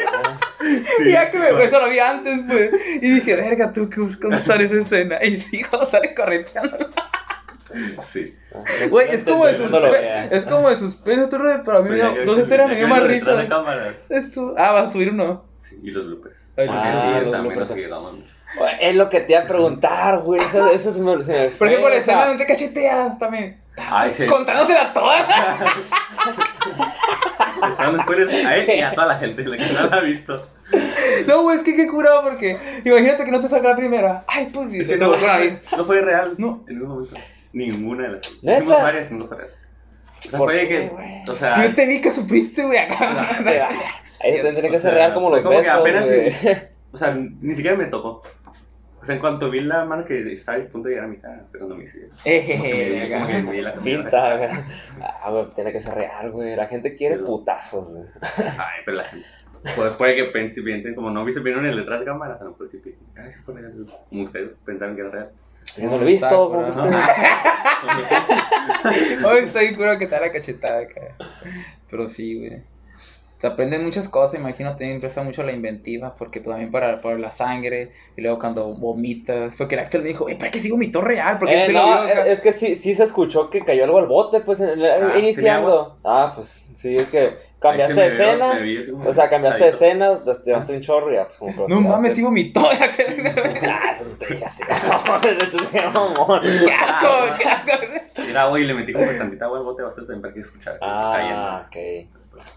Y 1.05 1.11
ya 1.11 1.31
que 1.31 1.39
me, 1.39 1.65
eso 1.65 1.81
lo 1.81 1.91
vi 1.91 1.99
antes, 1.99 2.41
pues. 2.47 2.71
Y 3.03 3.15
dije, 3.15 3.35
verga, 3.35 3.73
tú 3.73 3.89
que 3.91 4.01
buscas 4.01 4.21
cómo 4.21 4.41
sale 4.43 4.67
esa 4.67 4.77
escena. 4.77 5.19
Y 5.25 5.39
sí, 5.39 5.63
cuando 5.65 5.91
sale 5.91 6.15
correteando. 6.15 6.89
Sí. 8.11 8.35
Güey, 8.91 9.09
es 9.11 9.25
como 9.25 9.47
de 9.47 9.57
suspenso. 9.57 9.89
Es 10.31 10.45
como 10.47 10.71
de 10.71 10.77
suspenso, 10.77 11.29
pero 11.31 11.79
a 11.79 11.83
mí 11.83 11.95
dio, 11.95 12.15
que- 12.15 12.25
dos 12.25 12.39
escenas 12.39 12.67
ya 12.69 12.73
me 12.73 12.77
dio 12.77 12.89
más 12.89 13.03
risa. 13.03 13.49
cámaras. 13.49 13.97
Es 14.09 14.31
tú. 14.31 14.55
Ah, 14.57 14.73
va 14.73 14.81
a 14.83 14.91
subir 14.91 15.11
uno. 15.11 15.45
Sí, 15.59 15.79
y 15.83 15.91
los 15.91 16.07
bloopers. 16.07 16.37
Ay, 16.57 16.67
Ah, 16.71 17.21
los 17.25 17.41
bloopers. 17.43 17.71
Es 18.81 18.97
lo 18.97 19.09
que 19.09 19.21
te 19.21 19.33
iba 19.33 19.43
a 19.43 19.45
preguntar, 19.45 20.21
güey. 20.21 20.41
Eso, 20.41 20.67
eso 20.71 20.93
se 20.93 21.01
me, 21.03 21.23
se 21.25 21.33
me 21.33 21.49
Por 21.51 21.69
ejemplo, 21.69 21.91
la 21.91 21.97
escena 21.97 22.27
donde 22.27 22.45
te 22.45 22.53
cachetea 22.53 23.17
también. 23.19 23.61
Ay, 23.77 24.13
sí. 24.13 24.27
Contándosela 24.27 24.93
spoilers 28.03 28.45
a 28.45 28.57
él 28.57 28.71
y 28.79 28.81
a 28.81 28.95
toda 28.95 29.07
la 29.09 29.19
gente 29.19 29.45
la 29.45 29.57
que 29.57 29.73
no 29.73 29.87
la 29.89 29.97
ha 29.97 30.01
visto. 30.01 30.47
No, 31.29 31.43
güey, 31.43 31.57
es 31.59 31.63
que 31.63 31.75
qué 31.75 31.87
curado 31.87 32.23
porque 32.23 32.59
imagínate 32.85 33.25
que 33.25 33.31
no 33.31 33.41
te 33.41 33.49
salga 33.49 33.71
la 33.71 33.77
primera. 33.77 34.25
Ay, 34.27 34.49
pues 34.53 34.67
Es 34.69 34.73
dice, 34.73 34.87
que 34.93 34.97
no, 34.97 35.09
no, 35.11 35.17
no 35.77 35.85
fue 35.85 36.01
real. 36.01 36.35
No. 36.39 36.65
En 36.69 36.79
ningún 36.79 36.89
momento. 36.95 37.17
Ninguna 37.57 38.03
de 38.05 38.09
las. 38.11 38.43
¿Neta? 38.43 38.59
Hicimos 38.59 38.83
varias 38.83 39.11
no 39.11 39.27
real. 39.29 39.49
O 40.19 40.23
sea, 40.23 40.39
¿Por 40.39 40.51
fue 40.51 40.61
qué, 40.61 40.69
que. 40.69 40.89
güey? 40.89 41.23
O 41.29 41.35
sea. 41.35 41.67
Yo 41.67 41.75
te 41.75 41.87
vi 41.87 42.01
que 42.01 42.11
sufriste, 42.11 42.65
güey, 42.65 42.79
acá. 42.79 43.27
Ahí 44.23 44.41
tendría 44.41 44.71
que 44.71 44.77
O 44.77 44.81
ser 44.81 44.81
sea, 44.81 44.91
real 44.93 45.15
como 45.15 45.31
los 45.31 45.43
como 45.43 45.53
que 45.57 45.63
besos, 45.63 45.75
apenas 45.81 46.07
güey. 46.07 46.33
O 46.93 46.99
sea, 46.99 47.15
ni 47.15 47.55
siquiera 47.55 47.77
me 47.77 47.87
tocó. 47.87 48.23
O 49.01 49.05
sea, 49.07 49.15
en 49.15 49.21
cuanto 49.21 49.51
vi 49.51 49.61
la 49.61 49.85
mano 49.85 50.05
que 50.05 50.33
estaba 50.33 50.59
a 50.59 50.65
punto 50.67 50.89
de 50.89 50.95
llegar 50.95 51.07
a 51.07 51.13
mi 51.13 51.19
cara, 51.19 51.45
pero 51.53 51.67
no 51.69 51.77
me. 51.77 51.85
Ejeje, 52.25 53.09
Como 53.15 53.27
que 53.27 53.33
acá. 53.37 53.43
me 53.43 53.53
di 53.53 53.61
la 53.63 53.73
Finta, 53.75 54.37
güey. 54.37 54.51
Ah, 55.01 55.31
güey, 55.31 55.45
tiene 55.55 55.73
que 55.73 55.81
ser 55.81 55.95
real, 55.95 56.31
güey. 56.31 56.57
La 56.57 56.67
gente 56.67 56.93
quiere 56.95 57.15
Pero- 57.17 57.27
putazos, 57.27 57.93
güey. 57.95 58.07
Ay, 58.39 58.81
pero 58.85 58.97
la 58.99 59.05
gente. 59.05 59.27
Puede, 59.75 59.91
puede 59.93 60.15
que 60.17 60.25
piensen, 60.27 60.65
piensen, 60.65 60.95
como 60.95 61.11
no 61.11 61.25
viste 61.25 61.41
vieron 61.41 61.67
el 61.67 61.77
detrás 61.77 62.01
de 62.01 62.07
cámara, 62.07 62.39
no, 62.43 62.55
pero 62.57 62.71
sí 62.71 62.79
piensan, 62.79 63.05
ay, 63.17 63.33
sí 63.33 63.39
fue 63.45 63.55
real. 63.55 63.75
Como 64.09 64.23
ustedes 64.23 64.51
pensaron 64.65 64.95
que 64.95 65.01
era 65.03 65.11
real. 65.11 65.31
Yo 65.77 65.91
no 65.91 65.97
lo 65.99 66.03
he 66.03 66.07
visto, 66.07 66.29
¿cómo 66.51 66.63
curado. 66.69 66.87
viste? 66.87 66.99
Hoy 69.27 69.39
estoy 69.45 69.75
curado 69.75 69.99
que 69.99 70.07
te 70.07 70.19
la 70.21 70.33
cachetada 70.33 70.81
acá. 70.81 71.01
Pero 71.91 72.09
sí, 72.09 72.39
güey. 72.39 72.63
Se 73.39 73.47
aprenden 73.47 73.85
muchas 73.85 74.09
cosas, 74.09 74.41
imagino, 74.41 74.75
te 74.77 74.91
empieza 74.91 75.23
mucho 75.23 75.43
la 75.43 75.53
inventiva, 75.53 76.15
porque 76.15 76.41
también 76.41 76.71
para, 76.71 77.03
para 77.03 77.19
la 77.19 77.31
sangre, 77.31 77.93
y 78.17 78.23
luego 78.23 78.39
cuando 78.39 78.73
vomitas, 78.75 79.55
porque 79.57 79.75
el 79.75 79.83
Axel 79.83 80.01
me 80.01 80.09
dijo, 80.09 80.27
eh, 80.31 80.37
para 80.37 80.51
que 80.51 80.59
sí 80.59 80.71
vomitó 80.71 81.03
real, 81.03 81.37
porque 81.39 81.67
Eh, 81.67 81.69
lo 81.71 81.83
no, 81.83 81.93
acá. 81.93 82.27
es 82.27 82.41
que 82.41 82.53
sí, 82.53 82.75
sí 82.77 82.95
se 82.95 83.03
escuchó 83.03 83.51
que 83.51 83.63
cayó 83.63 83.85
algo 83.85 83.99
al 83.99 84.07
bote, 84.07 84.41
pues, 84.41 84.61
en 84.61 84.83
Ah, 84.83 85.19
iniciando. 85.19 85.99
Ah, 86.03 86.33
pues, 86.35 86.67
sí, 86.73 86.97
es 86.97 87.09
que 87.09 87.35
cambiaste 87.69 87.95
de 88.01 88.07
escena. 88.07 88.61
O 89.07 89.13
sea, 89.13 89.29
cambiaste 89.31 89.65
de 89.65 89.71
escena, 89.71 90.19
te 90.25 90.33
llevaste 90.45 90.73
un 90.75 90.81
chorro 90.81 91.13
y 91.13 91.15
ya, 91.17 91.25
pues, 91.25 91.37
como 91.39 91.69
No 91.69 91.81
mames, 91.81 92.15
sí 92.15 92.23
vomitó. 92.23 92.61
Ah, 92.71 93.91
eso 93.93 94.05
no 94.09 94.17
te 94.17 94.27
dije 94.27 94.45
así. 94.45 94.63
¡Qué 96.43 96.73
asco, 96.73 97.09
qué 97.39 97.49
asco! 97.49 97.73
Mira, 98.19 98.47
güey, 98.49 98.65
le 98.65 98.75
metí 98.75 98.93
como 98.93 99.07
que 99.07 99.15
tantita 99.15 99.45
agua 99.47 99.59
al 99.59 99.65
bote 99.65 99.83
de 99.83 99.89
basura 99.89 100.07
también 100.07 100.23
para 100.23 100.35
que 100.35 100.41
escuchara. 100.41 100.79
Ah, 100.81 101.67
ok. 101.67 101.77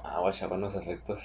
Ah, 0.03 0.19
guacha, 0.19 0.47
buenos 0.47 0.75
efectos. 0.75 1.21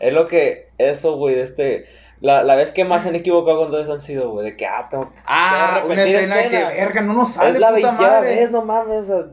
Es 0.00 0.12
lo 0.12 0.26
que, 0.26 0.68
eso, 0.78 1.16
güey, 1.16 1.34
de 1.36 1.42
este. 1.42 1.84
La, 2.20 2.42
la 2.44 2.54
vez 2.54 2.70
que 2.72 2.84
más 2.84 3.02
se 3.02 3.08
han 3.08 3.16
equivocado 3.16 3.58
con 3.58 3.70
todos 3.70 3.88
han 3.90 4.00
sido, 4.00 4.30
güey, 4.30 4.44
de 4.46 4.56
que, 4.56 4.64
ah, 4.66 4.86
tengo 4.90 5.10
Ah, 5.26 5.78
que 5.80 5.86
una 5.86 5.94
repetir 5.96 6.16
escena, 6.16 6.40
escena. 6.40 6.68
que, 6.70 6.76
verga, 6.80 7.00
no 7.00 7.12
nos 7.14 7.32
sale, 7.32 7.50
es 7.50 7.58
la 7.58 7.72
puta 7.72 7.92
madre. 7.92 8.34
vez, 8.36 8.50
no 8.50 8.62
mames. 8.64 9.10
O, 9.10 9.28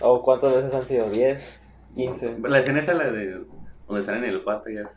o 0.00 0.22
cuántas 0.22 0.52
veces 0.54 0.74
han 0.74 0.84
sido, 0.86 1.10
¿10? 1.12 1.58
15. 1.94 2.36
La 2.42 2.58
escena 2.58 2.80
esa, 2.80 2.94
la 2.94 3.10
de 3.10 3.40
donde 3.88 4.02
salen 4.04 4.24
en 4.24 4.30
el 4.30 4.42
cuarto, 4.42 4.70
ya 4.70 4.82
es 4.82 4.88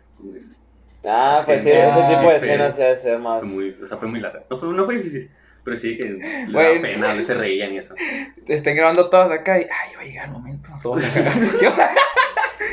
Ah, 1.06 1.38
Es 1.42 1.46
pues 1.46 1.62
que 1.64 1.72
sí, 1.72 1.78
ese 1.78 2.16
tipo 2.16 2.30
de 2.30 2.36
escenas 2.38 2.76
se 2.76 2.98
ser 2.98 3.20
más. 3.20 3.42
fue 3.42 3.50
muy, 3.50 3.78
o 3.82 3.86
sea, 3.88 3.98
fue 3.98 4.08
muy 4.08 4.20
larga. 4.20 4.44
No 4.50 4.58
fue, 4.58 4.70
no 4.70 4.86
fue 4.86 4.96
difícil, 4.98 5.30
pero 5.64 5.78
sí 5.78 5.96
que 5.98 6.04
le 6.06 6.52
Güey. 6.52 6.80
daba 6.80 6.82
pena, 6.82 7.22
se 7.22 7.34
reían 7.36 7.74
y 7.74 7.78
eso. 7.78 7.94
Te 8.46 8.54
estén 8.56 8.76
grabando 8.76 9.10
todas 9.10 9.32
acá 9.32 9.60
y, 9.60 9.64
ay, 9.64 9.96
va 9.96 10.02
a 10.02 10.06
llegar 10.06 10.26
el 10.26 10.32
momento. 10.32 10.70
todos 10.82 11.04
acá. 11.16 11.32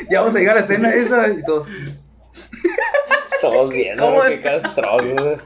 ya, 0.09 0.19
vamos 0.21 0.35
a 0.35 0.39
llegar 0.39 0.57
a 0.57 0.59
la 0.61 0.65
escena 0.65 0.93
esa 0.93 1.27
y 1.29 1.43
todos. 1.43 1.67
Todos 3.41 3.69
viendo, 3.71 4.03
¿Cómo 4.03 4.17
güey, 4.17 4.33
es? 4.33 4.39
qué 4.41 4.49
castroso. 4.49 5.37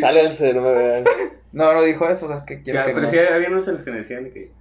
Sálganse, 0.00 0.54
no 0.54 0.62
me 0.62 0.72
vean. 0.72 1.04
No, 1.52 1.72
no 1.72 1.82
dijo 1.82 2.08
eso, 2.08 2.26
o 2.26 2.28
sea, 2.28 2.44
que 2.44 2.56
O 2.56 2.62
quiero 2.62 2.78
sea, 2.78 2.84
que 2.86 2.92
pero 2.92 3.06
no. 3.06 3.10
sí 3.10 3.18
había 3.18 3.48
unos 3.48 3.66
en 3.66 3.74
los 3.74 3.82
que 3.82 3.90
me 3.90 3.98
decían 3.98 4.24
de 4.24 4.30
que, 4.32 4.52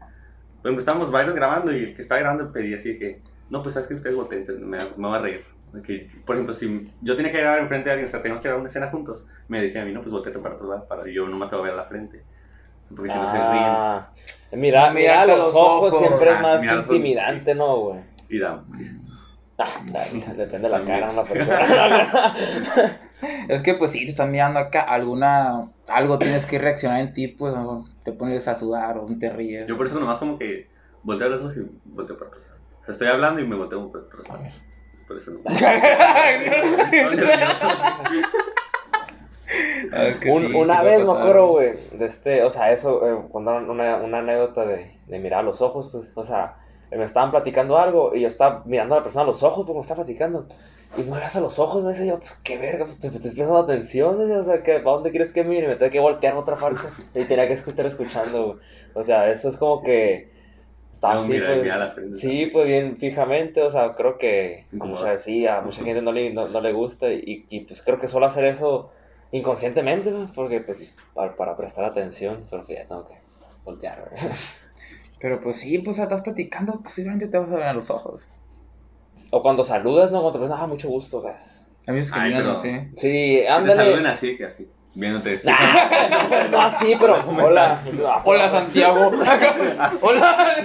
ejemplo, 0.63 0.79
estábamos 0.79 1.11
varios 1.11 1.35
grabando 1.35 1.71
y 1.71 1.83
el 1.83 1.95
que 1.95 2.01
estaba 2.01 2.21
grabando 2.21 2.51
pedía 2.51 2.77
así 2.77 2.97
que, 2.97 3.19
no, 3.49 3.61
pues 3.61 3.73
sabes 3.73 3.87
que 3.87 3.95
ustedes 3.95 4.15
volteen, 4.15 4.45
me, 4.69 4.77
me 4.97 5.07
va 5.07 5.17
a 5.17 5.21
reír. 5.21 5.43
De 5.73 5.81
que, 5.81 6.09
por 6.25 6.35
ejemplo, 6.35 6.53
si 6.53 6.87
yo 7.01 7.15
tenía 7.17 7.31
que 7.31 7.39
grabar 7.39 7.59
enfrente 7.59 7.85
de 7.89 7.91
alguien, 7.93 8.07
o 8.07 8.11
sea, 8.11 8.21
teníamos 8.21 8.41
que 8.41 8.47
grabar 8.47 8.61
una 8.61 8.69
escena 8.69 8.89
juntos, 8.89 9.25
me 9.47 9.61
decía 9.61 9.81
a 9.81 9.85
mí, 9.85 9.91
no, 9.91 10.01
pues 10.01 10.11
volteate 10.11 10.39
para 10.39 10.55
otro 10.55 10.69
lado, 10.69 10.87
para 10.87 11.03
yo 11.11 11.27
nomás 11.27 11.49
te 11.49 11.55
voy 11.55 11.63
a 11.67 11.71
ver 11.71 11.79
a 11.79 11.83
la 11.83 11.89
frente. 11.89 12.23
Porque 12.95 13.11
si 13.11 13.17
no 13.17 13.27
se 13.27 13.37
ríen. 13.37 13.63
Ah, 13.67 14.11
mira, 14.53 14.91
mira 14.93 15.21
a 15.21 15.25
los 15.25 15.37
los 15.39 15.55
ojos 15.55 15.93
ojos. 15.93 15.99
siempre 15.99 16.29
es 16.29 16.35
Ah, 16.37 16.41
más 16.41 16.67
ojos, 16.67 16.85
intimidante, 16.85 17.55
¿no, 17.55 17.77
güey? 17.77 17.99
Y 18.29 18.39
da. 18.39 18.63
Ah, 19.57 19.67
depende 20.35 20.59
de 20.59 20.69
la 20.69 20.83
cara 20.83 21.09
de 21.09 21.15
la 21.15 21.23
persona. 21.29 22.33
Es 23.47 23.61
que 23.61 23.73
pues 23.73 23.91
sí, 23.91 24.05
te 24.05 24.11
están 24.11 24.29
mirando 24.31 24.59
acá, 24.59 24.81
alguna, 24.81 25.71
algo 25.87 26.19
tienes 26.19 26.45
que 26.45 26.59
reaccionar 26.59 26.99
en 26.99 27.13
ti, 27.13 27.29
pues 27.29 27.55
te 28.03 28.11
pones 28.11 28.47
a 28.47 28.53
sudar 28.55 28.97
o 28.97 29.07
te 29.17 29.29
ríes. 29.29 29.67
Yo 29.67 29.77
por 29.77 29.87
eso 29.87 29.99
nomás 29.99 30.19
como 30.19 30.37
que 30.37 30.69
volteo 31.01 31.29
los 31.29 31.41
ojos 31.41 31.57
y 31.57 31.61
volteo 31.85 32.17
para 32.17 32.31
lado. 32.31 32.44
O 32.85 32.87
sea, 32.87 32.93
estoy 32.93 33.07
hablando 33.07 33.41
y 33.41 33.47
me 33.47 33.55
volteo 33.55 33.83
otro 33.87 34.03
lado. 34.29 34.43
Por 35.07 35.17
eso 35.17 35.31
no. 35.31 35.39
Estoy 35.49 37.17
nervioso. 37.17 37.65
Ah, 39.91 40.05
es 40.05 40.17
que 40.17 40.31
Un- 40.31 40.47
sí, 40.51 40.53
una 40.57 40.79
sí 40.79 40.85
vez 40.85 41.03
me 41.03 41.11
acuerdo, 41.11 41.47
güey, 41.49 41.73
de 41.91 42.05
este, 42.05 42.43
o 42.43 42.49
sea, 42.49 42.71
eso, 42.71 43.07
eh, 43.07 43.21
contaron 43.31 43.69
una, 43.69 43.97
una 43.97 44.17
anécdota 44.19 44.65
de, 44.65 44.91
de 45.07 45.19
mirar 45.19 45.41
a 45.41 45.43
los 45.43 45.61
ojos, 45.61 45.89
pues, 45.91 46.11
o 46.15 46.23
sea, 46.23 46.57
eh, 46.89 46.97
me 46.97 47.03
estaban 47.05 47.29
platicando 47.31 47.77
algo 47.77 48.15
y 48.15 48.21
yo 48.21 48.27
estaba 48.27 48.63
mirando 48.65 48.95
a 48.95 48.97
la 48.99 49.03
persona 49.03 49.23
a 49.23 49.27
los 49.27 49.43
ojos 49.43 49.65
porque 49.65 49.77
me 49.77 49.81
estaba 49.81 50.03
platicando. 50.03 50.47
Y 50.97 51.03
me 51.03 51.17
veas 51.17 51.35
a 51.35 51.41
los 51.41 51.59
ojos, 51.59 51.83
me 51.83 51.89
decía 51.89 52.05
yo, 52.05 52.17
pues 52.19 52.33
qué 52.43 52.57
verga, 52.57 52.85
pues 52.85 52.97
te, 52.97 53.09
te 53.09 53.15
estoy 53.17 53.31
prestando 53.31 53.57
atención, 53.59 54.31
o 54.31 54.43
sea, 54.43 54.63
que, 54.63 54.79
¿para 54.79 54.95
dónde 54.95 55.11
quieres 55.11 55.31
que 55.31 55.43
mire? 55.43 55.65
Y 55.65 55.67
me 55.67 55.75
tuve 55.75 55.89
que 55.91 55.99
voltear 55.99 56.33
a 56.35 56.39
otra 56.39 56.55
parte 56.55 56.81
y 57.19 57.23
tenía 57.25 57.47
que 57.47 57.53
estar 57.53 57.85
escuchando, 57.85 58.45
güey. 58.47 58.57
O 58.93 59.03
sea, 59.03 59.29
eso 59.29 59.47
es 59.49 59.57
como 59.57 59.83
que 59.83 60.31
estaba 60.95 61.15
No, 61.15 61.19
así, 61.21 61.29
mira, 61.29 61.47
pues. 61.47 61.63
mira 61.63 61.77
la 61.77 61.91
frente. 61.91 62.15
Sí, 62.17 62.45
pues 62.51 62.65
bien 62.67 62.97
fijamente, 62.97 63.61
o 63.61 63.69
sea, 63.69 63.93
creo 63.95 64.17
que 64.17 64.65
a 64.71 64.75
Incomoda. 64.75 65.01
mucha, 65.01 65.17
sí, 65.17 65.45
a 65.45 65.61
mucha 65.61 65.83
gente 65.83 66.01
no 66.01 66.11
le, 66.11 66.33
no, 66.33 66.47
no 66.47 66.61
le 66.61 66.71
gusta 66.73 67.11
y, 67.11 67.45
y 67.49 67.59
pues 67.61 67.81
creo 67.81 67.99
que 67.99 68.07
solo 68.07 68.25
hacer 68.25 68.45
eso 68.45 68.89
inconscientemente, 69.31 70.11
güey, 70.11 70.27
porque 70.33 70.61
pues 70.61 70.95
para, 71.13 71.35
para 71.35 71.57
prestar 71.57 71.83
atención, 71.85 72.45
pero 72.49 72.63
que 72.63 72.75
ya 72.75 72.87
tengo 72.87 73.05
que 73.07 73.15
voltear, 73.63 74.09
güey. 74.09 74.31
Pero 75.19 75.39
pues 75.39 75.55
sí, 75.57 75.79
pues 75.79 75.97
estás 75.97 76.21
platicando, 76.21 76.81
posiblemente 76.83 77.27
te 77.27 77.37
vas 77.37 77.49
a 77.49 77.55
ver 77.55 77.63
a 77.63 77.73
los 77.73 77.89
ojos. 77.89 78.27
O 79.31 79.41
cuando 79.41 79.63
saludas, 79.63 80.11
¿no? 80.11 80.19
Cuando 80.21 80.37
te 80.39 80.43
ves, 80.43 80.51
ah, 80.53 80.67
mucho 80.67 80.87
gusto, 80.89 81.21
gas. 81.21 81.65
A 81.87 81.91
mí 81.93 81.99
es 81.99 82.11
que 82.11 82.19
Ay, 82.19 82.29
miran 82.29 82.43
pero- 82.43 82.57
así. 82.57 82.69
Sí, 82.95 83.39
Te 83.41 83.47
ándale. 83.49 83.83
saluden 83.83 84.05
así, 84.05 84.37
que 84.37 84.45
así, 84.45 84.67
viéndote. 84.95 85.41
Ah, 85.47 86.27
no, 86.29 86.47
no 86.49 86.61
así, 86.61 86.95
pero 86.99 87.23
¿Cómo 87.25 87.43
hola. 87.43 87.73
estás? 87.83 88.21
Hola 88.25 88.49
Santiago. 88.49 89.11
Hola. 90.01 90.55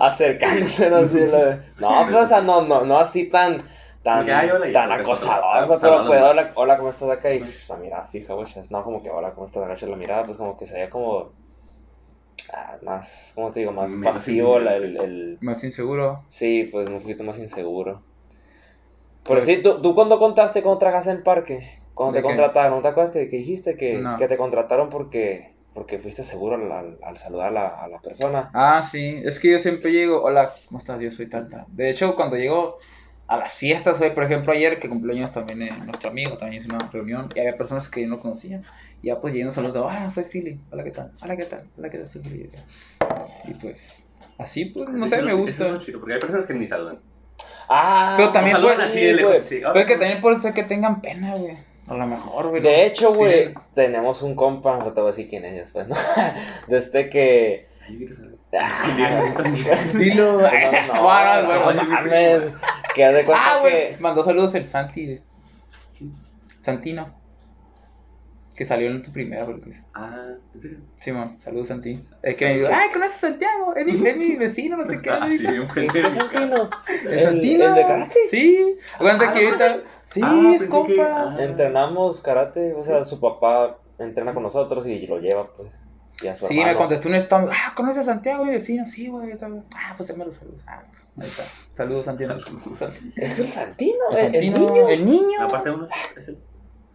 Acercándose, 0.00 0.90
no 0.90 0.96
así, 0.98 1.20
No, 1.80 1.90
pero 2.06 2.20
o 2.20 2.26
sea, 2.26 2.40
no, 2.40 2.62
no, 2.62 2.84
no 2.84 2.98
así 2.98 3.24
tan, 3.28 3.58
tan, 4.02 4.28
hola, 4.28 4.72
tan 4.72 4.92
acosador, 4.92 5.78
pero 5.80 6.04
pues, 6.04 6.22
hola, 6.22 6.52
hola, 6.54 6.76
¿cómo 6.76 6.90
estás 6.90 7.10
acá? 7.10 7.32
Y 7.32 7.40
pff, 7.40 7.68
la 7.70 7.76
mirada 7.76 8.04
fija, 8.04 8.34
güey, 8.34 8.46
no 8.70 8.84
como 8.84 9.02
que 9.02 9.10
hola, 9.10 9.32
¿cómo 9.32 9.46
estás? 9.46 9.62
Agachas 9.64 9.88
la 9.88 9.96
mirada, 9.96 10.24
pues 10.24 10.36
como 10.36 10.56
que 10.56 10.66
se 10.66 10.74
veía 10.74 10.90
como, 10.90 11.32
ah, 12.52 12.76
más, 12.82 13.32
¿cómo 13.34 13.50
te 13.50 13.60
digo? 13.60 13.72
Más 13.72 13.92
Menos 13.92 14.14
pasivo, 14.14 14.58
la- 14.58 14.76
el, 14.76 14.96
el, 14.96 15.38
Más 15.40 15.62
inseguro. 15.64 16.22
sí, 16.28 16.68
pues 16.70 16.88
un 16.88 17.00
poquito 17.00 17.24
más 17.24 17.38
inseguro. 17.38 18.02
Pero 19.24 19.40
Pues- 19.40 19.44
sí, 19.44 19.62
¿tú, 19.62 19.80
¿tú 19.82 19.94
cuándo 19.94 20.18
contaste 20.18 20.62
cómo 20.62 20.78
trabajas 20.78 21.06
en 21.06 21.16
el 21.18 21.22
parque? 21.22 21.80
Cuando 21.98 22.12
¿De 22.14 22.20
te 22.20 22.22
qué? 22.22 22.28
contrataron, 22.28 22.76
¿no 22.76 22.80
te 22.82 22.86
acuerdas 22.86 23.10
que, 23.10 23.28
que 23.28 23.38
dijiste 23.38 23.76
que, 23.76 23.98
No. 23.98 24.16
que 24.16 24.28
te 24.28 24.36
contrataron 24.36 24.88
porque, 24.88 25.52
porque 25.74 25.98
fuiste 25.98 26.22
seguro 26.22 26.54
al, 26.54 26.70
al- 26.70 26.98
al 27.02 27.16
saludar 27.16 27.48
a 27.48 27.50
la, 27.50 27.66
a 27.66 27.88
la 27.88 27.98
persona? 28.00 28.50
Ah, 28.54 28.82
sí. 28.88 29.20
Es 29.24 29.40
que 29.40 29.50
yo 29.50 29.58
siempre 29.58 29.90
llego. 29.90 30.22
Hola, 30.22 30.52
¿cómo 30.68 30.78
estás? 30.78 31.00
Yo 31.00 31.10
soy 31.10 31.28
tal, 31.28 31.48
tal. 31.48 31.64
De 31.66 31.90
hecho, 31.90 32.14
cuando 32.14 32.36
llego 32.36 32.76
a 33.26 33.36
las 33.36 33.52
fiestas, 33.54 34.00
hoy, 34.00 34.10
por 34.10 34.22
ejemplo, 34.22 34.52
ayer 34.52 34.78
que 34.78 34.88
cumpleaños 34.88 35.32
también 35.32 35.60
eh, 35.62 35.70
nuestro 35.84 36.10
amigo, 36.10 36.38
también 36.38 36.62
hizo 36.62 36.72
una 36.72 36.88
reunión 36.88 37.28
y 37.34 37.40
había 37.40 37.56
personas 37.56 37.88
que 37.88 38.02
yo 38.02 38.06
no 38.08 38.18
conocía. 38.20 38.62
Y 39.02 39.08
ya 39.08 39.20
pues 39.20 39.32
llegué 39.34 39.46
un 39.46 39.50
saludo, 39.52 39.88
ah, 39.90 40.08
soy 40.08 40.22
Philly, 40.22 40.60
hola, 40.70 40.84
¿qué 40.84 40.92
tal? 40.92 41.10
Hola, 41.20 41.36
¿qué 41.36 41.44
tal? 41.46 41.68
Hola, 41.76 41.90
¿qué 41.90 41.96
tal? 41.98 42.06
Soy 42.06 42.22
Philly. 42.22 42.48
Y 43.44 43.54
pues, 43.54 44.04
así 44.38 44.66
pues, 44.66 44.88
no 44.88 45.04
sé, 45.08 45.20
me 45.22 45.34
gusta. 45.34 45.68
es 45.72 45.80
chido, 45.80 45.98
porque 45.98 46.14
hay 46.14 46.20
personas 46.20 46.46
que 46.46 46.54
ni 46.54 46.68
saludan. 46.68 47.00
Ah, 47.68 48.14
Pero 48.16 48.30
también 48.32 48.56
puede- 48.60 48.76
güey. 48.76 49.42
sí, 49.42 49.60
Pero 49.60 49.72
que 49.74 49.94
¿cómo 49.94 49.98
también 50.00 50.20
puede 50.20 50.38
ser 50.38 50.54
que 50.54 50.62
tengan 50.62 51.00
pena, 51.00 51.34
güey. 51.34 51.56
A 51.88 51.94
lo 51.94 52.06
mejor, 52.06 52.48
güey. 52.48 52.62
De 52.62 52.86
hecho, 52.86 53.12
güey, 53.12 53.54
tenemos 53.72 54.22
un 54.22 54.34
compa, 54.34 54.78
no 54.78 54.92
te 54.92 55.00
voy 55.00 55.08
a 55.08 55.12
decir 55.12 55.28
quién 55.28 55.44
es 55.44 55.54
después, 55.54 55.88
¿no? 55.88 55.94
De 56.68 56.78
este 56.78 57.08
que... 57.08 57.68
Dilo. 59.94 60.40
no, 60.40 60.48
no, 60.48 61.42
no, 61.42 61.72
no 61.72 61.84
mames, 61.84 62.42
que 62.94 63.04
haz 63.04 63.14
de 63.14 63.24
cuenta 63.24 63.42
Ah, 63.44 63.58
güey. 63.60 63.96
Mandó 63.98 64.22
saludos 64.22 64.54
el 64.54 64.66
Santi. 64.66 65.20
Santino. 66.60 67.17
Que 68.58 68.64
salió 68.64 68.90
en 68.90 69.00
tu 69.02 69.12
primera, 69.12 69.44
porque 69.44 69.66
dice. 69.66 69.84
Ah, 69.94 70.34
¿en 70.52 70.60
serio? 70.60 70.78
Simón, 70.96 71.36
saludos 71.38 71.68
Santi. 71.68 71.96
Es 72.24 72.34
que 72.34 72.44
me 72.44 72.58
dijo, 72.58 72.68
ay, 72.74 72.88
conoces 72.92 73.14
a 73.18 73.20
Santiago, 73.28 73.72
es 73.76 73.86
mi, 73.86 74.04
es 74.08 74.16
mi 74.16 74.34
vecino, 74.36 74.76
no 74.76 74.84
sé 74.84 75.00
qué. 75.00 75.10
Ah, 75.10 75.28
sí, 75.28 75.46
¿Este 75.46 75.62
pendejo. 75.74 76.10
Santino? 76.10 76.70
¿El 77.08 77.20
Santino? 77.20 77.64
¿El 77.66 77.74
de 77.76 77.82
karate? 77.82 78.18
Sí. 78.28 78.76
Acuérdense 78.96 79.26
Ah, 79.26 79.32
que 79.32 79.42
¿no 79.42 79.46
ahorita. 79.50 79.80
Sí, 80.06 80.20
Ah, 80.24 80.52
es 80.56 80.62
que- 80.64 80.68
compa. 80.68 81.34
ah. 81.36 81.36
Entrenamos 81.38 82.20
karate, 82.20 82.74
o 82.74 82.82
sea, 82.82 83.04
su 83.04 83.20
papá 83.20 83.78
entrena 84.00 84.34
con 84.34 84.42
nosotros 84.42 84.84
y 84.88 85.06
lo 85.06 85.20
lleva, 85.20 85.46
pues, 85.56 85.70
y 86.20 86.26
a 86.26 86.34
su 86.34 86.48
Sí, 86.48 86.58
me 86.64 86.74
contestó 86.74 87.08
un 87.08 87.14
estado. 87.14 87.48
Ah, 87.52 87.74
¿conoces 87.76 87.98
a 87.98 88.04
Santiago, 88.12 88.44
mi 88.44 88.50
vecino? 88.54 88.84
Sí, 88.86 89.06
güey. 89.06 89.34
Ah, 89.40 89.94
pues 89.96 90.16
me 90.16 90.24
los 90.24 90.34
saludos. 90.34 90.62
Ah, 90.66 90.82
pues, 90.90 91.12
ahí 91.20 91.28
está. 91.28 91.44
Saludos, 91.74 92.06
Santiago. 92.06 92.40
Santi. 92.76 93.12
¿Es 93.14 93.38
el 93.38 93.46
Santino? 93.46 93.98
El 94.10 94.18
¿El, 94.18 94.34
el 94.34 94.44
Santino. 94.52 94.58
niño? 94.72 94.88
El 94.88 95.06
niño. 95.06 95.42
Aparte 95.42 95.70
uno, 95.70 95.86
es 96.16 96.26
el... 96.26 96.38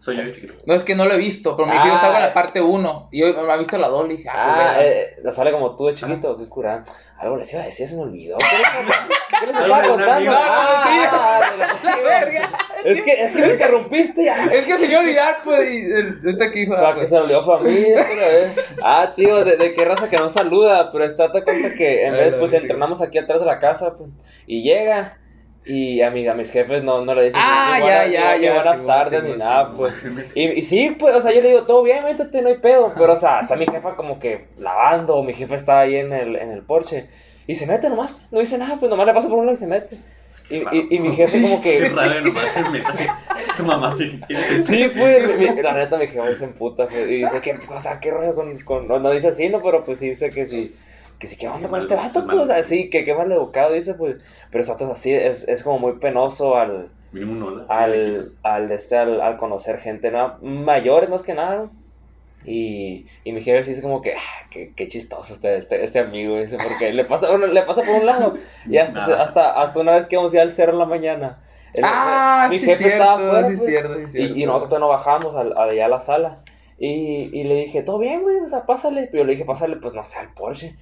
Soy 0.04 0.18
yo 0.18 0.24
chiquito. 0.26 0.54
No, 0.66 0.74
es 0.74 0.84
que 0.84 0.96
no 0.96 1.06
lo 1.06 1.14
he 1.14 1.18
visto, 1.18 1.56
pero 1.56 1.66
me 1.66 1.78
Ah. 1.78 1.84
dijo, 1.86 1.98
salgo 1.98 2.18
en 2.18 2.24
la 2.24 2.34
parte 2.34 2.60
1. 2.62 3.08
Y 3.12 3.24
hoy 3.24 3.34
me 3.34 3.50
ha 3.52 3.56
visto 3.56 3.78
la 3.78 3.88
2 3.88 4.06
y 4.08 4.18
dije, 4.18 4.28
ah, 4.30 4.74
Ah, 4.76 4.84
eh, 4.84 5.16
la 5.24 5.32
sale 5.32 5.52
como 5.54 5.78
tú 5.78 5.86
de 5.86 5.94
chiquito, 5.94 6.36
qué 6.38 6.50
cura. 6.50 6.84
Algo 7.18 7.38
les 7.38 7.54
iba 7.54 7.62
a 7.62 7.66
decir, 7.66 7.88
se 7.88 7.96
me 7.96 8.02
olvidó. 8.02 8.36
¿Qué 8.38 8.46
les, 8.58 9.40
qué 9.40 9.46
les 9.48 9.56
estaba 9.56 9.82
contando? 9.82 10.14
amigo. 10.14 10.34
Ah, 10.36 11.42
de 11.52 11.58
la- 11.58 11.96
verga. 12.04 12.52
Es 12.84 13.00
que, 13.02 13.12
es 13.14 13.32
que 13.32 13.40
me 13.40 13.52
interrumpiste 13.54 14.26
ya. 14.26 14.44
Es 14.48 14.66
que 14.66 14.78
se 14.78 14.86
iba 14.88 14.98
a 14.98 15.02
olvidar, 15.04 15.38
pues, 15.42 15.74
y 15.74 16.38
que 16.38 16.60
dijo, 16.60 16.74
ah, 16.74 16.82
Para 16.82 16.94
que 16.96 16.98
pues, 16.98 17.10
se 17.10 17.18
olvidó 17.18 17.42
familia. 17.42 18.06
Ah, 18.84 19.10
tío, 19.16 19.46
de, 19.46 19.56
de 19.56 19.74
qué 19.74 19.86
raza 19.86 20.10
que 20.10 20.18
no 20.18 20.28
saluda, 20.28 20.92
pero 20.92 21.06
está 21.06 21.32
te 21.32 21.44
cuenta 21.46 21.74
que 21.76 22.06
en 22.08 22.12
vez, 22.14 22.36
pues 22.38 22.52
entrenamos 22.52 23.02
aquí 23.02 23.20
atrás 23.20 23.40
de 23.40 23.46
la 23.46 23.60
casa, 23.60 23.96
pues, 23.96 24.10
y 24.48 24.64
llega, 24.64 25.18
y 25.66 26.02
a, 26.02 26.10
mi, 26.12 26.28
a 26.28 26.34
mis 26.34 26.52
jefes 26.52 26.84
no, 26.84 27.06
no 27.06 27.16
le 27.16 27.24
dicen 27.26 27.40
Ah, 27.44 27.76
ni 27.80 27.86
ya, 27.88 28.08
ya, 28.08 28.38
ni 28.38 28.44
ya, 28.44 28.54
buenas 28.54 28.86
tardes 28.86 29.24
ni 29.24 29.34
nada, 29.38 29.74
pues. 29.74 30.06
Y, 30.36 30.44
y 30.60 30.62
sí, 30.62 30.96
pues, 31.00 31.16
o 31.16 31.22
sea, 31.22 31.32
yo 31.32 31.42
le 31.42 31.50
digo, 31.50 31.66
todo 31.66 31.84
bien, 31.84 32.04
métete, 32.04 32.42
no 32.42 32.50
hay 32.50 32.58
pedo. 32.58 32.92
Pero, 32.98 33.14
o 33.14 33.18
sea, 33.18 33.40
está 33.40 33.56
mi 33.56 33.66
jefa 33.66 33.96
como 33.96 34.20
que 34.20 34.48
lavando, 34.58 35.16
o 35.16 35.24
mi 35.24 35.34
jefe 35.34 35.56
está 35.56 35.80
ahí 35.82 35.96
en 35.96 36.12
el, 36.14 36.36
en 36.36 36.52
el 36.52 36.64
porche. 36.64 37.08
Y 37.48 37.56
se 37.56 37.66
mete 37.66 37.90
nomás, 37.90 38.16
no 38.32 38.40
dice 38.40 38.58
nada, 38.58 38.76
pues 38.80 38.90
nomás 38.90 39.06
le 39.06 39.14
pasa 39.14 39.28
por 39.30 39.38
un 39.40 39.46
lado 39.46 39.54
y 39.54 39.58
se 39.58 39.68
mete. 39.68 39.98
Y, 40.50 40.58
y, 40.58 40.88
y 40.92 41.00
mi 41.00 41.16
jefe 41.16 41.42
como 41.42 41.62
Qué 41.62 41.80
que... 41.80 41.90
raro, 41.90 42.20
nomás 42.22 42.46
se 42.54 42.64
mete 42.70 42.86
así. 42.88 43.06
Tu 43.58 43.64
mamá 43.64 43.92
sí. 43.92 44.20
Sí, 44.64 44.90
pues, 44.98 45.38
mi- 45.40 45.62
la 45.62 45.74
neta 45.74 45.98
mi 45.98 46.08
jefe 46.08 46.36
se 46.36 46.46
emputa, 46.46 46.88
pues, 46.88 47.08
y 47.10 47.24
dice, 47.24 47.40
¿qué, 47.42 47.56
o 47.74 47.80
sea, 47.80 48.00
qué 48.00 48.12
rollo 48.12 48.36
con, 48.36 48.60
con... 48.60 48.88
No, 48.88 49.00
no 49.00 49.12
dice 49.12 49.30
así, 49.30 49.48
¿no? 49.50 49.62
Pero, 49.62 49.84
pues, 49.84 50.00
sí 50.00 50.10
dice 50.10 50.30
que 50.30 50.46
sí... 50.46 50.76
Que 51.24 51.28
sí, 51.30 51.38
¿qué 51.38 51.48
onda 51.48 51.70
con 51.70 51.80
este 51.80 51.96
vato? 51.96 52.26
Pues, 52.26 52.38
o 52.38 52.46
sea, 52.46 52.62
sí, 52.64 52.90
que 52.90 53.06
qué 53.06 53.16
mal 53.16 53.32
educado, 53.32 53.72
dice, 53.72 53.94
pues... 53.94 54.26
Pero 54.52 54.62
está 54.62 54.76
todo 54.76 54.92
así, 54.92 55.14
es, 55.14 55.48
es 55.48 55.64
como 55.64 55.80
muy 55.80 55.94
penoso 55.94 56.58
al... 56.58 56.90
Mínimo 57.14 57.46
hola. 57.48 57.66
al, 57.70 58.28
al, 58.44 58.70
este, 58.74 58.98
al, 58.98 59.22
al 59.22 59.38
conocer 59.38 59.78
gente 59.78 60.12
nueva, 60.12 60.38
mayores 60.42 61.10
más 61.10 61.24
que 61.24 61.34
nada. 61.34 61.56
¿no? 61.56 61.72
Y, 62.46 63.06
y 63.24 63.32
mi 63.32 63.42
jefe 63.42 63.64
sí 63.64 63.70
dice 63.70 63.82
como 63.82 64.02
que, 64.02 64.16
ah, 64.16 64.48
qué, 64.52 64.74
qué 64.76 64.90
chistoso 64.90 65.34
este, 65.34 65.56
este, 65.58 65.82
este 65.82 66.00
amigo, 66.00 66.36
dice, 66.38 66.58
porque 66.62 66.92
le 66.92 67.06
pasa, 67.06 67.30
bueno, 67.30 67.48
le 67.48 67.62
pasa 67.62 67.84
por 67.84 67.96
un 67.96 68.06
lado. 68.06 68.34
Y 68.70 68.78
hasta, 68.78 69.22
hasta, 69.24 69.62
hasta 69.62 69.80
una 69.80 69.96
vez 69.96 70.08
que 70.08 70.16
íbamos 70.16 70.34
a 70.34 70.36
ir 70.36 70.42
al 70.42 70.52
cerro 70.52 70.74
en 70.74 70.80
la 70.80 70.86
mañana. 70.86 71.42
el- 71.74 71.86
Ah, 71.88 72.48
mi 72.50 72.60
sí, 72.60 72.66
jefe 72.66 72.84
cierto, 72.84 72.98
estaba 73.04 73.14
afuera, 73.16 73.48
sí, 73.50 73.56
pues, 73.56 73.70
cierto, 73.70 73.96
sí, 73.96 74.08
cierto. 74.08 74.36
y, 74.36 74.44
y 74.44 74.46
nosotros 74.46 74.68
todavía 74.72 74.88
no 74.88 74.92
bajamos 74.92 75.36
al, 75.38 75.58
allá 75.58 75.86
a 75.86 75.90
la 75.90 76.00
sala. 76.02 76.44
Y, 76.78 77.30
y 77.32 77.44
le 77.46 77.56
dije, 77.56 77.84
todo 77.84 78.00
bien, 78.00 78.24
güey, 78.24 78.40
o 78.40 78.48
sea, 78.48 78.66
pásale. 78.66 79.04
Pero 79.10 79.20
yo 79.20 79.24
le 79.26 79.32
dije, 79.34 79.46
pásale, 79.46 79.78
pues 79.78 79.94
no 79.94 80.04
sé, 80.04 80.18
al 80.20 80.34
Porsche. 80.34 80.76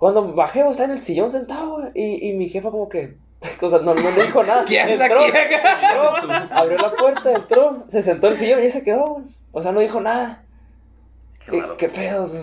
Cuando 0.00 0.34
bajé, 0.34 0.68
está 0.68 0.84
en 0.84 0.90
el 0.90 0.98
sillón 0.98 1.30
sentado, 1.30 1.74
güey. 1.78 1.90
Y, 1.94 2.30
y 2.30 2.32
mi 2.32 2.48
jefa, 2.48 2.70
como 2.72 2.88
que, 2.88 3.14
o 3.62 3.68
sea, 3.68 3.78
no, 3.78 3.94
no 3.94 4.10
le 4.10 4.22
dijo 4.24 4.42
nada. 4.42 4.64
¿Qué 4.68 4.80
haces 4.80 4.98
Entró, 5.00 5.20
aquí? 5.20 5.30
entró, 5.36 6.34
abrió 6.50 6.78
la 6.78 6.90
puerta, 6.90 7.32
entró, 7.32 7.84
se 7.86 8.02
sentó 8.02 8.26
en 8.26 8.32
el 8.32 8.38
sillón 8.38 8.58
y 8.58 8.62
ahí 8.64 8.70
se 8.70 8.82
quedó, 8.82 9.06
güey. 9.06 9.24
O 9.52 9.62
sea, 9.62 9.70
no 9.70 9.78
dijo 9.80 10.00
nada. 10.00 10.42
Qué 11.46 11.62
¿Qué, 11.78 11.88
pedos? 11.88 12.38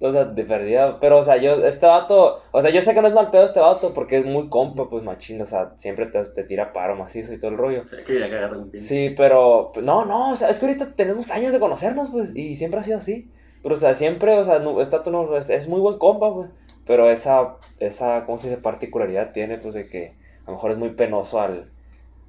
O 0.00 0.12
sea, 0.12 0.24
de 0.24 0.44
perdida. 0.44 1.00
Pero, 1.00 1.18
o 1.18 1.24
sea, 1.24 1.36
yo, 1.38 1.54
este 1.66 1.84
vato, 1.86 2.40
o 2.52 2.62
sea, 2.62 2.70
yo 2.70 2.80
sé 2.80 2.94
que 2.94 3.02
no 3.02 3.08
es 3.08 3.14
mal 3.14 3.30
pedo 3.30 3.44
este 3.44 3.58
vato 3.60 3.92
porque 3.94 4.18
es 4.18 4.24
muy 4.24 4.48
compa, 4.48 4.88
pues 4.88 5.02
machín. 5.02 5.40
O 5.42 5.44
sea, 5.44 5.72
siempre 5.76 6.06
te, 6.06 6.22
te 6.24 6.44
tira 6.44 6.72
paro 6.72 6.94
macizo 6.96 7.32
y 7.34 7.38
todo 7.38 7.50
el 7.50 7.56
rollo. 7.58 7.82
Que. 8.06 8.80
Sí, 8.80 9.12
pero 9.16 9.72
no, 9.82 10.04
no, 10.04 10.30
o 10.32 10.36
sea, 10.36 10.48
es 10.50 10.58
que 10.58 10.66
ahorita 10.66 10.92
tenemos 10.94 11.30
años 11.32 11.52
de 11.52 11.58
conocernos, 11.60 12.10
pues, 12.10 12.34
y 12.34 12.54
siempre 12.54 12.78
ha 12.80 12.82
sido 12.84 12.98
así. 12.98 13.28
Pero, 13.62 13.74
o 13.74 13.78
sea, 13.78 13.92
siempre, 13.94 14.38
o 14.38 14.44
sea, 14.44 14.60
no, 14.60 14.80
está, 14.80 15.02
tú 15.02 15.10
no- 15.10 15.36
es, 15.36 15.50
es 15.50 15.68
muy 15.68 15.80
buen 15.80 15.98
compa, 15.98 16.32
pues. 16.32 16.48
Pero 16.88 17.08
esa, 17.10 17.54
esa, 17.78 18.24
¿cómo 18.24 18.38
se 18.38 18.48
dice? 18.48 18.60
Particularidad 18.60 19.30
tiene, 19.32 19.58
pues, 19.58 19.74
de 19.74 19.88
que 19.88 20.16
a 20.44 20.50
lo 20.50 20.54
mejor 20.54 20.72
es 20.72 20.78
muy 20.78 20.90
penoso 20.94 21.40
al, 21.40 21.70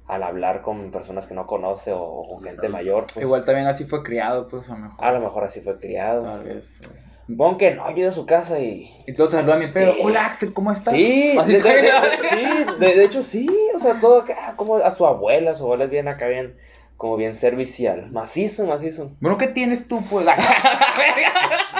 al 0.06 0.22
hablar 0.22 0.60
con 0.62 0.90
personas 0.92 1.26
que 1.26 1.34
no 1.34 1.46
conoce 1.46 1.92
o, 1.92 2.00
o 2.02 2.28
con 2.36 2.44
gente 2.44 2.68
mayor, 2.68 3.06
pues. 3.12 3.24
Igual 3.24 3.44
también 3.44 3.66
así 3.66 3.84
fue 3.84 4.02
criado, 4.04 4.46
pues, 4.46 4.70
a 4.70 4.74
lo 4.74 4.80
mejor. 4.80 5.04
A 5.04 5.12
lo 5.12 5.20
mejor 5.20 5.44
así 5.44 5.60
fue 5.62 5.78
criado. 5.78 6.22
Tal 6.22 6.44
vez. 6.44 6.72
pues. 6.78 6.90
Bon 7.32 7.56
que 7.56 7.70
no, 7.74 7.88
yo 7.94 8.08
a 8.08 8.12
su 8.12 8.26
casa 8.26 8.58
y... 8.58 8.90
Y 9.06 9.14
todos 9.14 9.30
saludan 9.32 9.62
a 9.62 9.66
mi 9.66 9.72
pedo. 9.72 9.94
Sí. 9.94 10.00
Hola, 10.02 10.26
Axel, 10.26 10.52
¿cómo 10.52 10.72
estás? 10.72 10.92
Sí, 10.94 11.36
Así 11.38 11.52
de, 11.52 11.62
de- 11.62 11.72
de- 11.82 12.28
sí, 12.28 12.74
de, 12.80 12.94
de 12.96 13.04
hecho 13.04 13.22
sí, 13.22 13.48
o 13.74 13.78
sea, 13.78 14.00
todo 14.00 14.22
acá, 14.22 14.54
como 14.56 14.76
a 14.76 14.90
su 14.90 15.06
abuela, 15.06 15.54
su 15.54 15.62
abuela 15.62 15.84
es 15.84 15.90
bien 15.90 16.08
acá, 16.08 16.26
bien, 16.26 16.56
como 16.96 17.16
bien 17.16 17.32
servicial, 17.32 18.10
macizo, 18.10 18.66
macizo. 18.66 19.12
Bueno, 19.20 19.38
¿qué 19.38 19.46
tienes 19.46 19.86
tú, 19.86 20.02
pues? 20.10 20.26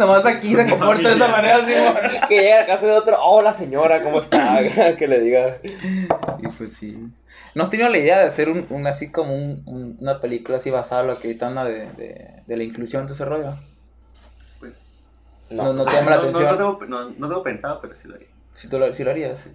Nomás 0.00 0.24
aquí 0.24 0.54
se 0.54 0.66
comporta 0.66 1.08
de 1.10 1.14
esa 1.14 1.28
manera, 1.28 1.56
así. 1.58 2.26
Que 2.26 2.40
llega 2.40 2.62
a 2.62 2.66
casa 2.66 2.86
de 2.86 2.92
otro, 2.92 3.22
hola 3.22 3.52
señora, 3.52 4.02
¿cómo 4.02 4.18
está? 4.18 4.58
que 4.98 5.06
le 5.06 5.20
diga. 5.20 5.58
Y 6.38 6.48
pues 6.48 6.72
sí. 6.74 6.98
¿No 7.54 7.64
has 7.64 7.70
tenido 7.70 7.88
la 7.90 7.98
idea 7.98 8.18
de 8.18 8.24
hacer 8.26 8.48
un, 8.48 8.66
un 8.70 8.86
así 8.86 9.10
como 9.12 9.34
un, 9.34 9.62
un- 9.66 9.96
una 10.00 10.18
película 10.18 10.56
así 10.56 10.70
basada 10.70 11.02
en 11.02 11.06
lo 11.08 11.18
que 11.18 11.28
ahorita 11.28 11.48
anda 11.48 11.64
de, 11.64 11.84
de, 11.92 12.42
de 12.46 12.56
la 12.56 12.64
inclusión, 12.64 13.04
todo 13.04 13.14
ese 13.14 13.24
rollo? 13.26 13.54
Pues, 14.58 14.80
No, 15.50 15.72
no 15.74 15.84
te 15.84 15.92
llama 15.92 16.10
la 16.12 16.16
no, 16.16 16.22
no, 16.22 16.28
atención. 16.28 16.50
no, 16.50 16.56
tengo, 16.78 16.86
no, 16.86 17.10
no 17.10 17.28
tengo 17.28 17.42
pensado, 17.42 17.78
pero 17.82 17.94
sí 17.94 18.08
lo 18.08 18.14
haría. 18.14 18.28
Si 18.52 18.68
tú 18.68 18.78
lo, 18.78 18.92
si 18.94 19.04
lo 19.04 19.10
harías. 19.10 19.52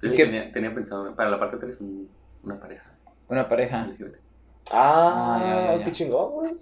Sí, 0.00 0.10
¿Qué? 0.14 0.24
tenía, 0.24 0.50
tenía 0.52 0.74
pensado 0.74 1.14
para 1.14 1.30
la 1.30 1.38
parte 1.38 1.56
3 1.58 1.80
un, 1.80 2.08
una 2.42 2.58
pareja 2.58 2.90
Una 3.28 3.46
pareja. 3.46 3.86
LGBT. 3.86 4.16
Ah, 4.72 5.36
Ah, 5.38 5.40
ya, 5.42 5.60
ya, 5.72 5.76
ya. 5.78 5.84
qué 5.84 5.92
chingón, 5.92 6.32
güey. 6.32 6.54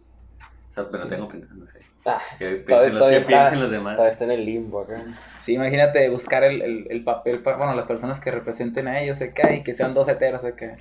Sea, 0.82 0.90
pero 0.90 1.06
tengo 1.08 1.28
pensando, 1.28 1.66
sé. 1.66 1.78
Ah, 2.06 2.18
Que 2.38 2.44
Todavía- 2.60 2.64
piensen 2.64 2.90
los, 2.90 2.98
todavía 2.98 3.18
que 3.18 3.20
está- 3.22 3.38
piensen 3.40 3.60
los 3.60 3.70
demás. 3.70 3.96
todavía 3.96 4.12
está 4.12 4.24
en 4.24 4.30
el 4.30 4.44
limbo 4.46 4.80
acá. 4.80 5.04
Sí, 5.38 5.54
imagínate 5.54 6.08
buscar 6.08 6.44
el, 6.44 6.62
el, 6.62 6.86
el 6.90 7.04
papel, 7.04 7.40
para, 7.42 7.56
bueno, 7.58 7.74
las 7.74 7.86
personas 7.86 8.18
que 8.20 8.30
representen 8.30 8.88
a 8.88 9.00
ellos 9.00 9.20
acá 9.20 9.52
y 9.52 9.62
que 9.62 9.72
sean 9.74 9.92
dos 9.94 10.08
heteros 10.08 10.44
acá. 10.44 10.76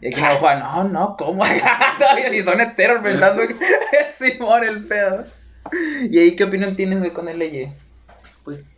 Y 0.00 0.08
aquí 0.08 0.20
no, 0.20 0.36
Juan, 0.36 0.60
no, 0.60 0.84
no, 0.84 1.16
¿cómo? 1.16 1.42
Todavía 1.98 2.28
ni 2.30 2.42
son 2.42 2.60
heteros 2.60 3.00
pensando 3.02 3.42
que 3.48 3.54
es 3.54 4.14
Simón 4.14 4.62
el 4.64 4.84
pedo. 4.86 5.24
¿Y 6.10 6.18
ahí 6.18 6.36
qué 6.36 6.44
opinión 6.44 6.76
tienes 6.76 6.98
güey, 6.98 7.12
con 7.12 7.28
el 7.28 7.38
ley? 7.38 7.72
Pues. 8.44 8.70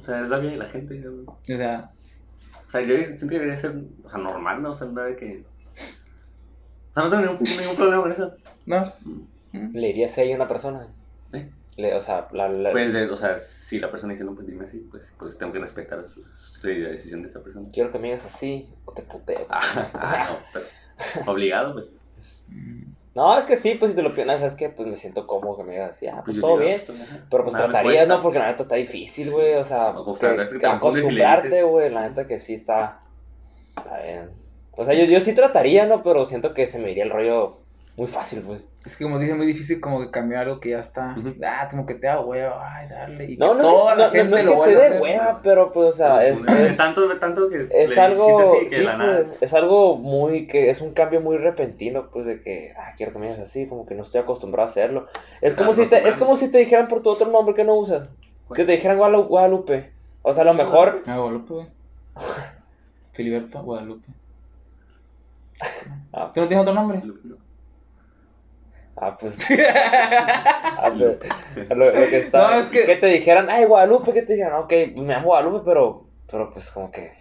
o 0.00 0.04
sea, 0.04 0.20
es 0.20 0.28
la 0.28 0.38
vida 0.38 0.52
de 0.52 0.58
la 0.58 0.68
gente. 0.68 1.00
yo- 1.00 1.24
O 1.26 1.56
sea, 1.56 1.90
O 2.66 2.70
sea, 2.70 2.80
yo 2.82 2.94
siento 2.96 3.28
que 3.28 3.34
debería 3.38 3.58
ser, 3.60 3.74
o 4.04 4.08
sea, 4.08 4.18
normal, 4.18 4.62
¿no? 4.62 4.72
O 4.72 4.74
sea, 4.74 4.86
nada 4.88 5.06
de 5.08 5.16
que. 5.16 5.44
Sea, 6.96 7.04
no 7.04 7.10
tengo 7.10 7.22
ningún, 7.32 7.42
ningún 7.60 7.76
problema 7.76 8.02
con 8.02 8.12
eso. 8.12 8.32
¿no? 8.64 8.84
¿Le 9.52 9.86
dirías 9.88 10.16
ahí 10.18 10.32
a 10.32 10.36
una 10.36 10.48
persona? 10.48 10.88
¿Eh? 11.32 11.50
Le- 11.76 11.94
o 11.94 12.00
sea, 12.00 12.26
la, 12.32 12.48
la- 12.48 12.72
Pues, 12.72 12.92
de- 12.92 13.10
o 13.10 13.16
sea, 13.16 13.38
si 13.38 13.78
la 13.78 13.90
persona 13.90 14.14
dice, 14.14 14.24
no, 14.24 14.34
pues 14.34 14.46
dime 14.46 14.64
así, 14.66 14.78
pues, 14.90 15.12
pues 15.18 15.36
tengo 15.36 15.52
que 15.52 15.58
respetar 15.58 16.06
su, 16.08 16.22
su 16.34 16.66
decisión 16.68 17.20
de 17.22 17.28
esa 17.28 17.40
persona. 17.42 17.68
quiero 17.72 17.90
que 17.92 17.98
me 17.98 18.06
digas 18.08 18.24
así 18.24 18.68
o 18.86 18.92
te 18.92 19.02
puteo. 19.02 19.46
Ah, 19.50 19.60
ah, 19.94 20.26
no, 20.30 20.38
pero 20.54 21.30
obligado, 21.30 21.74
pues. 21.74 21.86
Mm, 22.48 22.84
No, 23.14 23.36
es 23.38 23.44
que 23.44 23.56
sí, 23.56 23.74
pues 23.74 23.90
si 23.90 23.96
te 23.96 24.02
lo 24.02 24.14
piensas, 24.14 24.42
es 24.42 24.54
que 24.54 24.70
pues 24.70 24.88
me 24.88 24.96
siento 24.96 25.26
cómodo 25.26 25.58
que 25.58 25.64
me 25.64 25.72
digas 25.72 25.90
así, 25.90 26.06
ah, 26.06 26.22
pues 26.24 26.36
yo 26.36 26.40
todo 26.40 26.52
digo, 26.58 26.64
bien. 26.64 26.82
pues, 26.86 26.98
Pero 27.30 27.44
pues 27.44 27.52
nada 27.54 27.66
me 27.66 27.72
tratarías. 27.74 28.08
¿no? 28.08 28.22
Porque 28.22 28.38
la 28.38 28.46
neta 28.46 28.62
está 28.62 28.76
difícil, 28.76 29.30
güey. 29.30 29.54
O 29.56 29.64
sea, 29.64 29.90
O 29.90 30.16
sea, 30.16 30.34
que- 30.34 30.42
es 30.42 30.50
que 30.54 30.66
acostumbrarte, 30.66 31.48
dices. 31.48 31.64
güey. 31.64 31.90
La 31.90 32.08
neta 32.08 32.26
que 32.26 32.38
sí 32.38 32.54
está. 32.54 33.00
Está 33.76 34.02
bien. 34.02 34.30
O 34.76 34.84
sea, 34.84 34.94
yo, 34.94 35.04
yo 35.04 35.20
sí 35.20 35.34
trataría, 35.34 35.86
¿no? 35.86 36.02
Pero 36.02 36.24
siento 36.26 36.52
que 36.54 36.66
se 36.66 36.78
me 36.78 36.90
iría 36.92 37.04
el 37.04 37.10
rollo 37.10 37.56
muy 37.96 38.06
fácil, 38.08 38.42
pues. 38.46 38.68
Es 38.84 38.94
que 38.94 39.04
como 39.04 39.18
dice, 39.18 39.34
muy 39.34 39.46
difícil 39.46 39.80
como 39.80 40.00
que 40.00 40.10
cambiar 40.10 40.42
algo 40.42 40.60
que 40.60 40.68
ya 40.70 40.80
está, 40.80 41.16
ah, 41.46 41.66
como 41.70 41.86
que 41.86 41.94
te 41.94 42.06
da 42.06 42.20
hueva, 42.20 42.68
ay, 42.70 42.86
darle. 42.88 43.24
Y 43.24 43.36
No, 43.38 43.56
que 43.56 43.62
no, 43.62 43.62
toda 43.62 43.92
es, 43.92 43.98
la 43.98 44.04
no, 44.04 44.10
gente 44.12 44.30
no 44.30 44.36
es 44.36 44.44
lo 44.44 44.62
que 44.62 44.70
te 44.70 44.76
dé 44.76 45.00
hueva, 45.00 45.40
pero 45.42 45.72
pues, 45.72 45.88
o 45.88 45.92
sea, 45.92 46.26
es. 46.26 46.46
Es 46.46 46.76
tanto, 46.76 47.18
tanto 47.18 47.48
que 47.48 47.68
es 47.70 47.96
le 47.96 48.00
algo, 48.02 48.60
que 48.60 48.68
sí, 48.68 48.84
pues, 48.84 49.28
es 49.40 49.54
algo 49.54 49.96
muy, 49.96 50.46
que 50.46 50.68
es 50.68 50.82
un 50.82 50.92
cambio 50.92 51.22
muy 51.22 51.38
repentino, 51.38 52.10
pues, 52.10 52.26
de 52.26 52.42
que, 52.42 52.74
ah, 52.76 52.92
quiero 52.94 53.14
que 53.14 53.18
me 53.18 53.28
digas 53.28 53.40
así, 53.40 53.66
como 53.66 53.86
que 53.86 53.94
no 53.94 54.02
estoy 54.02 54.20
acostumbrado 54.20 54.68
a 54.68 54.70
hacerlo. 54.70 55.06
Es 55.40 55.54
Claro, 55.54 55.70
como 55.70 55.72
si 55.72 55.88
te, 55.88 56.06
es 56.06 56.16
como 56.16 56.36
si 56.36 56.50
te 56.50 56.58
dijeran 56.58 56.88
por 56.88 57.02
tu 57.02 57.08
otro 57.08 57.30
nombre 57.30 57.54
que 57.54 57.64
no 57.64 57.76
usas, 57.76 58.10
que 58.54 58.66
te 58.66 58.72
dijeran 58.72 58.98
Guadalu- 58.98 59.26
Guadalupe, 59.26 59.90
o 60.20 60.34
sea, 60.34 60.42
a 60.42 60.46
lo 60.46 60.52
mejor, 60.52 61.02
Ah, 61.06 61.16
Guadalupe, 61.16 61.54
güey. 61.54 61.66
Filiberto 63.12 63.62
Guadalupe. 63.62 64.08
Ah, 66.12 66.30
¿Tú 66.34 66.40
no 66.40 66.46
tienes 66.46 66.62
otro 66.62 66.74
nombre? 66.74 67.02
ah, 68.96 69.16
pues, 69.18 69.38
ah, 69.50 70.92
pero- 70.98 71.18
lo, 71.76 71.86
lo 71.86 71.92
que 71.92 72.16
está, 72.18 72.50
No, 72.50 72.60
es 72.60 72.68
que- 72.68 72.96
te 72.96 73.06
dijeran, 73.06 73.50
ay, 73.50 73.64
Guadalupe, 73.64 74.12
que 74.12 74.22
te 74.22 74.34
dijeran, 74.34 74.54
ok, 74.62 74.68
pues 74.68 74.96
me 75.06 75.14
llamo 75.14 75.26
Guadalupe, 75.26 75.62
pero, 75.64 76.04
pero 76.30 76.50
pues 76.50 76.70
como 76.70 76.90
que, 76.90 77.12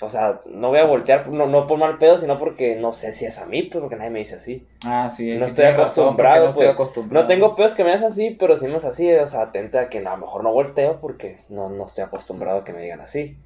o 0.00 0.08
sea, 0.08 0.40
no 0.46 0.68
voy 0.68 0.78
a 0.78 0.84
voltear, 0.84 1.28
no, 1.28 1.46
no 1.46 1.66
por 1.66 1.78
mal 1.78 1.98
pedo, 1.98 2.18
sino 2.18 2.36
porque 2.36 2.76
no 2.76 2.92
sé 2.92 3.12
si 3.12 3.24
es 3.24 3.38
a 3.38 3.46
mí, 3.46 3.62
pues 3.62 3.80
porque 3.80 3.96
nadie 3.96 4.10
me 4.10 4.18
dice 4.20 4.36
así. 4.36 4.66
Ah, 4.84 5.08
sí, 5.08 5.32
No 5.34 5.40
sí 5.40 5.46
estoy 5.46 5.64
acostumbrado, 5.66 6.44
No 6.44 6.50
estoy 6.50 6.64
pues. 6.66 6.74
acostumbrado. 6.74 7.22
No 7.24 7.28
tengo 7.28 7.56
pedos 7.56 7.74
que 7.74 7.84
me 7.84 7.90
hagas 7.90 8.02
así, 8.04 8.30
pero 8.38 8.56
si 8.56 8.66
me 8.68 8.76
es 8.76 8.84
así, 8.84 9.10
o 9.12 9.26
sea, 9.26 9.42
atenta 9.42 9.80
a 9.80 9.88
que 9.88 9.98
a 9.98 10.02
lo 10.02 10.16
mejor 10.18 10.42
no 10.44 10.52
volteo 10.52 11.00
porque 11.00 11.40
no, 11.48 11.68
no 11.70 11.84
estoy 11.86 12.04
acostumbrado 12.04 12.58
a 12.60 12.64
que 12.64 12.72
me 12.72 12.82
digan 12.82 13.00
así. 13.00 13.36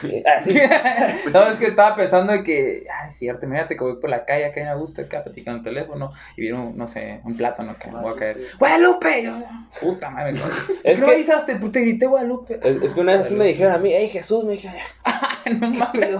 Sí. 0.00 0.22
Así. 0.26 0.54
no, 1.32 1.42
es 1.44 1.52
que 1.58 1.66
estaba 1.66 1.94
pensando 1.94 2.32
de 2.32 2.42
que, 2.42 2.84
ay, 2.92 3.06
es 3.08 3.14
cierto, 3.14 3.46
imagínate 3.46 3.76
que 3.76 3.84
voy 3.84 4.00
por 4.00 4.10
la 4.10 4.24
calle 4.24 4.46
acá 4.46 4.60
en 4.60 4.66
Augusta, 4.68 5.02
acá 5.02 5.22
platicando 5.22 5.58
el 5.58 5.62
teléfono 5.64 6.10
y 6.36 6.40
vieron, 6.42 6.76
no 6.76 6.86
sé, 6.88 7.20
un 7.24 7.36
plátano 7.36 7.76
que 7.78 7.88
me 7.90 8.00
voy 8.00 8.12
a 8.12 8.16
caer. 8.16 8.40
¡Guadalupe! 8.58 9.22
Yo, 9.22 9.36
puta 9.80 10.10
madre, 10.10 10.34
¿por 10.34 10.50
Es 10.82 10.98
qué 10.98 11.00
que- 11.00 11.06
me 11.06 11.12
avisaste? 11.14 11.56
Pues 11.56 11.70
te 11.72 11.80
grité 11.82 12.06
Guadalupe. 12.06 12.58
Es, 12.62 12.78
es 12.82 12.94
que 12.94 13.00
una 13.00 13.12
vez 13.12 13.26
así 13.26 13.36
me 13.36 13.44
dijeron 13.46 13.72
a 13.74 13.78
mí, 13.78 13.90
hey 13.92 14.08
Jesús, 14.08 14.44
me 14.44 14.52
dijeron, 14.54 14.76
no 15.60 15.70
mames. 15.70 16.10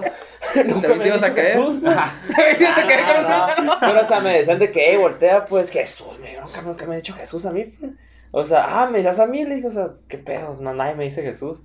nunca 0.66 0.88
¿También 0.88 0.98
me 0.98 1.04
te 1.04 1.10
has 1.10 1.18
ibas 1.18 1.22
a 1.24 1.34
caer? 1.34 1.46
Jesús. 1.48 1.80
Te 1.80 2.62
ibas 2.62 2.78
a 2.78 2.86
caer 2.86 3.00
con 3.04 3.16
un 3.24 3.32
Ah, 3.32 3.46
plátano. 3.46 3.72
no, 3.74 3.80
Pero, 3.80 4.00
o 4.00 4.04
sea, 4.04 4.20
me 4.20 4.38
decían 4.38 4.58
de 4.60 4.70
que, 4.70 4.90
hey, 4.90 4.96
voltea, 4.96 5.44
pues 5.44 5.70
Jesús, 5.70 6.18
me 6.20 6.34
nunca, 6.40 6.62
nunca 6.62 6.86
me 6.86 6.94
ha 6.94 6.96
dicho 6.98 7.14
Jesús 7.14 7.44
a 7.46 7.50
mí. 7.52 7.64
pues. 7.64 7.92
O 8.30 8.44
sea, 8.44 8.64
ah, 8.80 8.86
me 8.86 8.98
decías 8.98 9.18
a 9.18 9.26
mí, 9.26 9.44
le 9.44 9.56
dije, 9.56 9.66
o 9.66 9.70
sea, 9.70 9.86
qué 10.08 10.18
pedos, 10.18 10.60
no, 10.60 10.72
nadie 10.72 10.94
me 10.94 11.04
dice 11.04 11.22
Jesús. 11.22 11.62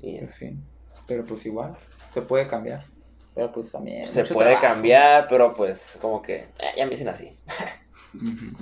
Y 0.00 0.18
Pues 0.18 0.34
sí, 0.34 0.56
pero 1.06 1.24
pues 1.24 1.44
igual, 1.46 1.74
se 2.14 2.22
puede 2.22 2.46
cambiar. 2.46 2.84
Pero 3.34 3.52
pues 3.52 3.70
también. 3.72 4.08
se 4.08 4.24
puede 4.24 4.50
trabajo. 4.56 4.74
cambiar, 4.74 5.26
pero 5.28 5.52
pues, 5.54 5.98
como 6.00 6.22
que, 6.22 6.36
eh, 6.36 6.72
ya 6.76 6.84
me 6.84 6.90
dicen 6.90 7.08
así. 7.08 7.32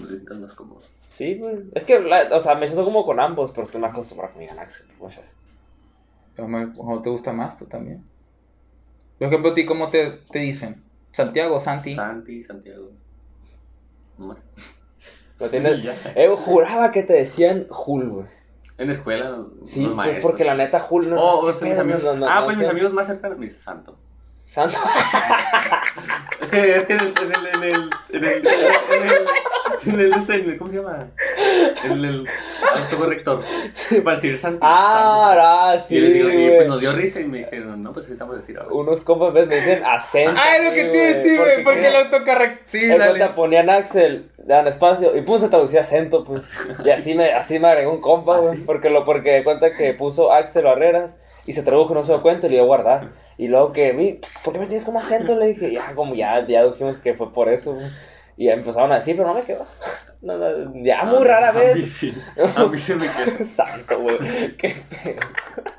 Siento 0.08 0.34
más 0.34 0.54
cómodo. 0.54 0.82
Sí, 1.08 1.36
pues, 1.36 1.60
es 1.74 1.84
que, 1.84 2.00
la- 2.00 2.28
o 2.34 2.40
sea, 2.40 2.54
me 2.56 2.66
siento 2.66 2.84
como 2.84 3.04
con 3.04 3.20
ambos, 3.20 3.52
pero 3.52 3.62
estoy 3.66 3.80
más 3.80 3.92
acostumbrado 3.92 4.34
me 4.38 4.42
digan 4.44 4.58
Axel. 4.58 4.86
muchas 4.98 5.24
mejor 6.48 7.00
te 7.00 7.08
gusta 7.10 7.32
más, 7.32 7.54
pues 7.54 7.70
también. 7.70 8.04
Por 9.18 9.28
ejemplo, 9.28 9.52
¿a 9.52 9.54
ti 9.54 9.64
cómo 9.64 9.88
te, 9.88 10.10
te 10.30 10.40
dicen? 10.40 10.82
Santiago, 11.12 11.58
Santi. 11.58 11.94
Santi, 11.94 12.44
Santiago. 12.44 12.90
No 14.18 14.26
más. 14.26 14.38
Lo 15.38 15.48
tienes-. 15.48 15.86
Eh, 16.16 16.28
juraba 16.36 16.90
que 16.90 17.02
te 17.02 17.14
decían 17.14 17.66
Jul, 17.70 18.10
güey. 18.10 18.26
En 18.78 18.88
la 18.88 18.92
escuela, 18.92 19.38
Sí, 19.64 19.80
los 19.82 19.88
pues 19.94 19.96
maestros. 19.96 20.22
porque 20.22 20.44
la 20.44 20.54
neta 20.54 20.80
Jul 20.80 21.08
no. 21.10 21.16
Oh, 21.18 21.44
¿qué 21.44 21.50
o 21.50 21.54
sea, 21.54 21.68
mis 21.68 21.78
amigos. 21.78 22.04
No, 22.04 22.14
no, 22.14 22.26
ah, 22.28 22.42
pues 22.44 22.58
mis 22.58 22.68
amigos 22.68 22.92
más 22.92 23.06
cercanos 23.06 23.38
me 23.38 23.46
dicen 23.46 23.60
Santo. 23.60 23.98
Santo. 24.46 24.78
Es 26.40 26.50
que, 26.50 26.76
es 26.76 26.86
que 26.86 26.92
en 26.92 27.00
el, 27.00 27.14
en 27.18 27.32
el, 27.32 27.46
en 27.46 27.64
el, 27.64 27.90
en 28.10 28.24
el, 28.24 28.46
en 28.46 29.08
el, 29.08 29.94
en 29.94 30.00
el, 30.00 30.12
este, 30.12 30.34
en 30.34 30.50
el- 30.50 30.58
¿cómo 30.58 30.70
se 30.70 30.76
llama? 30.76 31.08
En 31.84 31.92
el 32.04 32.28
autocorrector. 32.74 33.42
Para 34.04 34.14
escribir 34.16 34.38
Santo. 34.38 34.58
Ah, 34.62 35.32
Santo. 35.34 35.42
ah, 35.42 35.78
sí, 35.80 35.96
y, 35.96 36.00
les 36.00 36.12
digo, 36.12 36.28
y 36.28 36.56
pues 36.56 36.68
nos 36.68 36.80
dio 36.80 36.92
risa 36.92 37.20
y 37.20 37.24
me 37.24 37.38
dijeron, 37.38 37.82
no, 37.82 37.92
pues 37.92 38.04
necesitamos 38.06 38.36
decir 38.36 38.58
ahora. 38.58 38.72
Unos 38.74 39.00
compas 39.00 39.32
ves, 39.32 39.46
me 39.46 39.56
dicen 39.56 39.82
acento. 39.84 40.40
Ah, 40.40 40.56
es 40.58 40.64
lo 40.66 40.72
que 40.72 40.84
te 40.84 40.96
iba 40.98 41.06
a 41.06 41.22
decir, 41.22 41.40
güey, 41.40 41.64
porque 41.64 41.86
el 41.88 41.96
autocorrecto. 41.96 42.64
Sí, 42.66 42.86
dale. 42.86 43.06
cuenta, 43.06 43.34
ponían 43.34 43.70
Axel, 43.70 44.30
daban 44.36 44.68
espacio 44.68 45.16
y 45.16 45.22
puse 45.22 45.48
traducía 45.48 45.80
acento, 45.80 46.22
pues. 46.22 46.52
Y 46.84 46.90
así 46.90 47.14
me, 47.14 47.32
así 47.32 47.58
me 47.58 47.68
agregó 47.68 47.92
un 47.92 48.02
compa, 48.02 48.36
¿Ah, 48.36 48.40
güey. 48.40 48.58
Porque 48.58 48.90
lo, 48.90 49.04
porque 49.04 49.30
de 49.32 49.44
cuenta 49.44 49.72
que 49.72 49.94
puso 49.94 50.32
Axel 50.32 50.64
Barreras 50.64 51.16
y 51.46 51.52
se 51.52 51.62
tradujo, 51.62 51.94
no 51.94 52.02
se 52.02 52.12
dio 52.12 52.22
cuenta 52.22 52.46
y 52.46 52.50
le 52.50 52.56
dio 52.56 52.64
a 52.64 52.66
guardar. 52.66 53.12
Y 53.38 53.48
luego 53.48 53.72
que 53.72 53.92
vi, 53.92 54.20
¿por 54.44 54.52
qué 54.52 54.58
me 54.60 54.66
tienes 54.66 54.84
como 54.84 54.98
acento? 54.98 55.36
Le 55.36 55.46
dije, 55.46 55.72
ya, 55.72 55.94
como 55.94 56.14
ya, 56.14 56.46
ya 56.46 56.64
dijimos 56.64 56.98
que 56.98 57.14
fue 57.14 57.32
por 57.32 57.48
eso, 57.48 57.74
güey. 57.74 57.86
Y 58.36 58.48
empezaron 58.48 58.92
a 58.92 58.96
decir, 58.96 59.16
pero 59.16 59.28
no 59.28 59.34
me 59.34 59.42
quedó. 59.42 59.64
No, 60.22 60.38
no, 60.38 60.72
ya 60.82 61.04
muy 61.04 61.22
rara 61.22 61.50
A 61.50 61.52
mí 61.52 61.60
vez. 61.60 61.92
sí, 61.92 62.12
a 62.56 62.64
mí 62.64 62.78
se 62.78 62.96
me 62.96 63.06
quedó. 63.06 63.44
Santo, 63.44 64.00
güey. 64.00 64.56
Qué 64.56 64.70
feo. 64.70 65.20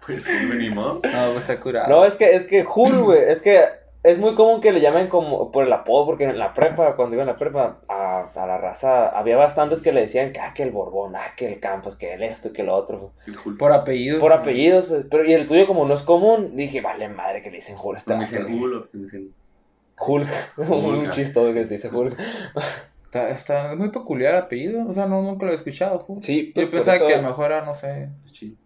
Pues 0.06 0.24
sí, 0.24 0.70
modo. 0.70 1.02
No, 1.04 1.26
pues 1.32 1.38
está 1.38 1.60
curado. 1.60 1.90
No, 1.90 2.06
es 2.06 2.14
que, 2.16 2.34
es 2.36 2.44
que 2.44 2.64
Jul, 2.64 3.00
güey, 3.00 3.20
es 3.30 3.42
que 3.42 3.66
es 4.10 4.20
muy 4.20 4.36
común 4.36 4.62
que 4.62 4.72
le 4.72 4.82
llamen 4.82 5.08
como 5.08 5.52
por 5.52 5.66
el 5.66 5.74
apodo, 5.74 6.06
porque 6.06 6.24
en 6.26 6.38
la 6.40 6.54
prepa, 6.54 6.96
cuando 6.96 7.16
iba 7.16 7.24
en 7.24 7.28
la 7.28 7.36
prepa, 7.36 7.80
a, 7.90 8.30
a 8.36 8.48
la 8.48 8.58
raza, 8.58 9.10
había 9.10 9.38
bastantes 9.38 9.82
que 9.82 9.92
le 9.92 10.02
decían 10.02 10.32
que, 10.32 10.40
ah, 10.40 10.54
que 10.54 10.64
el 10.64 10.72
Borbón, 10.72 11.16
ah, 11.16 11.34
que 11.36 11.48
el 11.54 11.60
Campos, 11.60 11.96
que 11.96 12.14
el 12.14 12.24
esto, 12.24 12.52
que 12.54 12.64
lo 12.64 12.76
otro, 12.76 13.14
El 13.26 13.36
Jul. 13.36 13.58
Por 13.58 13.72
apellidos. 13.74 14.20
por 14.20 14.32
¿no? 14.32 14.38
apellidos, 14.38 14.86
pues, 14.88 15.06
pero 15.10 15.26
y 15.26 15.34
el 15.34 15.46
tuyo 15.46 15.68
como 15.68 15.86
no 15.86 15.94
es 15.94 16.04
común, 16.04 16.56
dije, 16.56 16.82
vale 16.82 17.10
madre 17.10 17.42
que 17.42 17.50
le 17.50 17.58
dicen 17.58 17.76
Jul, 17.78 17.96
este 17.96 18.16
Me 18.16 18.26
dicen 18.26 18.46
le- 18.46 18.58
Jul 18.58 18.74
o 18.76 18.88
me 18.94 19.04
dicen. 19.04 19.34
Hulk, 20.00 20.28
un 20.70 21.10
chistoso 21.10 21.54
que 21.54 21.66
te 21.66 21.74
dice 21.74 21.90
Hulk. 21.90 22.16
Está, 23.04 23.30
está 23.30 23.76
muy 23.76 23.90
peculiar 23.90 24.36
el 24.36 24.42
apellido. 24.44 24.86
O 24.88 24.94
sea, 24.94 25.08
no, 25.08 25.22
nunca 25.22 25.46
lo 25.46 25.54
he 25.54 25.56
escuchado. 25.56 26.06
Sí, 26.22 26.48
Yo 26.48 26.54
pues, 26.54 26.68
pensaba 26.68 26.98
eso- 26.98 27.08
que 27.08 27.16
a 27.16 27.22
lo 27.22 27.28
mejor 27.30 27.52
era, 27.52 27.66
no 27.66 27.74
sé. 27.74 28.10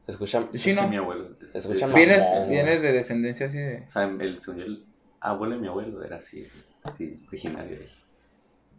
Escucha, 0.08 0.46
Chino. 0.52 0.82
Es 0.84 0.90
mi 0.90 0.98
abuelo. 0.98 1.30
Es- 1.42 1.56
Escucha 1.56 1.76
es- 1.76 1.82
mamón, 1.84 1.96
Vienes, 1.96 2.30
güey. 2.30 2.50
vienes 2.50 2.82
de 2.82 2.92
descendencia 2.92 3.46
así 3.46 3.60
de. 3.60 3.84
O 3.88 3.92
sea, 3.92 4.04
el, 4.04 4.40
yo, 4.40 4.52
el 4.54 4.84
abuelo 5.22 5.56
de 5.56 5.62
mi 5.62 5.68
abuelo 5.68 6.04
era 6.04 6.18
así, 6.18 6.48
así, 6.84 7.24
originario 7.28 7.78
de 7.78 7.84
ahí. 7.86 7.92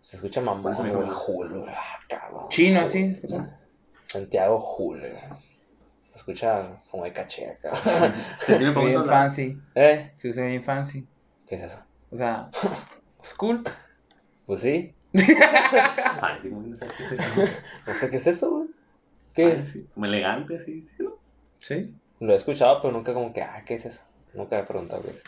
se 0.01 0.17
escucha 0.17 0.41
Por 0.41 0.57
mamón, 0.57 0.73
eso 0.73 0.83
me 0.83 0.91
güey, 0.91 1.09
acuerdo. 1.09 1.55
Jul, 1.55 1.61
güey, 1.61 1.75
ah, 1.75 1.99
cabrón. 2.09 2.49
Chino, 2.49 2.81
así. 2.81 3.17
Santiago 4.05 4.61
Jul, 4.61 5.01
güey. 5.01 5.13
Se 6.11 6.17
escucha 6.17 6.83
como 6.91 7.05
de 7.05 7.13
caché 7.13 7.51
acá. 7.51 7.73
Sí 8.41 8.55
Se 8.55 8.59
bien 8.59 9.05
fancy. 9.05 9.59
¿Eh? 9.75 10.13
Sí, 10.15 10.33
se 10.33 10.43
ve 10.43 10.49
bien 10.49 10.63
fancy. 10.63 11.07
¿Qué 11.47 11.55
es 11.55 11.63
eso? 11.63 11.79
O 12.11 12.17
sea, 12.17 12.51
school. 13.23 13.63
Pues 14.45 14.61
sí. 14.61 14.95
No 15.13 15.21
sé 16.77 16.87
qué 16.97 17.05
es 17.05 17.13
eso. 17.13 17.53
No 17.87 17.95
sé 17.95 18.11
qué 18.11 18.17
es 18.17 18.27
eso, 18.27 18.51
güey. 18.51 18.69
¿Qué 19.33 19.53
es? 19.53 19.79
Como 19.95 20.07
elegante, 20.07 20.57
así, 20.57 20.87
¿sí, 20.87 21.03
no? 21.03 21.17
Sí. 21.61 21.95
Lo 22.21 22.33
he 22.33 22.37
escuchado, 22.37 22.83
pero 22.83 22.93
nunca 22.93 23.15
como 23.15 23.33
que, 23.33 23.43
ah, 23.43 23.63
¿qué 23.65 23.75
es 23.75 23.87
eso? 23.87 24.03
Nunca 24.35 24.59
he 24.59 24.65
preguntado 24.65 25.03
qué 25.03 25.11
es. 25.11 25.25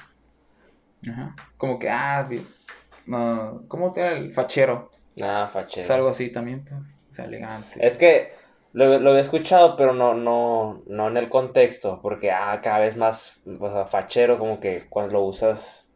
Ajá. 1.10 1.34
Como 1.58 1.78
que, 1.78 1.88
ah, 1.90 2.28
no, 3.06 3.64
¿cómo 3.68 3.92
te 3.92 4.00
era 4.00 4.12
el 4.12 4.32
fachero? 4.34 4.90
Ah, 5.22 5.48
fachero. 5.52 5.84
Es 5.84 5.90
algo 5.90 6.08
así 6.08 6.30
también, 6.30 6.64
pues. 6.64 6.80
O 7.10 7.12
sea, 7.14 7.26
elegante. 7.26 7.84
Es 7.86 7.96
que 7.98 8.32
lo, 8.72 8.98
lo 8.98 9.10
había 9.10 9.22
escuchado, 9.22 9.76
pero 9.76 9.92
no, 9.94 10.14
no, 10.14 10.82
no 10.86 11.08
en 11.08 11.16
el 11.16 11.28
contexto, 11.28 12.00
porque, 12.02 12.30
ah, 12.32 12.60
cada 12.62 12.80
vez 12.80 12.96
más, 12.96 13.42
o 13.46 13.70
sea, 13.70 13.86
fachero, 13.86 14.38
como 14.38 14.60
que 14.60 14.88
cuando 14.88 15.12
lo 15.12 15.22
usas 15.24 15.90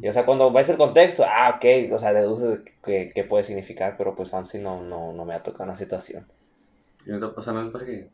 Y 0.00 0.08
o 0.08 0.12
sea, 0.12 0.26
cuando 0.26 0.52
ves 0.52 0.68
el 0.70 0.76
contexto, 0.76 1.24
ah, 1.26 1.54
ok, 1.56 1.92
o 1.92 1.98
sea, 1.98 2.12
deduces 2.12 2.62
qué, 2.84 3.10
qué 3.14 3.24
puede 3.24 3.44
significar, 3.44 3.96
pero 3.96 4.14
pues 4.14 4.30
fancy 4.30 4.58
no, 4.58 4.82
no, 4.82 5.12
no 5.12 5.24
me 5.24 5.34
ha 5.34 5.42
tocado 5.42 5.64
una 5.64 5.76
situación. 5.76 6.26
Y 7.06 7.10
no 7.10 7.20
te 7.20 7.34
pasa 7.34 7.52
nada, 7.52 7.66
es 7.66 7.70
para 7.70 7.84
que 7.86 8.10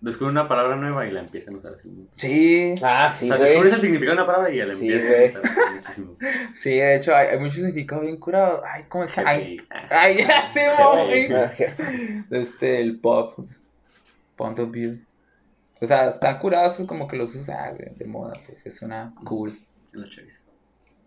descubres 0.00 0.32
una 0.32 0.48
palabra 0.48 0.76
nueva 0.76 1.06
y 1.06 1.10
la 1.10 1.20
empiezan 1.20 1.54
a 1.54 1.58
usar 1.58 1.74
así. 1.78 2.08
Sí, 2.16 2.74
Ah, 2.82 3.06
o 3.06 3.12
sí, 3.12 3.28
sea, 3.28 3.36
güey. 3.36 3.48
descubres 3.50 3.72
el 3.74 3.80
significado 3.80 4.16
de 4.16 4.22
una 4.22 4.26
palabra 4.32 4.52
y 4.52 4.56
ya 4.58 4.66
la 4.66 4.72
Sí, 4.72 4.90
empiezan 4.90 5.36
a 5.36 5.40
usar 5.40 5.74
muchísimo. 5.74 6.16
sí, 6.54 6.70
de 6.70 6.96
hecho 6.96 7.14
hay, 7.14 7.28
hay 7.28 7.38
muchos 7.38 7.54
significados 7.56 8.04
bien 8.06 8.16
curados. 8.18 8.62
Ay, 8.66 8.84
¿cómo 8.88 9.04
llama? 9.06 9.30
Ay. 9.30 9.56
Ah, 9.70 9.88
ay, 9.90 10.16
ya, 10.18 10.48
sí, 10.48 10.60
Güey. 11.28 11.28
Este, 12.30 12.80
el 12.80 12.98
pop, 13.00 13.38
point 14.36 14.58
of 14.58 14.70
view. 14.70 14.98
O 15.82 15.86
sea, 15.86 16.08
están 16.08 16.38
curados 16.38 16.76
como 16.86 17.08
que 17.08 17.16
los 17.16 17.34
usan 17.34 17.76
de, 17.78 17.92
de 17.96 18.04
moda, 18.06 18.34
pues, 18.46 18.64
es 18.66 18.82
una 18.82 19.14
cool. 19.24 19.52
en 19.94 20.00
la 20.02 20.06
chaviza. 20.08 20.38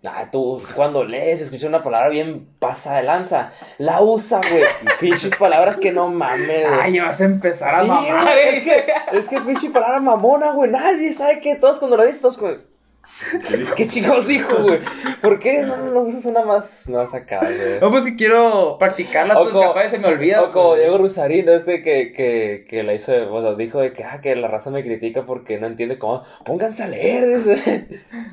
Ah, 0.05 0.27
tú 0.29 0.61
cuando 0.75 1.05
lees, 1.05 1.39
escuchas 1.39 1.69
una 1.69 1.81
palabra 1.81 2.09
bien 2.09 2.45
pasada 2.59 2.97
de 2.97 3.03
lanza, 3.03 3.51
la 3.77 4.01
usa, 4.01 4.39
güey. 4.39 4.63
Pinches 4.99 5.33
palabras 5.35 5.77
que 5.77 5.93
no 5.93 6.09
mames, 6.09 6.47
güey. 6.69 6.79
Ay, 6.81 6.99
vas 6.99 7.21
a 7.21 7.25
empezar 7.25 7.69
a 7.73 7.81
Sí, 7.83 7.87
mamar. 7.87 8.21
güey, 8.23 8.49
es 8.57 8.63
que, 8.63 8.85
es 9.13 9.27
que 9.29 9.39
pinche 9.41 9.69
palabra 9.69 10.01
mamona, 10.01 10.51
güey. 10.51 10.69
Nadie 10.71 11.13
sabe 11.13 11.39
que 11.39 11.55
todos 11.55 11.79
cuando 11.79 11.95
lo 11.95 12.03
dices, 12.03 12.21
todos, 12.21 12.37
¿Qué 13.75 13.85
chicos 13.85 14.25
dijo, 14.27 14.63
güey? 14.63 14.79
¿Por 15.21 15.39
qué 15.39 15.63
no, 15.63 15.77
no 15.77 16.01
usas 16.01 16.25
una 16.25 16.43
más, 16.45 16.89
más 16.89 17.13
acá, 17.13 17.39
güey? 17.41 17.79
No, 17.81 17.91
pues 17.91 18.03
si 18.05 18.15
quiero 18.15 18.77
practicarla, 18.79 19.35
pues 19.35 19.53
capaz 19.53 19.89
se 19.89 19.99
me 19.99 20.07
olvida. 20.07 20.43
O 20.43 20.49
como 20.49 20.69
pues. 20.69 20.81
Diego 20.81 20.97
Rusarín, 20.97 21.49
este 21.49 21.81
que, 21.81 22.13
que, 22.13 22.65
que 22.67 22.83
la 22.83 22.93
hizo, 22.93 23.29
bueno, 23.29 23.55
dijo 23.55 23.79
de 23.79 23.93
que, 23.93 24.03
ah, 24.03 24.21
que 24.21 24.35
la 24.35 24.47
raza 24.47 24.71
me 24.71 24.83
critica 24.83 25.25
porque 25.25 25.59
no 25.59 25.67
entiende 25.67 25.97
cómo, 25.97 26.23
pónganse 26.45 26.83
a 26.83 26.87
leer. 26.87 27.39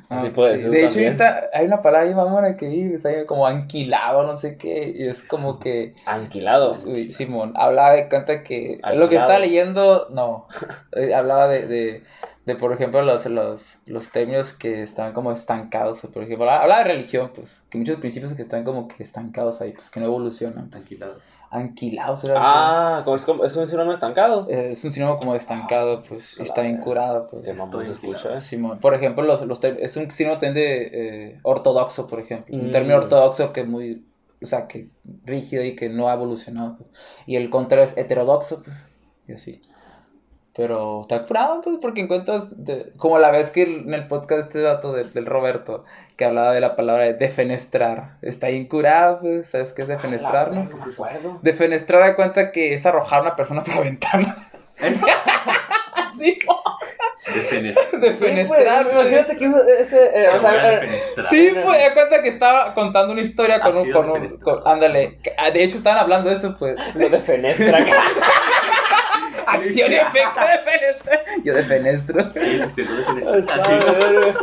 Ah, 0.08 0.16
Así 0.16 0.30
pues 0.30 0.34
puede 0.34 0.56
sí. 0.56 0.62
ser 0.62 0.70
De 0.70 0.86
hecho, 0.86 0.98
ahorita 1.00 1.50
hay 1.52 1.66
una 1.66 1.80
palabra 1.80 2.08
ahí 2.08 2.14
mamona 2.14 2.56
que 2.56 2.94
está 2.94 3.08
ahí 3.08 3.26
como 3.26 3.46
anquilado, 3.46 4.24
no 4.24 4.36
sé 4.36 4.56
qué, 4.56 4.92
y 4.94 5.06
es 5.06 5.22
como 5.22 5.58
que, 5.60 5.94
Anquilado. 6.06 6.72
uy, 6.86 7.10
Simón, 7.10 7.52
hablaba 7.56 7.92
de 7.92 8.08
cuenta 8.08 8.42
que, 8.42 8.80
lo 8.94 9.08
que 9.08 9.16
estaba 9.16 9.38
leyendo, 9.38 10.08
no, 10.10 10.46
eh, 10.92 11.14
hablaba 11.14 11.48
de, 11.48 11.66
de, 11.66 12.02
de, 12.54 12.56
por 12.56 12.72
ejemplo, 12.72 13.02
los, 13.02 13.26
los, 13.26 13.78
los 13.86 14.10
términos 14.10 14.52
que 14.52 14.82
están 14.82 15.12
como 15.12 15.32
estancados, 15.32 16.00
por 16.12 16.22
ejemplo, 16.22 16.50
hablaba 16.50 16.78
de 16.78 16.84
religión, 16.84 17.30
pues, 17.34 17.62
que 17.70 17.78
muchos 17.78 17.96
principios 17.98 18.34
que 18.34 18.42
están 18.42 18.64
como 18.64 18.88
que 18.88 19.02
estancados 19.02 19.60
ahí, 19.60 19.72
pues, 19.72 19.90
que 19.90 20.00
no 20.00 20.06
evolucionan, 20.06 20.68
pues, 20.70 20.84
Tranquilado. 20.84 21.18
anquilados, 21.50 22.24
era 22.24 22.34
Ah, 22.38 23.02
como 23.04 23.16
es, 23.16 23.24
como, 23.24 23.44
es 23.44 23.56
un 23.56 23.66
sinónimo 23.66 23.92
estancado. 23.92 24.46
eh, 24.48 24.68
es 24.72 24.84
un 24.84 24.92
sinónimo 24.92 25.18
como 25.18 25.34
estancado, 25.34 26.02
pues, 26.02 26.38
y 26.38 26.42
está 26.42 26.62
bien 26.62 26.78
curado, 26.78 27.26
pues. 27.26 27.44
Escucha, 27.90 28.36
¿eh? 28.36 28.40
Simón, 28.40 28.78
por 28.80 28.94
ejemplo, 28.94 29.24
los, 29.24 29.42
los 29.42 29.62
es 29.64 29.96
un 29.96 30.10
sinónimo 30.10 30.40
también 30.40 30.54
de 30.54 30.90
eh, 31.32 31.40
ortodoxo, 31.42 32.06
por 32.06 32.20
ejemplo. 32.20 32.54
Un 32.56 32.68
Mm. 32.68 32.70
término 32.70 32.96
ortodoxo 32.96 33.52
que 33.52 33.60
es 33.62 33.66
muy, 33.68 34.04
o 34.42 34.46
sea, 34.46 34.66
que 34.66 34.88
rígido 35.24 35.64
y 35.64 35.74
que 35.76 35.88
no 35.88 36.08
ha 36.08 36.14
evolucionado. 36.14 36.76
pues. 36.78 36.88
Y 37.26 37.36
el 37.36 37.50
contrario 37.50 37.84
es 37.84 37.96
heterodoxo, 37.96 38.62
pues, 38.62 38.88
y 39.28 39.32
así. 39.32 39.60
Pero 40.60 41.00
está 41.00 41.22
curado, 41.24 41.62
pues, 41.62 41.78
porque 41.80 42.02
encuentras, 42.02 42.62
de- 42.62 42.92
como 42.98 43.18
la 43.18 43.30
vez 43.30 43.50
que 43.50 43.62
en 43.62 43.94
el 43.94 44.06
podcast 44.08 44.42
este 44.42 44.60
dato 44.60 44.92
de- 44.92 45.04
del 45.04 45.24
Roberto, 45.24 45.86
que 46.16 46.26
hablaba 46.26 46.52
de 46.52 46.60
la 46.60 46.76
palabra 46.76 47.04
de 47.04 47.14
defenestrar. 47.14 48.16
Está 48.20 48.48
bien 48.48 48.66
curado, 48.66 49.20
pues, 49.20 49.46
¿sabes 49.48 49.72
qué 49.72 49.80
es 49.80 49.88
defenestrar, 49.88 50.52
no? 50.52 50.64
No 50.64 50.76
me 50.76 50.92
acuerdo. 50.92 51.38
Defenestrar 51.40 52.02
da 52.02 52.14
cuenta 52.14 52.52
que 52.52 52.74
es 52.74 52.84
arrojar 52.84 53.20
a 53.20 53.22
una 53.22 53.36
persona 53.36 53.62
por 53.62 53.74
la 53.76 53.80
ventana. 53.80 54.36
Sí, 56.18 56.38
Defenestrar. 57.34 58.00
defenestrar. 58.00 58.84
Sí, 58.84 58.90
pues, 58.92 58.92
imagínate 59.06 59.36
que 59.36 59.50
ese, 59.80 60.04
eh, 60.24 60.28
o 60.28 60.40
sea, 60.40 60.82
eh. 60.82 60.88
Sí, 61.30 61.52
pues, 61.64 61.78
da 61.82 61.94
cuenta 61.94 62.20
que 62.20 62.28
estaba 62.28 62.74
contando 62.74 63.14
una 63.14 63.22
historia 63.22 63.60
con 63.60 63.74
un, 63.78 63.90
con 63.90 64.10
un, 64.10 64.38
con- 64.40 64.60
ándale, 64.66 65.18
ah, 65.38 65.50
de 65.50 65.62
hecho 65.64 65.78
estaban 65.78 66.00
hablando 66.00 66.28
de 66.28 66.36
eso, 66.36 66.54
pues, 66.58 66.76
lo 66.94 67.08
de 67.08 67.18
fenestra. 67.20 67.78
Acción 69.52 69.92
y 69.92 69.96
efecto 69.96 70.40
de 70.40 70.70
fenestrar, 70.70 71.20
yo 71.44 71.54
de 71.54 71.64
fenestro, 71.64 72.30
verga. 72.34 72.68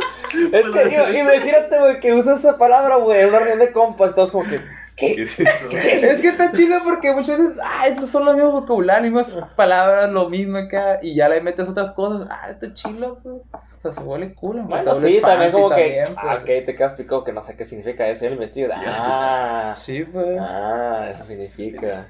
Es 0.52 0.66
que 0.68 0.84
im- 0.90 1.20
imagínate, 1.20 1.78
güey, 1.78 2.00
que 2.00 2.12
usas 2.12 2.40
esa 2.40 2.58
palabra, 2.58 2.96
güey, 2.96 3.20
en 3.22 3.28
una 3.30 3.38
reunión 3.38 3.58
de 3.60 3.72
compas, 3.72 4.14
todos 4.14 4.30
como 4.30 4.46
que, 4.48 4.60
¿Qué 4.98 5.14
¿qué? 5.14 5.22
es 5.22 5.40
eso? 5.40 5.68
es 5.72 6.20
que 6.20 6.28
está 6.28 6.50
chido 6.52 6.80
porque 6.82 7.12
muchas 7.12 7.38
veces, 7.38 7.58
ah, 7.62 7.86
estos 7.86 8.08
son 8.08 8.24
los 8.24 8.34
mismos 8.34 8.52
vocabularios, 8.52 9.12
mismas 9.12 9.34
palabras, 9.54 10.10
lo 10.10 10.28
mismo 10.28 10.58
acá, 10.58 10.98
y 11.02 11.14
ya 11.14 11.28
le 11.28 11.40
metes 11.40 11.68
otras 11.68 11.90
cosas, 11.92 12.28
ah, 12.30 12.50
está 12.50 12.72
chido, 12.74 13.18
pues, 13.22 13.36
o 13.52 13.80
sea, 13.80 13.92
se 13.92 14.00
vuelve 14.00 14.28
te 14.28 14.34
Bueno, 14.40 14.94
sí, 14.96 15.20
también 15.20 15.52
como 15.52 15.70
que, 15.70 16.02
ah, 16.16 16.34
ok, 16.40 16.44
pues. 16.44 16.64
te 16.66 16.74
quedas 16.74 16.94
picado 16.94 17.22
que 17.22 17.32
no 17.32 17.42
sé 17.42 17.56
qué 17.56 17.64
significa 17.64 18.08
eso, 18.08 18.24
y 18.24 18.28
lo 18.28 18.34
investigo, 18.34 18.72
ah, 18.74 19.72
Sí, 19.74 20.04
pues. 20.04 20.38
ah, 20.40 21.06
eso 21.10 21.24
significa. 21.24 22.06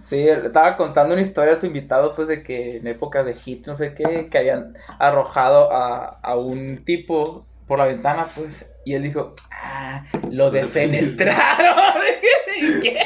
Sí, 0.00 0.26
él 0.26 0.46
estaba 0.46 0.76
contando 0.76 1.14
una 1.14 1.22
historia 1.22 1.52
a 1.52 1.56
su 1.56 1.66
invitado, 1.66 2.14
pues, 2.14 2.28
de 2.28 2.42
que 2.42 2.78
en 2.78 2.86
épocas 2.86 3.26
de 3.26 3.34
hit, 3.34 3.66
no 3.66 3.74
sé 3.74 3.92
qué, 3.94 4.28
que 4.30 4.38
habían 4.38 4.72
arrojado 4.98 5.70
a, 5.72 6.06
a 6.22 6.36
un 6.36 6.84
tipo 6.84 7.46
por 7.66 7.78
la 7.78 7.84
ventana, 7.84 8.26
pues, 8.34 8.66
y 8.84 8.94
él 8.94 9.02
dijo, 9.02 9.32
ah, 9.84 10.04
lo 10.30 10.50
defenestraron. 10.50 11.76
¿Y 12.60 12.80
qué? 12.80 12.96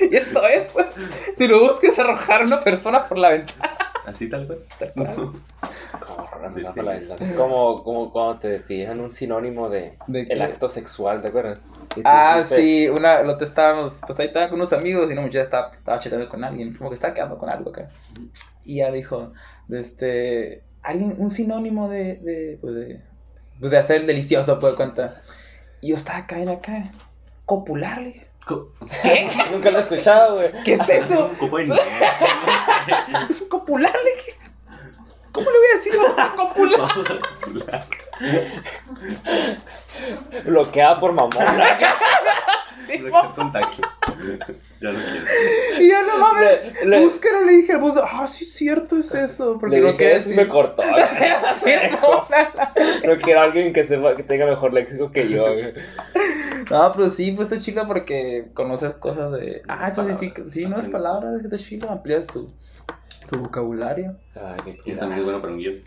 Y 0.00 0.16
eso 0.16 0.46
es, 0.46 0.72
pues, 0.72 0.86
si 1.36 1.48
lo 1.48 1.60
buscas 1.60 1.98
arrojar 1.98 2.42
a 2.42 2.44
una 2.44 2.60
persona 2.60 3.06
por 3.08 3.18
la 3.18 3.30
ventana. 3.30 3.76
Así 4.06 4.28
tal 4.28 4.46
cual. 4.46 4.60
Como, 6.00 6.26
raro, 6.26 6.74
por 6.74 6.84
la 6.84 6.92
ventana. 6.92 7.36
como, 7.36 7.84
como 7.84 8.12
cuando 8.12 8.38
te 8.38 8.60
pidieron 8.60 9.00
un 9.00 9.10
sinónimo 9.10 9.68
de 9.68 9.96
¿De 10.06 10.22
el 10.22 10.42
acto 10.42 10.68
sexual, 10.68 11.20
¿te 11.20 11.28
acuerdas? 11.28 11.60
Ah, 12.04 12.42
sí, 12.44 12.88
una, 12.88 13.22
lo 13.22 13.36
te 13.36 13.44
estábamos, 13.44 14.00
pues 14.06 14.18
ahí 14.20 14.28
estaba 14.28 14.48
con 14.48 14.60
unos 14.60 14.72
amigos 14.72 15.08
y 15.08 15.12
una 15.12 15.22
muchacha 15.22 15.42
estaba, 15.42 15.70
estaba 15.72 15.98
chatando 15.98 16.28
con 16.28 16.44
alguien, 16.44 16.74
como 16.74 16.88
que 16.88 16.94
estaba 16.94 17.12
quedando 17.14 17.36
con 17.36 17.48
algo 17.48 17.70
acá. 17.70 17.88
Y 18.64 18.76
ya 18.78 18.90
dijo, 18.90 19.32
este, 19.70 20.62
alguien, 20.82 21.16
un 21.18 21.30
sinónimo 21.30 21.88
de, 21.88 22.16
de, 22.16 22.58
pues 22.60 22.74
de, 22.74 23.00
pues 23.58 23.70
de 23.70 23.78
hacer 23.78 24.06
delicioso, 24.06 24.58
pues 24.58 24.74
cuenta. 24.74 25.20
Y 25.80 25.88
yo 25.88 25.96
estaba 25.96 26.18
acá, 26.18 26.38
era 26.38 26.52
acá, 26.52 26.90
copular, 27.46 27.98
le 27.98 28.12
¿qué? 29.02 29.30
Nunca 29.52 29.70
lo 29.70 29.78
he 29.78 29.80
escuchado, 29.80 30.36
güey. 30.36 30.52
¿Qué 30.64 30.72
es 30.72 30.88
eso? 30.88 31.30
Un. 31.40 31.72
Es 33.30 33.42
copular, 33.42 33.92
le 34.04 34.14
dije. 34.14 34.34
¿Cómo 35.32 35.48
le 35.50 35.58
voy 35.58 35.66
a 35.72 35.76
decir 35.76 35.92
a 36.18 36.34
copular? 36.34 36.80
Bloqueada 40.44 40.98
por 40.98 41.12
mamona. 41.12 41.78
Lo 42.98 43.22
que 43.22 43.34
contagio. 43.34 43.84
Ya 44.80 44.90
lo 44.90 44.98
quiero. 44.98 45.26
Y 45.80 45.88
yo 45.90 46.02
no 46.06 46.18
mames, 46.18 46.84
Le- 46.84 46.90
le- 46.98 47.04
búscalo, 47.04 47.44
le 47.44 47.52
dije 47.52 47.72
al 47.74 47.80
buzo, 47.80 48.02
ah, 48.04 48.26
sí 48.26 48.44
es 48.44 48.52
cierto, 48.54 48.96
es 48.96 49.14
eso, 49.14 49.56
porque 49.58 49.76
Le 49.76 49.82
no 49.82 49.86
dije 49.88 49.98
quería 49.98 50.16
eso 50.16 50.30
me 50.30 50.48
cortó. 50.48 50.82
No, 52.02 52.26
No 53.14 53.20
quiero 53.20 53.40
alguien 53.42 53.72
que 53.72 53.84
sepa, 53.84 54.16
que 54.16 54.22
tenga 54.22 54.46
mejor 54.46 54.72
léxico 54.72 55.10
que 55.12 55.28
yo. 55.28 55.42
güey. 55.44 55.74
No, 56.70 56.92
pero 56.92 57.10
sí, 57.10 57.32
pues 57.32 57.48
está 57.50 57.60
chido 57.60 57.86
porque 57.86 58.46
conoces 58.54 58.94
cosas 58.94 59.32
de. 59.32 59.62
Ah, 59.68 59.88
eso 59.88 59.96
Palabras. 59.96 60.06
significa. 60.20 60.42
Sí, 60.48 60.66
no 60.66 60.78
es 60.78 60.88
palabras, 60.88 61.42
está 61.42 61.56
chido, 61.58 61.90
amplias 61.90 62.26
tu, 62.26 62.48
tu 63.28 63.38
vocabulario. 63.40 64.16
Ay, 64.36 64.60
qué 64.64 64.78
Y 64.86 64.90
eso 64.92 65.00
también 65.00 65.18
es 65.20 65.24
bueno 65.24 65.40
para 65.40 65.52
un 65.52 65.58
guion. 65.58 65.82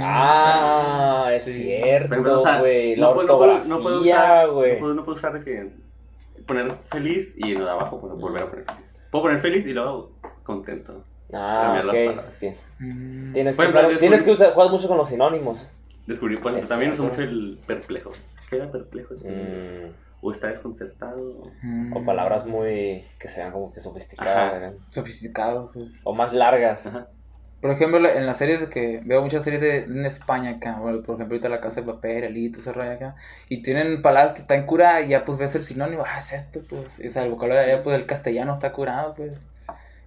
Ah, 0.00 1.30
es 1.32 1.44
Sí. 1.44 1.52
cierto, 1.62 2.08
Pero, 2.10 2.36
o 2.36 2.38
sea, 2.40 2.58
güey. 2.60 2.96
La 2.96 3.06
no 3.08 3.14
puedo- 3.14 3.28
no 3.28 3.38
puedo- 3.38 3.64
no 3.64 4.00
usar- 4.02 4.50
güey. 4.50 4.72
No 4.74 4.78
puedo, 4.80 4.94
no 4.94 5.04
puedo 5.04 5.16
usar 5.16 5.32
de 5.32 5.44
que 5.44 5.70
poner 6.48 6.72
feliz 6.90 7.34
y 7.36 7.52
en 7.52 7.58
lo 7.60 7.64
de 7.66 7.70
abajo 7.70 8.00
pues, 8.00 8.12
volver 8.14 8.42
a 8.42 8.50
poner 8.50 8.64
feliz. 8.64 8.94
Puedo 9.12 9.22
poner 9.24 9.40
feliz 9.40 9.66
y 9.66 9.72
luego 9.72 10.10
contento. 10.42 11.04
Ah, 11.32 11.80
ok. 11.86 12.54
Mm. 12.80 13.32
Tienes 13.32 13.56
que 13.56 13.66
usar, 13.66 13.86
tienes 13.98 14.20
descubrí- 14.20 14.24
que 14.24 14.30
usar, 14.32 14.54
juegas 14.54 14.72
mucho 14.72 14.88
con 14.88 14.96
los 14.96 15.08
sinónimos. 15.08 15.68
Es 16.08 16.68
también 16.68 16.92
uso 16.92 17.04
mucho 17.04 17.22
el 17.22 17.58
perplejo. 17.66 18.10
¿Queda 18.50 18.70
perplejo? 18.72 19.14
Es 19.14 19.22
Mm, 19.24 19.92
O 20.20 20.32
está 20.32 20.48
desconcertado. 20.48 21.42
Mm. 21.62 21.92
o 21.96 22.04
palabras 22.04 22.44
muy 22.46 23.04
que 23.20 23.28
se 23.28 23.38
vean 23.40 23.52
como 23.52 23.72
que 23.72 23.78
sofisticadas. 23.78 24.36
Ajá. 24.36 24.52
¿verdad? 24.52 24.72
Sofisticado, 24.88 25.70
pues. 25.72 26.00
O 26.02 26.14
más 26.14 26.32
largas. 26.32 26.86
Ajá. 26.88 27.08
Por 27.60 27.70
ejemplo, 27.72 28.08
en 28.08 28.24
las 28.26 28.38
series 28.38 28.66
que 28.68 29.00
veo 29.04 29.20
muchas 29.20 29.42
series 29.42 29.60
de 29.60 29.78
en 29.78 30.06
España 30.06 30.50
acá, 30.50 30.78
bueno, 30.78 31.02
por 31.02 31.16
ejemplo, 31.16 31.34
ahorita 31.34 31.48
La 31.48 31.60
Casa 31.60 31.80
de 31.80 31.86
Papel, 31.92 32.22
Elito, 32.24 32.60
ese 32.60 32.72
rollo 32.72 32.92
acá, 32.92 33.16
y 33.48 33.62
tienen 33.62 34.00
palabras 34.00 34.32
que 34.32 34.42
están 34.42 34.64
curadas 34.64 35.04
y 35.06 35.08
ya 35.08 35.24
pues 35.24 35.38
ves 35.38 35.54
el 35.56 35.64
sinónimo, 35.64 36.04
ah, 36.06 36.18
es 36.18 36.32
esto, 36.32 36.60
pues, 36.68 37.00
o 37.04 37.10
sea, 37.10 37.24
el 37.24 37.30
vocabulario 37.30 37.66
de 37.66 37.72
allá, 37.72 37.82
pues 37.82 37.98
el 37.98 38.06
castellano 38.06 38.52
está 38.52 38.72
curado, 38.72 39.14
pues, 39.16 39.48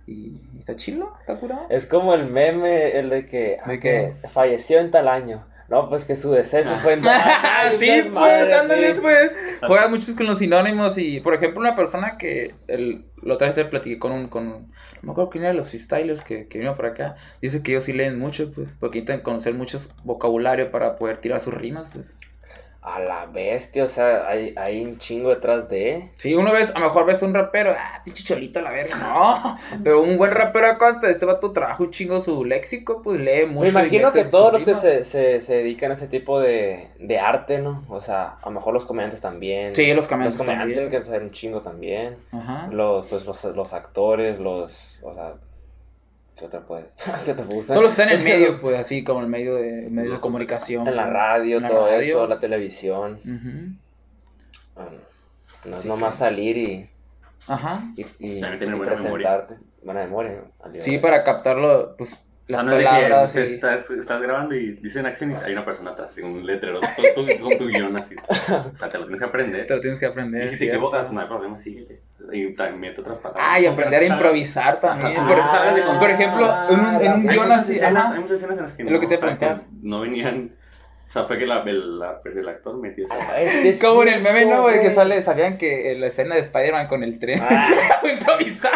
y, 0.07 0.41
y 0.55 0.59
está 0.59 0.75
chilo, 0.75 1.13
está 1.19 1.35
curado. 1.35 1.65
Es 1.69 1.85
como 1.85 2.13
el 2.13 2.25
meme, 2.25 2.97
el 2.97 3.09
de 3.09 3.25
que, 3.25 3.59
ah, 3.61 3.67
¿De 3.67 3.79
que 3.79 4.13
qué? 4.21 4.27
falleció 4.29 4.79
en 4.79 4.89
tal 4.91 5.07
año. 5.09 5.45
No, 5.71 5.87
pues 5.89 6.03
que 6.05 6.15
su 6.17 6.31
deceso 6.31 6.77
fue 6.79 6.93
en. 6.93 7.05
Ay, 7.05 7.75
un 7.75 7.79
sí, 7.79 8.09
pues, 8.13 8.53
ándale, 8.53 8.95
pues. 8.95 9.31
Juega 9.65 9.87
muchos 9.87 10.15
con 10.15 10.25
los 10.27 10.39
sinónimos 10.39 10.97
y, 10.97 11.21
por 11.21 11.33
ejemplo, 11.33 11.61
una 11.61 11.75
persona 11.75 12.17
que 12.17 12.55
el, 12.67 13.05
la 13.21 13.35
otra 13.35 13.47
vez 13.47 13.55
te 13.55 13.65
platiqué 13.65 13.97
con 13.97 14.11
un, 14.11 14.27
con 14.27 14.47
un- 14.47 14.53
no 15.01 15.01
me 15.01 15.11
acuerdo 15.11 15.29
quién 15.29 15.43
era 15.45 15.53
de 15.53 15.57
los 15.59 15.69
freestylers 15.69 16.23
que, 16.23 16.47
que 16.47 16.59
vino 16.59 16.75
por 16.75 16.87
acá, 16.87 17.15
dice 17.41 17.63
que 17.63 17.71
ellos 17.71 17.85
sí 17.85 17.93
leen 17.93 18.19
mucho, 18.19 18.51
pues, 18.51 18.75
porque 18.79 18.99
necesitan 18.99 19.21
conocer 19.23 19.53
muchos 19.53 19.89
vocabulario 20.03 20.71
para 20.71 20.95
poder 20.97 21.17
tirar 21.17 21.39
sus 21.39 21.53
rimas, 21.53 21.91
pues. 21.93 22.17
A 22.83 22.99
la 22.99 23.27
bestia, 23.27 23.83
o 23.83 23.87
sea, 23.87 24.27
hay, 24.27 24.55
hay 24.57 24.83
un 24.83 24.97
chingo 24.97 25.29
detrás 25.29 25.69
de. 25.69 26.09
Sí, 26.17 26.33
uno 26.33 26.51
ves, 26.51 26.71
a 26.73 26.79
lo 26.79 26.85
mejor 26.85 27.05
ves 27.05 27.21
un 27.21 27.31
rapero, 27.31 27.75
ah, 27.77 28.01
pinche 28.03 28.23
cholito 28.23 28.57
a 28.57 28.63
la 28.63 28.71
verga, 28.71 28.97
no. 28.97 29.57
Pero 29.83 30.01
un 30.01 30.17
buen 30.17 30.31
rapero 30.31 30.65
acá, 30.65 30.99
este 31.03 31.25
vato 31.27 31.51
trabaja 31.51 31.83
un 31.83 31.91
chingo 31.91 32.19
su 32.21 32.43
léxico, 32.43 33.03
pues 33.03 33.19
lee 33.19 33.45
mucho. 33.45 33.61
Me 33.61 33.69
imagino 33.69 34.11
que 34.11 34.23
todos 34.23 34.51
los 34.51 34.65
que 34.65 34.73
se, 34.73 35.03
se, 35.03 35.39
se 35.41 35.57
dedican 35.57 35.91
a 35.91 35.93
ese 35.93 36.07
tipo 36.07 36.39
de, 36.39 36.87
de 36.99 37.19
arte, 37.19 37.59
¿no? 37.59 37.83
O 37.87 38.01
sea, 38.01 38.37
a 38.41 38.45
lo 38.45 38.51
mejor 38.51 38.73
los 38.73 38.85
comediantes 38.85 39.21
también. 39.21 39.75
Sí, 39.75 39.93
los 39.93 40.07
comediantes 40.07 40.39
Los 40.39 40.47
comediantes 40.47 40.73
también. 40.73 40.89
tienen 40.89 41.01
que 41.01 41.05
saber 41.05 41.21
un 41.21 41.31
chingo 41.31 41.61
también. 41.61 42.17
Ajá. 42.31 42.67
Los, 42.71 43.07
pues, 43.07 43.25
los, 43.25 43.43
los 43.43 43.73
actores, 43.73 44.39
los. 44.39 44.99
O 45.03 45.13
sea. 45.13 45.33
¿Qué 46.37 46.45
otra 46.45 46.61
puede? 46.61 46.89
¿Qué 47.25 47.31
otra 47.31 47.45
usa? 47.53 47.75
Todos 47.75 47.87
los 47.87 47.95
que 47.95 48.01
están 48.01 48.09
en 48.09 48.15
Es 48.15 48.21
el 48.21 48.27
que 48.27 48.33
medio, 48.39 48.61
pues 48.61 48.79
así 48.79 49.03
como 49.03 49.21
el 49.21 49.27
medio 49.27 49.55
de, 49.55 49.89
medio 49.89 50.13
de 50.13 50.19
comunicación. 50.19 50.87
En 50.87 50.95
la 50.95 51.05
radio, 51.05 51.57
En 51.57 51.63
la 51.63 51.69
todo 51.69 51.85
radio. 51.85 51.99
eso, 51.99 52.27
la 52.27 52.39
televisión. 52.39 53.19
Bueno, 54.73 54.91
no 55.65 55.75
es 55.75 55.85
nomás 55.85 56.15
salir 56.15 56.57
y, 56.57 56.89
Ajá. 57.47 57.83
y, 57.95 58.41
presentarte. 58.41 59.57
Buena 59.83 60.03
memoria. 60.03 60.43
Sí, 60.77 60.99
para 60.99 61.23
captarlo, 61.23 61.95
pues, 61.97 62.23
las 62.47 62.61
Ah, 62.61 62.63
no 62.63 62.71
es 62.73 62.77
de 62.79 62.83
que 62.83 62.89
palabras. 62.89 63.31
pues, 63.33 63.49
y- 63.49 63.53
estás, 63.53 63.89
estás 63.91 64.21
grabando 64.21 64.55
y 64.55 64.71
dicen 64.73 65.05
acción 65.05 65.31
y 65.31 65.35
hay 65.35 65.53
una 65.53 65.63
persona 65.63 65.91
atrás, 65.91 66.09
así, 66.11 66.21
un 66.21 66.45
letrero 66.45 66.79
con 66.81 67.25
tu, 67.25 67.39
con 67.43 67.57
tu 67.57 67.67
guion 67.67 67.95
así. 67.97 68.15
O 68.27 68.75
sea, 68.75 68.89
te 68.89 68.97
lo 68.97 69.03
tienes 69.05 69.19
que 69.19 69.25
aprender. 69.25 69.67
Te 69.67 69.73
lo 69.75 69.79
tienes 69.81 69.99
que 69.99 70.05
aprender. 70.05 70.43
Y 70.43 70.47
si 70.47 70.57
te 70.57 70.65
equivocas, 70.69 71.11
no 71.11 71.21
hay 71.21 71.27
problema, 71.27 71.57
síguete. 71.57 72.01
Y 72.31 72.53
también 72.53 72.79
mete 72.79 73.01
otras 73.01 73.17
palabras. 73.17 73.45
Ah, 73.49 73.59
y 73.59 73.65
aprender 73.65 74.01
a 74.03 74.05
improvisar 74.05 74.79
también. 74.79 75.17
Ajá. 75.17 75.27
Por, 75.27 75.39
Ah, 75.39 75.97
por 75.99 76.09
ejemplo, 76.09 76.47
en 76.69 76.79
un, 76.79 77.01
en 77.01 77.13
un 77.13 77.29
Ah, 77.29 77.31
guion 77.33 77.51
así, 77.51 77.75
escenas-. 77.75 78.11
Hay 78.13 78.19
muchas 78.19 78.37
escenas 78.37 78.57
en 78.57 78.63
las 78.63 78.73
que 78.73 78.83
no, 78.83 78.91
lo 78.91 78.99
que 78.99 79.07
te 79.07 79.15
o 79.15 79.19
sea, 79.19 79.27
preguntaba. 79.27 79.61
no 79.81 80.01
venían. 80.01 80.51
O 81.07 81.09
sea, 81.13 81.23
fue 81.25 81.37
que 81.37 81.45
la, 81.45 81.61
el, 81.63 81.99
la- 81.99 82.21
pues, 82.21 82.37
el 82.37 82.47
actor 82.47 82.77
metió 82.77 83.05
eso. 83.05 83.13
Ah, 83.19 83.41
es 83.41 83.79
que 83.79 83.85
Como 83.85 84.03
en 84.03 84.09
el 84.09 84.21
meme, 84.21 84.45
¿no, 84.45 84.61
güey? 84.61 84.79
Que 84.79 84.91
sale, 84.91 85.21
sabían 85.21 85.57
que 85.57 85.91
en 85.91 85.99
la 85.99 86.07
escena 86.07 86.35
de 86.35 86.41
Spider-Man 86.41 86.87
con 86.87 87.03
el 87.03 87.19
tren. 87.19 87.41
Ah. 87.41 87.65
Fue 88.01 88.11
improvisar. 88.13 88.71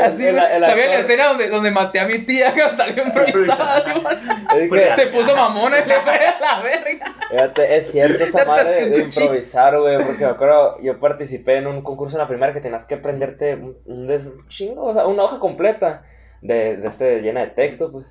Así, 0.00 0.26
El- 0.26 0.34
güey. 0.36 0.46
el 0.54 0.60
¿Sabían 0.64 0.90
la 0.90 0.98
escena 1.00 1.26
donde, 1.28 1.48
donde 1.48 1.70
maté 1.70 2.00
a 2.00 2.06
mi 2.06 2.18
tía 2.20 2.52
que 2.52 2.60
salió 2.76 3.04
improvisada? 3.06 3.84
Que- 4.54 4.92
Se 4.96 5.06
puso 5.08 5.34
mamona 5.34 5.80
y 5.80 5.88
le 5.88 6.00
fue 6.00 6.12
a 6.14 6.38
la 6.40 6.60
verga. 6.62 7.14
Fíjate, 7.30 7.76
es 7.76 7.90
cierto 7.90 8.22
esa 8.24 8.44
madre 8.44 8.88
de, 8.88 8.98
improvisar, 9.00 9.78
güey, 9.78 9.96
porque 10.04 10.24
me 10.24 10.30
acuerdo, 10.30 10.78
yo 10.80 10.98
participé 11.00 11.56
en 11.56 11.66
un 11.66 11.82
concurso 11.82 12.16
en 12.16 12.20
la 12.22 12.28
primera 12.28 12.52
que 12.52 12.60
tenías 12.60 12.84
que 12.84 12.94
aprenderte 12.94 13.54
un, 13.54 13.76
un 13.86 14.06
des- 14.06 14.28
chingo, 14.48 14.84
o 14.84 14.94
sea, 14.94 15.06
una 15.06 15.24
hoja 15.24 15.38
completa 15.40 16.02
de, 16.40 16.76
de 16.76 16.88
este 16.88 17.20
llena 17.22 17.40
de 17.40 17.48
texto, 17.48 17.90
pues. 17.90 18.06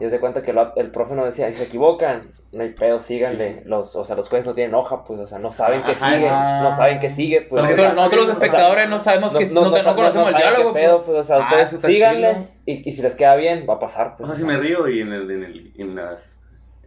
Y 0.00 0.04
de 0.06 0.20
cuenta 0.20 0.42
que 0.42 0.52
lo- 0.52 0.74
el 0.76 0.90
profe 0.90 1.14
nos 1.14 1.24
decía, 1.26 1.50
se 1.52 1.64
equivocan, 1.64 2.30
no 2.52 2.62
hay 2.62 2.70
pedo, 2.70 3.00
síganle. 3.00 3.62
Los, 3.66 3.96
o 3.96 4.04
sea, 4.04 4.16
los 4.16 4.28
jueces 4.28 4.46
no 4.46 4.54
tienen 4.54 4.74
hoja, 4.74 5.04
pues, 5.04 5.20
o 5.20 5.26
sea, 5.26 5.38
no 5.38 5.52
saben 5.52 5.82
que 5.84 5.92
Ajá, 5.92 6.14
sigue, 6.14 6.28
no 6.30 6.72
saben 6.72 6.98
que 7.00 7.08
sigue, 7.10 7.42
pues. 7.42 7.62
Nosotros, 7.62 7.86
o 7.86 7.88
sea, 7.88 7.94
nosotros 7.96 8.26
los 8.26 8.36
o 8.36 8.38
sea, 8.38 8.46
espectadores 8.46 8.88
no 8.88 8.98
sabemos 8.98 9.34
que 9.34 9.46
no, 9.46 9.72
te- 9.72 9.82
no 9.82 9.94
conocemos 9.96 10.30
el 10.30 10.36
diálogo. 10.36 10.72
qué 10.74 10.80
pedo, 10.80 10.96
pues. 11.02 11.06
pues, 11.06 11.18
o 11.18 11.24
sea, 11.24 11.36
Ah, 11.36 11.40
ustedes 11.40 11.82
síganle 11.82 12.36
y, 12.64 12.88
y 12.88 12.92
si 12.92 13.02
les 13.02 13.14
queda 13.14 13.36
bien, 13.36 13.66
va 13.68 13.74
a 13.74 13.78
pasar, 13.78 14.08
O 14.14 14.16
pues. 14.18 14.28
sea, 14.28 14.36
si 14.38 14.44
me 14.44 14.56
río 14.56 14.88
y 14.88 15.00
en, 15.00 15.12
el, 15.12 15.30
en, 15.30 15.44
el, 15.44 15.72
en, 15.78 15.94
las, 15.96 16.20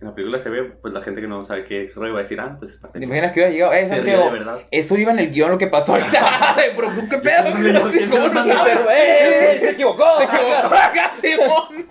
en 0.02 0.08
la 0.08 0.16
película 0.16 0.40
se 0.40 0.50
ve, 0.50 0.64
pues 0.64 0.94
la 0.94 1.02
gente 1.02 1.20
que 1.20 1.28
no 1.28 1.46
sabe 1.46 1.66
qué 1.66 1.90
rollo 1.94 2.14
va 2.14 2.20
a 2.20 2.24
decir, 2.24 2.40
ah, 2.40 2.56
pues. 2.60 2.78
parte- 2.78 3.00
¿Te 3.00 3.06
imaginas 3.06 3.32
que 3.34 3.40
hubiera 3.42 3.52
llegado? 3.52 3.74
Eh, 3.74 3.82
se 3.88 3.96
Santiago, 3.96 4.32
eso 4.72 4.98
iba 4.98 5.12
en 5.12 5.20
el 5.20 5.30
guion 5.32 5.52
lo 5.52 5.58
que 5.58 5.68
pasó 5.68 5.94
ahorita. 5.94 6.56
Pero, 6.76 6.90
¿qué 7.10 7.18
pedo? 7.18 7.52
¿Por 7.52 7.92
qué 7.92 8.08
¿Cómo 8.10 8.44
se 8.44 8.46
no 8.46 8.90
¡eh! 8.92 9.58
Se 9.60 9.70
equivocó. 9.72 10.06
Se 10.20 10.24
equivocó 10.24 10.76
acá, 10.76 11.12
Simón. 11.22 11.88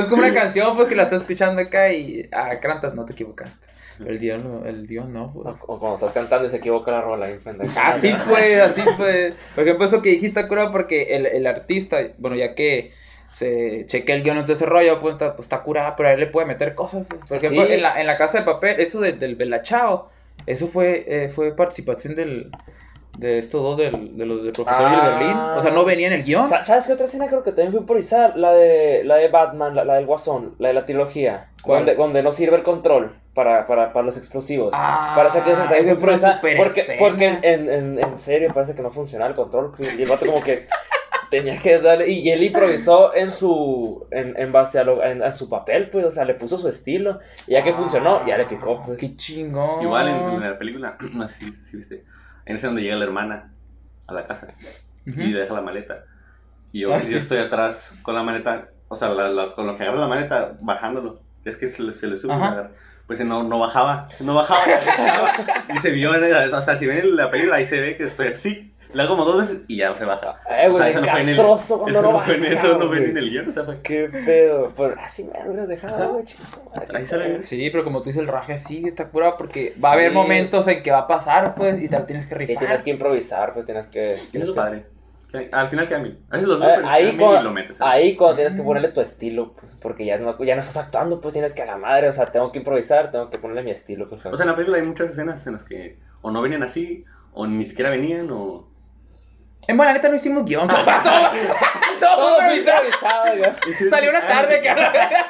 Es 0.00 0.06
como 0.06 0.22
una 0.22 0.32
canción 0.34 0.74
pues, 0.76 0.88
que 0.88 0.96
la 0.96 1.04
estás 1.04 1.20
escuchando 1.22 1.60
acá 1.62 1.92
y 1.92 2.28
ah, 2.32 2.58
cantas, 2.60 2.94
no 2.94 3.04
te 3.04 3.12
equivocaste. 3.12 3.66
Pero 3.98 4.10
el 4.10 4.18
Dios 4.20 4.44
no, 4.44 4.64
el 4.64 4.86
Dios 4.86 5.08
no, 5.08 5.32
O, 5.34 5.42
pues. 5.42 5.56
o 5.66 5.78
cuando 5.80 5.94
estás 5.96 6.12
cantando 6.12 6.46
y 6.46 6.50
se 6.50 6.58
equivoca 6.58 6.90
la 6.92 7.00
rola, 7.02 7.26
bien 7.26 7.40
pendejo. 7.40 7.72
Así 7.80 8.14
pues, 8.28 8.60
así 8.60 8.82
pues. 8.96 9.32
Por 9.54 9.64
ejemplo, 9.64 9.86
eso 9.86 10.00
que 10.02 10.10
dijiste, 10.10 10.46
cura, 10.46 10.70
porque 10.70 11.16
el, 11.16 11.26
el 11.26 11.46
artista, 11.46 11.98
bueno, 12.18 12.36
ya 12.36 12.54
que 12.54 12.92
se 13.30 13.84
chequea 13.86 14.16
el 14.16 14.22
guion 14.22 14.44
de 14.46 14.52
ese 14.52 14.66
rollo, 14.66 14.98
pues 15.00 15.12
está, 15.14 15.34
pues, 15.34 15.46
está 15.46 15.62
curada, 15.62 15.96
pero 15.96 16.08
a 16.08 16.12
él 16.12 16.20
le 16.20 16.26
puede 16.28 16.46
meter 16.46 16.74
cosas. 16.74 17.06
pues. 17.08 17.22
Por 17.28 17.36
ejemplo, 17.38 17.66
Sí. 17.66 17.72
en, 17.72 17.82
la, 17.82 18.00
en 18.00 18.06
la 18.06 18.16
casa 18.16 18.38
de 18.38 18.44
papel, 18.44 18.78
eso 18.80 19.00
del, 19.00 19.18
del 19.18 19.34
Belachao, 19.36 20.10
eso 20.46 20.68
fue, 20.68 21.04
eh, 21.08 21.28
fue 21.28 21.54
participación 21.56 22.14
del, 22.14 22.50
de 23.16 23.38
estos 23.38 23.62
dos, 23.62 23.76
del, 23.76 24.16
de 24.16 24.26
los 24.26 24.42
del 24.44 24.52
profesor 24.52 24.82
y 24.90 24.94
el 24.94 25.00
Ah. 25.00 25.08
Berlín. 25.18 25.36
O 25.36 25.62
sea, 25.62 25.70
no 25.70 25.84
venía 25.84 26.06
en 26.08 26.12
el 26.12 26.22
guion. 26.24 26.44
Sa- 26.46 26.62
¿Sabes 26.62 26.86
qué 26.86 26.92
otra 26.92 27.06
escena 27.06 27.26
creo 27.26 27.42
que 27.42 27.50
también 27.50 27.70
fue 27.72 27.80
improvisar? 27.80 28.36
La 28.36 28.52
de, 28.52 29.02
la 29.04 29.16
de 29.16 29.28
Batman, 29.28 29.74
la, 29.74 29.84
la 29.84 29.94
del 29.94 30.06
Guasón, 30.06 30.54
la 30.58 30.68
de 30.68 30.74
la 30.74 30.84
trilogía. 30.84 31.48
¿Cuál? 31.62 31.78
Donde, 31.84 31.94
donde 31.96 32.22
no 32.22 32.30
sirve 32.32 32.56
el 32.56 32.62
control 32.62 33.16
para, 33.34 33.66
para, 33.66 33.92
para 33.92 34.06
los 34.06 34.16
explosivos. 34.16 34.70
Ah, 34.74 35.14
que 35.16 35.40
también 35.40 35.54
esa 35.56 35.66
fue 35.68 35.78
es 35.80 35.88
improvisar. 35.88 36.40
Porque, 36.40 36.80
escena. 36.80 36.98
porque 36.98 37.26
en, 37.26 37.44
en, 37.44 37.68
en, 37.70 37.98
en 37.98 38.18
serio 38.18 38.50
parece 38.54 38.74
que 38.74 38.82
no 38.82 38.90
funcionaba 38.90 39.28
el 39.30 39.34
control. 39.36 39.72
Y 39.98 40.02
el 40.02 40.08
vato 40.08 40.24
como 40.26 40.42
que 40.42 40.66
tenía 41.30 41.58
que 41.58 41.78
darle. 41.78 42.08
Y, 42.08 42.20
y 42.20 42.30
él 42.30 42.42
improvisó 42.44 43.12
en 43.14 43.30
su. 43.30 44.06
En, 44.12 44.38
en 44.38 44.52
base 44.52 44.78
a, 44.78 44.84
lo, 44.84 45.04
en, 45.04 45.22
a 45.24 45.32
su 45.32 45.48
papel, 45.48 45.90
pues. 45.90 46.04
O 46.04 46.10
sea, 46.12 46.24
le 46.24 46.34
puso 46.34 46.56
su 46.56 46.68
estilo. 46.68 47.18
Y 47.48 47.52
ya 47.52 47.62
que 47.64 47.72
funcionó, 47.72 48.24
ya 48.24 48.38
le 48.38 48.44
picó, 48.44 48.80
pues. 48.86 49.00
Qué 49.00 49.16
chingón. 49.16 49.82
Igual 49.82 50.06
en, 50.08 50.14
en 50.42 50.50
la 50.52 50.58
película, 50.58 50.96
no 51.12 51.28
sé 51.28 51.34
si, 51.44 51.50
si 51.70 51.76
viste, 51.78 52.04
en 52.48 52.56
ese 52.56 52.66
donde 52.66 52.82
llega 52.82 52.96
la 52.96 53.04
hermana 53.04 53.52
a 54.06 54.12
la 54.12 54.26
casa 54.26 54.48
Ujú. 55.06 55.20
y 55.20 55.32
deja 55.32 55.54
la 55.54 55.60
maleta. 55.60 56.04
Y 56.72 56.80
yo, 56.82 56.92
Ah, 56.94 56.98
yo 56.98 57.04
sí. 57.04 57.16
estoy 57.16 57.38
atrás 57.38 57.92
con 58.02 58.14
la 58.14 58.22
maleta, 58.22 58.68
o 58.88 58.96
sea, 58.96 59.10
la- 59.10 59.28
la- 59.30 59.54
con 59.54 59.66
lo 59.66 59.76
que 59.76 59.84
agarra 59.84 60.00
la 60.00 60.08
maleta, 60.08 60.56
bajándolo. 60.60 61.20
Es 61.44 61.56
que 61.56 61.68
se 61.68 61.82
le, 61.82 61.94
se 61.94 62.06
le 62.08 62.18
sube. 62.18 62.34
Agarra. 62.34 62.70
Pues 63.06 63.20
no, 63.24 63.42
no 63.42 63.58
bajaba, 63.58 64.06
no 64.20 64.34
bajaba, 64.34 64.60
no 64.66 64.72
bajaba. 65.22 65.64
Y 65.74 65.78
se 65.78 65.90
vio, 65.90 66.14
en 66.14 66.24
el- 66.24 66.52
o 66.52 66.60
sea, 66.62 66.76
si 66.76 66.86
ven 66.86 67.16
la 67.16 67.30
película, 67.30 67.56
ahí 67.56 67.66
se 67.66 67.80
ve 67.80 67.96
que 67.96 68.04
estoy 68.04 68.28
así. 68.28 68.74
Le 68.94 69.02
hago 69.02 69.10
como 69.16 69.24
dos 69.24 69.38
veces 69.38 69.62
y 69.68 69.76
ya 69.76 69.90
no 69.90 69.96
se 69.96 70.04
baja. 70.04 70.40
Eh, 70.48 70.66
O 70.68 70.72
güey, 70.72 70.82
sea, 70.82 70.88
eso 70.88 71.00
no 71.00 71.06
fue 71.10 71.20
en 71.22 71.28
el- 71.28 71.36
castroso 71.36 71.78
cuando 71.78 71.98
Eso 71.98 72.08
no 72.10 72.16
baja, 72.18 72.32
eso 72.34 72.78
no 72.78 72.86
güey. 72.88 73.04
en 73.04 73.16
el 73.18 73.30
guion, 73.30 73.48
o 73.50 73.52
sea, 73.52 73.64
fue... 73.64 73.80
Qué 73.82 74.08
pedo. 74.08 74.72
Pero 74.76 74.94
así 74.98 75.24
me 75.24 75.54
lo 75.54 75.66
dejado, 75.66 76.12
güey. 76.14 76.24
Ahí 76.94 77.06
sale. 77.06 77.44
Sí, 77.44 77.68
pero 77.70 77.84
como 77.84 78.00
tú 78.00 78.06
dices, 78.06 78.22
el 78.22 78.28
raje 78.28 78.56
sí 78.58 78.84
está 78.86 79.08
curado 79.08 79.36
porque 79.36 79.74
va 79.84 79.90
a 79.90 79.92
haber 79.92 80.12
momentos 80.12 80.66
en 80.68 80.82
que 80.82 80.90
va 80.90 81.00
a 81.00 81.06
pasar, 81.06 81.54
pues, 81.54 81.82
y 81.82 81.88
te 81.88 81.98
lo 81.98 82.06
tienes 82.06 82.26
que 82.26 82.34
Y 82.34 82.38
rifar. 82.38 82.58
tienes 82.58 82.82
que 82.82 82.90
improvisar, 82.90 83.52
pues 83.52 83.66
tienes 83.66 83.86
que. 83.88 84.16
Tienes 84.30 84.50
que 84.50 84.56
padre. 84.56 84.86
Al 85.52 85.68
final 85.68 85.86
quedan 85.88 86.02
bien. 86.04 86.18
A 86.30 86.36
veces 86.36 86.48
los 86.48 86.58
Eh, 86.62 86.64
ahí, 86.64 86.80
quedan 86.82 86.94
bien 87.02 87.14
y 87.14 87.18
cuando, 87.18 87.42
lo 87.42 87.50
metes. 87.52 87.76
ahí 87.82 88.16
cuando 88.16 88.36
tienes 88.36 88.54
que 88.56 88.62
Mm. 88.62 88.64
ponerle 88.64 88.88
tu 88.88 89.02
estilo, 89.02 89.52
pues, 89.52 89.70
porque 89.82 90.06
ya 90.06 90.16
no, 90.16 90.42
ya 90.42 90.54
no 90.54 90.62
estás 90.62 90.78
actuando, 90.78 91.20
pues 91.20 91.34
tienes 91.34 91.52
que 91.52 91.60
a 91.60 91.66
la 91.66 91.76
madre, 91.76 92.08
o 92.08 92.12
sea, 92.12 92.24
tengo 92.32 92.50
que 92.50 92.60
improvisar, 92.60 93.10
tengo 93.10 93.28
que 93.28 93.38
ponerle 93.38 93.62
mi 93.62 93.70
estilo. 93.70 94.08
Pues, 94.08 94.24
O 94.24 94.34
sea, 94.38 94.44
en 94.44 94.48
la 94.50 94.56
película 94.56 94.78
hay 94.78 94.84
muchas 94.84 95.10
escenas 95.10 95.46
en 95.46 95.52
las 95.52 95.64
que 95.64 95.98
o 96.22 96.30
no 96.30 96.40
venían 96.40 96.62
así, 96.62 97.04
o 97.34 97.46
ni 97.46 97.62
siquiera 97.64 97.90
venían, 97.90 98.30
o... 98.30 98.66
En 99.66 99.76
buena 99.76 99.92
neta 99.92 100.08
no 100.08 100.16
hicimos 100.16 100.44
guion. 100.44 100.66
todo, 100.68 100.84
todo, 100.84 101.30
todo 102.00 102.16
todo 102.16 102.40
fue 102.40 102.56
improvisado. 102.56 103.24
Salió 103.90 104.10
una 104.10 104.26
tarde 104.26 104.60
que 104.60 104.70
a 104.70 104.76
la 104.76 104.90
verga. 104.90 105.26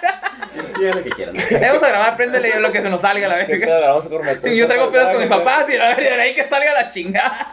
Sí, 0.77 0.83
lo 0.83 1.03
que 1.03 1.11
quieran. 1.11 1.35
Vamos 1.35 1.83
a 1.83 1.89
grabar, 1.89 2.17
préndele 2.17 2.61
lo 2.61 2.71
que 2.71 2.83
se 2.83 2.89
nos 2.89 3.01
salga 3.01 3.27
a 3.27 3.29
la 3.31 3.47
¿Qué 3.47 3.57
verga. 3.57 4.01
Sí, 4.43 4.57
yo 4.57 4.67
traigo 4.67 4.91
pedos 4.91 5.11
con 5.11 5.19
mis 5.19 5.29
papás 5.29 5.69
y 5.71 5.77
a 5.77 5.95
ver, 5.95 5.99
de 5.99 6.21
ahí 6.21 6.35
que 6.35 6.49
salga 6.49 6.73
la 6.73 6.89
chingada. 6.89 7.51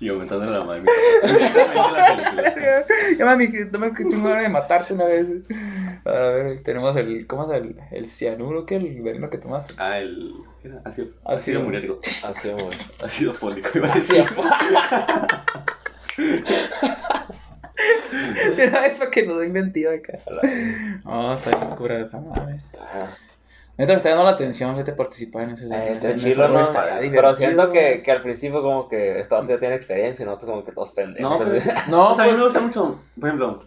Y 0.00 0.08
aumentando 0.08 0.46
la 0.46 0.64
madre. 0.64 0.82
la 1.22 2.16
película. 2.16 2.86
Ya 3.18 3.24
mami, 3.24 3.50
que 3.50 3.64
toma 3.66 3.94
que 3.94 4.04
chingón 4.06 4.38
de 4.38 4.48
matarte 4.48 4.94
una 4.94 5.04
vez. 5.06 5.26
A 6.04 6.10
ver, 6.10 6.62
tenemos 6.62 6.96
el, 6.96 7.26
¿cómo 7.26 7.44
es 7.52 7.60
el, 7.60 7.76
el 7.90 8.06
cianuro? 8.08 8.64
¿Qué? 8.66 8.76
El 8.76 9.02
veneno 9.02 9.30
que 9.30 9.38
tomas. 9.38 9.74
Ah, 9.78 9.98
el... 9.98 10.34
¿qué 10.62 10.68
era? 10.68 10.80
Ácido, 10.84 11.08
Ácido. 11.24 11.58
ácido 11.58 11.62
muriático. 11.62 11.94
Güey. 11.96 12.76
Ácido 13.02 13.34
fólico. 13.34 13.68
iba 13.74 13.90
a 13.90 13.94
decir. 13.94 14.24
Pero 18.56 18.78
es 18.86 18.98
para 18.98 19.10
que 19.10 19.26
nos 19.26 19.40
dé 19.40 19.46
inventiva 19.46 19.92
acá. 19.92 20.18
No, 21.04 21.34
está 21.34 21.56
bien 21.56 21.76
cura 21.76 22.00
esa 22.00 22.20
madre. 22.20 22.60
Neta, 23.78 23.92
me 23.92 23.96
está 23.98 24.08
dando 24.08 24.24
la 24.24 24.30
atención, 24.30 24.72
fíjate, 24.72 24.92
participar 24.92 25.44
en 25.44 25.50
ese. 25.50 25.68
Eh, 25.72 27.10
Pero 27.12 27.32
siento 27.32 27.70
que, 27.70 28.02
que 28.02 28.10
al 28.10 28.20
principio 28.22 28.60
como 28.60 28.88
que 28.88 29.20
esta 29.20 29.40
ya 29.46 29.58
tiene 29.58 29.76
experiencia 29.76 30.24
y 30.24 30.26
nosotros 30.26 30.50
como 30.50 30.64
que 30.64 30.72
todos 30.72 30.90
pendejos. 30.90 31.38
No, 31.38 31.44
pero- 31.46 31.60
No, 31.88 32.10
o 32.10 32.14
sea, 32.16 32.24
a 32.24 32.26
mí 32.26 32.32
me 32.32 32.40
pues. 32.40 32.52
gusta 32.52 32.60
mucho, 32.60 33.00
por 33.20 33.28
ejemplo, 33.28 33.64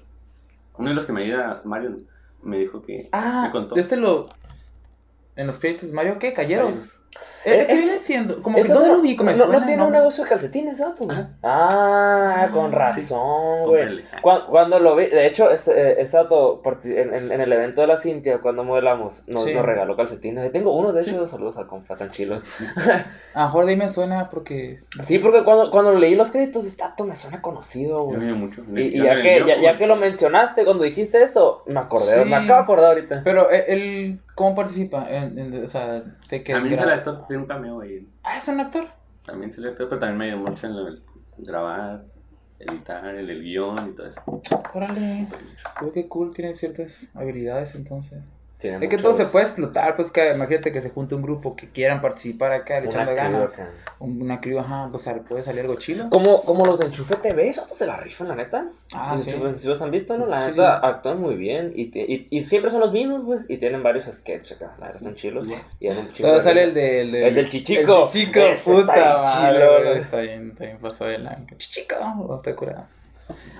uno 0.78 0.90
de 0.90 0.96
los 0.96 1.06
que 1.06 1.14
me 1.14 1.24
ayuda, 1.24 1.62
Mario, 1.64 1.98
me 2.44 2.58
dijo 2.60 2.82
que... 2.82 3.08
Ah, 3.14 3.44
me 3.46 3.52
contó. 3.52 3.76
este 3.80 3.96
lo. 3.96 4.28
En 5.38 5.48
los 5.48 5.58
créditos, 5.60 5.94
Mario, 5.94 6.20
¿qué? 6.20 6.34
¿Calleros? 6.34 6.76
Eh, 6.76 7.41
¿Qué 7.44 7.66
viene 7.76 7.98
siendo? 8.00 8.42
Como 8.42 8.58
que 8.58 8.64
¿dónde 8.68 8.90
no, 8.90 8.96
lo 8.98 9.02
vi? 9.02 9.16
No, 9.16 9.66
tiene 9.66 9.84
un 9.84 9.92
negocio 9.92 10.24
de 10.24 10.30
calcetines, 10.30 10.78
¿sabes? 10.78 11.00
Ah, 11.44 12.50
con 12.54 12.72
razón, 12.72 13.66
güey. 13.68 14.00
Cuando, 14.22 14.48
cuando 14.48 14.80
lo 14.80 14.96
vi, 14.96 15.08
de 15.08 15.26
hecho, 15.28 15.50
ese, 15.50 15.72
eh, 15.72 16.02
en, 16.86 17.14
en- 17.14 17.32
en 17.32 17.42
el 17.42 17.52
evento 17.52 17.82
de 17.82 17.88
la 17.88 17.98
Cintia, 17.98 18.40
cuando 18.40 18.64
modelamos, 18.64 19.24
nos, 19.28 19.44
Sí. 19.44 19.54
nos 19.54 19.66
regaló 19.66 19.96
calcetines. 19.96 20.52
Tengo 20.52 20.76
unos, 20.76 20.94
de 20.94 21.02
hecho, 21.02 21.26
saludos 21.28 21.58
al 21.58 21.68
compa, 21.68 21.96
tan 21.96 22.10
chilos. 22.10 22.44
A 23.34 23.48
ahí 23.70 23.76
me 23.78 23.90
suena 23.90 24.30
porque. 24.30 24.78
Sí, 25.02 25.18
porque 25.20 25.44
cuando, 25.44 25.72
cuando 25.72 25.94
leí 25.94 26.16
los 26.16 26.32
créditos, 26.32 26.66
este 26.66 26.84
dato 26.84 27.06
me 27.06 27.16
suena 27.16 27.42
conocido, 27.42 28.04
güey. 28.06 28.18
me 28.20 28.34
mucho. 28.34 28.64
Y, 28.76 28.82
y 28.82 29.02
ya, 29.04 29.22
que, 29.22 29.44
ya, 29.48 29.58
ya 29.60 29.78
que 29.78 29.88
lo 29.88 29.96
mencionaste, 29.96 30.66
cuando 30.66 30.84
dijiste 30.84 31.22
eso, 31.24 31.64
me 31.66 31.80
acordé, 31.80 32.24
Sí. 32.24 32.30
me 32.30 32.36
acabo 32.36 32.54
de 32.56 32.64
acordar 32.64 32.86
ahorita. 32.90 33.22
Pero 33.24 33.50
él, 33.50 33.64
él, 33.68 34.20
¿cómo 34.36 34.54
participa? 34.56 35.06
En, 35.10 35.38
en- 35.40 35.64
o 35.64 35.68
sea, 35.68 36.04
de 36.30 36.44
que. 36.44 36.54
También 36.54 36.76
gra- 36.76 36.80
sale 36.80 36.94
actor, 36.94 37.26
tiene 37.32 37.44
un 37.44 37.48
cameo 37.48 37.80
ahí. 37.80 38.06
Ah, 38.24 38.36
es 38.36 38.48
un 38.50 38.60
actor. 38.60 38.88
También 39.26 39.54
sale 39.54 39.70
actor, 39.70 39.88
pero 39.88 40.02
también 40.02 40.18
me 40.18 40.26
ayudó 40.26 40.50
mucho 40.52 40.68
en 40.68 40.76
lo 40.76 40.84
del 40.84 41.02
grabar, 41.38 42.04
editar, 42.60 43.06
en 43.16 43.30
el 43.30 43.42
guion 43.42 43.90
y 43.90 43.96
todo 43.96 44.08
eso. 44.08 44.22
Órale. 44.74 45.28
Creo 45.80 45.92
que 45.94 46.10
cool 46.10 46.34
tiene 46.34 46.54
ciertas 46.54 47.10
habilidades 47.14 47.76
entonces. 47.76 48.30
Tiene 48.62 48.86
Es 48.86 48.90
que 48.92 48.98
todo 48.98 49.14
se 49.14 49.26
puede 49.26 49.46
explotar, 49.46 49.96
pues 49.96 50.12
que 50.12 50.34
imagínate 50.36 50.72
que 50.72 50.82
se 50.82 50.92
junte 50.92 51.16
un 51.16 51.24
grupo 51.24 51.56
que 51.56 51.68
quieran 51.70 52.00
participar 52.00 52.52
acá, 52.52 52.80
le 52.80 52.86
echando 52.86 53.16
ganas. 53.16 53.56
acá. 53.56 53.70
Un- 53.98 54.22
Una 54.22 54.40
crew, 54.40 54.60
ajá, 54.60 54.88
pues 54.92 55.10
puede 55.28 55.42
salir 55.42 55.62
algo 55.62 55.76
chilo. 55.76 56.10
Como, 56.12 56.42
como 56.44 56.64
los 56.68 56.78
de 56.78 56.86
Enchufe 56.86 57.16
TV, 57.16 57.48
esos 57.50 57.68
se 57.76 57.88
la 57.88 57.98
rifan, 57.98 58.28
la 58.28 58.36
neta. 58.36 58.68
Ah, 58.94 59.18
sí. 59.18 59.32
Enchufe- 59.32 59.58
Si 59.58 59.68
los 59.68 59.82
han 59.82 59.90
visto, 59.90 60.16
¿no? 60.16 60.28
La 60.28 60.42
Sí, 60.42 60.52
neta, 60.52 60.80
sí. 60.80 60.88
actúan 60.88 61.20
muy 61.20 61.34
bien. 61.36 61.72
Y, 61.76 61.88
te- 61.88 62.06
y, 62.08 62.28
y 62.30 62.44
siempre 62.44 62.70
son 62.70 62.82
los 62.82 62.92
mismos, 62.92 63.24
pues. 63.26 63.46
Y 63.50 63.58
tienen 63.58 63.82
varios 63.82 64.06
sketches 64.06 64.52
acá. 64.52 64.74
La 64.80 64.86
verdad, 64.86 64.96
están 64.98 65.16
chilos. 65.16 65.48
Y 65.80 65.88
dan 65.88 65.98
un 65.98 66.12
chico 66.12 66.30
Todo 66.30 66.40
sale 66.40 66.64
el, 66.64 66.74
de, 66.76 67.02
el, 67.02 67.12
de- 67.12 67.28
El 67.30 67.34
del 67.36 67.50
chichico. 67.50 68.04
El 68.04 68.08
chichico, 68.10 68.40
puta 68.64 69.22
está. 69.22 69.98
Está 69.98 70.20
bien, 70.22 70.52
está 70.52 70.66
bien 70.66 70.78
pasado 70.78 71.10
de 71.10 71.18
lanca. 71.18 71.58
Chichico, 71.58 71.96
no 72.00 72.38
está 72.38 72.56
curado. 72.56 72.86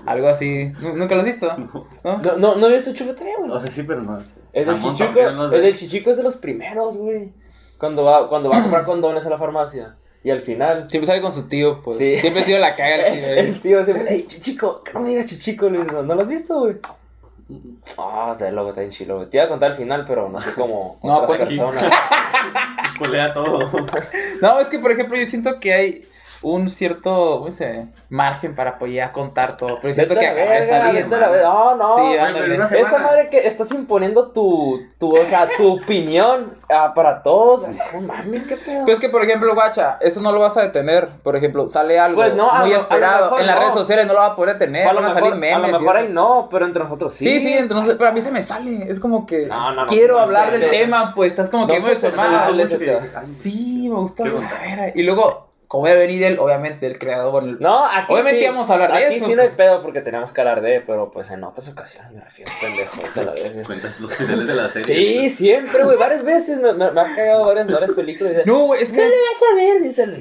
Algo 0.06 0.28
así. 0.28 0.72
¿Nu- 0.80 0.94
¿Nunca 0.96 1.14
lo 1.14 1.20
has 1.20 1.26
visto? 1.26 1.56
¿No? 2.04 2.18
No, 2.22 2.36
no, 2.36 2.56
no 2.56 2.66
he 2.68 2.72
visto 2.74 2.90
Enchufe 2.90 3.14
TV, 3.14 3.30
güey. 3.38 3.50
O 3.50 3.60
sea, 3.60 3.70
sí, 3.70 3.82
pero 3.82 4.02
no 4.02 4.18
es. 4.18 4.34
El 4.52 4.66
del 4.66 4.74
chichico, 4.78 5.04
también, 5.04 5.36
no 5.36 5.48
sé. 5.50 5.56
el 5.56 5.62
del 5.62 5.76
chichico 5.76 6.10
es 6.10 6.16
de 6.16 6.22
los 6.22 6.36
primeros, 6.36 6.96
güey. 6.98 7.32
Cuando 7.78 8.04
va, 8.04 8.28
cuando 8.28 8.50
va 8.50 8.58
a 8.58 8.60
comprar 8.62 8.84
condones 8.84 9.24
a 9.26 9.30
la 9.30 9.38
farmacia. 9.38 9.96
Y 10.24 10.30
al 10.30 10.40
final. 10.40 10.88
Siempre 10.88 11.06
sale 11.06 11.20
con 11.20 11.32
su 11.32 11.48
tío, 11.48 11.82
pues. 11.82 11.96
Sí. 11.98 12.16
Siempre 12.16 12.40
el 12.42 12.46
tío 12.46 12.58
la 12.58 12.76
caga 12.76 12.94
el 13.08 13.14
tío. 13.14 13.26
El 13.54 13.60
tío 13.60 13.84
siempre, 13.84 14.06
hey, 14.08 14.24
chichico, 14.26 14.82
que 14.84 14.92
no 14.92 15.00
me 15.00 15.08
digas 15.08 15.24
chichico, 15.24 15.68
Luis. 15.68 15.86
¿No, 15.92 16.02
¿no 16.02 16.14
lo 16.14 16.22
has 16.22 16.28
visto, 16.28 16.60
güey? 16.60 16.76
Ah, 17.98 18.30
está 18.32 18.50
loco, 18.50 18.68
está 18.70 18.80
bien 18.82 18.92
chilo, 18.92 19.16
güey. 19.16 19.28
Te 19.28 19.36
iba 19.38 19.44
a 19.44 19.48
contar 19.48 19.72
al 19.72 19.76
final, 19.76 20.04
pero 20.06 20.28
no 20.28 20.40
sé 20.40 20.52
cómo 20.52 20.98
No, 21.02 21.14
otras 21.14 21.26
cuenta- 21.28 21.44
personas. 21.46 21.84
Todo. 23.34 23.70
No, 24.42 24.60
es 24.60 24.68
que 24.68 24.78
por 24.78 24.90
ejemplo 24.92 25.16
yo 25.16 25.26
siento 25.26 25.58
que 25.60 25.72
hay 25.72 26.08
un 26.42 26.68
cierto, 26.68 27.38
¿cómo 27.38 27.50
se 27.50 27.70
dice? 27.72 27.86
margen 28.08 28.54
para 28.54 28.78
poder 28.78 29.10
contar 29.12 29.56
todo. 29.56 29.78
Pero 29.80 29.94
siento 29.94 30.14
Vete 30.14 30.26
que 30.26 30.30
acaba 30.40 30.56
de 30.56 30.66
salir. 30.68 31.06
No, 31.08 31.74
no. 31.76 31.96
Sí, 31.96 32.18
ándale. 32.18 32.54
Esa 32.80 32.98
madre 32.98 33.28
que 33.30 33.46
estás 33.46 33.70
imponiendo 33.72 34.32
tu, 34.32 34.80
tu, 34.98 35.12
o 35.12 35.24
sea, 35.24 35.48
tu 35.56 35.74
opinión 35.78 36.56
ah, 36.70 36.92
para 36.94 37.22
todos. 37.22 37.66
No 37.94 38.00
mames, 38.02 38.46
qué 38.46 38.56
pedo. 38.56 38.84
Pues 38.84 38.98
que, 38.98 39.08
por 39.08 39.22
ejemplo, 39.22 39.54
guacha, 39.54 39.98
eso 40.00 40.20
no 40.20 40.32
lo 40.32 40.40
vas 40.40 40.56
a 40.56 40.62
detener. 40.62 41.08
Por 41.22 41.36
ejemplo, 41.36 41.68
sale 41.68 41.98
algo 41.98 42.16
Pues 42.20 42.34
no, 42.34 42.50
muy 42.60 42.70
lo- 42.70 42.76
esperado. 42.76 43.38
en 43.38 43.46
las 43.46 43.54
no. 43.56 43.60
redes 43.62 43.74
sociales 43.74 44.06
no 44.06 44.12
lo 44.14 44.18
va 44.20 44.26
a 44.26 44.36
poder 44.36 44.58
detener. 44.58 44.86
a 44.88 44.92
lo 44.92 45.00
van 45.00 45.10
a 45.10 45.14
mejor, 45.14 45.28
salir 45.30 45.40
memes. 45.40 45.68
a 45.68 45.72
lo 45.72 45.78
mejor 45.80 45.96
ahí 45.96 46.08
no, 46.08 46.48
pero 46.50 46.66
entre 46.66 46.82
nosotros 46.82 47.14
sí. 47.14 47.24
Sí, 47.24 47.40
sí, 47.40 47.52
entonces, 47.54 47.96
pero 47.96 48.10
a 48.10 48.12
mí 48.12 48.20
se 48.20 48.30
me 48.30 48.42
sale. 48.42 48.90
Es 48.90 48.98
como 49.00 49.26
que 49.26 49.46
No, 49.46 49.86
quiero 49.86 50.14
No, 50.16 50.20
hablar 50.20 50.50
del 50.50 50.60
de- 50.62 50.68
tema, 50.70 51.12
pues 51.14 51.32
estás 51.32 51.48
como 51.50 51.66
que 51.66 51.76
emocionado. 51.76 52.52
Sí, 53.24 53.88
me 53.88 53.94
bonito. 53.96 54.24
a 54.24 54.76
ver, 54.76 54.92
Y 54.96 55.02
luego, 55.02 55.51
como 55.72 55.86
debe 55.86 56.00
venir 56.00 56.22
él, 56.24 56.36
obviamente, 56.38 56.86
el 56.86 56.98
creador. 56.98 57.44
el- 57.44 57.58
No, 57.58 57.86
aquí 57.86 58.12
Obviamente 58.12 58.40
sí. 58.40 58.44
íbamos 58.44 58.68
a 58.68 58.74
hablar 58.74 58.92
de 58.92 59.06
aquí 59.06 59.14
eso, 59.16 59.24
sí 59.24 59.34
no 59.34 59.40
hay 59.40 59.48
pedo 59.56 59.80
porque 59.80 60.02
tenemos 60.02 60.30
que 60.30 60.38
hablar 60.42 60.60
de, 60.60 60.82
pero 60.82 61.10
pues 61.10 61.30
en 61.30 61.42
otras 61.44 61.66
ocasiones 61.66 62.12
me 62.12 62.20
refiero, 62.20 62.52
pendejo. 62.60 63.00
a 63.18 63.22
la 63.24 63.32
verga. 63.32 63.62
Cuentas 63.64 63.98
los 63.98 64.14
finales 64.14 64.46
de 64.48 64.54
la 64.54 64.68
serie. 64.68 64.84
Sí, 65.22 65.30
siempre, 65.30 65.82
güey, 65.84 65.96
varias 65.96 66.24
veces 66.24 66.58
me, 66.60 66.74
me, 66.74 66.90
me 66.90 67.00
ha 67.00 67.04
cagado 67.04 67.46
varias, 67.46 67.68
varias 67.72 67.92
películas. 67.92 68.34
dice, 68.34 68.44
No, 68.44 68.66
güey, 68.66 68.82
es 68.82 68.92
¿Qué 68.92 69.00
le 69.00 69.08
que. 69.08 69.16
vas 69.16 69.42
a 69.50 69.54
ver? 69.54 69.82
Dice 69.82 70.02
el 70.02 70.18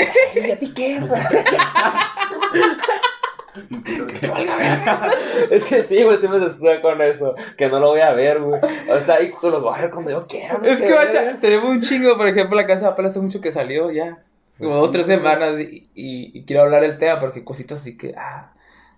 ¿y 0.47 0.51
a 0.51 0.57
ti 0.57 0.73
qué? 0.73 0.99
güey?" 1.01 1.21
Que 4.21 4.27
valga 4.27 4.55
verga. 4.55 5.09
Es 5.49 5.65
que 5.65 5.83
sí, 5.83 6.01
güey, 6.03 6.15
siempre 6.15 6.39
se 6.39 6.45
escuda 6.47 6.81
con 6.81 7.01
eso. 7.01 7.35
Que 7.57 7.67
no 7.67 7.77
lo 7.81 7.89
voy 7.89 7.99
a 7.99 8.13
ver, 8.13 8.39
güey. 8.39 8.61
O 8.89 8.97
sea, 8.99 9.21
y 9.21 9.33
lo 9.43 9.59
voy 9.59 9.77
a 9.77 9.81
ver 9.81 9.91
cuando 9.91 10.11
yo 10.11 10.25
quiera. 10.27 10.61
Es 10.63 10.81
que, 10.81 10.95
tenemos 11.41 11.71
un 11.71 11.81
chingo, 11.81 12.15
por 12.15 12.29
ejemplo, 12.29 12.55
la 12.55 12.65
casa 12.65 12.83
de 12.85 12.89
papel 12.91 13.07
hace 13.07 13.19
mucho 13.19 13.41
que 13.41 13.51
salió 13.51 13.91
ya. 13.91 14.17
Como 14.61 14.75
dos, 14.75 14.91
tres 14.91 15.05
semanas 15.07 15.59
y, 15.59 15.89
y- 15.95 16.31
y 16.39 16.45
quiero 16.45 16.63
hablar 16.63 16.81
del 16.81 16.97
tema 16.97 17.19
porque 17.19 17.43
cositas 17.43 17.79
así 17.79 17.97
que, 17.97 18.13
ah. 18.17 18.53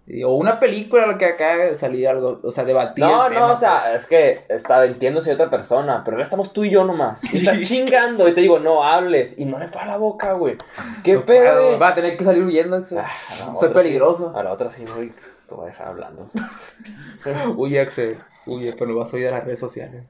y- 0.06 0.24
o 0.24 0.32
una 0.32 0.60
película, 0.60 1.06
lo 1.06 1.18
que 1.18 1.26
acá 1.26 1.74
salía 1.76 2.12
algo, 2.12 2.40
o 2.44 2.52
sea, 2.52 2.64
debatir. 2.66 3.04
No, 3.06 3.28
el 3.28 3.34
no, 3.34 3.52
o 3.52 3.56
sea, 3.56 3.84
pues. 3.90 4.02
es 4.02 4.08
que 4.08 4.44
está, 4.50 4.80
hay 4.82 4.96
otra 5.34 5.50
persona, 5.50 6.04
pero 6.04 6.18
ya 6.18 6.24
estamos 6.24 6.52
tú 6.54 6.64
y 6.66 6.70
yo 6.72 6.84
nomás. 6.84 7.24
Y 7.34 7.38
estás 7.38 7.62
chingando 7.62 8.28
y 8.28 8.34
te 8.34 8.42
digo, 8.42 8.60
no 8.60 8.84
hables. 8.84 9.36
Y 9.38 9.46
no 9.46 9.58
le 9.60 9.68
para 9.70 9.86
la 9.86 9.98
boca, 9.98 10.34
güey. 10.34 10.58
¿Qué 11.04 11.14
No 11.14 11.26
pedo, 11.26 11.68
güey? 11.68 11.80
Va 11.80 11.90
a 11.90 11.94
tener 11.96 12.18
que 12.18 12.24
salir 12.26 12.44
huyendo. 12.44 12.76
Axel. 12.76 12.98
Ah, 13.00 13.10
Soy 13.38 13.56
otra 13.56 13.70
sí. 13.70 13.76
peligroso. 13.76 14.34
A 14.36 14.44
la 14.44 14.52
otra 14.52 14.70
sí, 14.70 14.84
güey. 14.94 15.12
Te 15.48 15.56
voy 15.56 15.66
a 15.66 15.68
dejar 15.70 15.88
hablando. 15.88 16.30
Huye, 17.56 17.80
Axel. 17.80 18.18
Huye, 18.46 18.74
pero 18.78 18.96
vas 18.98 19.14
a 19.14 19.18
ir 19.18 19.28
a 19.28 19.32
las 19.32 19.44
redes 19.46 19.60
sociales. 19.60 20.04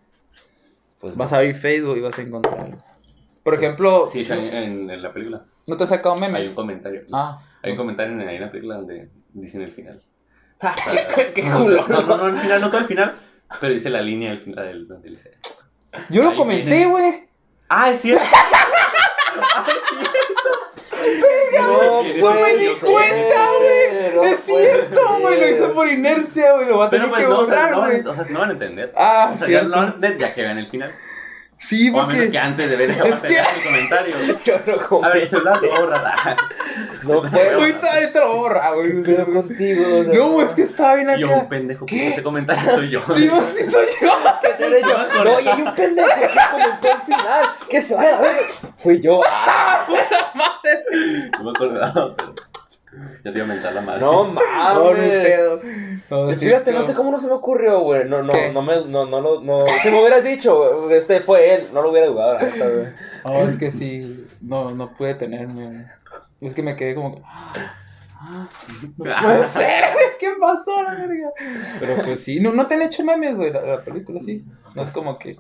Pues 0.99 1.17
Vas 1.17 1.33
a 1.33 1.37
abrir 1.37 1.53
Facebook 1.53 1.97
y 1.97 2.01
vas 2.01 2.17
a 2.17 2.21
encontrarlo. 2.21 2.77
Por 3.43 3.53
ejemplo, 3.55 4.07
Sí, 4.11 4.25
en, 4.29 4.39
en- 4.39 4.89
en 4.89 5.01
la 5.01 5.11
película. 5.13 5.43
¿no 5.67 5.77
te 5.77 5.83
has 5.83 5.89
sacado 5.89 6.15
Hay 6.15 6.21
un 6.23 6.31
memes? 6.31 6.49
comentario. 6.53 7.01
Ah. 7.11 7.41
Hay 7.61 7.71
un 7.71 7.77
comentario 7.77 8.13
en, 8.19 8.41
la 8.41 8.51
película 8.51 8.75
donde 8.75 9.09
dicen 9.33 9.61
el 9.61 9.71
final. 9.71 10.01
Ah, 10.61 10.75
qué, 11.33 11.41
culo. 11.41 11.85
no, 11.87 12.01
no, 12.01 12.17
no 12.17 12.27
el 12.27 12.37
final, 12.37 12.61
no 12.61 12.69
todo 12.69 12.81
el 12.81 12.87
final, 12.87 13.17
pero 13.59 13.73
dice 13.73 13.89
la 13.89 14.01
línea 14.01 14.29
del 14.31 14.39
final 14.41 14.65
del, 14.65 14.87
donde 14.87 15.09
dice. 15.09 15.31
Yo 16.09 16.23
lo 16.23 16.35
comenté, 16.35 16.85
güey. 16.85 17.27
¡Ah, 17.69 17.91
es 17.91 18.01
cierto! 18.01 18.23
No, 21.59 22.03
No 22.03 22.33
me 22.41 22.55
di 22.55 22.67
cuenta, 22.79 23.47
güey. 23.59 24.15
no 24.15 24.23
es 24.23 24.39
cierto, 24.45 25.19
güey. 25.19 25.39
Lo 25.39 25.47
hice 25.49 25.67
por 25.73 25.87
inercia, 25.87 26.53
güey. 26.53 26.67
Lo 26.67 26.77
va 26.77 26.85
a 26.85 26.89
tener 26.89 27.09
pues 27.09 27.21
que 27.23 27.27
no, 27.29 27.33
o 27.33 27.35
sea, 27.35 27.45
borrar, 27.45 27.71
no, 27.71 27.79
güey. 27.81 28.01
van, 28.01 28.07
o 28.07 28.15
sea, 28.15 28.33
no 28.33 28.39
van 28.39 28.49
a 28.49 28.53
entender. 28.53 28.93
Ah, 28.95 29.31
o 29.33 29.37
sea, 29.37 29.47
ya 29.47 29.59
cierto. 29.59 29.69
no 29.69 29.75
van 29.75 29.85
a 29.85 29.87
entender 29.95 30.17
ya 30.19 30.33
que 30.33 30.41
vean 30.41 30.57
el 30.57 30.69
final. 30.69 30.91
Sí, 31.65 31.89
O 31.93 31.99
a 32.01 32.05
menos 32.07 32.13
que 32.19 32.23
porque. 32.25 32.39
antes 32.39 32.69
de 32.69 32.75
ver 32.75 32.89
esa 32.91 33.03
Es 33.05 33.11
parte 33.11 33.27
que- 33.29 33.39
el 33.39 33.63
comentario. 33.65 34.15
Yo 34.45 34.55
no 34.89 35.05
A 35.05 35.09
ver, 35.09 35.23
el 35.23 35.29
celular 35.29 35.61
lo 35.61 35.69
borra. 35.71 36.15
No 37.03 37.21
puedo. 37.21 37.57
Güey, 37.59 37.79
todavía 37.79 38.11
te 38.11 38.19
lo 38.19 38.35
borra, 38.35 38.71
güey. 38.71 38.91
¿Qué 38.91 38.99
pedo 39.13 39.25
contigo? 39.27 39.83
O 39.99 40.03
sea, 40.03 40.13
No, 40.13 40.41
es 40.41 40.53
que 40.53 40.61
estaba 40.63 40.95
bien 40.95 41.09
Y 41.15 41.21
yo, 41.21 41.27
un 41.27 41.33
acá. 41.33 41.49
pendejo, 41.49 41.85
¿Qué? 41.85 42.09
ese 42.09 42.23
comentario 42.23 42.75
soy 42.75 42.89
yo. 42.89 43.01
Sí, 43.01 43.27
vos 43.29 43.43
sí 43.57 43.69
soy 43.71 43.85
yo. 44.01 44.11
¿Qué 44.41 44.49
tiene 44.57 44.81
yo? 44.81 45.23
No, 45.23 45.39
y 45.39 45.47
hay 45.47 45.61
un 45.61 45.73
pendejo 45.73 46.07
que 46.09 46.29
comentó 46.51 46.91
al 46.91 47.01
final. 47.01 47.49
Que 47.69 47.81
se 47.81 47.95
vaya 47.95 48.17
a 48.17 48.21
ver. 48.21 48.35
Fui 48.77 48.99
yo. 49.01 49.21
Ah, 49.25 49.85
No 51.37 51.43
me 51.45 51.49
acordaba, 51.51 52.15
pero. 52.15 52.33
Ya 53.23 53.31
te 53.31 53.37
iba 53.37 53.45
a 53.45 53.47
mentar 53.47 53.73
la 53.73 53.81
madre. 53.81 54.01
no 54.01 54.23
No, 54.33 54.33
no 54.33 54.91
mames. 54.91 55.09
pedo. 55.09 55.59
No, 56.09 56.33
sí, 56.33 56.45
Fíjate, 56.45 56.71
no 56.73 56.81
sé 56.83 56.93
cómo 56.93 57.11
no 57.11 57.19
se 57.19 57.27
me 57.27 57.33
ocurrió, 57.33 57.79
güey. 57.79 58.07
No, 58.07 58.21
no, 58.23 58.31
¿Qué? 58.31 58.51
no 58.51 58.61
me, 58.61 58.85
no, 58.85 59.05
no, 59.05 59.21
lo- 59.21 59.41
no. 59.41 59.65
Si 59.81 59.89
me 59.89 59.99
hubieras 59.99 60.23
dicho, 60.23 60.81
güey, 60.83 60.97
este 60.97 61.21
fue 61.21 61.55
él, 61.55 61.67
no 61.73 61.81
lo 61.81 61.91
hubiera 61.91 62.07
dudado, 62.07 62.33
la 62.33 62.41
neta, 62.43 62.67
güey. 62.69 62.85
No, 63.25 63.33
es 63.47 63.57
que 63.57 63.71
sí. 63.71 64.27
No, 64.41 64.71
no 64.71 64.93
pude 64.93 65.15
tenerme. 65.15 65.63
güey. 65.63 65.85
Es 66.41 66.53
que 66.53 66.61
me 66.61 66.75
quedé 66.75 66.93
como. 66.95 67.15
que, 67.15 67.21
ah, 67.25 68.47
No 68.97 69.03
puede 69.23 69.43
ser. 69.45 69.83
¿Qué 70.19 70.33
pasó, 70.39 70.83
la 70.83 70.93
verga? 70.95 71.31
Pero 71.79 71.95
pues 72.03 72.23
sí. 72.23 72.39
No, 72.39 72.51
no 72.51 72.67
te 72.67 72.75
han 72.75 72.81
hecho 72.83 73.03
memes, 73.03 73.35
güey, 73.35 73.51
la, 73.51 73.61
la 73.61 73.81
película, 73.81 74.19
sí. 74.19 74.43
No 74.75 74.83
es 74.83 74.91
como 74.91 75.17
que. 75.17 75.37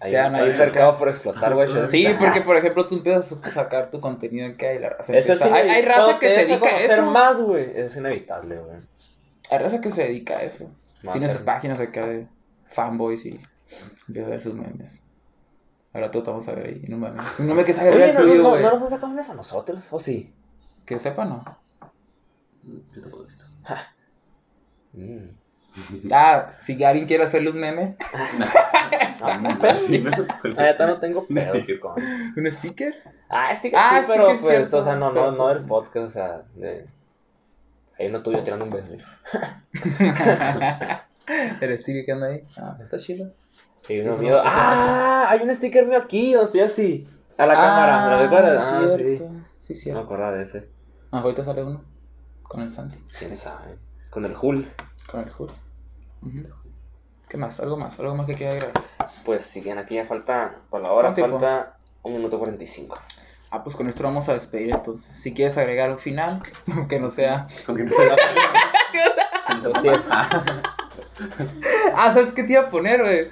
No, 0.00 0.06
hay 0.06 0.48
un 0.50 0.54
ya, 0.54 0.64
mercado 0.64 0.96
por 0.98 1.08
explotar, 1.10 1.54
güey. 1.54 1.68
Sí, 1.88 2.06
porque 2.18 2.40
por 2.40 2.56
ejemplo 2.56 2.86
tú 2.86 2.94
empiezas 2.96 3.36
a 3.42 3.50
sacar 3.50 3.90
tu 3.90 4.00
contenido 4.00 4.46
en 4.46 4.56
que 4.56 4.68
hay 4.68 4.78
la 4.78 4.88
raza. 4.90 5.14
Eso 5.14 5.34
es 5.34 5.40
empieza- 5.42 5.54
hay, 5.56 5.68
hay 5.68 5.82
raza 5.82 6.18
que 6.18 6.28
se 6.34 6.46
dedica 6.46 6.68
a 6.70 6.78
eso. 6.78 7.04
más, 7.10 7.40
güey. 7.40 7.70
Es 7.78 7.96
inevitable, 7.96 8.58
güey. 8.60 8.78
Hay 9.50 9.58
raza 9.58 9.80
que 9.80 9.90
se 9.90 10.04
dedica 10.04 10.38
a 10.38 10.42
eso. 10.42 10.64
Más 11.02 11.12
Tiene 11.12 11.26
ser- 11.28 11.36
sus 11.36 11.42
páginas 11.44 11.80
acá 11.80 12.06
de 12.06 12.26
fanboys 12.64 13.26
y 13.26 13.38
empieza 14.08 14.26
a 14.28 14.30
ver 14.30 14.40
sus 14.40 14.54
memes. 14.54 15.02
Ahora 15.92 16.10
tú 16.10 16.22
te 16.22 16.30
vamos 16.30 16.46
a 16.48 16.52
ver 16.52 16.66
ahí 16.66 16.82
meme. 16.88 17.10
Un 17.38 17.46
meme 17.46 17.64
que 17.64 17.72
salga 17.72 17.90
Oye, 17.94 18.10
el 18.10 18.14
no, 18.14 18.20
no, 18.20 18.26
tuyo, 18.26 18.42
no, 18.42 18.48
güey. 18.50 18.62
no 18.62 18.70
nos 18.70 18.82
han 18.82 18.88
sacado 18.90 19.08
memes 19.08 19.28
a 19.28 19.34
nosotros, 19.34 19.86
¿o 19.90 19.98
sí? 19.98 20.32
Que 20.86 20.98
sepa, 20.98 21.24
¿no? 21.24 21.44
Yo 22.62 23.02
tampoco 23.02 23.22
he 23.22 23.26
visto. 23.26 23.44
Mm. 24.92 25.39
Ah, 26.12 26.54
si 26.58 26.82
alguien 26.84 27.06
quiere 27.06 27.24
hacerle 27.24 27.50
un 27.50 27.58
meme, 27.58 27.96
Ah, 29.22 29.58
pero 29.60 29.78
Sí, 29.78 30.04
pero- 30.42 30.54
La 30.54 30.62
neta 30.64 30.86
no 30.86 30.98
tengo 30.98 31.24
pedos 31.26 31.66
Sí. 31.66 31.78
con... 31.78 31.92
un 32.36 32.46
sticker. 32.52 32.94
Ah, 33.28 33.50
este 33.52 33.70
Ah, 33.74 34.00
sí, 34.02 34.10
pero 34.10 34.26
sticker 34.26 34.34
es 34.34 34.40
pues, 34.40 34.56
cierto, 34.68 34.78
o 34.78 34.82
sea, 34.82 34.96
no, 34.96 35.08
no, 35.08 35.14
pero 35.14 35.30
no 35.32 35.36
pues 35.38 35.54
del 35.54 35.62
sí. 35.62 35.68
podcast, 35.68 35.96
o 35.96 36.08
sea, 36.08 36.42
de... 36.56 36.86
Hay 37.98 38.06
uno 38.08 38.22
tuyo 38.22 38.42
tirando 38.42 38.64
un 38.64 38.70
beso. 38.70 38.88
el 41.60 41.78
sticker 41.78 42.04
que 42.04 42.12
anda 42.12 42.28
ahí. 42.28 42.42
Ah, 42.58 42.76
está 42.80 42.96
chido. 42.96 43.32
Y 43.88 44.00
uno 44.00 44.12
Eso 44.12 44.20
mío, 44.20 44.30
no- 44.32 44.38
eso 44.48 44.56
no 44.56 44.62
ah, 44.62 45.26
hay 45.30 45.40
un 45.40 45.54
sticker 45.54 45.86
mío 45.86 45.98
aquí, 45.98 46.32
donde 46.32 46.46
estoy 46.46 46.60
así. 46.60 47.08
A 47.38 47.46
la 47.46 47.54
cámara, 47.54 48.10
¿lo 48.16 48.22
recuerdas? 48.22 48.70
Ah, 48.72 48.80
cierto. 48.96 49.24
sí. 49.58 49.58
Sí, 49.58 49.72
No 49.72 49.74
me 49.74 49.74
cierto. 49.74 50.00
acordaba 50.02 50.32
de 50.32 50.42
ese. 50.42 50.68
Ah, 51.12 51.20
ahorita 51.20 51.44
sale 51.44 51.62
uno 51.62 51.84
con 52.42 52.60
el 52.62 52.70
Santi, 52.72 52.98
¿Quién 53.18 53.34
sabe? 53.34 53.76
Con 54.10 54.24
el 54.24 54.34
Hull. 54.40 54.68
con 55.10 55.20
el. 55.20 55.30
Ujú. 55.30 56.48
¿Qué 57.28 57.36
más? 57.36 57.60
¿Algo 57.60 57.76
más? 57.76 57.98
¿Algo 58.00 58.14
más 58.16 58.26
que 58.26 58.34
quiera 58.34 58.52
agregar? 58.54 58.72
Pues 59.24 59.42
si 59.44 59.60
bien 59.60 59.78
aquí 59.78 59.94
ya 59.94 60.04
falta, 60.04 60.56
por 60.68 60.82
la 60.82 60.90
hora 60.92 61.14
falta 61.14 61.76
un 62.02 62.14
minuto 62.14 62.38
45. 62.38 62.98
Ah, 63.52 63.62
pues 63.62 63.76
con 63.76 63.88
esto 63.88 64.02
vamos 64.02 64.28
a 64.28 64.32
despedir 64.32 64.70
entonces. 64.72 65.16
Si 65.16 65.32
quieres 65.32 65.56
agregar 65.56 65.90
un 65.90 65.98
final, 65.98 66.42
que 66.88 66.98
no 67.00 67.08
sea... 67.08 67.46
Con 67.66 67.76
quien 67.76 67.88
se 67.88 68.06
la 68.06 68.16
Así 69.74 69.88
es. 69.88 70.08
Ah, 70.10 70.28
¿sabes 72.14 72.32
qué 72.32 72.44
te 72.44 72.52
iba 72.52 72.62
a 72.62 72.68
poner, 72.68 73.00
güey? 73.00 73.28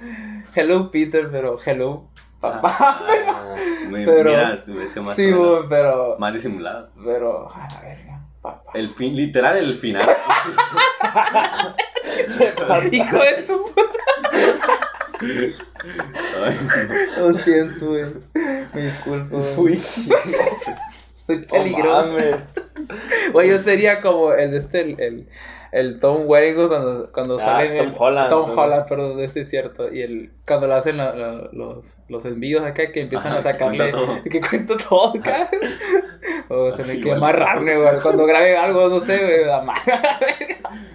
Hello 0.55 0.91
Peter, 0.91 1.29
pero 1.31 1.57
hello 1.65 2.05
papá. 2.39 2.75
Ah, 2.79 3.55
Me 3.89 4.05
Pero- 4.05 4.29
mira, 4.29 4.57
se 4.57 4.71
me 4.71 4.83
hizo 4.85 5.03
más, 5.03 5.15
sí, 5.15 5.33
pero... 5.67 6.17
más 6.19 6.33
disimulado. 6.33 6.89
Pero, 7.03 7.51
a 7.53 7.67
la 7.69 7.81
verga. 7.81 8.25
El 8.73 8.89
fin, 8.91 9.15
literal, 9.15 9.57
el 9.57 9.77
final. 9.77 10.07
se 12.27 12.51
pasa. 12.67 12.95
Hijo 12.95 13.17
de 13.17 13.43
tu 13.43 13.65
puta. 13.65 13.83
Ay, 16.43 16.57
Lo 17.17 17.33
siento, 17.33 17.87
güey. 17.87 18.05
Me 18.73 18.81
disculpo. 18.81 19.43
Soy 21.25 21.37
peligroso. 21.51 22.15
Güey, 23.33 23.49
yo 23.49 23.59
sería 23.59 24.01
como 24.01 24.33
el 24.33 24.51
de 24.51 24.57
este, 24.57 24.81
el, 24.81 24.99
el, 24.99 25.29
el 25.71 25.99
Tom 25.99 26.23
Welling 26.25 26.67
cuando, 26.67 27.11
cuando 27.11 27.37
Ah, 27.37 27.43
sale 27.43 27.65
en 27.71 27.77
Tom 27.77 27.87
el- 27.87 27.95
Holland, 27.97 28.29
Tom 28.29 28.57
Holland, 28.57 28.87
perdón, 28.87 29.19
ese 29.19 29.41
es 29.41 29.49
cierto. 29.49 29.91
Y 29.91 30.01
el, 30.01 30.31
cuando 30.47 30.67
lo 30.67 30.75
hacen 30.75 30.97
la- 30.97 31.13
la- 31.15 31.49
los, 31.51 31.97
los 32.07 32.25
envíos 32.25 32.63
acá 32.63 32.91
que 32.91 33.01
empiezan 33.01 33.31
Ajá, 33.33 33.39
a 33.39 33.43
sacarle, 33.43 33.91
que 34.31 34.41
cuento 34.41 34.75
todo 34.77 35.13
acá. 35.17 35.49
O 36.51 36.75
se 36.75 36.83
me 36.83 36.99
queda 36.99 37.15
amarrarme, 37.15 37.77
güey. 37.77 37.99
Cuando 38.01 38.25
grabe 38.25 38.57
algo, 38.57 38.89
no 38.89 38.99
sé, 38.99 39.17
güey, 39.19 39.49
amar. 39.51 39.77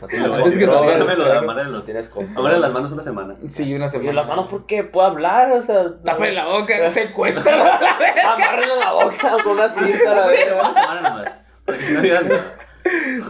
No 0.01 0.07
Y 0.07 0.11
tienes 0.11 0.31
lo- 0.33 0.37
Antes 0.45 0.59
que 0.59 0.67
los- 0.67 0.81
Tienes 0.83 2.59
las 2.61 2.73
manos 2.73 2.93
una 2.93 3.03
semana. 3.05 3.35
Sí, 3.47 3.73
una 3.75 3.89
semana. 3.89 4.13
las 4.13 4.27
manos, 4.27 4.47
¿por 4.49 4.67
qué? 4.67 4.83
¿Puedo 4.85 5.07
hablar? 5.07 5.53
O 5.53 5.63
sea, 5.63 5.85
Tápale 6.05 6.33
la 6.33 6.47
boca, 6.47 6.91
secuéstralo 6.91 7.63
a 7.65 7.81
la 7.81 7.97
verga. 7.99 8.33
Amárrenle 8.35 8.77
la 8.77 8.93
boca 8.93 9.37
con 9.45 9.53
una 9.53 9.69
cinta 9.69 10.15
la 10.15 10.27
verga. 10.27 10.55
Una 10.71 10.81
semana 10.83 11.09
nomás. 11.09 11.33
Para 11.65 11.79
que 11.79 11.91
no 11.91 12.01
digas 12.03 12.27
nada. 12.27 12.54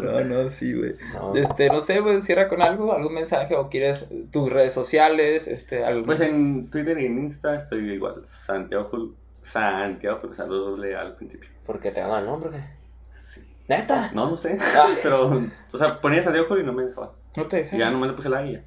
No, 0.03 0.25
no, 0.25 0.49
sí, 0.49 0.73
güey. 0.75 0.95
No. 1.15 1.35
Este, 1.35 1.69
no 1.69 1.81
sé, 1.81 2.01
güey, 2.01 2.21
cierra 2.21 2.49
con 2.49 2.61
algo, 2.63 2.93
algún 2.93 3.15
mensaje 3.15 3.55
o 3.55 3.69
quieres 3.69 4.07
tus 4.33 4.51
redes 4.51 4.73
sociales, 4.73 5.47
este, 5.47 5.85
algo. 5.85 6.07
Pues 6.07 6.21
en 6.21 6.71
Twitter 6.71 6.99
y 7.01 7.07
en 7.07 7.19
Insta 7.19 7.55
estoy 7.57 7.91
igual. 7.93 8.23
Santiago 8.27 9.15
Santiago, 9.43 10.21
porque 10.21 10.33
usando 10.33 10.57
doble 10.57 10.97
al 10.97 11.15
principio. 11.17 11.49
¿Por 11.67 11.79
qué 11.79 11.91
te 11.91 12.01
ganó 12.01 12.19
el 12.19 12.27
nombre? 12.27 12.51
qué? 12.51 12.65
Sí. 13.13 13.43
¿Neta? 13.69 14.11
No, 14.13 14.31
no 14.31 14.37
sé. 14.37 14.59
Ah. 14.75 14.89
Pero, 15.03 15.43
o 15.73 15.79
sea, 15.79 16.01
ponía 16.01 16.23
Santiago 16.23 16.59
y 16.59 16.63
no 16.65 16.73
me 16.73 16.85
dejaba. 16.85 17.13
No 17.37 17.47
te 17.47 17.59
dejé. 17.59 17.77
Y 17.77 17.79
ya 17.79 17.91
nomás 17.91 18.09
le 18.09 18.15
puse 18.15 18.29
la 18.29 18.45
I. 18.45 18.53
ya. 18.55 18.65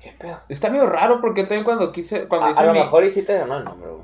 ¿Qué 0.00 0.14
pedo? 0.16 0.38
Está 0.48 0.70
medio 0.70 0.86
raro 0.86 1.20
porque 1.20 1.42
también 1.42 1.64
cuando 1.64 1.90
quise, 1.90 2.28
cuando 2.28 2.46
A, 2.46 2.50
hice 2.52 2.60
a 2.60 2.66
lo 2.66 2.72
mi, 2.72 2.78
mejor 2.78 3.04
y 3.04 3.10
sí 3.10 3.22
te 3.22 3.36
ganó 3.36 3.58
el 3.58 3.64
nombre, 3.64 3.90
güey. 3.90 4.02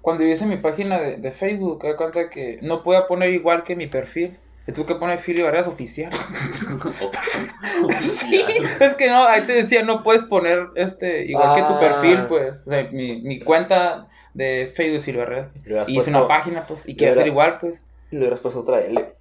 cuando 0.00 0.22
hice 0.22 0.46
mi 0.46 0.56
página 0.56 1.00
de, 1.00 1.16
de 1.16 1.32
Facebook, 1.32 1.80
me 1.82 1.90
di 1.90 1.96
cuenta 1.96 2.30
que 2.30 2.60
no 2.62 2.84
podía 2.84 3.08
poner 3.08 3.30
igual 3.30 3.64
que 3.64 3.74
mi 3.74 3.88
perfil. 3.88 4.38
Y 4.68 4.72
tuve 4.72 4.86
que 4.86 4.94
poner 4.96 5.18
Filio 5.18 5.44
Barreras 5.44 5.68
oficial. 5.68 6.10
sí, 8.00 8.42
es 8.80 8.94
que 8.94 9.08
no, 9.08 9.24
ahí 9.26 9.46
te 9.46 9.52
decía, 9.52 9.82
no 9.82 10.02
puedes 10.02 10.24
poner 10.24 10.68
este 10.74 11.24
igual 11.24 11.54
que 11.54 11.62
tu 11.62 11.74
Ah. 11.74 11.78
perfil, 11.78 12.26
pues. 12.26 12.54
O 12.66 12.70
sea, 12.70 12.84
mi, 12.90 13.20
mi 13.22 13.40
cuenta 13.40 14.08
de 14.34 14.70
Facebook 14.72 14.96
es 14.98 15.04
Filio 15.04 15.20
Barreras. 15.20 15.48
Le 15.64 15.84
Y 15.86 15.98
hice 15.98 16.10
una 16.10 16.26
página, 16.26 16.66
pues, 16.66 16.82
y 16.86 16.96
quiero 16.96 17.12
le 17.12 17.14
ser 17.14 17.22
hubiera- 17.24 17.28
igual, 17.28 17.58
pues. 17.60 17.82
Le 18.10 18.18
hubieras 18.18 18.40
puesto 18.40 18.60
otra 18.60 18.80
L. 18.80 19.14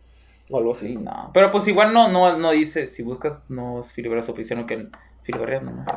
O 0.52 0.58
algo 0.58 0.72
así. 0.72 0.88
Sí, 0.90 0.98
no. 0.98 1.32
Pero 1.34 1.50
pues 1.52 1.68
igual 1.68 1.92
no, 1.94 2.08
no, 2.08 2.38
no 2.38 2.52
dice, 2.52 2.88
si 2.88 3.02
buscas, 3.04 3.42
no 3.50 3.80
es 3.82 3.92
Filio 3.94 4.12
Barreras 4.12 4.30
oficial, 4.30 4.60
no 4.60 4.66
que 4.68 4.88
Filio 5.24 5.42
Barreras 5.42 5.64
nomás. 5.64 5.88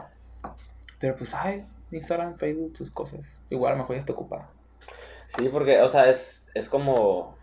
Pero 0.98 1.16
pues, 1.16 1.34
ay, 1.34 1.64
Instagram, 1.90 2.36
Facebook, 2.36 2.72
tus 2.74 2.90
cosas. 2.90 3.40
Igual 3.50 3.72
a 3.72 3.76
lo 3.76 3.82
mejor 3.82 3.96
ya 3.96 4.00
está 4.00 4.12
ocupada. 4.12 4.50
Sí, 5.26 5.48
porque, 5.52 5.80
o 5.82 5.88
sea, 5.88 6.08
es, 6.10 6.48
es 6.54 6.68
como. 6.68 7.37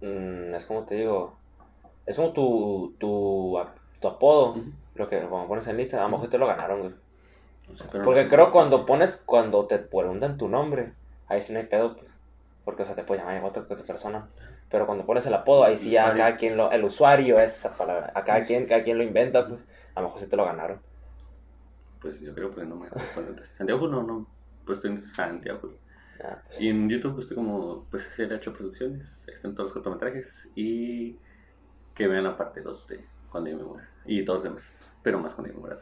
Mm, 0.00 0.54
es 0.54 0.66
como 0.66 0.84
te 0.84 0.96
digo. 0.96 1.38
Es 2.06 2.16
como 2.16 2.32
tu, 2.32 2.96
tu, 3.00 3.58
ap- 3.58 3.78
tu 4.00 4.08
apodo. 4.08 4.56
Lo 4.94 5.08
que 5.08 5.20
como 5.28 5.48
pones 5.48 5.66
en 5.68 5.76
lista, 5.78 5.98
a 6.00 6.04
lo 6.04 6.10
mejor 6.10 6.30
te 6.30 6.38
lo 6.38 6.46
ganaron, 6.46 6.80
güey. 6.82 6.94
Porque 8.02 8.28
no- 8.28 8.28
creo 8.28 8.50
cuando 8.52 8.86
pones, 8.86 9.22
cuando 9.26 9.66
te 9.66 9.78
preguntan 9.78 10.36
tu 10.38 10.48
nombre, 10.48 10.94
ahí 11.26 11.40
sí 11.42 11.52
no 11.52 11.58
hay 11.60 11.66
pedo, 11.66 11.96
pues, 11.96 12.10
porque, 12.64 12.82
o 12.82 12.86
sea, 12.86 12.94
te 12.94 13.04
puede 13.04 13.20
llamar 13.20 13.52
que 13.52 13.60
otra 13.74 13.86
persona. 13.86 14.30
Pero 14.70 14.86
cuando 14.86 15.06
pones 15.06 15.26
el 15.26 15.34
apodo, 15.34 15.64
ahí 15.64 15.76
sí 15.76 15.90
ya 15.90 16.14
cada 16.14 16.36
quien 16.36 16.56
lo, 16.56 16.70
el 16.72 16.84
usuario 16.84 17.38
es 17.38 17.56
esa 17.58 17.76
palabra, 17.76 18.12
a 18.14 18.24
cada 18.24 18.44
Sí, 18.44 18.46
quien, 18.46 18.66
cada 18.66 18.82
quien 18.82 18.98
lo 18.98 19.04
inventa, 19.04 19.46
pues, 19.48 19.60
a 19.94 20.00
lo 20.00 20.08
mejor 20.08 20.20
sí 20.22 20.28
te 20.28 20.36
lo 20.36 20.44
ganaron. 20.44 20.82
Pues 22.00 22.20
yo 22.20 22.34
creo 22.34 22.54
que 22.54 22.64
no 22.64 22.76
me 22.76 22.88
acuerdo. 22.88 23.44
Santiago 23.44 23.80
Jul 23.80 23.90
no, 23.92 24.02
no. 24.02 24.26
Pues 24.64 24.78
estoy 24.78 24.92
en 24.92 25.00
Santiago. 25.00 25.78
Pues, 26.18 26.60
Y 26.60 26.68
en 26.68 26.88
YouTube 26.88 27.14
pues, 27.14 27.24
estoy 27.24 27.36
como, 27.36 27.86
pues 27.90 28.04
SLH 28.14 28.52
Producciones, 28.52 29.26
están 29.28 29.54
todos 29.54 29.66
los 29.66 29.72
cortometrajes 29.72 30.50
y 30.54 31.16
que 31.94 32.08
vean 32.08 32.24
la 32.24 32.36
parte 32.36 32.60
2 32.60 32.88
de 32.88 33.04
Cuando 33.30 33.50
yo 33.50 33.56
me 33.56 33.64
muera. 33.64 33.88
Y 34.04 34.24
todos 34.24 34.38
los 34.38 34.44
demás, 34.44 34.90
pero 35.02 35.20
más 35.20 35.34
Cuando 35.34 35.52
yo 35.52 35.60
me 35.60 35.66
muera. 35.66 35.80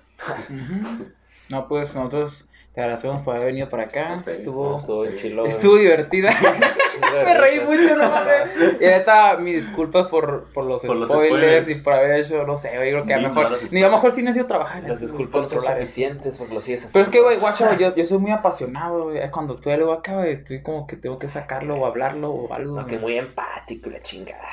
No, 1.51 1.69
pues 1.69 1.95
nosotros 1.95 2.45
te 2.77 2.83
agradecemos 2.83 3.21
por 3.23 3.35
haber 3.35 3.47
venido 3.47 3.71
para 3.71 3.85
acá. 3.85 4.23
Estuvo, 4.27 4.77
estuvo 4.77 5.07
chilo. 5.07 5.47
estuvo 5.47 5.77
divertida. 5.77 6.31
Me 7.25 7.35
reí 7.35 7.61
mucho, 7.61 7.97
no 7.97 8.11
mames. 8.11 8.51
Y 8.79 8.85
neta, 8.85 9.39
mis 9.39 9.55
disculpas 9.55 10.09
por, 10.09 10.51
por 10.53 10.65
los 10.65 10.83
Por 10.83 10.97
los 10.97 11.09
spoilers 11.09 11.67
y 11.71 11.77
por 11.77 11.95
haber 11.95 12.21
hecho, 12.21 12.45
no 12.45 12.55
sé, 12.55 12.77
güey, 12.77 12.91
creo 12.91 13.07
que 13.07 13.15
a 13.15 13.19
lo 13.19 13.29
mejor, 13.29 13.51
ni 13.71 13.83
a 13.83 13.87
lo 13.87 13.93
mejor 13.93 14.13
sí 14.13 14.23
necesito 14.23 14.47
trabajar. 14.47 14.79
en 14.83 14.89
Las 14.89 14.97
esto, 14.97 15.07
disculpas 15.07 15.41
no 15.41 15.47
son 15.49 15.63
suficientes 15.63 16.37
porque 16.37 16.55
lo 16.55 16.61
sigues 16.61 16.85
haciendo. 16.85 16.93
Pero 16.93 17.03
es 17.05 17.09
que, 17.09 17.21
güey, 17.23 17.39
guacha, 17.39 17.75
yo, 17.79 17.95
yo 17.95 18.05
soy 18.05 18.19
muy 18.19 18.31
apasionado, 18.31 19.05
güey. 19.05 19.31
Cuando 19.31 19.59
tú 19.59 19.71
algo 19.71 19.95
acaba, 19.95 20.19
güey, 20.19 20.33
estoy 20.33 20.63
como 20.63 20.87
que 20.87 20.97
tengo 20.97 21.19
que 21.19 21.29
sacarlo 21.29 21.77
o 21.77 21.87
hablarlo 21.87 22.31
o 22.31 22.53
algo. 22.53 22.79
No, 22.79 22.87
que 22.87 22.99
muy 22.99 23.17
empático 23.17 23.89
y 23.89 23.93
la 23.93 24.01
chingada. 24.01 24.49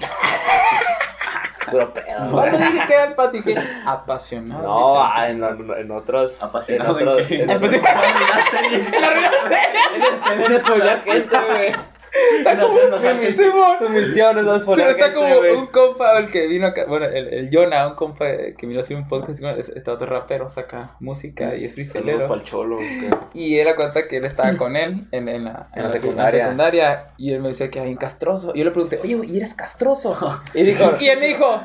Puro 1.68 1.92
pedo, 1.92 2.04
güey. 2.30 2.30
¿Cuándo 2.32 2.58
dije 2.58 2.86
que 2.86 2.92
era 2.94 3.04
empático? 3.04 3.44
¿Qué? 3.44 3.58
Apasionado. 3.86 4.62
No, 4.62 5.02
ah, 5.02 5.28
en, 5.28 5.42
en, 5.44 5.70
en 5.70 5.90
otros. 5.90 6.42
Apasionado 6.42 6.98
En 6.98 7.08
otros. 7.08 7.30
en? 7.30 7.40
En 7.50 7.56
otros. 7.56 7.74
En 10.50 10.60
spoiler 10.60 11.02
gente, 11.02 11.36
güey. 11.50 11.68
Está 11.68 11.70
como, 11.70 11.70
Simón, 11.70 11.70
Su 11.70 11.70
misión 11.70 11.70
es 11.70 11.70
no 11.70 11.70
Sí, 11.70 11.70
spoiler 11.70 11.89
está 14.90 15.12
como 15.12 15.36
güey. 15.38 15.54
un 15.56 15.66
compa 15.68 16.18
el 16.18 16.30
que 16.30 16.46
vino 16.48 16.66
acá, 16.66 16.84
bueno, 16.88 17.06
el, 17.06 17.28
el 17.28 17.50
Jonah, 17.52 17.86
un 17.88 17.94
compa 17.94 18.26
que 18.56 18.66
vino 18.66 18.80
a 18.80 18.82
hacer 18.82 18.96
un 18.96 19.06
podcast, 19.06 19.40
es- 19.58 19.68
está 19.70 19.92
otro 19.92 20.06
rapero, 20.06 20.48
saca 20.48 20.92
música 21.00 21.54
y 21.56 21.64
es 21.64 21.74
pa'l 22.28 22.44
cholo. 22.44 22.76
Y 23.32 23.56
él 23.58 23.68
a 23.68 23.76
cuenta 23.76 24.08
que 24.08 24.16
él 24.16 24.24
estaba 24.24 24.56
con 24.56 24.76
él 24.76 25.06
en, 25.12 25.28
en 25.28 25.44
la, 25.44 25.68
En 25.74 25.82
la 25.84 25.88
secundaria. 25.88 26.44
secundaria, 26.44 27.06
y 27.16 27.32
él 27.32 27.40
me 27.40 27.48
decía 27.48 27.70
que 27.70 27.78
era 27.78 27.86
bien 27.86 27.98
castroso. 27.98 28.52
Y 28.54 28.58
yo 28.58 28.64
le 28.64 28.70
pregunté, 28.70 28.98
oye, 29.02 29.18
¿y 29.26 29.36
eres 29.36 29.54
castroso? 29.54 30.16
Y 30.54 30.62
dijo, 30.62 30.92
y 31.00 31.06
él 31.08 31.18
me 31.18 31.26
dijo, 31.26 31.60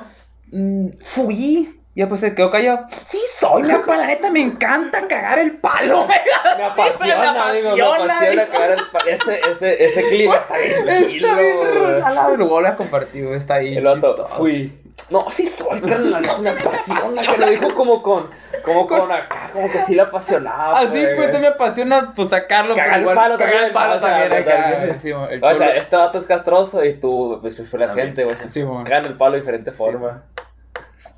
"Mm, 0.52 0.88
fui. 1.02 1.75
Y 1.96 2.02
después 2.02 2.20
se 2.20 2.36
quedó 2.36 2.52
callado. 2.52 2.86
Sí, 3.08 3.18
soy, 3.40 3.64
la 3.64 3.78
neta 4.06 4.30
me 4.30 4.42
encanta 4.42 5.08
cagar 5.08 5.40
el 5.40 5.54
palo. 5.58 6.06
me 6.58 6.64
apasiona, 6.66 7.54
digo, 7.54 7.74
me 7.74 7.82
apasiona 7.82 8.46
cagar 8.48 8.72
el 8.72 8.88
pa- 8.92 9.00
Ese, 9.08 9.40
ese, 9.50 9.82
ese 9.82 10.10
clip 10.10 10.30
está 10.34 10.58
bien 10.58 10.90
Está 10.90 11.36
bien 11.36 11.58
rosado. 11.74 12.36
Lo 12.36 12.48
vuelvo 12.50 12.68
a 12.68 12.76
compartir, 12.76 13.26
está 13.28 13.56
ahí. 13.56 13.78
El 13.78 13.86
chistoso. 13.86 14.26
fui. 14.26 14.78
No, 15.10 15.30
sí 15.30 15.46
soy, 15.46 15.80
carnal, 15.82 16.12
la 16.12 16.20
neta 16.20 16.38
me 16.40 16.50
apasiona. 16.50 17.32
Que 17.32 17.38
lo 17.46 17.50
dijo 17.50 17.74
como 17.74 18.04
con, 18.04 18.30
como 18.66 18.88
con 18.88 19.10
acá, 19.12 19.52
como 19.54 19.72
que 19.72 19.82
sí 19.84 19.96
le 19.96 20.02
apasionaba. 20.02 20.74
Así 20.74 21.02
güey. 21.02 21.16
pues 21.16 21.32
te 21.32 21.40
me 21.40 21.48
apasiona 21.48 22.12
pues 22.14 22.30
sacarlo, 22.30 22.76
Cagar 22.76 23.00
el 23.00 23.06
palo 23.06 23.38
cagar 23.38 23.38
también, 23.38 23.64
el 23.66 23.72
palo 23.72 23.96
o 23.96 24.00
sea, 24.02 24.30
también 24.30 24.34
acá. 24.34 25.00
Sí, 25.00 25.12
O 25.14 25.56
sea, 25.56 25.76
este 25.78 25.96
vato 25.96 26.18
es 26.18 26.26
castroso 26.26 26.84
y 26.84 27.00
tú, 27.00 27.40
pues, 27.42 27.72
la 27.74 27.94
gente, 27.94 28.26
güey. 28.26 28.36
Sí. 28.46 28.66
Cagan 28.84 29.06
el 29.06 29.16
palo 29.16 29.34
de 29.34 29.40
diferente 29.40 29.72
Sí, 29.72 29.78
forma. 29.78 30.24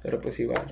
Pero 0.08 0.22
pues 0.22 0.40
igual. 0.40 0.64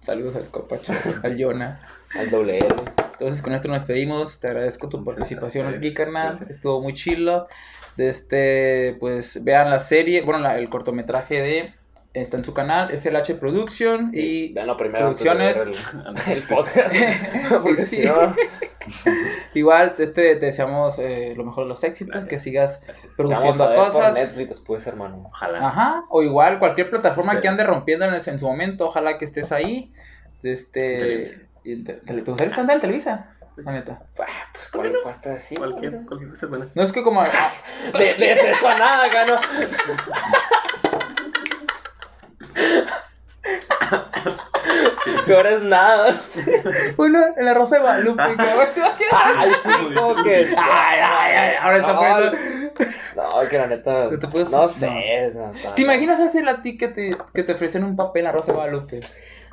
Saludos 0.00 0.36
al 0.36 0.46
copacho, 0.46 0.92
al 1.24 1.36
Yona. 1.36 1.80
Al 2.16 2.30
doble 2.30 2.58
L. 2.58 2.68
Entonces 3.14 3.42
con 3.42 3.52
esto 3.52 3.66
nos 3.66 3.78
despedimos. 3.78 4.38
Te 4.38 4.46
agradezco 4.46 4.88
tu 4.88 5.02
participación 5.02 5.66
aquí, 5.66 5.92
carnal. 5.92 6.38
Estuvo 6.48 6.80
muy 6.80 6.92
chilo. 6.92 7.46
Este, 7.98 8.96
pues 9.00 9.42
vean 9.42 9.70
la 9.70 9.80
serie, 9.80 10.22
bueno, 10.22 10.38
la- 10.38 10.56
el 10.56 10.68
cortometraje 10.68 11.40
de 11.40 11.74
está 12.14 12.36
en 12.36 12.44
su 12.44 12.54
canal, 12.54 12.92
es 12.92 13.04
el 13.06 13.16
H 13.16 13.34
Production 13.34 14.10
y 14.14 14.52
Vean 14.52 14.68
lo 14.68 14.76
primero 14.76 15.08
antes 15.08 15.24
de 15.24 15.30
producciones. 15.32 16.28
el 16.28 16.42
podcast. 16.42 16.94
Porque 17.62 17.82
Sí. 17.82 18.02
No, 19.56 19.60
igual 19.60 19.94
este, 19.98 20.36
te 20.36 20.46
deseamos 20.46 20.98
eh, 20.98 21.34
lo 21.36 21.44
mejor 21.44 21.64
de 21.64 21.68
los 21.68 21.82
éxitos, 21.84 22.12
Gracias. 22.24 22.28
que 22.30 22.38
sigas 22.38 22.80
te 22.80 22.92
vamos 22.92 23.06
produciendo 23.16 23.64
a 23.64 23.68
ver 23.68 23.76
por 23.78 23.86
cosas. 23.92 24.14
Netflix 24.14 24.48
después, 24.50 24.86
hermano. 24.86 25.24
Ojalá. 25.32 25.58
Ajá, 25.66 26.02
o 26.10 26.22
igual 26.22 26.58
cualquier 26.58 26.90
plataforma 26.90 27.34
Sí. 27.34 27.40
que 27.40 27.48
ande 27.48 27.64
rompiendo 27.64 28.04
en, 28.04 28.14
ese- 28.14 28.30
en 28.30 28.38
su 28.38 28.46
momento, 28.46 28.86
ojalá 28.86 29.16
que 29.18 29.24
estés 29.24 29.52
ahí. 29.52 29.92
Este, 30.42 31.48
y 31.64 31.82
te- 31.82 31.94
te- 31.94 32.14
¿Te 32.22 32.30
gustaría 32.30 32.50
estar 32.50 32.70
en 32.70 32.80
Televisa? 32.80 33.32
La 33.56 33.72
neta. 33.72 34.02
Ah, 34.20 34.24
pues 34.52 34.68
cuál, 34.68 34.92
cuál 35.02 35.20
pedacito. 35.20 35.60
Cualquier, 35.62 36.04
cualquier 36.04 36.30
cosa 36.30 36.46
es 36.46 36.50
buena. 36.50 36.68
No 36.74 36.82
es 36.82 36.92
que 36.92 37.02
como. 37.02 37.22
De, 37.92 38.14
de 38.14 38.50
eso 38.50 38.68
a 38.68 38.76
nada, 38.78 39.06
acá, 39.06 39.26
¿no? 39.26 39.36
Peor 45.26 45.46
es 45.46 45.62
nada. 45.62 46.14
En 47.36 47.44
la 47.44 47.54
Rosa 47.54 47.76
de 47.76 47.82
Guadalupe. 47.82 48.22
Ay, 49.12 49.50
sí, 49.62 49.94
como 49.94 50.22
que. 50.22 50.36
Ay, 50.56 51.00
ay, 51.02 51.32
ay, 51.36 51.54
ahora 51.60 51.76
está 51.78 51.92
No, 51.92 51.98
poniendo. 51.98 52.38
No, 53.16 53.48
que 53.48 53.58
la 53.58 53.66
neta. 53.66 54.04
¿No 54.10 54.18
te 54.18 54.28
puedes- 54.28 54.50
No 54.50 54.68
sé. 54.68 55.32
no, 55.34 55.46
no. 55.52 55.74
¿Te 55.74 55.82
imaginas 55.82 56.20
Axel 56.20 56.48
a 56.48 56.62
ti 56.62 56.76
que 56.76 56.88
te, 56.88 57.16
que 57.32 57.42
te 57.42 57.52
ofrecen 57.52 57.84
un 57.84 57.96
papel 57.96 58.24
la 58.24 58.32
Rosa 58.32 58.52
de 58.52 58.58
Guadalupe? 58.58 59.00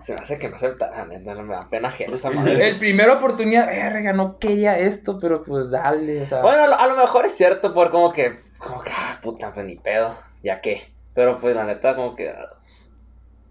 Se 0.01 0.13
me 0.13 0.19
hace 0.19 0.37
que 0.37 0.49
no 0.49 0.55
acepta, 0.57 0.89
la 0.91 1.05
neta, 1.05 1.33
no 1.33 1.43
me 1.43 1.55
da 1.55 1.69
pena 1.69 1.87
ajena 1.87 2.15
esa 2.15 2.29
madre. 2.29 2.67
El 2.67 2.77
primera 2.77 3.13
oportunidad, 3.13 3.67
verga, 3.67 4.11
no 4.11 4.37
quería 4.37 4.77
esto, 4.77 5.17
pero 5.17 5.41
pues 5.43 5.71
dale, 5.71 6.23
o 6.23 6.27
sea. 6.27 6.41
Bueno, 6.41 6.63
a 6.77 6.87
lo, 6.87 6.97
mejor 6.97 7.25
es 7.25 7.37
cierto 7.37 7.73
por 7.73 7.89
como 7.89 8.11
que, 8.11 8.37
como 8.57 8.81
que, 8.81 8.91
ah, 8.93 9.17
puta, 9.21 9.53
pues 9.53 9.65
ni 9.65 9.77
pedo, 9.77 10.13
ya 10.43 10.59
qué. 10.59 10.91
Pero 11.13 11.39
pues 11.39 11.55
la 11.55 11.63
neta, 11.63 11.95
como 11.95 12.17
que, 12.17 12.35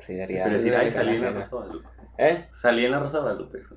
sí, 0.06 0.16
daría. 0.16 0.44
Pero 0.44 0.58
sí 0.58 0.70
daría 0.70 0.90
salí 0.92 1.12
en 1.16 1.22
la. 1.22 1.30
Rosa 1.30 1.48
Guadalupe. 1.56 1.88
¿Eh? 2.18 2.46
Salí 2.52 2.84
en 2.84 2.90
la 2.92 3.00
Rosa 3.00 3.18
Guadalupe. 3.20 3.58
eso. 3.58 3.76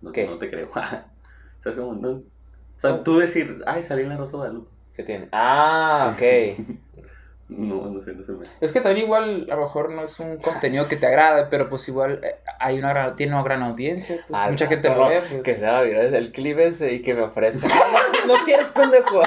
No, 0.00 0.12
¿Qué? 0.12 0.26
no 0.26 0.38
te 0.38 0.50
creo. 0.50 0.70
o 0.74 1.62
sea, 1.62 1.74
como, 1.74 1.94
no. 1.94 2.10
O 2.10 2.22
sea, 2.78 3.02
tú 3.02 3.18
decir, 3.18 3.62
ay, 3.66 3.82
salí 3.82 4.02
en 4.02 4.08
la 4.10 4.16
Rosa 4.16 4.36
Guadalupe. 4.36 4.70
¿Qué 4.96 5.02
tiene? 5.02 5.28
Ah, 5.32 6.12
ok. 6.14 6.66
No, 7.46 7.90
no 7.90 8.00
sé, 8.00 8.14
no 8.14 8.24
sé. 8.24 8.32
me- 8.32 8.46
Es 8.62 8.72
que 8.72 8.80
también 8.80 9.04
igual, 9.04 9.46
a 9.50 9.54
lo 9.56 9.60
mejor 9.64 9.90
no 9.92 10.02
es 10.02 10.18
un 10.18 10.38
contenido 10.38 10.88
que 10.88 10.96
te 10.96 11.06
agrade, 11.06 11.46
pero 11.50 11.68
pues 11.68 11.86
igual 11.88 12.20
eh, 12.24 12.36
hay 12.58 12.78
una 12.78 12.88
gran, 12.88 13.14
tiene 13.16 13.34
una 13.34 13.42
gran 13.44 13.62
audiencia, 13.62 14.16
pues, 14.26 14.40
Al 14.40 14.50
mucha 14.52 14.66
gente 14.66 14.88
lo 14.88 14.96
no, 14.96 15.08
ve, 15.08 15.20
pues. 15.28 15.42
Que 15.42 15.56
sea 15.58 15.82
viral 15.82 16.14
el 16.14 16.32
clip 16.32 16.58
ese 16.58 16.94
y 16.94 17.02
que 17.02 17.12
me 17.12 17.20
ofrezca. 17.20 17.68
no, 17.68 18.26
no 18.34 18.44
quieres, 18.44 18.68
pendejo. 18.68 19.20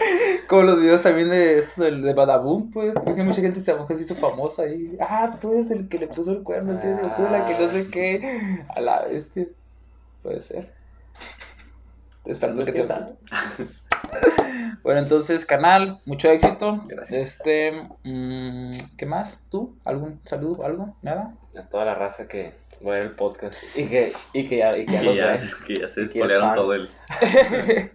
Como 0.48 0.62
los 0.62 0.80
videos 0.80 1.00
también 1.00 1.30
de 1.30 1.58
esto 1.58 1.82
del 1.82 2.02
de 2.02 2.14
Badaboom, 2.14 2.70
pues, 2.70 2.94
que 3.14 3.22
mucha 3.22 3.40
gente 3.40 3.60
se, 3.60 3.72
a 3.72 3.86
se 3.86 4.00
hizo 4.00 4.14
famosa 4.14 4.62
ahí. 4.62 4.96
Ah, 5.00 5.36
tú 5.40 5.52
eres 5.52 5.70
el 5.70 5.88
que 5.88 5.98
le 5.98 6.08
puso 6.08 6.32
el 6.32 6.42
cuerno, 6.42 6.76
¿sí? 6.78 6.86
o 6.86 7.14
tú 7.14 7.22
la 7.22 7.44
que 7.44 7.58
no 7.58 7.70
sé 7.70 7.88
qué. 7.90 8.64
A 8.68 8.80
la 8.80 9.06
bestia. 9.06 9.46
Puede 10.22 10.40
ser. 10.40 10.72
Estoy 12.18 12.32
esperando 12.32 12.62
Pues, 12.62 12.72
que 12.74 12.82
¿quién 12.82 12.88
te? 12.88 13.64
Bueno, 14.82 15.00
entonces, 15.00 15.44
canal, 15.44 16.00
mucho 16.06 16.28
éxito. 16.30 16.82
Gracias. 16.86 17.34
Este, 17.34 17.72
mm, 18.04 18.70
¿qué 18.96 19.06
más? 19.06 19.40
¿Tú? 19.50 19.76
¿Algún 19.84 20.20
saludo? 20.24 20.64
¿Algo? 20.64 20.96
¿Nada? 21.02 21.34
A 21.58 21.62
toda 21.68 21.84
la 21.84 21.94
raza 21.94 22.26
que 22.26 22.54
va 22.86 22.92
a 22.92 22.94
ver 22.94 23.02
el 23.02 23.10
podcast 23.12 23.62
y 23.76 23.86
que, 23.86 24.12
y 24.32 24.48
que 24.48 24.58
ya, 24.58 24.76
y 24.76 24.86
que 24.86 24.92
ya 24.92 25.02
los 25.02 25.16
ya, 25.16 25.26
ve. 25.32 25.38
que 25.66 25.80
ya 25.80 25.88
se 25.88 26.06
spoilearon 26.06 26.54
todo 26.54 26.74
el. 26.74 26.88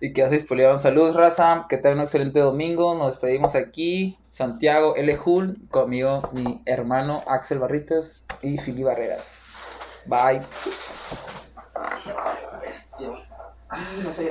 Y 0.00 0.12
que 0.12 0.20
ya 0.20 0.28
se 0.28 0.40
spoilearon. 0.40 0.78
Saludos, 0.78 1.16
raza. 1.16 1.66
Que 1.68 1.76
tengan 1.76 1.98
un 1.98 2.04
excelente 2.04 2.40
domingo. 2.40 2.94
Nos 2.94 3.08
despedimos 3.08 3.54
aquí. 3.54 4.18
Santiago 4.28 4.96
L. 4.96 5.18
Hull, 5.24 5.56
conmigo 5.70 6.28
mi 6.32 6.60
hermano 6.66 7.22
Axel 7.26 7.58
Barritas 7.58 8.24
y 8.42 8.58
Fili 8.58 8.82
Barreras. 8.82 9.42
Bye. 10.06 10.40
Bestia. 12.60 13.10
No 14.04 14.12
sé 14.12 14.24